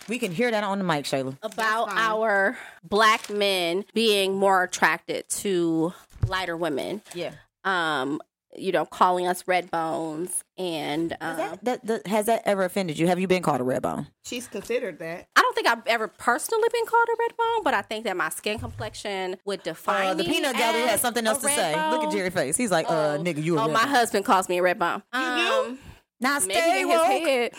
We 0.08 0.18
can 0.18 0.32
hear 0.32 0.50
that 0.50 0.64
on 0.64 0.78
the 0.78 0.84
mic, 0.84 1.04
Shayla. 1.04 1.36
about 1.42 1.88
our 1.92 2.58
black 2.82 3.28
men 3.30 3.84
being 3.94 4.34
more 4.36 4.62
attracted 4.64 5.28
to 5.28 5.92
lighter 6.26 6.56
women. 6.56 7.02
Yeah. 7.14 7.32
Um, 7.64 8.20
you 8.56 8.70
know, 8.72 8.84
calling 8.84 9.26
us 9.26 9.44
red 9.46 9.70
bones 9.70 10.44
and 10.58 11.12
um, 11.20 11.36
That, 11.36 11.64
that, 11.64 11.86
that- 11.86 12.06
has 12.06 12.26
that 12.26 12.42
ever 12.44 12.64
offended 12.64 12.98
you? 12.98 13.06
Have 13.06 13.18
you 13.18 13.26
been 13.26 13.42
called 13.42 13.60
a 13.60 13.64
red 13.64 13.82
bone? 13.82 14.08
She's 14.24 14.46
considered 14.46 14.98
that. 14.98 15.28
I 15.36 15.40
don't 15.42 15.54
think 15.54 15.66
I've 15.66 15.86
ever 15.86 16.08
personally 16.08 16.68
been 16.72 16.86
called 16.86 17.06
a 17.08 17.16
red 17.18 17.36
bone, 17.36 17.62
but 17.64 17.74
I 17.74 17.82
think 17.82 18.04
that 18.04 18.16
my 18.16 18.28
skin 18.28 18.58
complexion 18.58 19.36
would 19.44 19.62
define 19.62 20.06
Uh, 20.08 20.14
the 20.14 20.24
me 20.24 20.30
peanut 20.30 20.56
gallery 20.56 20.82
has 20.88 21.00
something 21.00 21.26
else 21.26 21.38
to 21.38 21.46
red 21.46 21.56
say. 21.56 21.90
Look 21.90 22.04
at. 22.04 22.12
Jerry 22.12 22.30
face. 22.30 22.56
He's 22.56 22.70
like, 22.70 22.86
uh, 22.90 23.16
Oh. 23.18 23.22
nigga, 23.22 23.42
you 23.42 23.56
a 23.58 23.62
Oh, 23.62 23.66
red 23.66 23.72
my 23.72 23.80
bone. 23.84 23.88
husband 23.90 24.24
calls 24.24 24.48
me 24.48 24.58
a 24.58 24.62
red 24.62 24.78
bone. 24.78 25.02
do? 25.12 25.18
Um, 25.18 25.78
Now 26.20 26.38
Maybe 26.40 26.54
stay 26.54 26.80
in 26.82 26.88
his 26.88 26.98
woke. 26.98 27.06
head. 27.06 27.52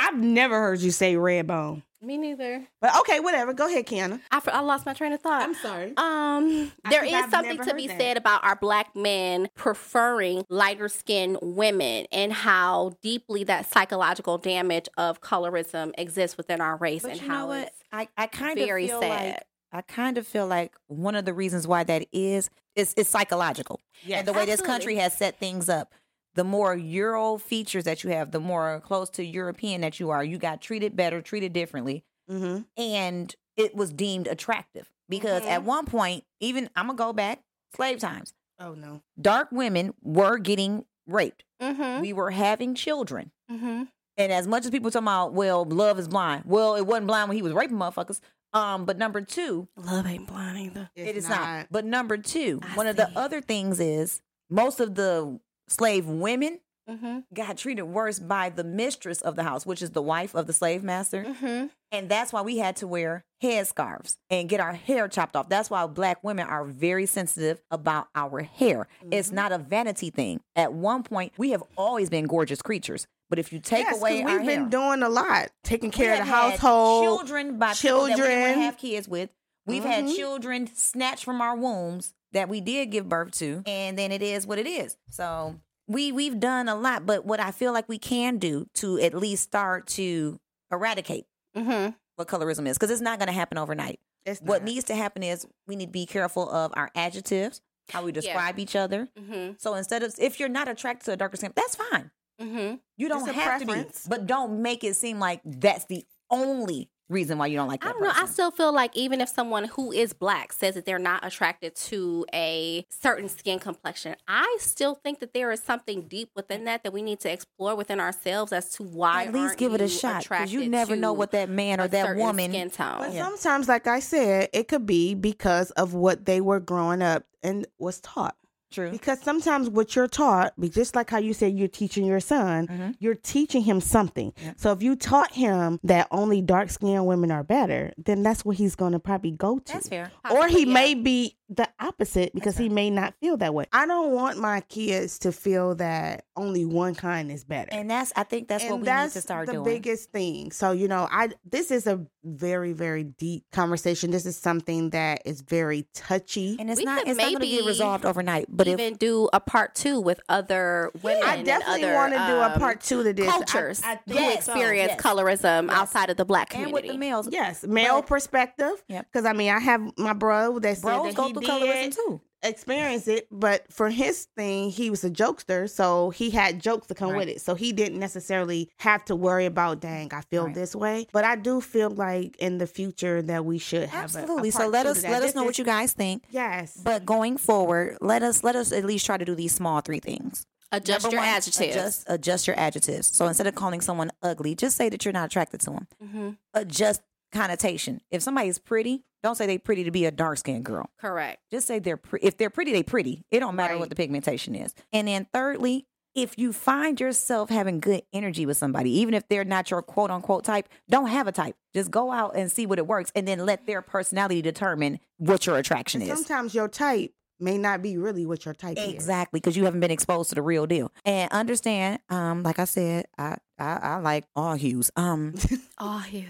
I've 0.00 0.18
never 0.18 0.58
heard 0.60 0.80
you 0.80 0.90
say 0.90 1.16
red 1.16 1.46
bone. 1.46 1.82
Me 2.02 2.16
neither. 2.16 2.66
But 2.80 2.96
okay, 3.00 3.20
whatever. 3.20 3.52
Go 3.52 3.66
ahead, 3.66 3.86
Kiana. 3.86 4.20
I, 4.30 4.40
I 4.46 4.60
lost 4.60 4.86
my 4.86 4.94
train 4.94 5.12
of 5.12 5.20
thought. 5.20 5.42
I'm 5.42 5.54
sorry. 5.54 5.88
Um, 5.98 6.72
I 6.84 6.90
there 6.90 7.02
think 7.02 7.14
is 7.16 7.22
I've 7.24 7.30
something 7.30 7.58
to 7.58 7.74
be 7.74 7.88
that. 7.88 7.98
said 8.00 8.16
about 8.16 8.42
our 8.42 8.56
black 8.56 8.96
men 8.96 9.48
preferring 9.54 10.44
lighter 10.48 10.88
skinned 10.88 11.38
women 11.42 12.06
and 12.10 12.32
how 12.32 12.92
deeply 13.02 13.44
that 13.44 13.70
psychological 13.70 14.38
damage 14.38 14.88
of 14.96 15.20
colorism 15.20 15.92
exists 15.98 16.36
within 16.38 16.60
our 16.62 16.76
race 16.76 17.02
But 17.02 17.12
and 17.12 17.20
you 17.22 17.28
how 17.28 17.40
know 17.40 17.46
what? 17.48 17.66
it's 17.68 17.76
I, 17.92 18.08
I 18.16 18.26
kind 18.28 18.58
of 18.58 18.64
feel 18.66 19.00
sad. 19.00 19.26
like 19.34 19.42
I 19.72 19.82
kind 19.82 20.18
of 20.18 20.26
feel 20.26 20.46
like 20.46 20.72
one 20.88 21.14
of 21.14 21.24
the 21.26 21.34
reasons 21.34 21.66
why 21.66 21.84
that 21.84 22.06
is 22.12 22.48
is 22.76 22.94
is 22.94 23.08
psychological. 23.08 23.80
Yeah, 24.04 24.20
And 24.20 24.26
the 24.28 24.32
way 24.32 24.46
this 24.46 24.60
country 24.62 24.96
has 24.96 25.12
set 25.16 25.38
things 25.38 25.68
up. 25.68 25.92
The 26.34 26.44
more 26.44 26.76
Euro 26.76 27.38
features 27.38 27.84
that 27.84 28.04
you 28.04 28.10
have, 28.10 28.30
the 28.30 28.40
more 28.40 28.80
close 28.84 29.10
to 29.10 29.24
European 29.24 29.80
that 29.80 29.98
you 29.98 30.10
are, 30.10 30.22
you 30.24 30.38
got 30.38 30.60
treated 30.60 30.94
better, 30.96 31.20
treated 31.22 31.52
differently, 31.52 32.04
Mm-hmm. 32.30 32.60
and 32.80 33.34
it 33.56 33.74
was 33.74 33.92
deemed 33.92 34.26
attractive. 34.28 34.88
Because 35.08 35.42
Mhm. 35.42 35.46
at 35.48 35.64
one 35.64 35.86
point, 35.86 36.24
even 36.38 36.70
I'm 36.76 36.86
gonna 36.86 36.96
go 36.96 37.12
back, 37.12 37.42
slave 37.74 37.98
times, 37.98 38.32
Oh 38.60 38.74
no. 38.74 39.02
dark 39.20 39.48
women 39.50 39.92
were 40.02 40.38
getting 40.38 40.84
raped. 41.06 41.44
mm-hmm, 41.60 42.00
We 42.00 42.12
were 42.12 42.30
having 42.30 42.74
children. 42.76 43.32
mm-hmm. 43.50 43.84
And 44.16 44.32
as 44.32 44.46
much 44.46 44.64
as 44.64 44.70
people 44.70 44.90
talking 44.90 45.04
about, 45.08 45.32
well, 45.32 45.64
love 45.64 45.98
is 45.98 46.06
blind. 46.06 46.44
Well, 46.46 46.74
it 46.76 46.86
wasn't 46.86 47.06
blind 47.08 47.28
when 47.28 47.36
he 47.36 47.42
was 47.42 47.52
raping 47.52 47.76
motherfuckers. 47.78 48.20
Um, 48.52 48.84
but 48.84 48.98
number 48.98 49.20
two, 49.22 49.66
love 49.76 50.06
ain't 50.06 50.26
blind 50.28 50.58
either. 50.58 50.90
it 50.94 51.16
is 51.16 51.28
not. 51.28 51.66
But 51.70 51.84
number 51.84 52.16
two, 52.18 52.60
I 52.62 52.76
one 52.76 52.86
of 52.86 52.96
the 52.96 53.10
other 53.18 53.40
things 53.40 53.80
is 53.80 54.20
most 54.48 54.78
of 54.78 54.94
the 54.94 55.40
slave 55.70 56.06
women 56.06 56.60
Mm-hmm, 56.88 57.18
got 57.32 57.56
treated 57.56 57.84
worse 57.84 58.18
by 58.18 58.48
the 58.50 58.64
mistress 58.64 59.20
of 59.20 59.36
the 59.36 59.44
house, 59.44 59.64
which 59.64 59.80
is 59.80 59.90
the 59.90 60.02
wife 60.02 60.34
of 60.34 60.48
the 60.48 60.52
slave 60.52 60.82
master. 60.82 61.22
mm-hmm. 61.22 61.66
And 61.92 62.08
that's 62.08 62.32
why 62.32 62.42
we 62.42 62.58
had 62.58 62.74
to 62.76 62.88
wear 62.88 63.24
headscarves 63.40 64.16
and 64.28 64.48
get 64.48 64.58
our 64.58 64.72
hair 64.72 65.06
chopped 65.06 65.36
off. 65.36 65.48
That's 65.48 65.70
why 65.70 65.86
black 65.86 66.24
women 66.24 66.48
are 66.48 66.64
very 66.64 67.06
sensitive 67.06 67.60
about 67.70 68.08
our 68.16 68.40
hair. 68.42 68.88
It's 69.12 69.28
Mm-hmm. 69.28 69.36
not 69.36 69.52
a 69.52 69.58
vanity 69.58 70.10
thing. 70.10 70.40
At 70.56 70.72
one 70.72 71.04
point, 71.04 71.32
we 71.36 71.50
have 71.50 71.62
always 71.76 72.10
been 72.10 72.24
gorgeous 72.26 72.60
creatures. 72.60 73.06
But 73.28 73.38
if 73.38 73.52
you 73.52 73.60
take 73.60 73.84
yes, 73.84 73.98
away 74.00 74.24
we've 74.24 74.44
been 74.44 74.62
hair, 74.62 74.68
doing 74.68 75.02
a 75.04 75.08
lot, 75.08 75.50
taking 75.62 75.92
care 75.92 76.14
of 76.14 76.18
the 76.20 76.24
had 76.24 76.52
household. 76.58 77.04
children 77.04 77.58
by 77.58 77.74
people 77.74 77.98
that 77.98 78.02
we 78.02 78.08
didn't 78.16 78.26
children. 78.26 78.58
have 78.62 78.78
kids 78.78 79.06
with. 79.06 79.30
We've 79.66 79.84
had 79.84 80.06
Mhm. 80.06 80.16
children 80.16 80.68
snatched 80.74 81.24
from 81.24 81.40
our 81.40 81.54
wombs 81.54 82.14
that 82.32 82.48
we 82.48 82.60
did 82.60 82.90
give 82.90 83.08
birth 83.08 83.32
to, 83.38 83.62
and 83.66 83.98
then 83.98 84.12
it 84.12 84.22
is 84.22 84.46
what 84.46 84.58
it 84.58 84.66
is. 84.66 84.96
So 85.10 85.56
we 85.88 86.12
we've 86.12 86.38
done 86.38 86.68
a 86.68 86.74
lot, 86.74 87.06
but 87.06 87.24
what 87.24 87.40
I 87.40 87.50
feel 87.50 87.72
like 87.72 87.88
we 87.88 87.98
can 87.98 88.38
do 88.38 88.66
to 88.74 88.98
at 89.00 89.14
least 89.14 89.42
start 89.44 89.86
to 89.88 90.38
eradicate 90.70 91.26
Mm-hmm. 91.56 91.90
what 92.14 92.28
colorism 92.28 92.68
is, 92.68 92.78
because 92.78 92.92
it's 92.92 93.00
not 93.00 93.18
going 93.18 93.26
to 93.26 93.32
happen 93.32 93.58
overnight. 93.58 93.98
It's 94.24 94.40
What 94.40 94.62
needs 94.62 94.84
to 94.84 94.94
happen 94.94 95.24
is 95.24 95.46
we 95.66 95.74
need 95.74 95.86
to 95.86 95.92
be 95.92 96.06
careful 96.06 96.48
of 96.48 96.72
our 96.76 96.90
adjectives, 96.94 97.60
how 97.90 98.04
we 98.04 98.12
describe 98.12 98.58
each 98.60 98.76
other. 98.76 99.08
Mm-hmm. 99.18 99.54
So 99.58 99.74
instead 99.74 100.04
of 100.04 100.14
if 100.18 100.38
you're 100.38 100.48
not 100.48 100.68
attracted 100.68 101.06
to 101.06 101.12
a 101.12 101.16
darker 101.16 101.36
skin, 101.38 101.52
that's 101.56 101.74
fine. 101.74 102.10
Mm-hmm. 102.40 102.76
You 102.96 103.08
don't 103.08 103.28
have 103.34 103.60
to 103.60 103.66
be, 103.66 103.84
but 104.08 104.26
don't 104.28 104.62
make 104.62 104.84
it 104.84 104.94
seem 104.94 105.18
like 105.18 105.40
that's 105.44 105.86
the 105.86 106.06
only 106.30 106.88
reason 107.10 107.36
why 107.36 107.46
you 107.46 107.56
don't 107.56 107.68
like 107.68 107.80
that 107.82 107.88
I 107.88 107.92
don't 107.92 108.02
know. 108.02 108.12
I 108.14 108.24
still 108.26 108.50
feel 108.50 108.72
like 108.72 108.96
even 108.96 109.20
if 109.20 109.28
someone 109.28 109.64
who 109.64 109.92
is 109.92 110.12
black 110.12 110.52
says 110.52 110.74
that 110.76 110.86
they're 110.86 110.98
not 110.98 111.24
attracted 111.26 111.74
to 111.76 112.24
a 112.32 112.86
certain 112.88 113.28
skin 113.28 113.58
complexion, 113.58 114.16
I 114.26 114.56
still 114.60 114.94
think 114.94 115.18
that 115.20 115.34
there 115.34 115.50
is 115.50 115.60
something 115.60 116.02
deep 116.08 116.30
within 116.34 116.64
that 116.64 116.84
that 116.84 116.92
we 116.92 117.02
need 117.02 117.20
to 117.20 117.32
explore 117.32 117.74
within 117.74 118.00
ourselves 118.00 118.52
as 118.52 118.70
to 118.76 118.84
why. 118.84 119.24
At 119.24 119.32
least 119.34 119.44
aren't 119.44 119.58
give 119.58 119.74
it 119.74 119.80
a 119.80 119.84
you 119.84 119.90
shot 119.90 120.22
because 120.22 120.52
you 120.52 120.68
never 120.68 120.96
know 120.96 121.12
what 121.12 121.32
that 121.32 121.50
man 121.50 121.80
or 121.80 121.88
that 121.88 122.16
woman. 122.16 122.50
skin 122.50 122.70
tone. 122.70 122.96
But 123.00 123.12
Yeah. 123.12 123.24
sometimes, 123.26 123.68
like 123.68 123.86
I 123.86 124.00
said, 124.00 124.48
it 124.52 124.68
could 124.68 124.86
be 124.86 125.14
because 125.14 125.70
of 125.72 125.94
what 125.94 126.24
they 126.26 126.40
were 126.40 126.60
growing 126.60 127.02
up 127.02 127.24
and 127.42 127.66
was 127.78 128.00
taught. 128.00 128.36
True. 128.70 128.90
Because 128.90 129.20
sometimes 129.22 129.68
what 129.68 129.96
you're 129.96 130.06
taught, 130.08 130.52
just 130.60 130.94
like 130.94 131.10
how 131.10 131.18
you 131.18 131.32
said 131.34 131.54
you're 131.58 131.68
teaching 131.68 132.04
your 132.06 132.20
son, 132.20 132.66
Mhm. 132.68 132.94
you're 132.98 133.14
teaching 133.14 133.62
him 133.62 133.80
something. 133.80 134.32
Yep. 134.42 134.54
So 134.58 134.72
if 134.72 134.82
you 134.82 134.96
taught 134.96 135.32
him 135.32 135.78
that 135.84 136.06
only 136.10 136.40
dark 136.42 136.70
skinned 136.70 137.06
women 137.06 137.30
are 137.30 137.42
better, 137.42 137.92
then 137.98 138.22
that's 138.22 138.44
what 138.44 138.56
he's 138.56 138.74
going 138.76 138.92
to 138.92 138.98
probably 138.98 139.32
go 139.32 139.58
to. 139.58 139.72
That's 139.72 139.88
fair. 139.88 140.10
Or 140.30 140.46
he 140.48 140.64
Possibly, 140.64 140.64
yeah. 140.66 140.72
may 140.72 140.94
be 140.94 141.36
the 141.52 141.68
opposite 141.80 142.32
because 142.32 142.56
he 142.56 142.64
right. 142.64 142.72
may 142.72 142.90
not 142.90 143.12
feel 143.20 143.36
that 143.38 143.52
way. 143.52 143.64
I 143.72 143.84
don't 143.84 144.12
want 144.12 144.38
my 144.38 144.60
kids 144.60 145.18
to 145.20 145.32
feel 145.32 145.74
that 145.76 146.24
only 146.36 146.64
one 146.64 146.94
kind 146.94 147.28
is 147.32 147.42
better. 147.44 147.70
And 147.72 147.90
that's 147.90 148.12
I 148.14 148.22
think 148.22 148.46
that's 148.46 148.62
and 148.62 148.70
what 148.70 148.80
we 148.82 148.84
that's 148.86 149.16
need 149.16 149.18
to 149.18 149.22
start 149.22 149.46
the 149.46 149.52
doing. 149.54 149.64
biggest 149.64 150.12
thing. 150.12 150.52
So 150.52 150.70
you 150.70 150.86
know, 150.86 151.08
I 151.10 151.30
this 151.50 151.72
is 151.72 151.88
a 151.88 152.06
very 152.22 152.72
very 152.72 153.02
deep 153.02 153.46
conversation. 153.50 154.12
This 154.12 154.26
is 154.26 154.36
something 154.36 154.90
that 154.90 155.22
is 155.24 155.40
very 155.40 155.88
touchy. 155.92 156.56
and 156.60 156.70
it's 156.70 156.78
We 156.78 156.84
not 156.84 157.00
could 157.00 157.08
it's 157.08 157.18
not 157.18 157.24
going 157.24 157.40
to 157.40 157.46
get 157.46 157.52
maybe 157.56 157.66
resolved 157.66 158.04
overnight. 158.06 158.46
But 158.60 158.68
if 158.68 158.78
even 158.78 158.96
do 158.96 159.28
a 159.32 159.40
part 159.40 159.74
two 159.74 160.00
with 160.00 160.20
other 160.28 160.90
women. 161.02 161.22
I 161.24 161.36
and 161.36 161.46
definitely 161.46 161.84
other, 161.84 161.94
want 161.94 162.12
to 162.12 162.18
do 162.18 162.34
a 162.36 162.50
um, 162.52 162.58
part 162.58 162.80
two 162.82 163.02
to 163.02 163.12
this. 163.12 163.26
I- 163.26 163.30
cultures 163.30 163.82
I, 163.82 163.98
who 164.06 164.14
think 164.14 164.42
so. 164.42 164.52
experience 164.52 164.92
yes. 164.92 165.00
colorism 165.00 165.68
Yes. 165.68 165.76
outside 165.76 166.10
of 166.10 166.16
the 166.18 166.24
black 166.26 166.54
and 166.54 166.64
community. 166.64 166.88
with 166.88 166.94
the 166.94 166.98
males, 166.98 167.28
Yes, 167.30 167.64
male 167.64 168.00
But- 168.02 168.08
perspective. 168.08 168.82
Yep. 168.88 169.06
Because 169.10 169.24
I 169.24 169.32
mean, 169.32 169.50
I 169.50 169.60
have 169.60 169.80
my 169.96 170.12
bro 170.12 170.58
that 170.58 170.76
said 170.76 170.82
bros 170.82 171.06
that 171.06 171.14
go 171.14 171.26
he 171.28 171.32
through 171.32 171.42
did 171.42 171.50
colorism 171.50 171.94
too. 171.94 172.20
Experience 172.42 173.06
it, 173.08 173.26
but 173.30 173.70
for 173.72 173.90
his 173.90 174.26
thing, 174.36 174.70
he 174.70 174.90
was 174.90 175.04
a 175.04 175.10
jokester, 175.10 175.68
so 175.68 176.10
he 176.10 176.30
had 176.30 176.60
jokes 176.60 176.86
to 176.88 176.94
come 176.94 177.10
Right. 177.10 177.18
with 177.18 177.28
it. 177.28 177.40
So 177.40 177.54
he 177.54 177.72
didn't 177.72 177.98
necessarily 177.98 178.70
have 178.78 179.04
to 179.06 179.16
worry 179.16 179.46
about, 179.46 179.80
dang, 179.80 180.12
I 180.12 180.22
feel 180.22 180.46
Right. 180.46 180.54
this 180.54 180.74
way. 180.74 181.06
But 181.12 181.24
I 181.24 181.36
do 181.36 181.60
feel 181.60 181.90
like 181.90 182.36
in 182.38 182.58
the 182.58 182.66
future 182.66 183.22
that 183.22 183.44
we 183.44 183.58
should 183.58 183.88
have 183.88 184.14
a- 184.14 184.18
a 184.18 184.20
Absolutely. 184.22 184.50
so 184.50 184.68
let 184.68 184.86
us 184.86 185.02
let 185.02 185.22
us 185.22 185.34
know 185.34 185.44
what 185.44 185.58
you 185.58 185.64
guys 185.64 185.92
think. 185.92 186.24
Yes, 186.30 186.76
But 186.82 187.04
going 187.04 187.36
forward, 187.36 187.98
let 188.00 188.22
us 188.22 188.42
let 188.42 188.56
us 188.56 188.72
at 188.72 188.84
least 188.84 189.06
try 189.06 189.16
to 189.16 189.24
do 189.24 189.34
these 189.34 189.54
small 189.54 189.80
three 189.80 190.00
things. 190.00 190.44
Adjust 190.72 191.02
Number 191.02 191.16
your 191.16 191.22
one, 191.22 191.28
adjectives. 191.30 191.74
Adjust, 191.76 192.04
adjust 192.06 192.46
your 192.46 192.56
adjectives. 192.58 193.08
So 193.08 193.26
instead 193.26 193.48
of 193.48 193.56
calling 193.56 193.80
someone 193.80 194.12
ugly, 194.22 194.54
just 194.54 194.76
say 194.76 194.88
that 194.88 195.04
you're 195.04 195.10
not 195.12 195.26
attracted 195.26 195.58
to 195.62 195.70
them. 195.70 195.88
Mhm. 196.00 196.36
Adjust 196.54 197.00
connotation. 197.32 198.00
If 198.10 198.22
somebody's 198.22 198.58
pretty, 198.58 199.04
don't 199.22 199.34
say 199.36 199.46
they 199.46 199.58
pretty 199.58 199.84
to 199.84 199.90
be 199.90 200.04
a 200.06 200.10
dark 200.10 200.38
skinned 200.38 200.64
girl. 200.64 200.88
Correct. 200.98 201.38
Just 201.50 201.66
say 201.66 201.78
they're 201.78 201.96
pre- 201.96 202.20
if 202.22 202.36
they're 202.38 202.50
pretty, 202.50 202.72
they're 202.72 202.82
pretty. 202.84 203.24
It 203.30 203.40
don't 203.40 203.54
matter 203.56 203.74
Right. 203.74 203.80
what 203.80 203.88
the 203.90 203.96
pigmentation 203.96 204.54
is. 204.54 204.74
And 204.92 205.06
then 205.08 205.26
thirdly, 205.32 205.86
if 206.14 206.36
you 206.38 206.52
find 206.52 206.98
yourself 207.00 207.50
having 207.50 207.78
good 207.78 208.02
energy 208.12 208.44
with 208.44 208.56
somebody, 208.56 208.90
even 208.98 209.14
if 209.14 209.28
they're 209.28 209.44
not 209.44 209.70
your 209.70 209.80
quote 209.82 210.10
unquote 210.10 210.42
type, 210.44 210.68
don't 210.88 211.06
have 211.06 211.28
a 211.28 211.32
type. 211.32 211.54
Just 211.74 211.90
go 211.90 212.10
out 212.10 212.34
and 212.34 212.50
see 212.50 212.66
what 212.66 212.78
it 212.78 212.86
works, 212.86 213.12
and 213.14 213.28
then 213.28 213.46
let 213.46 213.66
their 213.66 213.80
personality 213.82 214.42
determine 214.42 214.98
what 215.18 215.46
your 215.46 215.56
attraction 215.56 216.00
And 216.02 216.10
is. 216.10 216.16
sometimes 216.18 216.52
your 216.54 216.66
type 216.66 217.12
may 217.38 217.56
not 217.58 217.80
be 217.80 217.96
really 217.96 218.26
what 218.26 218.44
your 218.44 218.54
type 218.54 218.76
is. 218.76 218.92
Exactly, 218.92 219.38
because 219.38 219.56
you 219.56 219.64
haven't 219.66 219.80
been 219.80 219.90
exposed 219.92 220.30
to 220.30 220.34
the 220.34 220.42
real 220.42 220.66
deal. 220.66 220.90
And 221.04 221.30
understand, 221.30 222.00
um, 222.08 222.42
like 222.42 222.58
I 222.58 222.64
said, 222.64 223.06
I 223.16 223.36
I, 223.58 223.78
I 223.82 223.96
like 223.98 224.24
all 224.34 224.54
hues. 224.54 224.90
Um, 224.96 225.34
all 225.78 226.02
yeah. 226.10 226.24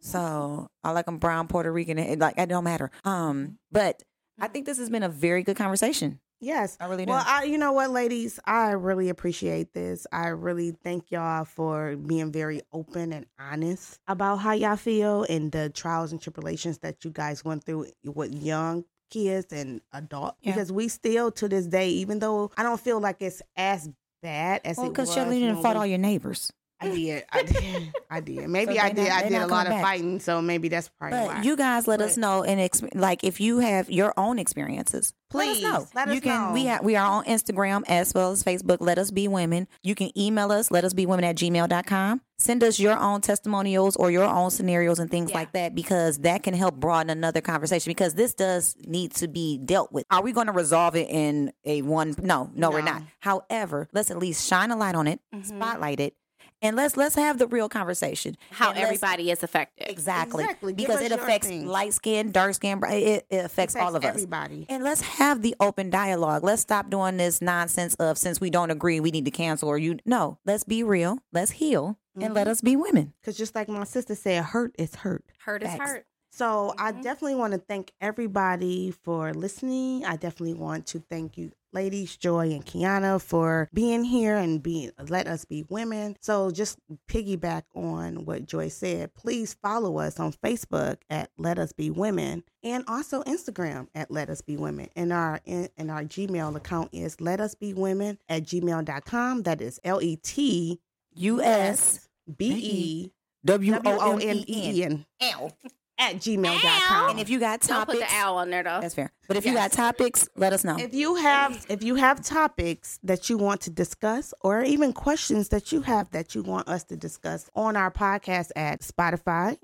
So 0.00 0.68
I 0.84 0.90
like 0.92 1.06
them 1.06 1.18
brown, 1.18 1.48
Puerto 1.48 1.72
Rican, 1.72 1.98
and 1.98 2.20
like 2.20 2.38
it 2.38 2.48
don't 2.48 2.64
matter. 2.64 2.90
Um, 3.04 3.58
but 3.70 4.02
I 4.40 4.48
think 4.48 4.66
this 4.66 4.78
has 4.78 4.90
been 4.90 5.02
a 5.02 5.08
very 5.08 5.42
good 5.42 5.56
conversation. 5.56 6.20
Yes. 6.40 6.78
I 6.80 6.86
really 6.86 7.04
do. 7.04 7.12
Well, 7.12 7.22
I, 7.26 7.44
you 7.44 7.58
know 7.58 7.72
what, 7.72 7.90
ladies, 7.90 8.40
I 8.46 8.70
really 8.70 9.10
appreciate 9.10 9.74
this. 9.74 10.06
I 10.10 10.28
really 10.28 10.70
thank 10.82 11.10
y'all 11.10 11.44
for 11.44 11.96
being 11.96 12.32
very 12.32 12.62
open 12.72 13.12
and 13.12 13.26
honest 13.38 14.00
about 14.08 14.36
how 14.36 14.52
y'all 14.52 14.76
feel 14.76 15.24
and 15.28 15.52
the 15.52 15.68
trials 15.68 16.12
and 16.12 16.20
tribulations 16.20 16.78
that 16.78 17.04
you 17.04 17.10
guys 17.10 17.44
went 17.44 17.64
through 17.64 17.88
with 18.04 18.32
young 18.34 18.84
kids 19.10 19.52
and 19.52 19.82
adult. 19.92 20.36
Yeah. 20.40 20.52
Because 20.52 20.72
we 20.72 20.88
still, 20.88 21.30
to 21.32 21.48
this 21.48 21.66
day, 21.66 21.90
even 21.90 22.20
though 22.20 22.50
I 22.56 22.62
don't 22.62 22.80
feel 22.80 23.00
like 23.00 23.16
it's 23.20 23.42
as 23.56 23.90
bad 24.22 24.62
as 24.64 24.78
well, 24.78 24.86
it 24.86 24.88
was. 24.88 24.96
because 24.96 25.14
Shelly 25.14 25.40
didn't 25.40 25.60
fight 25.62 25.76
all 25.76 25.86
your 25.86 25.98
neighbors. 25.98 26.50
I 26.82 26.88
did. 26.88 27.24
I 27.30 27.42
did. 27.42 27.92
I 28.10 28.20
did. 28.20 28.48
Maybe 28.56 28.74
So 28.76 28.80
I 28.80 28.88
did. 28.92 29.08
not- 29.08 29.12
I 29.24 29.28
did 29.28 29.42
a 29.42 29.46
lot 29.46 29.66
of 29.66 29.70
back. 29.72 29.82
fighting, 29.82 30.18
so 30.20 30.40
maybe 30.40 30.68
that's 30.68 30.88
probably 30.88 31.18
But 31.18 31.26
why. 31.26 31.42
you 31.42 31.56
guys 31.56 31.86
let 31.86 32.00
us 32.00 32.16
know 32.16 32.42
and 32.42 32.58
exp- 32.58 32.88
like 32.94 33.22
if 33.24 33.40
you 33.40 33.58
have 33.58 33.90
your 33.90 34.14
own 34.16 34.38
experiences, 34.38 35.12
Please, 35.28 35.62
let 35.62 35.74
us 35.74 35.80
know. 35.80 35.88
let 35.94 36.08
us 36.08 36.14
you 36.14 36.20
can 36.20 36.52
we 36.52 36.64
know. 36.64 36.70
have 36.70 36.84
we 36.84 36.96
are 36.96 37.06
on 37.08 37.24
Instagram 37.26 37.82
as 37.86 38.12
well 38.14 38.32
as 38.32 38.42
Facebook. 38.42 38.78
Let 38.80 38.98
us 38.98 39.10
be 39.10 39.28
women. 39.28 39.68
You 39.82 39.94
can 39.94 40.10
email 40.18 40.50
us, 40.50 40.70
let 40.70 40.84
us 40.84 40.92
be 40.92 41.06
women 41.06 41.24
at 41.24 41.36
gmail.com. 41.36 42.22
Send 42.38 42.64
us 42.64 42.80
your 42.80 42.96
own 42.98 43.20
testimonials 43.20 43.96
or 43.96 44.10
your 44.10 44.24
own 44.24 44.50
scenarios 44.50 44.98
and 44.98 45.10
things 45.10 45.30
Yeah. 45.30 45.36
like 45.36 45.52
that 45.52 45.74
because 45.74 46.18
that 46.20 46.42
can 46.42 46.54
help 46.54 46.76
broaden 46.76 47.10
another 47.10 47.42
conversation 47.42 47.90
because 47.90 48.14
this 48.14 48.32
does 48.32 48.74
need 48.86 49.12
to 49.16 49.28
be 49.28 49.58
dealt 49.58 49.92
with. 49.92 50.06
Are 50.10 50.22
we 50.22 50.32
going 50.32 50.46
to 50.46 50.52
resolve 50.54 50.96
it 50.96 51.08
in 51.10 51.52
a 51.66 51.82
one 51.82 52.14
no, 52.22 52.50
no, 52.54 52.70
we're 52.70 52.80
not. 52.80 53.02
However, 53.20 53.88
let's 53.92 54.10
at 54.10 54.18
least 54.18 54.48
shine 54.48 54.70
a 54.70 54.76
light 54.76 54.94
on 54.94 55.06
it, 55.06 55.20
Mhm. 55.34 55.44
spotlight 55.44 56.00
it, 56.00 56.14
and 56.62 56.76
let's 56.76 56.96
let's 56.96 57.14
have 57.14 57.38
the 57.38 57.46
real 57.46 57.68
conversation. 57.68 58.36
How 58.50 58.72
everybody 58.72 59.30
is 59.30 59.42
affected. 59.42 59.90
Exactly. 59.90 60.44
Exactly. 60.44 60.72
Give 60.72 60.88
Because 60.88 61.02
it 61.02 61.12
affects 61.12 61.48
thing. 61.48 61.66
light 61.66 61.94
skin, 61.94 62.32
dark 62.32 62.54
skin, 62.54 62.80
br- 62.80 62.86
it, 62.86 63.26
it 63.30 63.44
affects 63.44 63.76
all 63.76 63.96
of 63.96 64.04
us. 64.04 64.08
everybody. 64.08 64.66
And 64.68 64.84
let's 64.84 65.00
have 65.00 65.42
the 65.42 65.54
open 65.60 65.90
dialogue. 65.90 66.44
Let's 66.44 66.62
stop 66.62 66.90
doing 66.90 67.16
this 67.16 67.40
nonsense 67.40 67.94
of 67.96 68.18
since 68.18 68.40
we 68.40 68.50
don't 68.50 68.70
agree, 68.70 69.00
we 69.00 69.10
need 69.10 69.24
to 69.24 69.30
cancel 69.30 69.68
or 69.68 69.78
you. 69.78 69.98
No, 70.04 70.38
let's 70.44 70.64
be 70.64 70.82
real. 70.82 71.18
Let's 71.32 71.52
heal 71.52 71.98
and 72.20 72.34
let 72.34 72.42
mm-hmm. 72.42 72.50
us 72.50 72.60
be 72.60 72.76
women. 72.76 73.14
Because 73.20 73.36
just 73.36 73.54
like 73.54 73.68
my 73.68 73.84
sister 73.84 74.14
said, 74.14 74.44
hurt 74.44 74.74
is 74.78 74.94
hurt. 74.96 75.24
Hurt 75.44 75.62
is 75.62 75.70
hurt. 75.70 76.06
So 76.32 76.72
I 76.78 76.92
Mhm. 76.92 77.02
definitely 77.02 77.34
want 77.34 77.52
to 77.54 77.58
thank 77.58 77.92
everybody 78.00 78.92
for 78.92 79.34
listening. 79.34 80.04
I 80.04 80.16
definitely 80.16 80.54
want 80.54 80.86
to 80.86 81.00
thank 81.00 81.36
you, 81.36 81.50
ladies, 81.72 82.16
Joy 82.16 82.50
and 82.52 82.64
Kiana, 82.64 83.20
for 83.20 83.68
being 83.74 84.04
here 84.04 84.36
and 84.36 84.62
being 84.62 84.92
let 85.08 85.26
us 85.26 85.44
be 85.44 85.64
women. 85.68 86.16
So 86.20 86.50
just 86.52 86.78
piggyback 87.08 87.64
on 87.74 88.24
what 88.24 88.46
Joy 88.46 88.68
said. 88.68 89.14
Please 89.14 89.54
follow 89.54 89.98
us 89.98 90.20
on 90.20 90.32
Facebook 90.32 90.98
at 91.10 91.30
Let 91.36 91.58
Us 91.58 91.72
Be 91.72 91.90
Women 91.90 92.44
and 92.62 92.84
also 92.86 93.22
Instagram 93.24 93.88
at 93.94 94.10
Let 94.10 94.30
Us 94.30 94.40
Be 94.40 94.56
Women. 94.56 94.88
And 94.94 95.12
our 95.12 95.40
and 95.46 95.90
our 95.90 96.04
Gmail 96.04 96.54
account 96.56 96.90
is 96.92 97.20
Let 97.20 97.40
Us 97.40 97.54
Be 97.56 97.74
Women 97.74 98.18
at 98.28 98.44
gmail.com. 98.44 99.42
That 99.42 99.60
is 99.60 99.80
L 99.84 100.00
E 100.00 100.16
T 100.16 100.80
U 101.14 101.42
S 101.42 102.08
B 102.36 102.52
E 102.52 103.12
W 103.44 103.74
O 103.84 103.98
O 104.12 104.16
N 104.18 104.44
E 104.46 104.82
N. 104.84 105.06
N 105.20 105.52
at 106.00 106.16
gmail.com. 106.16 107.10
And 107.10 107.20
if 107.20 107.28
you 107.30 107.38
got 107.38 107.60
Don't 107.60 107.86
put 107.86 107.92
topics, 107.94 108.10
the 108.12 108.18
owl 108.18 108.38
on 108.38 108.50
there 108.50 108.62
though. 108.64 108.80
that's 108.80 108.94
fair. 108.94 109.12
But 109.28 109.36
if 109.36 109.44
you 109.46 109.52
Yes. 109.52 109.76
got 109.76 109.76
topics, 109.76 110.28
let 110.36 110.52
us 110.52 110.64
know. 110.64 110.76
If 110.78 110.94
you 110.94 111.14
have 111.16 111.64
if 111.68 111.82
you 111.84 111.94
have 111.94 112.24
topics 112.24 112.98
that 113.04 113.28
you 113.30 113.38
want 113.38 113.60
to 113.62 113.70
discuss 113.70 114.34
or 114.40 114.62
even 114.64 114.92
questions 114.92 115.50
that 115.50 115.70
you 115.70 115.82
have 115.82 116.10
that 116.10 116.34
you 116.34 116.42
want 116.42 116.66
us 116.68 116.82
to 116.84 116.96
discuss 116.96 117.48
on 117.54 117.76
our 117.76 117.90
podcast 117.92 118.50
at 118.56 118.80
Spotify, 118.80 119.58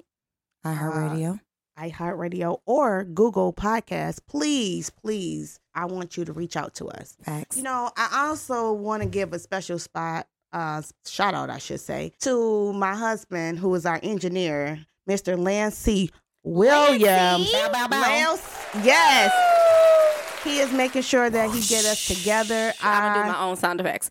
iHeartRadio. 0.64 1.40
iHeartRadio, 1.78 2.58
or 2.66 3.04
Google 3.04 3.52
Podcasts, 3.52 4.18
please, 4.26 4.90
please, 4.90 5.60
I 5.74 5.84
want 5.86 6.16
you 6.16 6.24
to 6.24 6.32
reach 6.32 6.56
out 6.56 6.74
to 6.76 6.86
us. 6.86 7.16
Facts. 7.22 7.56
You 7.56 7.62
know, 7.62 7.90
I 7.96 8.26
also 8.28 8.72
want 8.72 9.02
to 9.02 9.08
give 9.08 9.32
a 9.32 9.38
special 9.38 9.78
spot, 9.78 10.26
uh, 10.52 10.82
shout 11.06 11.34
out, 11.34 11.50
I 11.50 11.58
should 11.58 11.80
say, 11.80 12.12
to 12.20 12.72
my 12.72 12.94
husband, 12.94 13.58
who 13.58 13.74
is 13.74 13.84
our 13.86 14.00
engineer, 14.02 14.86
Mr. 15.08 15.38
Lancey 15.38 16.10
Williams. 16.46 17.50
Bow, 17.50 17.68
bow, 17.72 17.88
bow. 17.88 18.38
Yes. 18.84 19.32
He 20.46 20.58
is 20.60 20.72
making 20.72 21.02
sure 21.02 21.28
that 21.28 21.50
he 21.50 21.60
get 21.60 21.84
us 21.84 22.06
together. 22.06 22.72
I 22.82 23.00
don't 23.14 23.24
do 23.26 23.32
my 23.32 23.40
own 23.40 23.56
sound 23.56 23.80
effects. 23.80 24.08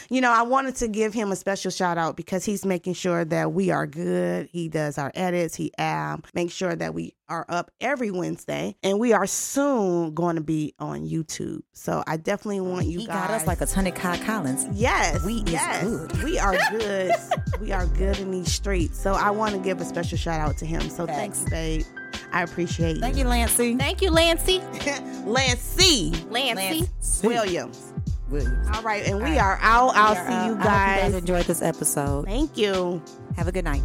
you 0.10 0.20
know, 0.20 0.32
I 0.32 0.42
wanted 0.42 0.74
to 0.76 0.88
give 0.88 1.14
him 1.14 1.30
a 1.30 1.36
special 1.36 1.70
shout 1.70 1.96
out 1.96 2.16
because 2.16 2.44
he's 2.44 2.64
making 2.64 2.94
sure 2.94 3.24
that 3.24 3.52
we 3.52 3.70
are 3.70 3.86
good. 3.86 4.48
He 4.52 4.68
does 4.68 4.98
our 4.98 5.12
edits. 5.14 5.54
He 5.54 5.72
um 5.78 6.22
makes 6.34 6.52
sure 6.54 6.74
that 6.74 6.92
we 6.92 7.12
are 7.28 7.44
up 7.48 7.70
every 7.80 8.10
Wednesday, 8.10 8.76
and 8.84 9.00
we 9.00 9.12
are 9.12 9.26
soon 9.26 10.14
going 10.14 10.36
to 10.36 10.42
be 10.42 10.74
on 10.78 11.08
YouTube. 11.08 11.60
So 11.72 12.04
I 12.06 12.16
definitely 12.18 12.60
want 12.60 12.86
you 12.86 13.00
he 13.00 13.06
guys. 13.06 13.16
got 13.28 13.30
us 13.30 13.46
like 13.46 13.60
a 13.60 13.66
ton 13.66 13.86
of 13.86 13.94
Kai 13.94 14.18
Collins. 14.24 14.66
Yes, 14.72 15.24
We 15.24 15.36
is 15.42 15.80
good. 15.82 16.22
we 16.22 16.38
are 16.38 16.56
good. 16.70 17.12
we 17.60 17.72
are 17.72 17.86
good 17.86 18.18
in 18.18 18.30
these 18.30 18.52
streets. 18.52 19.00
So 19.00 19.12
I 19.14 19.30
want 19.30 19.54
to 19.54 19.60
give 19.60 19.80
a 19.80 19.84
special 19.84 20.18
shout 20.18 20.40
out 20.40 20.56
to 20.58 20.66
him. 20.66 20.82
So 20.88 21.04
Thanks. 21.06 21.40
thanks, 21.44 21.50
babe. 21.50 21.95
I 22.32 22.42
appreciate 22.42 22.96
you. 22.96 23.00
Thank 23.00 23.16
you, 23.16 23.24
Lancey. 23.24 23.76
Thank 23.76 24.02
you, 24.02 24.10
Lancey. 24.10 24.60
Lance 25.24 25.60
C. 25.60 26.12
Lancey. 26.28 26.88
Williams. 27.26 27.92
Williams. 28.28 28.68
All 28.74 28.82
right, 28.82 29.04
and 29.06 29.18
we 29.22 29.38
All 29.38 29.44
are 29.46 29.58
out. 29.60 29.92
I'll 29.96 30.10
We 30.14 30.16
see 30.16 30.34
out. 30.34 30.46
you 30.46 30.52
I 30.52 30.56
hope 30.56 30.58
you 30.58 30.64
guys. 30.64 31.02
guys 31.02 31.14
enjoyed 31.14 31.44
this 31.46 31.62
episode. 31.62 32.24
Thank 32.26 32.56
you. 32.56 33.02
Have 33.36 33.48
a 33.48 33.52
good 33.52 33.64
night. 33.64 33.82